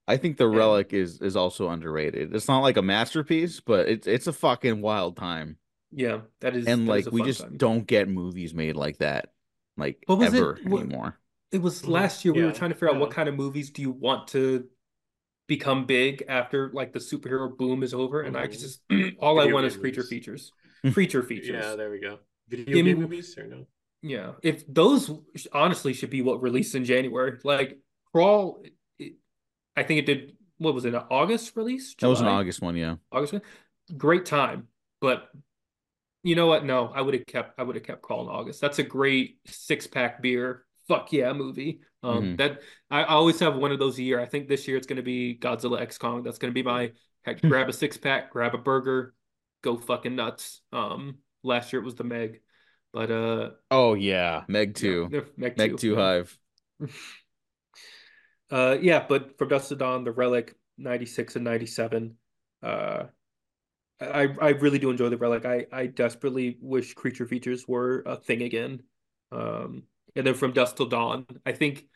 I 0.07 0.16
think 0.18 0.36
the 0.36 0.49
Yeah. 0.51 0.59
Relic 0.59 0.92
is 0.92 1.20
is 1.20 1.36
also 1.36 1.68
underrated. 1.70 2.34
It's 2.34 2.49
not 2.49 2.61
like 2.61 2.76
a 2.76 2.82
masterpiece, 2.82 3.61
but 3.61 3.88
it's 3.88 4.07
it's 4.07 4.26
a 4.26 4.32
fucking 4.32 4.80
wild 4.80 5.16
time. 5.16 5.59
Yeah, 5.95 6.22
that 6.40 6.57
is. 6.57 6.66
And 6.66 6.88
that 6.88 6.97
is 6.97 7.05
like 7.05 7.07
a 7.07 7.11
we 7.11 7.22
just 7.22 7.40
time. 7.42 7.57
don't 7.57 7.86
get 7.86 8.09
movies 8.09 8.53
made 8.55 8.76
like 8.76 8.99
that, 8.99 9.32
like 9.76 10.03
What 10.07 10.18
was 10.18 10.34
it? 10.34 10.38
ever 10.38 10.59
What- 10.64 10.82
anymore. 10.82 11.18
It 11.53 11.62
was 11.62 11.82
Mhm. 11.82 11.88
last 11.88 12.24
year 12.24 12.34
we 12.34 12.42
were 12.42 12.53
trying 12.53 12.70
to 12.70 12.74
figure 12.74 12.90
out 12.90 12.99
what 12.99 13.12
kind 13.12 13.28
of 13.28 13.36
movies 13.36 13.70
do 13.70 13.80
you 13.80 13.92
want 13.92 14.26
to 14.28 14.68
become 15.47 15.86
big 15.86 16.24
after 16.28 16.70
like 16.72 16.92
the 16.92 16.99
superhero 16.99 17.57
boom 17.57 17.82
is 17.82 17.95
over, 17.95 18.22
and 18.22 18.36
I 18.36 18.49
Mhm. 18.49 18.53
just 18.53 18.82
all 19.20 19.38
I 19.40 19.53
want 19.53 19.66
is 19.66 19.76
creature 19.76 20.01
movies. 20.01 20.09
features, 20.11 20.53
creature 20.95 21.22
features. 21.22 21.64
Yeah, 21.64 21.76
there 21.76 21.90
we 21.90 22.01
go. 22.01 22.18
Video 22.49 22.64
Give 22.66 22.84
me- 22.84 22.92
game 22.92 23.01
movies 23.03 23.38
or 23.38 23.47
no? 23.47 23.66
Yeah, 24.03 24.32
if 24.42 24.64
those 24.66 25.11
honestly 25.53 25.92
should 25.95 26.11
be 26.11 26.22
what 26.22 26.42
released 26.42 26.74
in 26.74 26.84
January. 26.84 27.38
Like 27.45 27.78
Crawl, 28.12 28.62
it, 28.99 29.14
I 29.76 29.82
think 29.84 30.01
it 30.01 30.07
did. 30.07 30.36
What 30.59 30.74
was 30.74 30.84
it? 30.84 30.95
An 30.95 31.03
August 31.11 31.57
release? 31.57 31.95
That 32.01 32.09
was 32.09 32.20
an 32.20 32.26
August 32.26 32.61
one, 32.62 32.76
yeah. 32.76 32.97
August. 33.12 33.32
one, 33.32 33.42
Great 33.97 34.24
time, 34.26 34.68
but 35.01 35.30
you 36.25 36.35
know 36.35 36.47
what? 36.49 36.64
No, 36.64 36.89
I 36.89 37.01
would 37.01 37.14
have 37.14 37.27
kept. 37.27 37.59
I 37.61 37.62
would 37.62 37.77
have 37.77 37.85
kept 37.85 38.03
Crawl 38.03 38.22
in 38.22 38.29
August. 38.29 38.61
That's 38.61 38.81
a 38.81 38.83
great 38.83 39.39
six 39.47 39.87
pack 39.87 40.20
beer. 40.20 40.64
Fuck 40.89 41.12
yeah, 41.12 41.33
movie. 41.33 41.81
Um, 42.03 42.22
Mhm. 42.22 42.39
that 42.39 42.61
I 42.91 43.05
always 43.05 43.39
have 43.41 43.57
one 43.57 43.70
of 43.72 43.79
those 43.79 43.99
a 43.99 44.03
year. 44.03 44.20
I 44.20 44.27
think 44.27 44.49
this 44.49 44.66
year 44.68 44.77
it's 44.77 44.87
going 44.87 44.97
to 44.97 45.03
be 45.03 45.39
Godzilla 45.39 45.81
X 45.81 45.97
Kong. 45.97 46.22
That's 46.22 46.39
going 46.39 46.53
to 46.53 46.55
be 46.55 46.62
my 46.62 46.93
heck, 47.22 47.41
grab 47.41 47.68
a 47.68 47.72
six 47.72 47.97
pack, 47.97 48.31
grab 48.33 48.55
a 48.55 48.59
burger, 48.59 49.14
go 49.62 49.77
fucking 49.79 50.14
nuts. 50.16 50.61
Um, 50.72 51.18
last 51.43 51.72
year 51.72 51.81
it 51.81 51.85
was 51.87 51.95
the 51.95 52.05
Meg, 52.05 52.41
but 52.93 53.11
uh, 53.11 53.51
Oh 53.70 53.95
yeah, 53.95 54.45
Meg 54.49 54.75
two, 54.75 55.09
yeah, 55.11 55.20
Meg 55.37 55.57
Meg 55.57 55.79
two. 55.79 55.97
Hive. 55.97 56.37
Uh, 58.51 58.77
yeah, 58.81 59.05
but 59.09 59.39
from 59.39 59.49
Dusk 59.49 59.68
to 59.68 59.77
Dawn, 59.77 60.05
The 60.05 60.12
Relic, 60.12 60.55
96 60.79 61.37
and 61.37 61.45
97. 61.45 62.16
Uh, 62.62 63.05
I 64.01 64.28
I 64.40 64.49
really 64.51 64.78
do 64.78 64.90
enjoy 64.90 65.09
The 65.09 65.16
Relic. 65.16 65.45
I 65.45 65.66
I 65.72 65.86
desperately 65.86 66.59
wish 66.61 66.95
creature 66.95 67.26
features 67.26 67.66
were 67.68 68.03
a 68.07 68.16
thing 68.16 68.42
again. 68.42 68.82
Um, 69.32 69.84
and 70.16 70.26
then 70.26 70.34
from 70.34 70.53
Dusk 70.53 70.76
Till 70.76 70.86
Dawn, 70.86 71.26
I 71.45 71.53
think 71.53 71.86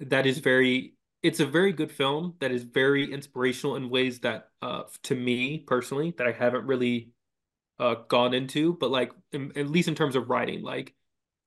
that 0.00 0.26
is 0.26 0.38
very. 0.38 0.94
It's 1.22 1.40
a 1.40 1.46
very 1.46 1.72
good 1.72 1.90
film 1.90 2.34
that 2.38 2.52
is 2.52 2.62
very 2.62 3.12
inspirational 3.12 3.74
in 3.74 3.88
ways 3.90 4.20
that, 4.20 4.50
uh, 4.62 4.82
to 5.04 5.14
me 5.16 5.58
personally, 5.66 6.14
that 6.18 6.26
I 6.26 6.30
haven't 6.30 6.66
really, 6.66 7.10
uh, 7.80 7.96
gone 8.06 8.32
into. 8.32 8.74
But 8.74 8.90
like, 8.92 9.10
in, 9.32 9.50
at 9.56 9.68
least 9.68 9.88
in 9.88 9.96
terms 9.96 10.14
of 10.14 10.28
writing, 10.30 10.62
like, 10.62 10.94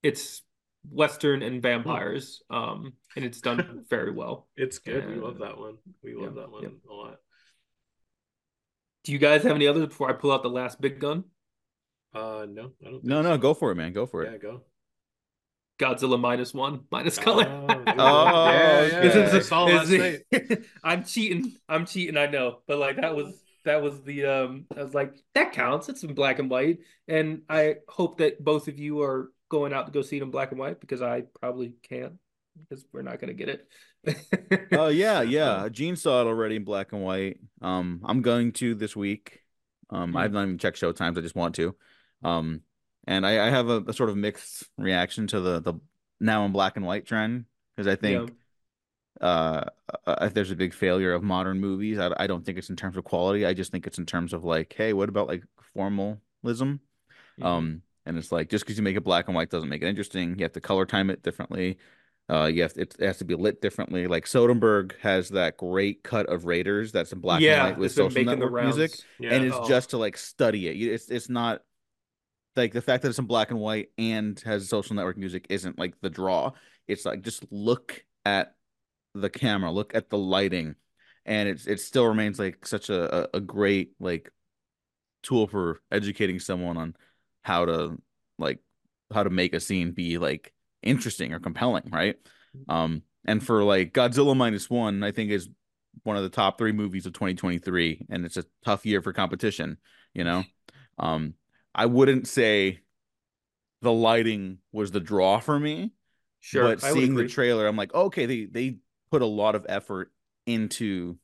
it's 0.04 0.42
Western 0.90 1.44
and 1.44 1.62
vampires, 1.62 2.42
um, 2.50 2.94
and 3.16 3.24
it's 3.24 3.40
done 3.40 3.86
very 3.90 4.12
well. 4.12 4.50
It's 4.58 4.80
good. 4.80 5.08
We 5.08 5.16
love 5.16 5.38
that 5.38 5.58
one. 5.58 5.78
We 6.04 6.14
love 6.16 6.36
Yeah, 6.36 6.42
that 6.42 6.52
one 6.52 6.64
yeah. 6.64 6.70
a 6.90 6.94
lot. 6.94 7.18
Do 9.10 9.14
you 9.14 9.18
guys 9.20 9.42
have 9.42 9.56
any 9.56 9.66
others 9.66 9.88
before 9.88 10.08
I 10.08 10.14
pull 10.14 10.32
out 10.32 10.44
the 10.44 10.52
last 10.52 10.80
big 10.80 11.00
gun? 11.00 11.24
Uh, 12.14 12.46
no, 12.48 12.74
I 12.86 12.92
don't. 12.92 13.02
Think 13.02 13.04
No, 13.06 13.24
no, 13.24 13.32
so. 13.34 13.38
go 13.40 13.56
for 13.56 13.72
it, 13.72 13.76
man. 13.76 13.92
Go 13.92 14.06
for 14.06 14.24
Yeah, 14.24 14.30
it. 14.30 14.34
Yeah, 14.44 14.52
go. 14.52 14.62
Godzilla 15.80 16.20
minus 16.20 16.54
one, 16.54 16.82
minus 16.92 17.18
color. 17.18 17.46
Oh, 17.50 17.66
there. 17.66 17.96
Oh, 17.98 18.26
yeah, 18.52 18.82
yeah. 18.86 19.00
This 19.02 19.16
is- 19.16 19.34
I 19.34 19.40
saw 19.40 19.64
last 19.64 19.90
Is 19.90 20.00
night. 20.00 20.20
it- 20.32 20.66
I'm 20.84 21.04
cheating. 21.06 21.54
I'm 21.68 21.88
cheating. 21.88 22.18
I 22.18 22.28
know, 22.28 22.60
but 22.68 22.78
like 22.78 22.98
that 22.98 23.16
was 23.16 23.34
that 23.66 23.82
was 23.82 24.00
the 24.04 24.26
um. 24.28 24.66
I 24.78 24.84
was 24.84 24.94
like, 24.94 25.16
that 25.34 25.54
counts. 25.54 25.90
It's 25.90 26.04
in 26.04 26.14
black 26.14 26.38
and 26.38 26.48
white, 26.48 26.78
and 27.08 27.42
I 27.50 27.78
hope 27.88 28.20
that 28.20 28.44
both 28.44 28.68
of 28.68 28.78
you 28.78 29.02
are 29.02 29.32
going 29.50 29.74
out 29.74 29.88
to 29.88 29.92
go 29.92 30.04
see 30.04 30.18
it 30.18 30.22
in 30.22 30.30
black 30.30 30.52
and 30.52 30.60
white 30.60 30.80
because 30.80 31.02
I 31.02 31.24
probably 31.40 31.74
can't 31.82 32.14
because 32.70 32.86
we're 32.94 33.02
not 33.02 33.20
gonna 33.20 33.34
get 33.34 33.50
it. 33.50 33.68
Oh 34.72 34.88
yeah, 34.88 35.22
yeah. 35.24 35.68
Gene 35.70 35.96
saw 35.96 36.22
it 36.22 36.28
already 36.28 36.56
in 36.58 36.64
black 36.64 36.94
and 36.94 37.04
white. 37.04 37.40
Um, 37.62 38.02
I'm 38.06 38.22
going 38.22 38.52
to 38.54 38.76
this 38.76 38.96
week. 38.96 39.42
Um, 39.90 40.16
Hmm. 40.16 40.18
I've 40.18 40.32
not 40.32 40.44
even 40.44 40.58
checked 40.58 40.78
show 40.78 40.92
times. 40.92 41.18
I 41.18 41.22
just 41.22 41.36
want 41.36 41.56
to. 41.56 41.76
Um, 42.24 42.62
and 43.08 43.26
I, 43.26 43.48
I 43.48 43.50
have 43.50 43.70
a, 43.70 43.82
a 43.88 43.94
sort 43.94 44.10
of 44.10 44.18
mixed 44.18 44.66
reaction 44.78 45.28
to 45.28 45.40
the 45.40 45.60
the 45.60 45.74
now 46.20 46.46
in 46.46 46.52
black 46.52 46.76
and 46.78 46.86
white 46.86 47.06
trend 47.06 47.46
because 47.76 47.88
I 47.88 47.96
think 47.96 48.34
uh, 49.22 49.66
uh, 50.06 50.16
if 50.22 50.34
there's 50.34 50.52
a 50.52 50.56
big 50.56 50.74
failure 50.74 51.14
of 51.14 51.24
modern 51.24 51.60
movies, 51.60 52.00
I, 52.00 52.14
I 52.18 52.28
don't 52.28 52.46
think 52.46 52.58
it's 52.58 52.70
in 52.70 52.76
terms 52.76 52.98
of 52.98 53.04
quality. 53.04 53.46
I 53.46 53.54
just 53.54 53.72
think 53.72 53.88
it's 53.88 53.98
in 54.00 54.06
terms 54.06 54.34
of 54.34 54.44
like, 54.44 54.74
hey, 54.78 54.94
what 54.94 55.10
about 55.10 55.28
like 55.28 55.44
formalism? 55.74 56.82
Yeah. 57.38 57.58
Um, 57.58 57.84
and 58.06 58.18
it's 58.18 58.32
like 58.32 58.50
just 58.50 58.66
because 58.66 58.78
you 58.78 58.84
make 58.84 58.98
it 58.98 59.04
black 59.04 59.28
and 59.28 59.36
white 59.36 59.50
doesn't 59.50 59.70
make 59.70 59.82
it 59.84 59.88
interesting. 59.88 60.38
You 60.40 60.44
have 60.46 60.54
to 60.54 60.62
color 60.62 60.86
time 60.86 61.10
it 61.10 61.24
differently. 61.24 61.78
Uh, 62.30 62.46
you 62.46 62.62
have 62.62 62.74
it, 62.78 62.96
it 63.00 63.06
has 63.06 63.18
to 63.18 63.26
be 63.26 63.34
lit 63.36 63.62
differently. 63.62 64.06
Like 64.08 64.26
Soderbergh 64.26 64.92
has 65.02 65.30
that 65.30 65.58
great 65.58 66.04
cut 66.04 66.28
of 66.28 66.46
Raiders 66.46 66.92
that's 66.92 67.12
in 67.12 67.20
black 67.20 67.42
yeah, 67.42 67.66
and 67.66 67.72
white 67.72 67.80
with 67.80 67.92
social 67.92 68.24
network 68.24 68.64
music. 68.64 68.92
Yeah. 69.20 69.32
and 69.34 69.46
it's 69.46 69.56
Oh. 69.56 69.68
just 69.68 69.92
to 69.92 69.98
like 69.98 70.16
study 70.18 70.68
it. 70.68 70.74
It's 70.94 71.10
it's 71.10 71.30
not 71.30 71.62
like 72.56 72.74
the 72.74 72.82
fact 72.82 73.02
that 73.04 73.10
it's 73.10 73.20
in 73.20 73.26
black 73.26 73.50
and 73.52 73.60
white 73.60 73.90
and 73.98 74.40
has 74.46 74.70
social 74.70 74.96
network 74.96 75.18
music 75.18 75.48
isn't 75.50 75.80
like 75.80 75.96
the 76.02 76.10
draw. 76.10 76.52
It's 76.88 77.06
like 77.06 77.22
just 77.22 77.46
look 77.52 78.04
at 78.26 78.54
the 79.16 79.30
camera, 79.30 79.72
look 79.72 79.96
at 79.96 80.10
the 80.10 80.18
lighting, 80.18 80.76
and 81.26 81.50
it's 81.50 81.66
it 81.66 81.80
still 81.80 82.06
remains 82.06 82.38
like 82.38 82.66
such 82.68 82.90
a 82.90 83.24
a, 83.36 83.38
a 83.38 83.42
great 83.42 83.94
like 84.00 84.32
tool 85.24 85.48
for 85.48 85.82
educating 85.92 86.40
someone 86.40 86.78
on 86.78 86.96
how 87.44 87.66
to 87.66 87.98
like 88.38 88.60
how 89.12 89.24
to 89.24 89.30
make 89.30 89.54
a 89.54 89.60
scene 89.60 89.92
be 89.92 90.18
like 90.20 90.54
interesting 90.84 91.34
or 91.34 91.40
compelling, 91.40 91.90
right? 91.92 92.16
Um, 92.68 93.04
and 93.26 93.44
for 93.46 93.64
like 93.64 93.94
Godzilla 93.94 94.36
minus 94.36 94.70
one, 94.70 95.04
I 95.04 95.12
think 95.12 95.32
is 95.32 95.50
one 96.04 96.18
of 96.18 96.24
the 96.24 96.30
top 96.30 96.58
three 96.58 96.72
movies 96.72 97.06
of 97.06 97.14
2023, 97.14 98.06
and 98.10 98.26
it's 98.26 98.38
a 98.38 98.46
tough 98.64 98.86
year 98.86 99.02
for 99.02 99.14
competition, 99.14 99.78
you 100.14 100.24
know. 100.24 100.46
Um, 100.98 101.34
I 101.76 101.86
wouldn't 101.86 102.28
say 102.28 102.80
the 103.82 103.92
lighting 103.92 104.60
was 104.72 104.92
the 104.92 105.00
draw 105.00 105.40
for 105.40 105.60
me, 105.60 105.92
Sure, 106.40 106.62
but 106.62 106.82
seeing 106.82 107.16
the 107.16 107.24
trailer, 107.26 107.68
I'm 107.68 107.76
like, 107.76 107.94
okay, 107.94 108.26
they 108.26 108.46
they 108.46 108.78
put 109.12 109.22
a 109.22 109.26
lot 109.26 109.56
of 109.56 109.66
effort 109.70 110.12
into 110.46 111.18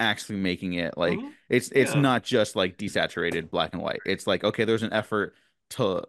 actually 0.00 0.38
making 0.38 0.74
it 0.74 0.98
like 0.98 1.20
Mhm. 1.20 1.34
it's 1.48 1.70
it's 1.72 1.94
Yeah. 1.94 2.00
not 2.02 2.24
just 2.24 2.56
like 2.56 2.78
desaturated 2.78 3.50
black 3.50 3.74
and 3.74 3.82
white. 3.82 4.02
It's 4.06 4.26
like 4.26 4.44
okay, 4.44 4.64
there's 4.64 4.82
an 4.84 4.92
effort 4.92 5.34
to 5.70 6.04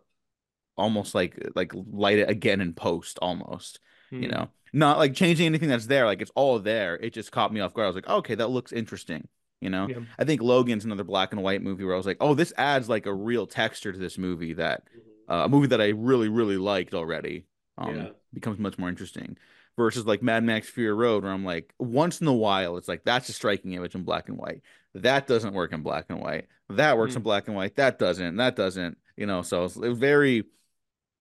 almost 0.78 1.16
like 1.16 1.38
like 1.56 1.72
light 1.74 2.18
it 2.20 2.30
again 2.30 2.62
in 2.62 2.74
post 2.74 3.18
almost, 3.22 3.80
you 4.12 4.28
Hmm. 4.28 4.32
know. 4.34 4.50
Not 4.74 4.98
like 4.98 5.14
changing 5.14 5.46
anything 5.46 5.70
that's 5.70 5.86
there, 5.88 6.06
like 6.06 6.22
it's 6.22 6.32
all 6.36 6.60
there. 6.60 6.96
It 6.98 7.14
just 7.14 7.32
caught 7.32 7.54
me 7.54 7.62
off 7.62 7.74
guard. 7.74 7.86
I 7.86 7.88
was 7.88 7.96
like, 7.96 8.10
okay, 8.10 8.36
that 8.36 8.50
looks 8.50 8.74
interesting, 8.74 9.28
you 9.62 9.70
know. 9.70 9.88
Yeah. 9.88 10.00
I 10.20 10.26
think 10.26 10.42
Logan's 10.42 10.84
another 10.84 11.06
black 11.06 11.32
and 11.32 11.42
white 11.42 11.62
movie 11.62 11.86
where 11.86 11.94
I 11.94 11.98
was 11.98 12.06
like, 12.06 12.18
oh, 12.20 12.34
this 12.34 12.52
adds 12.58 12.90
like 12.90 13.06
a 13.06 13.14
real 13.14 13.48
texture 13.48 13.94
to 13.94 13.98
this 14.00 14.18
movie 14.18 14.54
that 14.56 14.84
uh, 15.30 15.44
a 15.46 15.50
movie 15.50 15.68
that 15.68 15.80
I 15.82 15.90
really 15.90 16.28
really 16.30 16.58
liked 16.58 16.94
already. 16.94 17.46
Um, 17.78 17.96
Yeah. 17.96 18.08
becomes 18.34 18.60
much 18.60 18.78
more 18.78 18.90
interesting 18.90 19.38
versus 19.78 20.06
like 20.06 20.22
Mad 20.22 20.44
Max 20.44 20.70
Fury 20.70 20.94
Road, 20.94 21.24
where 21.24 21.32
I'm 21.32 21.46
like, 21.46 21.74
once 21.80 22.20
in 22.22 22.28
a 22.28 22.34
while, 22.34 22.76
it's 22.78 22.88
like 22.90 23.04
that's 23.06 23.30
a 23.30 23.34
striking 23.34 23.74
image 23.74 23.96
in 23.96 24.04
black 24.04 24.28
and 24.30 24.38
white. 24.38 24.62
That 24.94 25.26
doesn't 25.28 25.54
work 25.54 25.72
in 25.74 25.84
black 25.84 26.06
and 26.10 26.20
white. 26.22 26.48
That 26.70 26.98
works 26.98 27.16
in 27.16 27.22
Mm. 27.22 27.26
black 27.26 27.48
and 27.48 27.56
white. 27.56 27.76
That 27.78 27.98
doesn't. 28.00 28.36
That 28.38 28.56
doesn't. 28.58 28.98
You 29.16 29.26
know, 29.26 29.42
so 29.42 29.64
it's 29.66 29.76
very 29.78 30.44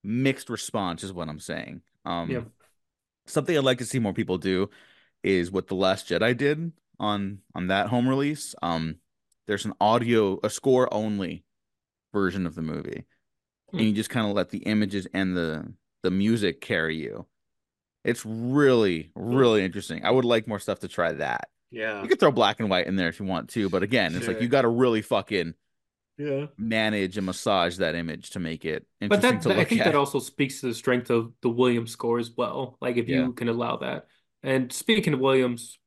mixed 0.05 0.51
response, 0.51 1.03
is 1.03 1.13
what 1.13 1.29
I'm 1.29 1.41
saying. 1.41 1.81
Um, 2.05 2.31
Yeah. 2.31 2.43
something 3.27 3.57
I'd 3.57 3.65
like 3.65 3.79
to 3.79 3.87
see 3.87 3.99
more 3.99 4.13
people 4.13 4.39
do 4.39 4.69
is 5.23 5.51
what 5.51 5.67
the 5.69 5.75
Last 5.75 6.09
Jedi 6.09 6.37
did 6.37 6.73
on 7.01 7.41
on 7.55 7.69
that 7.69 7.89
home 7.89 8.09
release. 8.09 8.55
Um, 8.63 8.97
there's 9.47 9.65
an 9.65 9.73
audio, 9.81 10.39
a 10.45 10.51
score 10.51 10.93
only 10.93 11.45
version 12.13 12.47
of 12.47 12.55
the 12.55 12.63
movie, 12.63 13.07
and 13.73 13.81
you 13.81 13.93
just 13.93 14.11
kind 14.11 14.29
of 14.29 14.35
let 14.35 14.51
the 14.51 14.59
images 14.59 15.07
and 15.13 15.37
the 15.37 15.73
the 16.03 16.11
music 16.11 16.61
carry 16.61 16.97
you. 16.97 17.27
It's 18.05 18.25
really, 18.27 19.11
really 19.15 19.65
interesting. 19.65 20.05
I 20.05 20.11
would 20.11 20.27
like 20.27 20.47
more 20.47 20.59
stuff 20.59 20.81
to 20.81 20.89
try 20.89 21.13
that. 21.13 21.49
Yeah. 21.71 22.03
You 22.03 22.09
could 22.09 22.21
throw 22.21 22.31
black 22.31 22.61
and 22.61 22.69
white 22.69 22.87
in 22.87 22.97
there 22.97 23.09
if 23.09 23.19
you 23.19 23.25
want 23.25 23.49
to, 23.51 23.71
but 23.71 23.83
again, 23.83 24.15
it's 24.15 24.29
like 24.29 24.43
you 24.43 24.49
got 24.49 24.63
to 24.63 24.69
really 24.69 25.01
fucking 25.01 25.55
Yeah. 26.17 26.47
manage 26.57 27.17
and 27.17 27.27
massage 27.27 27.79
that 27.79 27.95
image 27.97 28.31
to 28.31 28.39
make 28.41 28.65
it 28.65 28.87
But 29.01 29.21
that, 29.23 29.43
to 29.43 29.49
that- 29.49 29.59
I 29.59 29.65
think 29.65 29.81
at. 29.81 29.87
that 29.87 29.95
also 29.97 30.21
speaks 30.21 30.61
to 30.61 30.67
the 30.69 30.75
strength 30.75 31.11
of 31.11 31.33
the 31.43 31.49
Williams 31.51 31.91
score 31.91 32.19
as 32.21 32.31
well. 32.37 32.79
Like 32.81 32.97
if 32.97 33.09
Yeah. 33.09 33.25
you 33.25 33.33
can 33.33 33.49
allow 33.49 33.77
that. 33.79 34.07
And 34.43 34.73
speaking 34.73 35.13
of 35.15 35.21
Williams, 35.21 35.79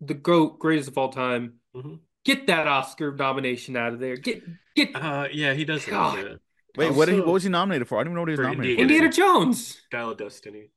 the 0.00 0.14
GOAT, 0.14 0.58
greatest 0.60 0.88
of 0.88 0.96
all 0.98 1.08
time, 1.10 1.54
Mhm. 1.74 1.98
get 2.24 2.46
that 2.46 2.68
Oscar 2.68 3.12
nomination 3.14 3.76
out 3.76 3.92
of 3.92 3.98
there. 4.00 4.16
Get 4.16 4.42
get 4.76 4.94
Uh, 4.94 5.26
yeah, 5.32 5.54
he 5.54 5.64
does 5.64 5.84
God. 5.84 6.16
need 6.18 6.26
it. 6.26 6.40
Wait, 6.76 6.92
what, 6.94 7.06
did 7.06 7.14
he, 7.16 7.20
what 7.20 7.32
was 7.32 7.42
he 7.42 7.48
nominated 7.48 7.88
for? 7.88 7.98
I 7.98 8.04
don't 8.04 8.12
even 8.12 8.14
know 8.14 8.20
what 8.20 8.28
he 8.28 8.32
was 8.32 8.38
For 8.38 8.42
nominated 8.44 8.78
Indiana. 8.78 9.10
for. 9.10 9.16
Indiana 9.16 9.44
Jones. 9.44 9.82
Dial 9.90 10.10
of 10.10 10.18
Destiny. 10.18 10.70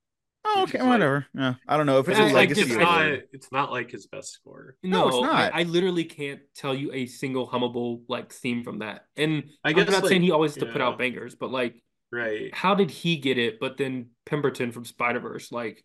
Oh, 0.43 0.63
okay, 0.63 0.79
is 0.79 0.83
like- 0.83 0.89
whatever. 0.89 1.25
Yeah, 1.33 1.53
I 1.67 1.77
don't 1.77 1.85
know 1.85 1.99
if 1.99 2.09
it's 2.09 2.19
I- 2.19 2.23
a 2.25 2.29
I 2.29 2.31
legacy. 2.31 2.61
just- 2.61 2.73
it's 2.73 2.77
or- 2.77 2.83
not. 2.83 3.05
It's 3.31 3.51
not 3.51 3.71
like 3.71 3.91
his 3.91 4.07
best 4.07 4.31
score. 4.33 4.75
No, 4.83 5.07
it's 5.07 5.21
not. 5.21 5.51
I, 5.53 5.63
literally 5.63 6.03
can't 6.03 6.41
tell 6.55 6.73
you 6.73 6.91
a 6.93 7.05
single 7.05 7.47
hummable 7.47 8.01
like 8.07 8.33
theme 8.33 8.63
from 8.63 8.79
that. 8.79 9.05
And 9.15 9.43
I 9.63 9.69
I'm 9.69 9.75
guess, 9.75 9.89
not 9.89 10.03
like, 10.03 10.09
saying 10.09 10.21
he 10.23 10.31
always 10.31 10.55
has 10.55 10.63
to 10.63 10.71
put 10.71 10.81
out 10.81 10.97
bangers, 10.97 11.35
but 11.35 11.51
like 11.51 11.81
right. 12.11 12.53
how 12.53 12.73
did 12.75 12.89
he 12.91 13.17
get 13.17 13.37
it? 13.37 13.59
But 13.59 13.77
then 13.77 14.09
Pemberton 14.25 14.71
from 14.71 14.83
Spider 14.85 15.19
Verse, 15.19 15.51
like 15.51 15.83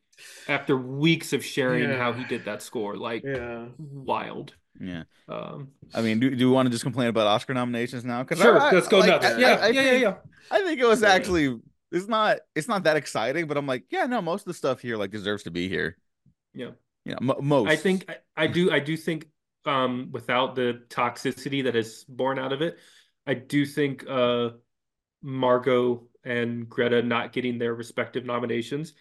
after 0.49 0.77
weeks 0.77 1.33
of 1.35 1.45
sharing 1.45 1.91
how 1.91 2.13
he 2.15 2.25
did 2.25 2.47
that 2.47 2.63
score, 2.63 2.97
like 2.97 3.23
Yeah. 3.25 3.67
wild. 3.79 4.55
Yeah. 4.81 5.05
Um, 5.29 5.69
I 5.95 6.03
mean, 6.03 6.21
do, 6.21 6.35
do 6.35 6.49
we 6.49 6.55
want 6.55 6.67
to 6.67 6.71
just 6.71 6.85
complain 6.85 7.09
about 7.09 7.27
Oscar 7.27 7.55
nominations 7.55 8.05
now? 8.05 8.23
Because 8.23 8.41
sure, 8.41 8.55
let's 8.59 8.89
go 8.89 9.01
nuts. 9.01 9.25
I, 9.27 9.39
yeah, 9.39 9.47
I, 9.49 9.51
I 9.51 9.69
yeah, 9.69 9.81
yeah, 9.83 9.91
think, 9.91 10.03
yeah. 10.03 10.15
I 10.51 10.63
think 10.63 10.81
it 10.81 10.87
was 10.87 11.03
Yeah. 11.03 11.09
actually 11.13 11.59
it's 11.93 12.09
not 12.09 12.39
it's 12.55 12.69
not 12.69 12.85
that 12.85 12.97
exciting, 12.97 13.47
but 13.47 13.57
I'm 13.57 13.67
like, 13.67 13.85
yeah, 13.91 14.07
no, 14.07 14.21
most 14.21 14.43
of 14.43 14.47
the 14.47 14.55
stuff 14.55 14.81
here 14.81 14.97
like 14.97 15.11
deserves 15.11 15.45
to 15.45 15.51
be 15.51 15.69
here. 15.69 15.97
Yeah. 16.55 16.71
Know, 17.05 17.19
mo 17.21 17.37
most. 17.41 17.69
I 17.69 17.77
think 17.77 18.11
I, 18.11 18.45
I 18.45 18.47
do 18.49 18.71
I 18.71 18.81
do 18.81 18.97
think 18.97 19.29
um 19.65 20.09
without 20.13 20.55
the 20.55 20.83
toxicity 20.89 21.65
that 21.65 21.77
is 21.77 22.05
born 22.09 22.39
out 22.39 22.53
of 22.53 22.63
it, 22.63 22.79
I 23.27 23.35
do 23.35 23.65
think 23.65 24.05
uh 24.09 24.51
Margot 25.23 26.09
and 26.25 26.69
Greta 26.69 27.03
not 27.03 27.33
getting 27.33 27.59
their 27.59 27.75
respective 27.75 28.25
nominations, 28.25 28.95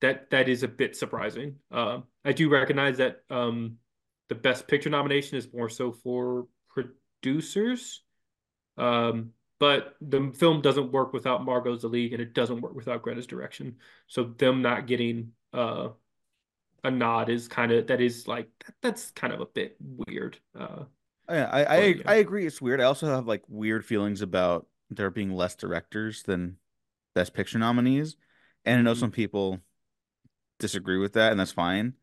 that 0.00 0.30
that 0.30 0.48
is 0.48 0.64
a 0.64 0.68
bit 0.68 0.96
surprising. 0.96 1.56
Uh, 1.70 2.00
I 2.24 2.32
do 2.32 2.48
recognize 2.48 2.98
that 2.98 3.18
um 3.30 3.76
the 4.28 4.34
best 4.34 4.66
picture 4.66 4.90
nomination 4.90 5.38
is 5.38 5.52
more 5.52 5.68
so 5.68 5.92
for 5.92 6.46
producers. 6.68 8.02
Um 8.76 9.30
but 9.62 9.96
the 10.02 10.32
film 10.36 10.60
doesn't 10.62 10.92
work 10.92 11.12
without 11.14 11.44
Margot's 11.44 11.82
the 11.82 11.88
lead 11.88 12.12
and 12.12 12.20
it 12.22 12.34
doesn't 12.34 12.60
work 12.60 12.74
without 12.74 13.02
Greta's 13.02 13.26
direction. 13.28 13.78
So 14.08 14.24
them 14.24 14.62
not 14.62 14.86
getting 14.88 15.32
uh 15.54 15.90
a 16.84 16.90
nod 16.90 17.30
is 17.30 17.48
kind 17.48 17.72
of 17.72 17.86
that 17.88 18.00
is 18.00 18.26
like 18.28 18.48
that's 18.82 19.10
kind 19.12 19.32
of 19.32 19.40
a 19.40 19.46
bit 19.46 19.76
weird. 19.80 20.38
Uh, 20.58 20.84
yeah, 21.28 21.48
I 21.52 21.64
I, 21.64 21.76
But, 21.76 21.96
yeah. 21.98 22.02
I 22.06 22.14
agree. 22.16 22.46
It's 22.46 22.60
weird. 22.60 22.80
I 22.80 22.84
also 22.84 23.06
have 23.06 23.26
like 23.26 23.42
weird 23.48 23.84
feelings 23.84 24.22
about 24.22 24.66
there 24.90 25.10
being 25.10 25.32
less 25.32 25.54
directors 25.54 26.22
than 26.24 26.56
best 27.14 27.34
picture 27.34 27.58
nominees, 27.58 28.16
and 28.64 28.78
I 28.80 28.82
know 28.82 28.94
Mhm. 28.94 29.00
some 29.00 29.10
people 29.12 29.60
disagree 30.58 30.98
with 30.98 31.14
that, 31.14 31.32
and 31.32 31.40
that's 31.40 31.52
fine. 31.52 31.94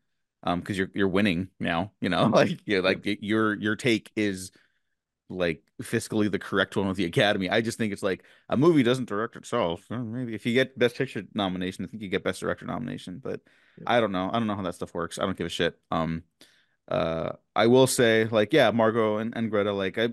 Um, 0.42 0.60
because 0.60 0.78
you're 0.78 0.90
you're 0.94 1.08
winning 1.08 1.50
now. 1.60 1.92
You 2.00 2.08
know, 2.08 2.26
like 2.34 2.60
yeah, 2.66 2.80
like 2.80 3.04
your 3.22 3.54
your 3.60 3.76
take 3.76 4.10
is 4.16 4.52
like 5.30 5.62
fiscally 5.82 6.30
the 6.30 6.38
correct 6.38 6.76
one 6.76 6.88
with 6.88 6.96
the 6.96 7.04
Academy. 7.04 7.48
I 7.48 7.60
just 7.60 7.78
think 7.78 7.92
it's 7.92 8.02
like 8.02 8.24
a 8.48 8.56
movie 8.56 8.82
doesn't 8.82 9.08
direct 9.08 9.36
itself. 9.36 9.84
Maybe 9.88 10.34
if 10.34 10.44
you 10.44 10.52
get 10.52 10.78
Best 10.78 10.96
Picture 10.96 11.22
nomination, 11.34 11.84
I 11.84 11.88
think 11.88 12.02
you 12.02 12.08
get 12.08 12.24
Best 12.24 12.40
Director 12.40 12.66
nomination. 12.66 13.20
But 13.22 13.40
Yeah. 13.78 13.84
I 13.86 14.00
don't 14.00 14.12
know. 14.12 14.28
I 14.32 14.38
don't 14.38 14.46
know 14.46 14.56
how 14.56 14.62
that 14.62 14.74
stuff 14.74 14.92
works. 14.92 15.18
I 15.18 15.24
don't 15.24 15.36
give 15.38 15.46
a 15.46 15.50
shit. 15.50 15.78
Um, 15.90 16.24
uh, 16.88 17.32
I 17.54 17.68
will 17.68 17.86
say 17.86 18.24
like 18.24 18.52
yeah, 18.52 18.70
Margot 18.72 19.18
and, 19.18 19.32
and 19.36 19.48
Greta 19.50 19.72
like 19.72 19.96
I, 19.96 20.08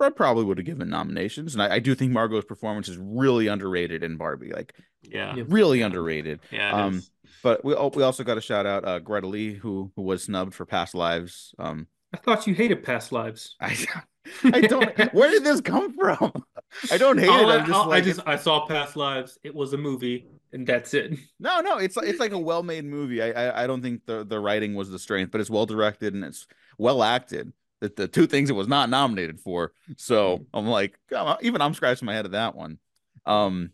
I 0.00 0.10
probably 0.10 0.44
would 0.44 0.58
have 0.58 0.66
given 0.66 0.90
nominations, 0.90 1.54
and 1.54 1.62
I, 1.62 1.76
I 1.76 1.78
do 1.78 1.94
think 1.94 2.12
Margot's 2.12 2.44
performance 2.44 2.88
is 2.90 2.98
really 2.98 3.46
underrated 3.46 4.02
in 4.04 4.18
Barbie, 4.18 4.52
like 4.52 4.74
Yeah. 5.02 5.34
Yeah. 5.34 5.44
really 5.48 5.80
underrated. 5.80 6.40
Yeah. 6.50 6.72
Um, 6.72 6.96
is. 6.96 7.10
But 7.42 7.64
we 7.64 7.74
we 7.94 8.02
also 8.02 8.22
got 8.22 8.34
to 8.34 8.40
shout 8.42 8.66
out 8.66 8.84
uh, 8.86 8.98
Greta 8.98 9.26
Lee 9.26 9.54
who 9.54 9.90
who 9.96 10.02
was 10.02 10.24
snubbed 10.24 10.54
for 10.54 10.66
Past 10.66 10.94
Lives. 10.94 11.54
Um, 11.58 11.86
I 12.12 12.18
thought 12.18 12.46
you 12.46 12.54
hated 12.54 12.84
past 12.84 13.10
lives. 13.10 13.56
I 13.60 13.76
I 14.44 14.62
don't. 14.62 15.14
Where 15.14 15.30
did 15.30 15.44
this 15.44 15.60
come 15.60 15.94
from? 15.94 16.32
I 16.90 16.96
don't 16.98 17.18
hate 17.18 17.28
All 17.28 17.50
it. 17.50 17.54
I, 17.54 17.58
just 17.60 17.72
all- 17.72 17.84
I 17.84 17.86
like, 17.96 18.04
just 18.04 18.20
I 18.26 18.36
saw 18.36 18.66
past 18.66 18.96
lives. 18.96 19.38
It 19.42 19.54
was 19.54 19.72
a 19.72 19.78
movie, 19.78 20.26
and 20.52 20.66
that's 20.66 20.94
it. 20.94 21.18
no, 21.40 21.60
no. 21.60 21.78
It's 21.78 21.96
like 21.96 22.08
it's 22.08 22.20
like 22.20 22.32
a 22.32 22.38
well-made 22.38 22.84
movie. 22.84 23.22
I, 23.22 23.30
I 23.30 23.64
I 23.64 23.66
don't 23.66 23.82
think 23.82 24.06
the 24.06 24.24
the 24.24 24.40
writing 24.40 24.74
was 24.74 24.90
the 24.90 24.98
strength, 24.98 25.30
but 25.30 25.40
it's 25.40 25.50
well 25.50 25.66
directed 25.66 26.14
and 26.14 26.24
it's 26.24 26.46
well 26.78 27.02
acted. 27.02 27.52
The 27.80 27.92
the 27.94 28.08
two 28.08 28.26
things 28.26 28.50
it 28.50 28.54
was 28.54 28.68
not 28.68 28.88
nominated 28.88 29.40
for. 29.40 29.72
So 29.96 30.46
I'm 30.54 30.66
like, 30.66 30.98
even 31.42 31.60
I'm 31.60 31.74
scratching 31.74 32.06
my 32.06 32.14
head 32.14 32.24
at 32.24 32.32
that 32.32 32.54
one. 32.54 32.78
Um, 33.26 33.70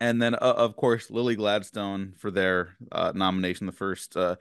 and 0.00 0.20
then 0.22 0.34
uh, 0.34 0.38
of 0.56 0.76
course 0.76 1.10
Lily 1.10 1.36
Gladstone 1.36 2.14
for 2.18 2.30
their 2.30 2.76
uh, 2.92 3.12
nomination, 3.14 3.66
the 3.66 3.72
first 3.72 4.16
uh, 4.16 4.36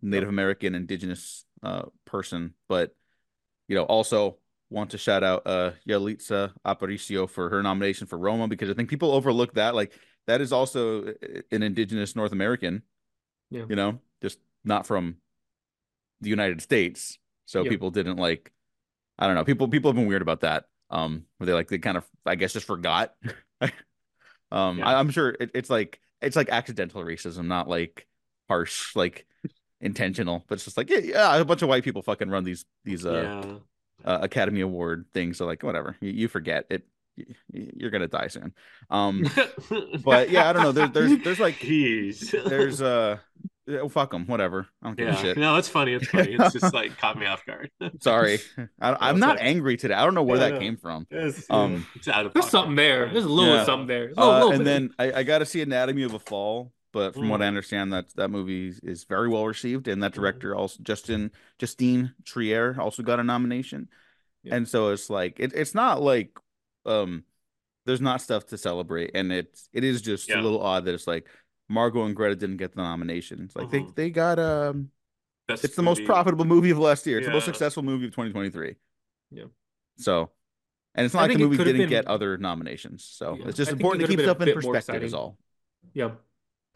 Native 0.00 0.28
American 0.28 0.74
Indigenous 0.74 1.44
uh, 1.62 1.82
person, 2.04 2.54
but 2.68 2.94
you 3.68 3.76
know 3.76 3.84
also 3.84 4.38
want 4.72 4.90
to 4.90 4.98
shout 4.98 5.22
out 5.22 5.42
uh 5.46 5.72
Yalitza 5.88 6.52
Aparicio 6.66 7.28
for 7.28 7.50
her 7.50 7.62
nomination 7.62 8.06
for 8.06 8.18
Roma 8.18 8.48
because 8.48 8.70
I 8.70 8.74
think 8.74 8.88
people 8.88 9.12
overlook 9.12 9.54
that. 9.54 9.74
Like 9.74 9.92
that 10.26 10.40
is 10.40 10.52
also 10.52 11.06
uh, 11.08 11.12
an 11.50 11.62
indigenous 11.62 12.16
North 12.16 12.32
American. 12.32 12.82
Yeah. 13.50 13.66
You 13.68 13.76
know, 13.76 14.00
just 14.22 14.38
not 14.64 14.86
from 14.86 15.16
the 16.20 16.30
United 16.30 16.62
States. 16.62 17.18
So 17.44 17.62
Yeah. 17.62 17.70
people 17.70 17.90
didn't 17.90 18.16
like 18.16 18.52
I 19.18 19.26
don't 19.26 19.36
know. 19.36 19.44
People 19.44 19.68
people 19.68 19.90
have 19.90 19.96
been 19.96 20.06
weird 20.06 20.22
about 20.22 20.40
that. 20.40 20.64
Um 20.90 21.26
where 21.36 21.46
they 21.46 21.52
like 21.52 21.68
they 21.68 21.78
kind 21.78 21.96
of 21.96 22.06
I 22.24 22.34
guess 22.34 22.52
just 22.54 22.66
forgot. 22.66 23.14
um 24.50 24.78
Yeah. 24.78 24.86
I, 24.88 24.98
I'm 24.98 25.10
sure 25.10 25.30
it, 25.38 25.50
it's 25.54 25.70
like 25.70 26.00
it's 26.20 26.36
like 26.36 26.48
accidental 26.50 27.02
racism, 27.04 27.46
not 27.46 27.68
like 27.68 28.06
harsh, 28.48 28.94
like 28.96 29.26
intentional, 29.80 30.44
but 30.48 30.54
it's 30.54 30.64
just 30.64 30.76
like 30.76 30.88
yeah, 30.90 30.98
yeah, 31.02 31.36
a 31.36 31.44
bunch 31.44 31.62
of 31.62 31.68
white 31.68 31.84
people 31.84 32.02
fucking 32.02 32.30
run 32.30 32.44
these 32.44 32.64
these 32.84 33.04
uh 33.04 33.42
yeah. 33.44 33.54
Uh, 34.04 34.18
Academy 34.22 34.60
Award 34.60 35.06
thing. 35.14 35.32
So 35.34 35.46
like 35.46 35.62
whatever, 35.62 35.96
you, 36.00 36.10
you 36.10 36.28
forget 36.28 36.66
it. 36.70 36.84
y- 37.16 37.24
y- 37.52 37.70
You're 37.76 37.90
gonna 37.90 38.08
die 38.08 38.28
soon. 38.28 38.52
Um, 38.90 39.24
but 40.04 40.30
yeah, 40.30 40.48
I 40.48 40.52
don't 40.52 40.62
know. 40.62 40.72
There, 40.72 40.88
there's 40.88 41.18
there's 41.22 41.40
like 41.40 41.56
Jeez. 41.60 42.30
there's 42.48 42.80
uh, 42.82 43.18
oh, 43.68 43.88
fuck 43.88 44.10
them. 44.10 44.26
Whatever. 44.26 44.66
I 44.82 44.86
don't 44.88 44.96
give 44.98 45.08
a 45.08 45.16
shit. 45.16 45.36
No, 45.36 45.56
it's 45.56 45.68
funny. 45.68 45.92
It's 45.94 46.08
funny. 46.08 46.36
It's 46.38 46.52
just 46.52 46.74
like 46.74 46.98
caught 46.98 47.18
me 47.18 47.26
off 47.26 47.44
guard. 47.46 47.70
Sorry, 48.00 48.38
I, 48.80 48.96
I'm 49.08 49.18
not 49.20 49.36
like- 49.36 49.44
angry 49.44 49.76
today. 49.76 49.94
I 49.94 50.04
don't 50.04 50.14
know 50.14 50.22
where 50.22 50.38
Yeah, 50.40 50.50
that 50.50 50.60
came 50.60 50.76
from. 50.76 51.06
It's, 51.10 51.46
Um, 51.50 51.86
it's 51.94 52.08
out 52.08 52.26
of 52.26 52.32
There's 52.32 52.44
pocket. 52.46 52.50
something 52.50 52.76
there. 52.76 53.08
There's 53.12 53.24
a 53.24 53.28
little 53.28 53.54
Yeah. 53.54 53.64
something 53.64 53.86
there. 53.86 54.06
A 54.06 54.08
little, 54.08 54.24
Uh, 54.24 54.34
little 54.38 54.50
and 54.52 54.58
bit. 54.60 54.64
then 54.64 54.90
I, 54.98 55.20
I 55.20 55.22
got 55.22 55.38
to 55.38 55.46
see 55.46 55.60
Anatomy 55.62 56.02
of 56.02 56.14
a 56.14 56.18
Fall, 56.18 56.72
but 56.92 57.14
from 57.14 57.28
what 57.28 57.40
I 57.42 57.44
Mm. 57.44 57.48
understand, 57.48 57.92
that 57.92 58.14
that 58.16 58.30
movie 58.30 58.72
is 58.82 59.04
very 59.04 59.28
well 59.28 59.46
received, 59.46 59.88
and 59.88 60.02
that 60.02 60.12
Mhm. 60.12 60.16
director 60.16 60.54
also 60.54 60.82
Justin 60.82 61.30
Justine 61.58 62.14
Triet 62.24 62.78
also 62.78 63.02
got 63.02 63.18
a 63.20 63.24
nomination, 63.24 63.88
Yeah. 64.42 64.56
and 64.56 64.68
so 64.68 64.90
it's 64.90 65.08
like 65.10 65.40
it, 65.40 65.52
it's 65.54 65.74
not 65.74 66.00
like 66.02 66.36
um 66.84 67.24
there's 67.84 68.00
not 68.00 68.20
stuff 68.20 68.46
to 68.46 68.58
celebrate, 68.58 69.10
and 69.14 69.32
it's 69.32 69.68
it 69.72 69.84
is 69.84 70.02
just 70.02 70.30
a 70.30 70.40
little 70.40 70.60
odd 70.62 70.84
that 70.84 70.94
it's 70.94 71.06
like 71.06 71.28
Margot 71.68 72.04
and 72.04 72.14
Greta 72.14 72.36
didn't 72.36 72.58
get 72.58 72.72
the 72.74 72.82
nominations, 72.82 73.56
like 73.56 73.68
Mhm. 73.68 73.70
they 73.96 74.02
they 74.04 74.10
got 74.10 74.38
um 74.38 74.90
Best 75.48 75.64
it's 75.64 75.74
the 75.74 75.82
most 75.82 76.04
profitable 76.04 76.44
movie 76.44 76.70
of 76.70 76.78
last 76.78 77.04
year, 77.06 77.18
it's 77.18 77.26
the 77.26 77.32
most 77.32 77.46
successful 77.46 77.82
movie 77.82 78.06
of 78.06 78.12
2023, 78.14 78.76
Yeah. 79.30 79.44
so. 79.96 80.30
And 80.94 81.06
it's 81.06 81.14
I 81.14 81.20
not 81.22 81.28
like 81.30 81.38
the 81.38 81.44
movie 81.44 81.56
didn't 81.56 81.78
been- 81.78 81.88
get 81.88 82.06
other 82.06 82.36
nominations, 82.36 83.02
so 83.02 83.34
Yeah. 83.38 83.48
it's 83.48 83.56
just 83.56 83.70
I 83.70 83.72
it 83.72 83.76
important 83.76 84.02
to 84.02 84.08
keep 84.08 84.20
stuff 84.20 84.40
in 84.42 84.52
perspective. 84.54 85.02
Is 85.02 85.14
all. 85.14 85.38
yeah. 85.94 86.10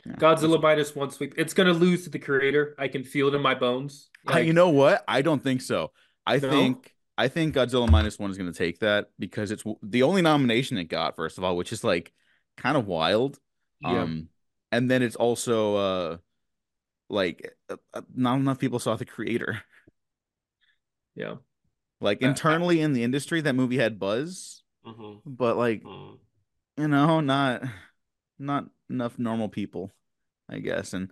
Yeah, 0.07 0.14
Godzilla 0.16 0.61
minus 0.61 0.94
one 0.94 1.11
sweep. 1.11 1.34
It's 1.36 1.54
gonna 1.54 1.72
lose 1.72 2.04
to 2.04 2.11
the 2.11 2.18
creator. 2.18 2.74
I 2.78 2.88
can 2.88 3.04
feel 3.04 3.28
it 3.28 3.34
in 3.34 3.42
my 3.42 3.54
bones. 3.54 4.11
Uh, 4.32 4.38
you 4.38 4.52
know 4.52 4.70
what? 4.70 5.04
I 5.09 5.22
don't 5.22 5.42
think 5.42 5.61
so. 5.62 5.92
I 6.26 6.38
No? 6.38 6.50
think 6.50 6.92
I 7.18 7.28
think 7.28 7.54
Godzilla 7.54 7.90
minus 7.90 8.18
one 8.18 8.30
is 8.30 8.36
going 8.36 8.52
to 8.52 8.59
take 8.59 8.80
that 8.80 9.07
because 9.18 9.50
it's 9.50 9.62
w- 9.62 9.78
the 9.82 10.02
only 10.02 10.20
nomination 10.20 10.76
it 10.76 10.84
got. 10.84 11.16
First 11.16 11.38
of 11.38 11.44
all, 11.44 11.57
which 11.57 11.72
is 11.72 11.82
like 11.82 12.12
kind 12.59 12.76
of 12.76 12.86
wild. 12.86 13.38
Yeah. 13.80 14.02
Um, 14.02 14.28
and 14.70 14.90
then 14.90 15.02
it's 15.02 15.16
also 15.16 15.76
uh, 15.76 16.16
like 17.09 17.54
uh, 17.70 17.76
uh, 17.94 18.02
not 18.14 18.36
enough 18.36 18.59
people 18.59 18.78
saw 18.80 18.96
the 18.96 19.07
creator. 19.07 19.62
yeah. 21.14 21.36
Like 22.00 22.22
Uh, 22.22 22.26
I- 22.26 22.28
internally 22.30 22.80
in 22.83 22.92
the 22.92 23.03
industry, 23.03 23.41
that 23.41 23.54
movie 23.54 23.78
had 23.78 23.99
buzz, 23.99 24.62
Mhm. 24.84 25.22
but 25.24 25.57
like 25.57 25.83
Mhm. 25.84 26.18
you 26.76 26.88
know, 26.88 27.20
not 27.20 27.62
not 28.38 28.67
enough 28.91 29.18
normal 29.18 29.49
people, 29.49 29.92
I 30.49 30.58
guess. 30.58 30.92
And 30.92 31.11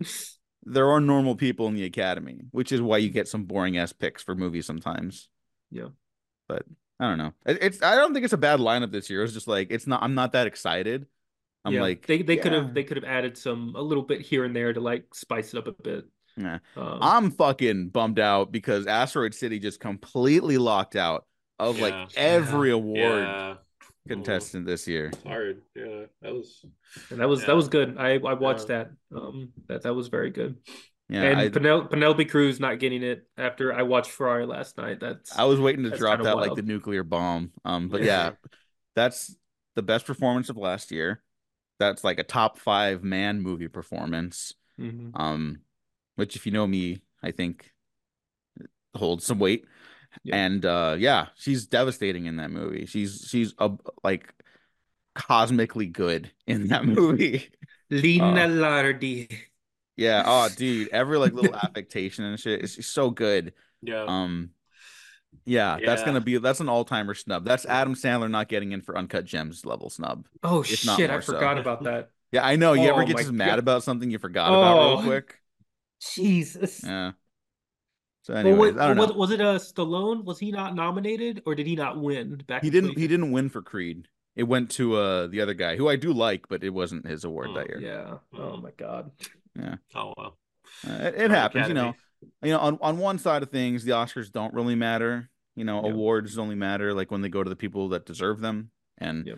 there 0.65 0.91
are 0.91 1.01
normal 1.01 1.37
people 1.37 1.67
in 1.69 1.75
the 1.75 1.85
academy, 1.85 2.43
which 2.51 2.73
is 2.73 2.81
why 2.81 2.99
you 2.99 3.11
get 3.11 3.29
some 3.29 3.45
boring 3.45 3.77
ass 3.79 3.93
picks 3.93 4.23
for 4.23 4.35
movies 4.35 4.67
sometimes. 4.67 5.29
Yeah. 5.71 5.89
But 6.49 6.65
I 7.01 7.09
don't 7.09 7.19
know. 7.19 7.33
It- 7.47 7.59
It's 7.63 7.83
I 7.83 7.95
don't 7.97 8.13
think 8.15 8.25
it's 8.25 8.33
a 8.35 8.39
bad 8.39 8.61
lineup 8.61 8.93
this 8.93 9.11
year. 9.11 9.23
It's 9.25 9.33
just 9.33 9.49
like 9.49 9.69
it's 9.71 9.87
not 9.87 10.03
I'm 10.03 10.15
not 10.15 10.33
that 10.33 10.47
excited. 10.47 11.07
I'm 11.65 11.73
yeah. 11.73 11.81
like 11.81 12.07
they 12.07 12.23
they 12.23 12.37
could 12.37 12.53
have 12.53 12.75
they 12.75 12.85
could 12.85 12.99
have 12.99 13.05
added 13.05 13.39
some 13.39 13.75
a 13.75 13.81
little 13.81 14.03
bit 14.05 14.21
here 14.21 14.45
and 14.45 14.55
there 14.55 14.73
to 14.73 14.81
like 14.81 15.15
spice 15.15 15.55
it 15.55 15.59
up 15.59 15.67
a 15.67 15.73
bit. 15.73 16.05
Yeah. 16.37 16.59
Um, 16.77 16.99
I'm 17.01 17.31
fucking 17.31 17.89
bummed 17.89 18.19
out 18.19 18.53
because 18.53 18.87
Asteroid 18.87 19.35
City 19.35 19.59
just 19.59 19.81
completely 19.81 20.59
locked 20.59 20.95
out 20.97 21.25
of 21.59 21.79
Yeah. 21.79 21.85
like 21.85 22.19
every 22.19 22.69
Yeah. 22.71 22.75
award 22.75 22.99
Yeah. 23.23 23.55
Contestant 24.09 24.67
this 24.67 24.87
year. 24.87 25.07
It's 25.07 25.23
hard. 25.23 25.63
Yeah. 25.75 26.05
That 26.23 26.33
was. 26.33 26.65
and 27.11 27.21
that 27.21 27.29
was 27.29 27.41
yeah. 27.41 27.47
that 27.47 27.57
was 27.57 27.69
good. 27.69 27.97
I 27.99 28.15
I 28.15 28.35
watched 28.35 28.69
that. 28.69 28.91
Um, 29.15 29.53
that 29.69 29.83
that 29.83 29.95
was 29.95 30.09
very 30.09 30.31
good. 30.31 30.57
Yeah, 31.09 31.23
and 31.23 31.41
I, 31.41 31.49
Penel- 31.51 31.91
Penelope 31.91 32.25
Cruz 32.27 32.59
not 32.59 32.79
getting 32.79 33.03
it 33.03 33.29
after 33.37 33.75
I 33.75 33.83
watched 33.83 34.11
Ferrari 34.11 34.47
last 34.47 34.79
night. 34.79 35.01
That's 35.01 35.37
I 35.37 35.45
was 35.45 35.61
waiting 35.61 35.85
to 35.85 35.91
drop 35.91 36.19
kinda 36.19 36.25
that 36.25 36.37
like 36.37 36.55
the 36.55 36.63
nuclear 36.63 37.05
bomb. 37.05 37.53
Um, 37.65 37.89
but 37.89 38.03
Yeah. 38.03 38.07
yeah, 38.07 38.31
that's 38.97 39.37
the 39.75 39.83
best 39.83 40.07
performance 40.07 40.49
of 40.49 40.57
last 40.57 40.91
year. 40.91 41.23
That's 41.79 42.05
like 42.05 42.19
a 42.19 42.25
top 42.25 42.59
five 42.59 43.05
man 43.05 43.43
movie 43.43 43.69
performance. 43.69 44.55
Mhm. 44.81 45.11
Um, 45.15 45.61
which 46.17 46.37
if 46.37 46.47
you 46.47 46.53
know 46.53 46.67
me, 46.67 47.03
I 47.23 47.33
think 47.33 47.73
holds 48.95 49.27
some 49.27 49.39
weight. 49.39 49.67
Yeah. 50.23 50.37
And 50.37 50.65
uh, 50.65 50.97
yeah, 50.99 51.27
she's 51.37 51.67
devastating 51.67 52.27
in 52.27 52.37
that 52.37 52.51
movie. 52.51 52.87
She's 52.87 53.27
she's 53.29 53.55
a 53.59 53.71
like 54.03 54.33
cosmically 55.15 55.87
good 55.87 56.31
in 56.47 56.69
that 56.69 56.85
movie. 56.87 57.51
Lina 57.91 58.27
Uh, 58.45 58.49
Lardi. 58.49 59.33
Yeah. 59.97 60.23
Oh, 60.27 60.49
dude, 60.57 60.89
every 60.89 61.19
like 61.19 61.33
little 61.33 61.55
affectation 61.55 62.25
and 62.25 62.39
shit 62.39 62.63
is 62.63 62.87
so 62.87 63.11
good. 63.11 63.53
Yeah. 63.83 64.05
Um, 64.07 64.51
yeah, 65.45 65.79
that's 65.85 66.03
gonna 66.05 66.21
be 66.21 66.39
that's 66.39 66.61
an 66.61 66.69
all 66.69 66.85
timer 66.85 67.13
snub. 67.15 67.45
That's 67.45 67.67
Adam 67.67 67.95
Sandler 67.95 68.31
not 68.31 68.49
getting 68.49 68.73
in 68.73 68.81
for 68.81 68.97
Uncut 68.97 69.25
Gems 69.25 69.67
level 69.67 69.91
snub. 69.91 70.27
Oh 70.43 70.63
shit, 70.63 71.11
I 71.11 71.13
more 71.15 71.23
so. 71.23 71.35
forgot 71.35 71.59
about 71.59 71.83
that. 71.85 72.11
Yeah, 72.33 72.45
I 72.45 72.57
know. 72.57 72.73
You 72.73 72.89
ever 72.89 73.03
Oh 73.03 73.07
get 73.07 73.15
my 73.15 73.23
just 73.23 73.33
mad 73.33 73.51
God. 73.51 73.59
about 73.61 73.83
something 73.85 74.11
you 74.11 74.19
forgot 74.19 74.49
about 74.49 74.77
Oh. 74.77 74.95
real 74.97 75.03
quick? 75.05 75.39
Jesus. 76.15 76.83
Yeah. 76.83 77.13
So, 78.25 78.33
Well, 78.33 78.81
I 78.81 78.87
don't 78.89 78.97
know. 78.97 79.05
what- 79.07 79.17
was 79.17 79.31
it 79.31 79.41
uh 79.43 79.59
Stallone? 79.59 80.25
Was 80.25 80.39
he 80.39 80.51
not 80.51 80.75
nominated 80.75 81.43
or 81.45 81.55
did 81.55 81.67
he 81.67 81.77
not 81.77 82.01
win 82.01 82.43
back 82.47 82.63
he 82.65 82.71
didn't. 82.71 82.97
He 82.99 83.07
didn't 83.07 83.33
win 83.33 83.51
for 83.51 83.61
Creed. 83.61 84.09
It 84.35 84.45
went 84.45 84.71
to 84.73 84.97
uh 84.97 85.27
the 85.27 85.41
other 85.43 85.53
guy 85.55 85.77
who 85.77 85.89
I 85.89 85.97
do 85.97 86.13
like, 86.13 86.49
but 86.49 86.65
it 86.65 86.71
wasn't 86.71 87.07
his 87.07 87.25
award 87.25 87.51
that 87.55 87.67
Oh, 87.71 87.79
year. 87.79 87.81
Yeah. 87.81 88.39
Oh 88.41 88.57
my 88.57 88.71
god. 88.79 89.11
Yeah. 89.55 89.77
Oh 89.95 90.15
well. 90.17 90.39
Uh, 90.89 91.05
it, 91.05 91.15
it 91.17 91.31
happens, 91.31 91.69
you 91.69 91.75
know. 91.75 91.95
You 92.43 92.53
know, 92.53 92.59
on 92.61 92.79
on 92.81 92.97
one 92.99 93.19
side 93.19 93.43
of 93.43 93.51
things, 93.51 93.85
the 93.85 93.93
Oscars 93.93 94.33
don't 94.33 94.55
really 94.55 94.75
matter. 94.75 95.29
You 95.55 95.65
know, 95.65 95.85
Yeah. 95.85 95.93
awards 95.93 96.39
only 96.39 96.55
matter 96.57 96.95
like 96.95 97.11
when 97.11 97.21
they 97.21 97.29
go 97.29 97.43
to 97.45 97.51
the 97.51 97.55
people 97.57 97.91
that 97.91 98.07
deserve 98.07 98.41
them. 98.41 98.71
And 98.97 99.27
Yeah. 99.27 99.35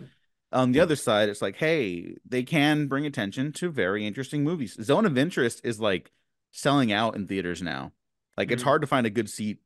on 0.53 0.71
the 0.71 0.79
other 0.79 0.95
side, 0.95 1.27
it's 1.27 1.41
like, 1.41 1.57
hey, 1.57 2.15
they 2.25 2.43
can 2.43 2.87
bring 2.87 3.05
attention 3.05 3.51
to 3.53 3.69
very 3.69 4.07
interesting 4.07 4.43
movies. 4.45 4.77
Zone 4.81 5.05
of 5.05 5.17
Interest 5.17 5.59
is 5.65 5.79
like 5.81 6.11
selling 6.51 6.91
out 6.93 7.15
in 7.17 7.27
theaters 7.27 7.61
now. 7.61 7.91
Like 8.37 8.51
it's 8.51 8.61
Mhm. 8.61 8.65
hard 8.65 8.81
to 8.81 8.87
find 8.87 9.07
a 9.07 9.09
good 9.11 9.29
seat 9.29 9.59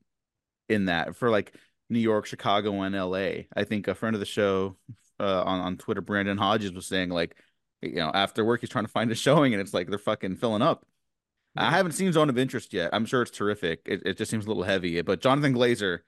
in 0.70 0.86
that 0.86 1.16
for 1.16 1.30
like 1.30 1.56
New 1.90 2.00
York, 2.00 2.26
Chicago, 2.26 2.82
and 2.82 2.96
LA. 2.96 3.48
I 3.56 3.64
think 3.66 3.88
a 3.88 3.96
friend 3.96 4.16
of 4.16 4.20
the 4.20 4.26
show 4.26 4.78
uh, 5.20 5.44
on 5.44 5.60
on 5.62 5.78
Twitter, 5.78 6.02
Brandon 6.02 6.38
Hodges, 6.38 6.74
was 6.74 6.88
saying 6.88 7.10
like, 7.10 7.36
you 7.82 7.96
know, 7.96 8.12
after 8.14 8.46
work 8.46 8.62
he's 8.62 8.70
trying 8.70 8.86
to 8.86 8.92
find 8.92 9.12
a 9.12 9.16
showing, 9.16 9.54
and 9.54 9.62
it's 9.62 9.74
like 9.74 9.90
they're 9.90 10.00
fucking 10.00 10.38
filling 10.38 10.62
up. 10.62 10.86
I 11.58 11.72
haven't 11.72 11.94
seen 11.94 12.12
Zone 12.14 12.30
of 12.30 12.38
Interest 12.38 12.74
yet. 12.74 12.92
I'm 12.94 13.06
sure 13.06 13.22
it's 13.22 13.32
terrific. 13.32 13.82
It, 13.86 14.04
it 14.06 14.18
just 14.18 14.32
seems 14.32 14.46
a 14.46 14.48
little 14.50 14.64
heavy, 14.64 15.02
but 15.02 15.22
Jonathan 15.22 15.54
Glazer 15.54 16.00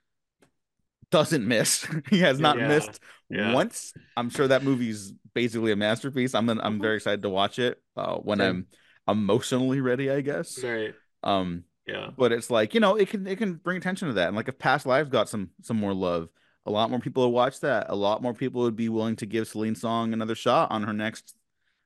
doesn't 1.11 1.48
miss. 1.48 1.85
he 2.10 2.19
has 2.19 2.40
not 2.40 2.60
Yeah, 2.60 2.68
missed 2.68 2.99
yeah. 3.30 3.52
once. 3.53 3.94
I'm 4.18 4.30
sure 4.30 4.48
that 4.48 4.64
movie's 4.64 5.14
basically 5.34 5.72
a 5.72 5.76
masterpiece. 5.76 6.34
I'm 6.35 6.49
I'm 6.49 6.80
Mhm. 6.80 6.81
very 6.81 6.95
excited 6.98 7.22
to 7.23 7.30
watch 7.30 7.60
it 7.60 7.81
uh, 7.95 8.15
when 8.18 8.40
Same. 8.40 8.41
I'm 8.41 8.68
emotionally 9.07 9.81
ready, 9.81 10.10
I 10.10 10.22
guess. 10.22 10.64
Right. 10.64 10.95
Um, 11.23 11.65
Yeah. 11.85 12.11
but 12.18 12.31
it's 12.31 12.49
like 12.49 12.73
you 12.73 12.80
know 12.80 12.95
it 12.95 13.10
can 13.10 13.27
it 13.27 13.38
can 13.38 13.55
bring 13.55 13.77
attention 13.77 14.07
to 14.07 14.14
that, 14.15 14.27
and 14.27 14.38
like 14.38 14.47
if 14.47 14.57
Past 14.57 14.85
Lives 14.85 15.10
got 15.10 15.27
some 15.30 15.49
some 15.61 15.77
more 15.77 15.93
love, 15.93 16.30
a 16.65 16.72
lot 16.72 16.89
more 16.89 16.99
people 16.99 17.23
would 17.23 17.35
watch 17.35 17.60
that. 17.61 17.88
A 17.89 17.95
lot 17.95 18.22
more 18.22 18.34
people 18.34 18.61
would 18.61 18.76
be 18.76 18.89
willing 18.89 19.15
to 19.18 19.26
give 19.26 19.47
Celine 19.47 19.76
Song 19.76 20.14
another 20.14 20.35
shot 20.35 20.72
on 20.72 20.84
her 20.84 20.93
next 20.93 21.35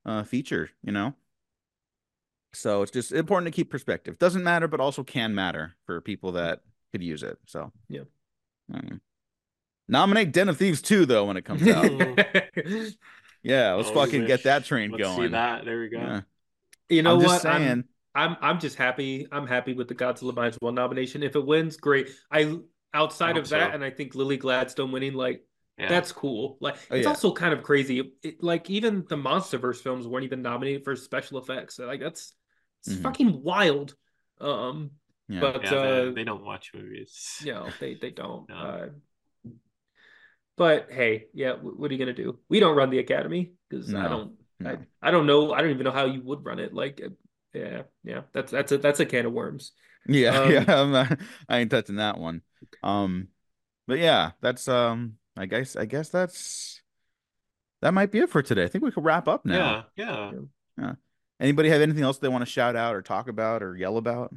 uh, 0.06 0.24
feature. 0.24 0.70
You 0.84 0.92
know. 0.92 1.16
So 2.54 2.82
it's 2.82 2.92
just 2.92 3.12
important 3.12 3.54
to 3.54 3.56
keep 3.56 3.70
perspective. 3.70 4.18
Doesn't 4.18 4.44
matter, 4.44 4.68
but 4.68 4.80
also 4.80 5.04
can 5.04 5.36
matter 5.36 5.76
for 5.86 6.02
people 6.02 6.32
that 6.34 6.62
could 6.92 7.04
use 7.04 7.22
it. 7.24 7.38
So 7.46 7.72
Yeah. 7.90 8.02
Mm. 8.72 9.00
Nominate 9.88 10.32
Den 10.32 10.50
of 10.50 10.58
Thieves 10.58 10.82
2 10.82 11.06
though 11.06 11.26
when 11.26 11.38
it 11.38 11.46
comes 11.46 11.68
out. 11.68 11.86
yeah, 13.44 13.74
let's 13.74 13.90
Oh, 13.90 13.92
we 13.92 13.94
fucking 13.94 14.26
get 14.26 14.44
that 14.44 14.66
train 14.66 14.90
going. 14.92 15.02
Let's 15.02 15.16
see 15.18 15.28
that. 15.30 15.66
There 15.66 15.80
we 15.80 15.90
go. 15.90 15.98
Yeah. 16.00 16.22
you 16.90 17.04
know 17.04 17.16
what 17.16 17.22
I'm 17.22 17.26
what? 17.28 17.32
just 17.34 17.42
saying. 17.44 17.70
I'm, 17.72 17.86
I'm 18.18 18.36
I'm 18.42 18.60
just 18.60 18.76
happy. 18.78 19.28
I'm 19.32 19.46
happy 19.48 19.74
with 19.74 19.88
the 19.88 19.96
Godzilla 19.96 20.36
Minus 20.36 20.58
One 20.60 20.76
nomination. 20.76 21.24
If 21.24 21.36
it 21.36 21.46
wins, 21.46 21.78
great. 21.78 22.10
I 22.32 22.58
outside 22.94 23.36
hope 23.36 23.44
of 23.46 23.50
that, 23.50 23.70
so. 23.70 23.76
and 23.76 23.84
I 23.84 23.92
think 23.92 24.16
Lily 24.16 24.38
Gladstone 24.38 24.92
winning, 24.92 25.14
like 25.14 25.44
Yeah. 25.78 25.90
that's 25.90 26.12
cool. 26.12 26.58
Like 26.60 26.76
Oh, 26.90 26.96
it's 26.96 27.04
yeah. 27.04 27.10
also 27.10 27.32
kind 27.32 27.54
of 27.54 27.62
crazy. 27.64 28.12
It- 28.24 28.42
like 28.44 28.70
even 28.70 29.06
the 29.08 29.18
MonsterVerse 29.18 29.82
films 29.82 30.08
weren't 30.08 30.26
even 30.26 30.42
nominated 30.42 30.84
for 30.84 30.96
special 30.96 31.38
effects. 31.38 31.76
So, 31.76 31.86
like 31.86 32.00
that's 32.00 32.34
it's 32.86 32.96
Mhm. 32.96 33.04
fucking 33.04 33.44
wild. 33.44 33.96
Um, 34.42 34.92
Yeah. 35.28 35.40
but 35.42 35.64
yeah, 35.64 35.74
uh, 35.76 36.06
they, 36.06 36.12
they 36.12 36.24
don't 36.24 36.44
watch 36.44 36.72
movies. 36.74 37.42
you 37.46 37.54
know 37.54 37.70
they 37.80 37.94
they 37.96 38.10
don't. 38.24 38.50
No. 38.50 38.56
Uh, 38.56 38.88
but 40.58 40.88
hey, 40.92 41.28
yeah, 41.34 41.54
wh- 41.54 41.80
what 41.80 41.92
are 41.92 41.94
you 41.94 42.00
gonna 42.00 42.14
do? 42.14 42.40
We 42.50 42.60
don't 42.60 42.76
run 42.76 42.90
the 42.90 43.00
academy 43.00 43.54
because 43.70 43.94
I 43.94 44.08
don't. 44.08 44.34
I, 44.60 44.64
no. 44.64 44.78
I 45.04 45.12
don't 45.12 45.28
know. 45.28 45.54
I 45.54 45.62
don't 45.62 45.70
even 45.70 45.84
know 45.84 45.92
how 45.92 46.06
you 46.06 46.22
would 46.24 46.44
run 46.44 46.58
it. 46.60 46.74
Like, 46.74 47.00
uh, 47.06 47.10
yeah, 47.54 47.84
yeah. 48.04 48.22
That's 48.34 48.52
that's 48.52 48.72
a 48.72 48.78
that's 48.78 49.00
a 49.00 49.06
can 49.06 49.26
of 49.26 49.34
worms. 49.34 49.72
Yeah, 50.08 50.40
Um, 50.42 50.52
yeah, 50.52 50.66
I'm 50.68 50.92
not, 50.92 51.20
I 51.50 51.60
ain't 51.60 51.72
touching 51.72 51.98
that 51.98 52.18
one. 52.18 52.42
Um, 52.84 53.30
but 53.88 54.00
yeah, 54.00 54.32
that's 54.42 54.68
um, 54.68 55.18
I 55.38 55.46
guess 55.46 55.76
I 55.76 55.86
guess 55.86 56.10
that's 56.10 56.82
that 57.82 57.94
might 57.94 58.12
be 58.12 58.20
it 58.20 58.30
for 58.30 58.42
today. 58.42 58.64
I 58.64 58.68
think 58.68 58.84
we 58.84 58.92
could 58.92 59.04
wrap 59.06 59.28
up 59.28 59.46
now. 59.46 59.88
Yeah. 59.96 60.32
Yeah. 60.78 60.94
Anybody 61.40 61.70
have 61.70 61.82
anything 61.82 62.04
else 62.04 62.18
they 62.18 62.28
want 62.28 62.42
to 62.42 62.50
shout 62.50 62.76
out 62.76 62.96
or 62.96 63.02
talk 63.02 63.28
about 63.28 63.62
or 63.62 63.76
yell 63.76 63.98
about? 63.98 64.34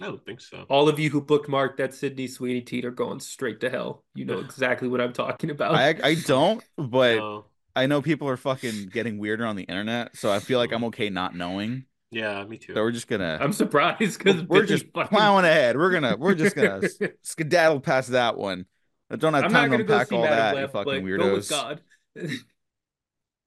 I 0.00 0.06
don't 0.06 0.24
think 0.24 0.40
so. 0.40 0.64
All 0.68 0.88
of 0.88 0.98
you 0.98 1.10
who 1.10 1.22
bookmarked 1.22 1.76
that 1.76 1.94
Sydney 1.94 2.26
Sweeney 2.26 2.62
teat 2.62 2.84
are 2.84 2.90
going 2.90 3.20
straight 3.20 3.60
to 3.60 3.70
hell. 3.70 4.04
You 4.14 4.24
know 4.24 4.38
exactly 4.40 4.88
what 4.88 5.00
I'm 5.00 5.12
talking 5.12 5.50
about. 5.50 5.74
I 5.74 5.94
I 6.02 6.14
don't, 6.14 6.64
but 6.76 7.16
No. 7.16 7.46
I 7.76 7.86
know 7.86 8.02
people 8.02 8.28
are 8.28 8.36
fucking 8.36 8.88
getting 8.88 9.18
weirder 9.18 9.46
on 9.46 9.56
the 9.56 9.62
internet, 9.64 10.16
so 10.16 10.32
I 10.32 10.40
feel 10.40 10.58
like 10.58 10.72
I'm 10.72 10.84
okay 10.84 11.10
not 11.10 11.34
knowing. 11.34 11.86
Yeah, 12.12 12.44
me 12.44 12.58
too. 12.58 12.74
So 12.74 12.82
we're 12.82 12.92
just 12.92 13.08
gonna 13.08 13.38
I'm 13.40 13.54
surprised 13.54 14.18
because 14.18 14.42
we're 14.44 14.66
just 14.66 14.92
plowing 14.92 15.46
ahead. 15.46 15.76
We're 15.76 15.90
gonna 15.90 16.16
we're 16.16 16.34
just 16.34 16.54
gonna 16.54 16.82
skedaddle 17.22 17.80
past 17.80 18.10
that 18.10 18.36
one. 18.36 18.66
I 19.10 19.16
don't 19.16 19.32
have 19.34 19.44
I'm 19.44 19.50
time 19.50 19.70
to 19.70 19.76
unpack 19.78 20.12
all 20.12 20.22
Madam 20.22 20.54
that, 20.54 20.60
you 20.60 20.68
fucking 20.68 20.84
but 20.84 21.16
go 21.16 21.32
with 21.32 21.48
weirdos. 21.48 21.50
God. 21.50 21.80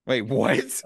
Wait, 0.07 0.21
what? 0.23 0.83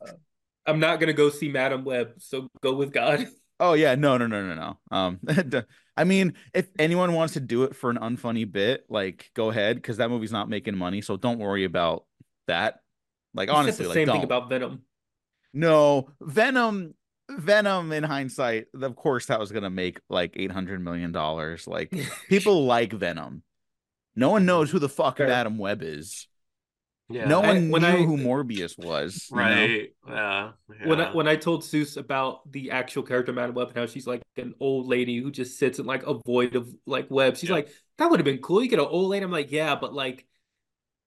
I'm 0.65 0.79
not 0.79 0.99
gonna 0.99 1.13
go 1.13 1.29
see 1.29 1.49
Madame 1.49 1.85
Web, 1.85 2.13
so 2.19 2.49
go 2.61 2.75
with 2.75 2.93
God. 2.93 3.27
Oh 3.61 3.73
yeah, 3.73 3.95
no, 3.95 4.17
no, 4.17 4.25
no, 4.25 4.41
no, 4.41 4.55
no. 4.55 4.97
Um, 4.97 5.19
I 5.97 6.05
mean, 6.05 6.35
if 6.53 6.69
anyone 6.79 7.11
wants 7.11 7.33
to 7.33 7.41
do 7.41 7.63
it 7.65 7.75
for 7.75 7.89
an 7.89 7.97
unfunny 7.97 8.49
bit, 8.49 8.85
like 8.87 9.29
go 9.35 9.49
ahead, 9.49 9.75
because 9.75 9.97
that 9.97 10.09
movie's 10.09 10.31
not 10.31 10.47
making 10.47 10.77
money, 10.77 11.01
so 11.01 11.17
don't 11.17 11.39
worry 11.39 11.65
about 11.65 12.05
that. 12.47 12.79
Like 13.33 13.49
You 13.49 13.55
said 13.55 13.59
honestly, 13.59 13.83
the 13.83 13.89
like 13.89 13.95
same 13.95 14.05
don't. 14.07 14.15
thing 14.15 14.23
about 14.23 14.47
Venom. 14.47 14.83
No, 15.53 16.09
Venom, 16.21 16.93
Venom. 17.29 17.91
In 17.91 18.03
hindsight, 18.03 18.67
of 18.73 18.95
course, 18.95 19.27
that 19.27 19.39
was 19.39 19.51
gonna 19.51 19.69
make 19.69 19.99
like 20.09 20.33
eight 20.35 20.51
hundred 20.51 20.83
million 20.83 21.11
dollars. 21.11 21.67
Like 21.67 21.93
people 22.29 22.65
like 22.65 22.91
Venom. 22.93 23.43
No 24.15 24.29
one 24.31 24.45
knows 24.45 24.71
who 24.71 24.79
the 24.79 24.89
fuck 24.89 25.17
Fair. 25.17 25.27
Madame 25.27 25.57
Web 25.57 25.81
is. 25.83 26.27
yeah. 27.09 27.25
no 27.25 27.41
I- 27.41 27.47
one 27.53 27.69
when 27.69 27.81
knew 27.83 27.87
I- 27.87 28.03
who 28.03 28.17
Morbius 28.17 28.77
was. 28.77 29.27
you 29.31 29.37
know? 29.37 29.43
Right. 29.43 29.93
Yeah. 30.07 30.51
When 30.85 30.99
I, 31.01 31.13
when 31.13 31.27
I 31.27 31.35
told 31.35 31.63
Seuss 31.63 31.95
about 31.97 32.51
the 32.51 32.71
actual 32.71 33.03
character 33.03 33.31
Madame 33.31 33.55
Web 33.55 33.69
and 33.69 33.77
how 33.77 33.85
she's 33.85 34.07
like 34.07 34.21
an 34.37 34.55
old 34.59 34.87
lady 34.87 35.21
who 35.21 35.31
just 35.31 35.57
sits 35.57 35.79
in 35.79 35.85
like 35.85 36.05
a 36.05 36.15
void 36.25 36.55
of 36.55 36.73
like 36.85 37.09
web, 37.09 37.37
she's 37.37 37.49
Yeah. 37.49 37.55
like, 37.55 37.69
that 37.97 38.09
would 38.09 38.19
have 38.19 38.25
been 38.25 38.39
cool. 38.39 38.61
You 38.63 38.69
get 38.69 38.79
an 38.79 38.85
old 38.85 39.09
lady. 39.09 39.23
I'm 39.23 39.31
like, 39.31 39.51
yeah, 39.51 39.75
but 39.75 39.93
like, 39.93 40.25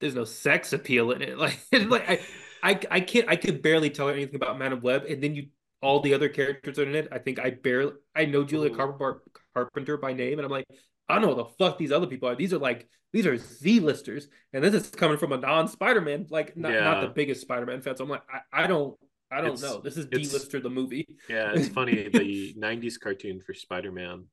there's 0.00 0.14
no 0.14 0.24
sex 0.24 0.72
appeal 0.72 1.10
in 1.12 1.22
it. 1.22 1.36
Like, 1.38 1.58
like 1.72 2.08
I, 2.08 2.20
I, 2.62 2.80
I 2.90 3.00
can't. 3.00 3.28
I 3.28 3.36
could 3.36 3.60
barely 3.62 3.90
tell 3.90 4.06
her 4.08 4.14
anything 4.14 4.36
about 4.36 4.58
Madame 4.58 4.80
Web, 4.80 5.04
and 5.08 5.22
then 5.22 5.34
you 5.34 5.46
all 5.82 6.00
the 6.00 6.14
other 6.14 6.28
characters 6.28 6.78
in 6.78 6.94
it. 6.94 7.08
I 7.12 7.18
think 7.18 7.38
I 7.38 7.50
barely. 7.50 7.92
I 8.14 8.24
know 8.26 8.44
Julia. 8.44 8.74
Carpenter, 8.74 9.22
Carpenter 9.54 9.96
by 9.96 10.12
name, 10.12 10.38
and 10.38 10.46
I'm 10.46 10.50
like, 10.50 10.66
I 11.08 11.14
don't 11.14 11.22
know 11.22 11.34
what 11.34 11.48
the 11.58 11.64
fuck 11.64 11.78
these 11.78 11.92
other 11.92 12.06
people 12.06 12.28
are. 12.28 12.36
These 12.36 12.52
are 12.52 12.58
like 12.58 12.88
these 13.12 13.26
are 13.26 13.36
Z 13.36 13.80
listers, 13.80 14.28
and 14.52 14.64
this 14.64 14.74
is 14.74 14.90
coming 14.90 15.18
from 15.18 15.32
a 15.32 15.36
non 15.38 15.68
Spider 15.68 16.00
Man, 16.00 16.26
like 16.30 16.56
not, 16.56 16.72
not 16.72 17.00
the 17.02 17.08
biggest 17.08 17.40
Spider 17.42 17.66
Man 17.66 17.82
fan. 17.82 17.96
So 17.96 18.04
I'm 18.04 18.10
like, 18.10 18.22
I, 18.52 18.64
I 18.64 18.66
don't. 18.66 18.96
I 19.30 19.36
don't 19.40 19.54
It's- 19.54 19.62
know. 19.62 19.80
This 19.80 19.96
is 19.96 20.04
it's- 20.06 20.28
D-lister 20.28 20.60
the 20.60 20.68
movie. 20.70 21.06
Yeah, 21.28 21.52
it's 21.54 21.68
funny. 21.68 22.08
The 22.12 22.54
'90s 22.58 23.00
cartoon 23.00 23.40
for 23.40 23.54
Spider-Man 23.54 24.26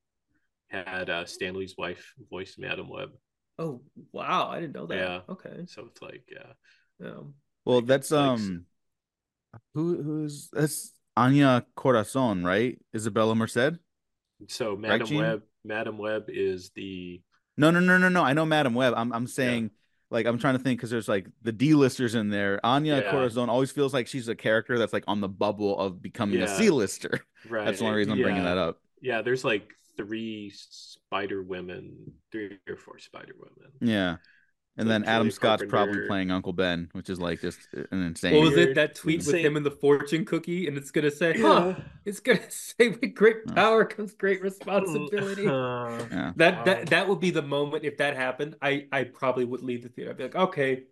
had 0.67 1.09
uh, 1.09 1.25
Stan 1.25 1.55
Lee's 1.55 1.75
wife 1.77 2.13
voice 2.29 2.55
Madame 2.59 2.89
Web, 2.89 3.09
Oh 3.57 3.81
wow, 4.11 4.49
I 4.49 4.59
didn't 4.59 4.75
know 4.75 4.85
that. 4.87 4.97
Yeah. 4.97 5.19
Okay. 5.29 5.65
so 5.67 5.85
it's 5.87 6.01
like, 6.01 6.23
yeah, 6.29 7.07
Um, 7.07 7.33
Well, 7.65 7.81
that's 7.81 8.11
Like- 8.11 8.19
um, 8.39 8.65
who 9.73 10.03
who's 10.03 10.49
that's 10.51 10.93
Anya 11.17 11.65
Corazon, 11.75 12.43
right? 12.43 12.77
Isabella 12.95 13.35
Merced. 13.35 13.79
so 14.47 14.75
Madam 14.75 15.07
Gene? 15.07 15.19
Web, 15.21 15.43
Madame 15.65 15.97
Web 15.97 16.25
is 16.29 16.71
the 16.75 17.21
No, 17.57 17.71
no, 17.71 17.79
no, 17.79 17.97
no, 17.97 18.09
no. 18.09 18.23
I 18.23 18.33
know 18.33 18.45
Madame 18.45 18.73
Web. 18.73 18.93
I'm 18.95 19.11
I'm 19.13 19.27
saying 19.27 19.71
like 20.11 20.25
I'm 20.25 20.39
trying 20.39 20.57
to 20.57 20.63
think 20.63 20.79
because 20.79 20.89
there's 20.89 21.07
like 21.07 21.27
the 21.41 21.51
D-listers 21.51 22.15
in 22.15 22.29
there. 22.29 22.59
Anya 22.65 23.01
Yeah. 23.01 23.11
Corazon 23.11 23.49
always 23.49 23.71
feels 23.71 23.93
like 23.93 24.07
she's 24.07 24.27
a 24.27 24.35
character 24.35 24.77
that's 24.79 24.93
like 24.93 25.03
on 25.07 25.21
the 25.21 25.29
bubble 25.29 25.77
of 25.77 26.01
becoming 26.01 26.37
a 26.37 26.45
Yeah. 26.45 26.57
C-lister. 26.57 27.19
right. 27.49 27.65
That's 27.65 27.79
the 27.79 27.85
only 27.85 27.97
reason 27.97 28.13
I'm 28.13 28.21
bringing 28.21 28.43
that 28.43 28.57
up. 28.57 28.81
Yeah, 29.01 29.21
there's 29.21 29.43
like 29.43 29.73
three 29.97 30.51
Spider 30.55 31.43
Women, 31.43 32.13
three 32.31 32.57
or 32.67 32.75
four 32.77 32.97
Spider 32.99 33.33
Women. 33.37 33.71
Yeah. 33.81 34.17
And 34.79 34.87
So 34.87 34.89
then 34.93 35.03
Adam 35.03 35.23
Julia 35.23 35.31
Scott's 35.33 35.63
probably 35.67 36.07
playing 36.07 36.31
Uncle 36.31 36.53
Ben, 36.53 36.89
which 36.93 37.09
is 37.09 37.19
like 37.19 37.41
just 37.41 37.59
an 37.91 38.01
insane. 38.01 38.33
what 38.33 38.45
was 38.45 38.55
it? 38.57 38.75
That 38.75 38.95
tweet 38.95 39.25
with 39.25 39.35
him 39.35 39.57
and 39.57 39.65
the 39.65 39.71
fortune 39.71 40.23
cookie, 40.25 40.67
and 40.67 40.77
it's 40.77 40.89
gonna 40.89 41.11
say, 41.11 41.37
"Huh." 41.39 41.75
It's 42.05 42.21
gonna 42.21 42.39
say, 42.49 42.87
"With 42.89 43.13
great 43.13 43.37
Huh. 43.49 43.53
power 43.55 43.85
comes 43.85 44.13
great 44.13 44.41
responsibility." 44.41 45.45
Uh, 45.47 45.89
Yeah. 46.11 46.31
That 46.37 46.65
that 46.65 46.85
that 46.87 47.07
would 47.09 47.19
be 47.19 47.31
the 47.31 47.41
moment 47.41 47.83
if 47.83 47.97
that 47.97 48.15
happened. 48.15 48.55
I 48.61 48.87
I 48.91 49.03
probably 49.03 49.43
would 49.45 49.61
leave 49.61 49.83
the 49.83 49.89
theater. 49.89 50.11
I'd 50.11 50.17
be 50.17 50.23
like, 50.23 50.35
okay, 50.35 50.83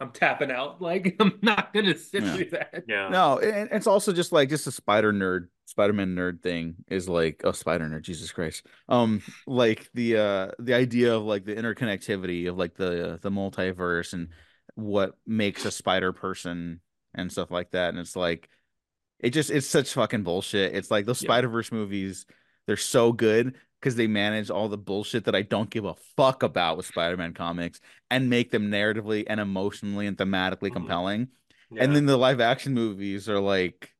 I'm 0.00 0.10
tapping 0.12 0.52
out. 0.52 0.80
Like 0.80 1.16
I'm 1.20 1.38
not 1.42 1.74
gonna 1.74 1.96
sit 1.98 2.22
Yeah. 2.22 2.36
through 2.36 2.50
that. 2.50 2.84
Yeah. 2.86 3.08
No, 3.08 3.38
and 3.40 3.68
it's 3.72 3.88
also 3.88 4.12
just 4.12 4.30
like 4.30 4.48
just 4.48 4.66
a 4.68 4.72
spider 4.72 5.12
nerd, 5.12 5.48
Spider-Man 5.74 6.14
nerd 6.14 6.40
thing 6.40 6.76
is 6.88 7.08
like 7.08 7.40
oh 7.44 7.50
spider 7.52 7.84
nerd, 7.86 8.02
Jesus 8.02 8.30
Christ. 8.30 8.64
Um, 8.88 9.22
like 9.46 9.88
the 9.92 10.16
uh 10.16 10.48
the 10.60 10.74
idea 10.74 11.14
of 11.14 11.24
like 11.24 11.44
the 11.44 11.54
interconnectivity 11.56 12.48
of 12.48 12.56
like 12.56 12.74
the 12.74 13.18
the 13.20 13.30
multiverse 13.30 14.12
and 14.12 14.28
what 14.76 15.14
makes 15.26 15.64
a 15.64 15.70
spider 15.72 16.12
person 16.12 16.80
and 17.14 17.30
stuff 17.30 17.50
like 17.50 17.72
that. 17.72 17.88
And 17.90 17.98
it's 17.98 18.14
like 18.14 18.48
it 19.18 19.30
just 19.30 19.50
it's 19.50 19.66
such 19.66 19.92
fucking 19.94 20.22
bullshit. 20.22 20.74
It's 20.76 20.90
like 20.92 21.06
those 21.06 21.22
Yeah. 21.22 21.26
Spider-Verse 21.28 21.72
movies, 21.72 22.24
they're 22.66 22.76
so 22.76 23.12
good 23.12 23.56
because 23.80 23.96
they 23.96 24.06
manage 24.06 24.50
all 24.50 24.68
the 24.68 24.78
bullshit 24.78 25.24
that 25.24 25.34
I 25.34 25.42
don't 25.42 25.70
give 25.70 25.84
a 25.84 25.94
fuck 26.16 26.42
about 26.44 26.76
with 26.76 26.86
Spider-Man 26.86 27.34
comics 27.34 27.80
and 28.10 28.30
make 28.30 28.52
them 28.52 28.70
narratively 28.70 29.24
and 29.26 29.40
emotionally 29.40 30.06
and 30.06 30.16
thematically 30.16 30.70
Mhm. 30.70 30.74
compelling. 30.74 31.28
Yeah. 31.70 31.82
And 31.84 31.96
then 31.96 32.06
the 32.06 32.16
live 32.16 32.40
action 32.40 32.74
movies 32.74 33.28
are 33.28 33.40
like, 33.40 33.90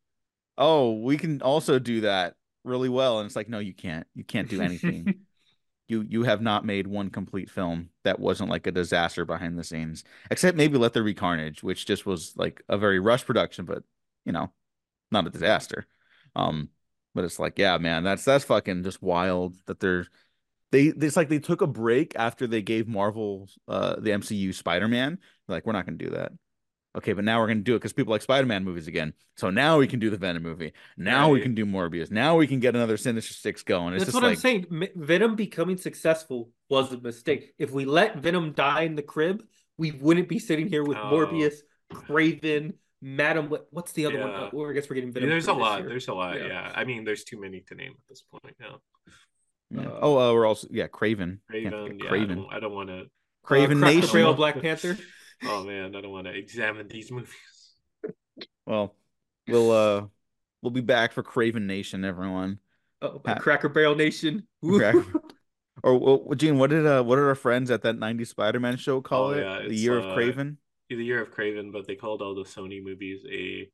oh, 0.59 0.93
we 0.93 1.17
can 1.17 1.43
also 1.43 1.79
do 1.79 2.03
that 2.03 2.35
really 2.65 2.89
well. 2.89 3.19
And 3.19 3.27
it's 3.27 3.37
like, 3.37 3.49
no, 3.49 3.59
you 3.59 3.75
can't. 3.75 4.07
You 4.15 4.25
can't 4.25 4.49
do 4.49 4.61
anything. 4.61 5.15
you 5.89 6.05
you 6.09 6.23
have 6.25 6.41
not 6.41 6.65
made 6.65 6.87
one 6.87 7.11
complete 7.11 7.51
film 7.51 7.91
that 8.05 8.19
wasn't 8.19 8.51
like 8.51 8.67
a 8.67 8.73
disaster 8.73 9.25
behind 9.25 9.59
the 9.59 9.65
scenes. 9.65 10.05
Except 10.31 10.57
maybe 10.57 10.79
Let 10.79 10.93
There 10.93 11.05
Be 11.05 11.15
Carnage, 11.15 11.63
which 11.63 11.87
just 11.87 12.07
was 12.07 12.35
like 12.37 12.63
a 12.69 12.79
very 12.79 13.01
rushed 13.01 13.27
production, 13.27 13.65
but 13.65 13.83
you 14.25 14.33
know, 14.33 14.53
not 15.11 15.27
a 15.27 15.31
disaster. 15.31 15.87
Um, 16.35 16.71
but 17.15 17.25
it's 17.25 17.39
like, 17.39 17.59
yeah, 17.59 17.79
man, 17.79 18.03
that's 18.03 18.25
that's 18.25 18.45
fucking 18.45 18.83
just 18.83 19.03
wild 19.03 19.57
that 19.67 19.81
they're 19.81 20.07
they 20.73 20.85
it's 20.85 21.17
like 21.17 21.29
they 21.29 21.39
took 21.39 21.63
a 21.63 21.67
break 21.67 22.15
after 22.17 22.47
they 22.47 22.63
gave 22.63 22.89
Marvel 22.89 23.49
uh 23.69 23.97
the 24.01 24.11
MCU 24.11 24.55
Spider-Man. 24.55 25.19
Like, 25.49 25.67
we're 25.67 25.73
not 25.73 25.87
gonna 25.87 25.99
do 25.99 26.11
that. 26.11 26.33
Okay, 26.97 27.13
but 27.13 27.25
now 27.25 27.41
we're 27.41 27.49
gonna 27.49 27.61
do 27.61 27.75
it 27.75 27.79
because 27.81 27.93
people 27.93 28.13
like 28.13 28.23
Spider-Man 28.23 28.63
movies 28.65 28.87
again. 28.87 29.15
So 29.37 29.51
now 29.51 29.79
we 29.79 29.89
can 29.89 29.99
do 29.99 30.11
the 30.11 30.17
Venom 30.17 30.45
movie. 30.45 30.73
Now 30.97 31.29
we 31.29 31.41
can 31.41 31.55
do 31.55 31.67
Morbius. 31.67 32.11
Now 32.11 32.37
we 32.37 32.47
can 32.47 32.61
get 32.61 32.77
another 32.77 32.97
Sinister 32.97 33.35
Six 33.35 33.63
going. 33.65 33.95
It's 33.95 34.05
That's 34.05 34.13
just 34.13 34.23
what 34.23 34.29
like 34.29 34.37
I'm 34.39 34.41
saying. 34.41 34.67
M- 34.71 34.89
Venom 34.95 35.35
becoming 35.35 35.77
successful 35.77 36.51
was 36.69 36.93
a 36.93 37.01
mistake. 37.01 37.53
If 37.59 37.73
we 37.73 37.85
let 37.85 38.19
Venom 38.19 38.53
die 38.53 38.83
in 38.83 38.95
the 38.95 39.03
crib, 39.03 39.43
we 39.77 39.91
wouldn't 39.91 40.29
be 40.29 40.39
sitting 40.39 40.69
here 40.69 40.85
with 40.85 40.97
Oh. 40.97 41.11
Morbius, 41.11 41.57
Kraven, 41.93 42.75
Madam. 43.03 43.49
what- 43.49 43.67
What's 43.71 43.91
the 43.93 44.07
other 44.07 44.21
one? 44.21 44.29
Yeah. 44.31 44.37
Uh, 44.43 44.51
well, 44.53 44.71
I 44.71 44.73
guess 44.73 44.89
we're 44.89 44.95
getting 44.95 45.11
Yeah, 45.11 45.15
Venom. 45.15 45.29
there's 45.31 45.49
a 45.49 45.53
lot. 45.53 45.81
year. 45.81 45.89
There's 45.89 46.07
a 46.09 46.15
lot. 46.15 46.39
Yeah. 46.39 46.47
Yeah. 46.47 46.73
I 46.77 46.85
mean, 46.85 47.03
there's 47.05 47.25
too 47.25 47.41
many 47.41 47.61
to 47.63 47.75
name 47.75 47.91
at 47.93 48.09
this 48.09 48.23
point 48.23 48.55
now. 48.61 48.79
yeah. 49.71 49.81
uh, 49.89 49.99
oh, 50.01 50.19
uh, 50.19 50.33
we're 50.33 50.47
also 50.47 50.69
yeah, 50.71 50.87
Kraven. 50.87 51.39
Can't 51.51 51.75
Kraven. 51.75 52.03
I 52.03 52.07
Kraven. 52.09 52.29
don't, 52.37 52.53
I 52.55 52.61
don't 52.61 52.73
want 52.73 52.89
to. 52.91 53.07
Kraven 53.45 53.79
uh, 53.79 53.81
Cracker 53.81 54.01
Nation. 54.01 54.13
Barrel 54.13 54.35
Black 54.35 54.61
Panther. 54.63 54.97
Oh 55.43 55.65
man, 55.65 55.95
I 55.97 56.01
don't 56.01 56.13
want 56.13 56.27
to 56.27 56.33
examine 56.37 56.89
these 56.89 57.11
movies. 57.11 57.35
Well, 58.67 58.95
we'll 59.49 59.71
uh 59.71 60.07
we'll 60.63 60.71
be 60.71 60.81
back 60.81 61.13
for 61.13 61.23
Kraven 61.23 61.67
Nation, 61.67 62.05
everyone. 62.05 62.59
Oh, 63.03 63.19
Pat- 63.19 63.41
Cracker 63.41 63.69
Barrel 63.69 63.95
Nation. 63.95 64.47
Cracker- 64.65 65.05
Or 65.83 65.99
well, 65.99 66.35
Gene, 66.37 66.57
what 66.59 66.71
did 66.71 66.87
uh 66.87 67.03
what 67.03 67.17
did 67.17 67.25
our 67.25 67.35
friends 67.35 67.71
at 67.71 67.83
that 67.83 67.97
90s 67.97 68.29
Spider-Man 68.29 68.77
show 68.79 69.01
call 69.03 69.27
Oh, 69.27 69.31
it? 69.33 69.41
yeah, 69.43 69.69
the 69.69 69.75
year 69.75 70.01
uh, 70.01 70.05
of 70.05 70.17
Kraven? 70.17 70.57
The 70.89 70.97
year 70.97 71.21
of 71.21 71.35
Kraven, 71.35 71.73
but 71.73 71.87
they 71.87 71.97
called 71.97 72.23
all 72.23 72.35
the 72.35 72.45
Sony 72.45 72.83
movies 72.83 73.25
a 73.31 73.69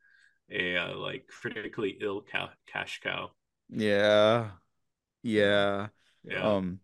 a 0.50 0.76
uh, 0.76 0.96
like 0.96 1.28
critically 1.28 1.98
ill 2.00 2.22
cow- 2.22 2.50
cash 2.66 3.00
cow. 3.02 3.30
Yeah. 3.68 4.48
Yeah. 5.22 5.88
Yeah. 6.24 6.42
Um 6.42 6.80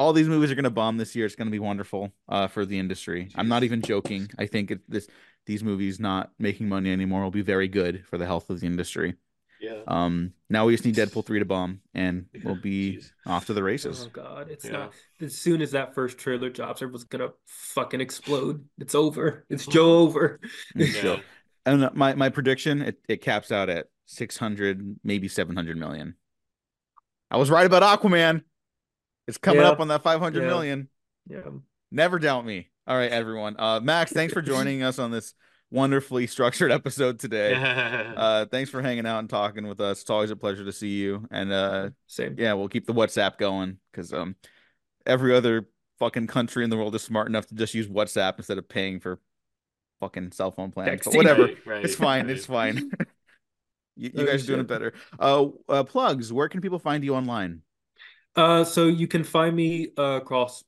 all 0.00 0.12
these 0.14 0.28
movies 0.28 0.50
are 0.50 0.54
going 0.54 0.64
to 0.64 0.70
bomb 0.82 0.96
this 0.96 1.14
year. 1.14 1.26
It's 1.26 1.36
going 1.36 1.48
to 1.52 1.52
be 1.52 1.58
wonderful 1.70 2.10
uh 2.28 2.46
for 2.48 2.64
the 2.64 2.78
industry. 2.78 3.28
I'm 3.34 3.48
not 3.48 3.62
even 3.64 3.82
joking. 3.82 4.28
I 4.38 4.46
think 4.46 4.70
it, 4.70 4.80
this 4.88 5.06
these 5.46 5.62
movies 5.62 6.00
not 6.00 6.30
making 6.38 6.68
money 6.68 6.90
anymore 6.92 7.22
will 7.22 7.30
be 7.42 7.42
very 7.54 7.68
good 7.68 8.04
for 8.06 8.16
the 8.18 8.26
health 8.26 8.50
of 8.50 8.60
the 8.60 8.66
industry. 8.66 9.14
yeah. 9.60 9.82
Um 9.86 10.32
now 10.48 10.62
we 10.66 10.72
just 10.74 10.84
need 10.86 10.96
Deadpool 10.96 11.24
3 11.26 11.38
to 11.40 11.44
bomb 11.44 11.80
and 11.94 12.26
we'll 12.44 12.60
be 12.72 12.96
Jeez. 12.96 13.10
off 13.26 13.46
to 13.46 13.54
the 13.54 13.62
races. 13.62 13.96
Oh 14.06 14.10
god, 14.22 14.48
it's 14.50 14.64
Yeah. 14.64 14.72
not. 14.72 14.92
As 15.20 15.34
soon 15.36 15.60
as 15.62 15.70
that 15.72 15.94
first 15.94 16.16
trailer 16.18 16.48
drops, 16.50 16.80
everyone's 16.82 17.04
gonna 17.04 17.30
fucking 17.46 18.00
explode. 18.00 18.64
It's 18.78 18.94
over. 18.94 19.44
It's 19.50 19.66
Joe 19.76 19.98
over. 19.98 20.40
Mm, 20.76 21.04
Yeah. 21.04 21.16
And 21.66 21.84
uh, 21.84 21.90
my 21.94 22.14
my 22.14 22.30
prediction 22.30 22.80
it, 22.82 22.96
it 23.08 23.20
caps 23.20 23.52
out 23.52 23.68
at 23.68 23.86
600 24.06 24.96
maybe 25.04 25.28
700 25.28 25.76
million. 25.76 26.14
I 27.30 27.36
was 27.36 27.50
right 27.50 27.66
about 27.66 27.82
Aquaman. 27.84 28.42
It's 29.30 29.38
coming 29.38 29.62
Yeah. 29.62 29.70
up 29.70 29.80
on 29.80 29.88
that 29.88 30.02
five 30.02 30.20
hundred 30.20 30.42
Yeah. 30.42 30.48
million. 30.48 30.88
Yeah. 31.28 31.40
Never 31.90 32.18
doubt 32.18 32.44
me. 32.44 32.68
All 32.86 32.96
right, 32.96 33.10
everyone. 33.10 33.56
Uh 33.58 33.80
Max, 33.80 34.12
thanks 34.12 34.32
for 34.34 34.42
joining 34.42 34.82
us 34.82 34.98
on 34.98 35.10
this 35.10 35.34
wonderfully 35.70 36.26
structured 36.26 36.70
episode 36.80 37.18
today. 37.18 37.54
Uh 38.16 38.44
thanks 38.46 38.70
for 38.70 38.82
hanging 38.82 39.06
out 39.06 39.20
and 39.20 39.30
talking 39.30 39.66
with 39.66 39.80
us. 39.80 40.00
It's 40.02 40.10
always 40.10 40.30
a 40.30 40.36
pleasure 40.36 40.64
to 40.64 40.72
see 40.72 40.88
you. 40.98 41.26
And 41.30 41.52
uh 41.52 41.90
Same. 42.06 42.34
yeah, 42.38 42.52
we'll 42.54 42.68
keep 42.68 42.86
the 42.86 42.92
WhatsApp 42.94 43.38
going 43.38 43.78
because 43.90 44.12
um 44.12 44.36
every 45.06 45.34
other 45.34 45.66
fucking 45.98 46.26
country 46.26 46.64
in 46.64 46.70
the 46.70 46.76
world 46.76 46.94
is 46.94 47.02
smart 47.02 47.28
enough 47.28 47.46
to 47.46 47.54
just 47.54 47.74
use 47.74 47.86
WhatsApp 47.88 48.34
instead 48.38 48.58
of 48.58 48.68
paying 48.68 49.00
for 49.00 49.20
fucking 50.00 50.32
cell 50.32 50.50
phone 50.50 50.70
plans. 50.72 51.02
But 51.04 51.14
whatever. 51.14 51.42
Right, 51.44 51.58
right, 51.66 51.84
It's 51.84 51.94
fine. 51.94 52.26
right. 52.26 52.36
It's 52.36 52.46
fine. 52.46 52.90
you, 53.96 54.10
you 54.14 54.26
guys 54.26 54.44
are 54.44 54.46
doing 54.46 54.60
it 54.60 54.66
better. 54.66 54.94
Uh, 55.18 55.48
uh, 55.68 55.84
plugs. 55.84 56.32
Where 56.32 56.48
can 56.48 56.60
people 56.62 56.78
find 56.78 57.04
you 57.04 57.14
online? 57.14 57.60
Uh, 58.36 58.64
so 58.64 58.86
you 58.86 59.06
can 59.06 59.24
find 59.24 59.54
me 59.54 59.88
uh, 59.98 60.20
across 60.22 60.64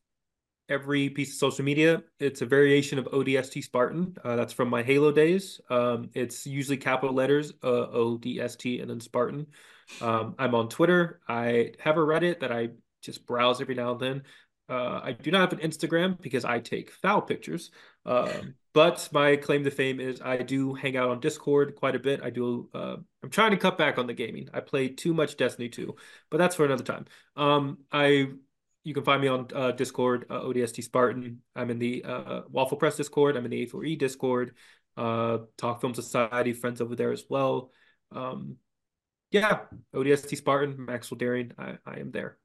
every 0.68 1.10
piece 1.10 1.32
of 1.32 1.39
social 1.39 1.64
media. 1.64 2.02
It's 2.18 2.43
a 2.43 2.47
variation 2.47 2.98
of 2.98 3.06
ODST 3.06 3.62
Spartan. 3.62 4.16
Uh, 4.24 4.36
that's 4.36 4.52
from 4.52 4.68
my 4.68 4.82
Halo 4.82 5.12
days. 5.12 5.60
Um, 5.70 6.10
it's 6.14 6.47
usually 6.47 6.76
capital 6.76 7.14
letters, 7.14 7.52
uh, 7.62 7.86
ODST, 7.93 8.80
and 8.80 8.90
then 8.90 9.01
Spartan. 9.01 9.47
Um, 10.01 10.34
I'm 10.39 10.55
on 10.55 10.68
Twitter. 10.68 11.20
I 11.28 11.72
have 11.78 11.97
a 11.97 12.01
Reddit 12.01 12.40
that 12.40 12.52
I 12.52 12.70
just 13.02 13.26
browse 13.26 13.60
every 13.60 13.74
now 13.74 13.93
and 13.93 14.01
then. 14.01 14.22
Uh, 14.68 15.01
I 15.02 15.12
do 15.12 15.30
not 15.30 15.51
have 15.51 15.59
an 15.59 15.70
Instagram 15.70 16.20
because 16.20 16.44
I 16.44 16.60
take 16.60 16.90
foul 16.90 17.20
pictures. 17.20 17.70
Um, 18.04 18.54
but 18.74 19.08
my 19.12 19.36
claim 19.36 19.64
to 19.64 19.70
fame 19.70 20.00
is 20.00 20.20
I 20.22 20.38
do 20.38 20.74
hang 20.74 20.96
out 20.96 21.10
on 21.10 21.20
Discord 21.20 21.76
quite 21.76 21.94
a 21.94 21.98
bit. 21.98 22.22
I 22.22 22.30
do. 22.30 22.68
Uh, 22.74 22.96
I'm 23.22 23.30
trying 23.30 23.50
to 23.50 23.56
cut 23.56 23.76
back 23.76 23.98
on 23.98 24.06
the 24.06 24.14
gaming. 24.14 24.48
I 24.52 24.60
play 24.60 24.88
too 24.88 25.12
much 25.12 25.36
Destiny 25.36 25.68
2, 25.68 25.94
but 26.30 26.38
that's 26.38 26.56
for 26.56 26.64
another 26.64 26.84
time. 26.84 27.04
Um, 27.36 27.78
I 27.92 28.28
you 28.84 28.94
can 28.94 29.04
find 29.04 29.22
me 29.22 29.28
on 29.28 29.46
uh, 29.54 29.72
Discord, 29.72 30.26
uh, 30.28 30.40
ODST 30.40 30.82
Spartan. 30.82 31.40
I'm 31.54 31.70
in 31.70 31.78
the 31.78 32.04
uh, 32.04 32.40
Waffle 32.48 32.78
Press 32.78 32.96
Discord. 32.96 33.36
I'm 33.36 33.44
in 33.44 33.50
the 33.50 33.66
A4E 33.66 33.98
Discord. 33.98 34.54
Uh, 34.96 35.38
Talk 35.56 35.80
Film 35.80 35.94
Society 35.94 36.52
friends 36.52 36.80
over 36.80 36.96
there 36.96 37.12
as 37.12 37.24
well. 37.28 37.70
Um, 38.10 38.56
yeah, 39.30 39.60
ODST 39.94 40.36
Spartan, 40.36 40.84
Maxwell 40.84 41.18
Daring. 41.18 41.52
I, 41.56 41.78
I 41.86 42.00
am 42.00 42.10
there. 42.10 42.38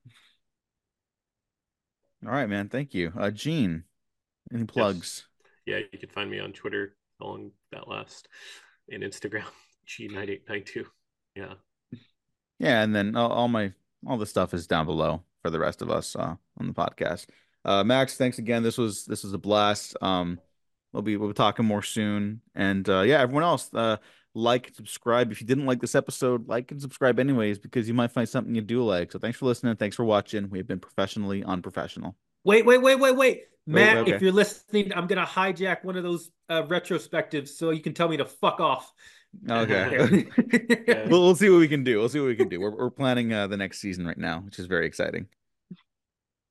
All 2.26 2.32
right, 2.32 2.48
man. 2.48 2.70
Thank 2.70 2.94
you. 2.94 3.12
Uh, 3.18 3.32
Gene, 3.32 3.84
any 4.54 4.64
plugs? 4.64 5.27
Yeah, 5.68 5.80
you 5.92 6.00
can 6.00 6.10
find 6.10 6.32
me 6.32 6.40
on 6.40 6.54
Twitter 6.54 6.96
along 7.22 7.52
that 7.74 7.90
last 7.90 8.30
and 8.90 9.04
Instagram 9.04 9.44
G9892. 9.88 10.86
Yeah. 11.36 11.54
Yeah, 12.58 12.82
and 12.82 12.96
then 12.96 13.16
all, 13.16 13.48
my 13.50 13.74
all 14.08 14.18
the 14.18 14.26
stuff 14.26 14.54
is 14.54 14.66
down 14.66 14.86
below 14.86 15.22
for 15.44 15.52
the 15.52 15.60
rest 15.60 15.82
of 15.82 15.92
us 15.92 16.16
uh, 16.16 16.36
on 16.58 16.68
the 16.68 16.74
podcast. 16.74 17.28
Uh, 17.66 17.84
Max, 17.84 18.16
thanks 18.16 18.40
again. 18.40 18.64
This 18.64 18.78
was 18.78 19.06
this 19.06 19.24
was 19.24 19.34
a 19.34 19.38
blast. 19.38 19.96
Um, 20.02 20.40
we'll 20.94 21.04
be 21.04 21.18
we'll 21.18 21.28
be 21.28 21.34
talking 21.34 21.66
more 21.66 21.84
soon, 21.84 22.42
and 22.56 22.88
uh, 22.90 23.02
yeah, 23.02 23.20
everyone 23.20 23.44
else, 23.44 23.70
uh, 23.74 23.98
like 24.34 24.72
subscribe. 24.74 25.32
If 25.32 25.42
you 25.42 25.48
didn't 25.48 25.66
like 25.66 25.82
this 25.82 25.94
episode, 25.94 26.48
like 26.48 26.72
and 26.72 26.82
subscribe 26.82 27.20
anyways, 27.20 27.60
because 27.60 27.88
you 27.88 27.94
might 27.94 28.12
find 28.12 28.28
something 28.28 28.56
you 28.56 28.62
do 28.62 28.84
like. 28.84 29.12
So 29.12 29.20
thanks 29.20 29.38
for 29.38 29.46
listening. 29.46 29.76
Thanks 29.76 29.98
for 29.98 30.06
watching. 30.06 30.50
We 30.50 30.58
have 30.58 30.68
been 30.68 30.80
professionally 30.80 31.44
unprofessional. 31.44 32.16
Wait, 32.48 32.66
wait, 32.66 32.82
wait, 32.82 32.98
wait, 32.98 33.16
wait. 33.16 33.44
Matt, 33.66 33.98
okay. 33.98 34.14
if 34.14 34.22
you're 34.22 34.32
listening, 34.32 34.94
I'm 34.96 35.06
gonna 35.06 35.26
hijack 35.26 35.84
one 35.84 35.98
of 35.98 36.04
those 36.04 36.32
uh, 36.48 36.64
retrospectives 36.64 37.50
so 37.50 37.72
you 37.72 37.82
can 37.82 37.94
tell 37.94 38.08
me 38.08 38.16
to 38.16 38.24
fuck 38.24 38.62
off. 38.62 38.94
Okay. 39.50 40.24
Yeah. 40.88 41.06
we'll, 41.10 41.24
we'll 41.24 41.36
see 41.36 41.50
what 41.50 41.60
we 41.60 41.68
can 41.68 41.84
do. 41.84 42.00
We'll 42.00 42.08
see 42.08 42.22
what 42.22 42.28
we 42.28 42.38
can 42.38 42.48
do. 42.48 42.62
We're 42.62 42.74
we're 42.74 42.90
planning 42.90 43.34
uh, 43.34 43.48
the 43.48 43.58
next 43.58 43.80
season 43.80 44.08
right 44.08 44.18
now, 44.18 44.40
which 44.40 44.60
is 44.60 44.66
very 44.66 44.88
exciting. 44.88 45.28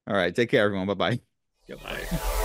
All 0.07 0.15
right, 0.15 0.35
take 0.35 0.51
care, 0.51 0.67
everyone. 0.67 0.87
Bye 0.87 0.95
bye. 0.95 1.21
Yep. 1.67 1.83
Bye. 1.83 2.43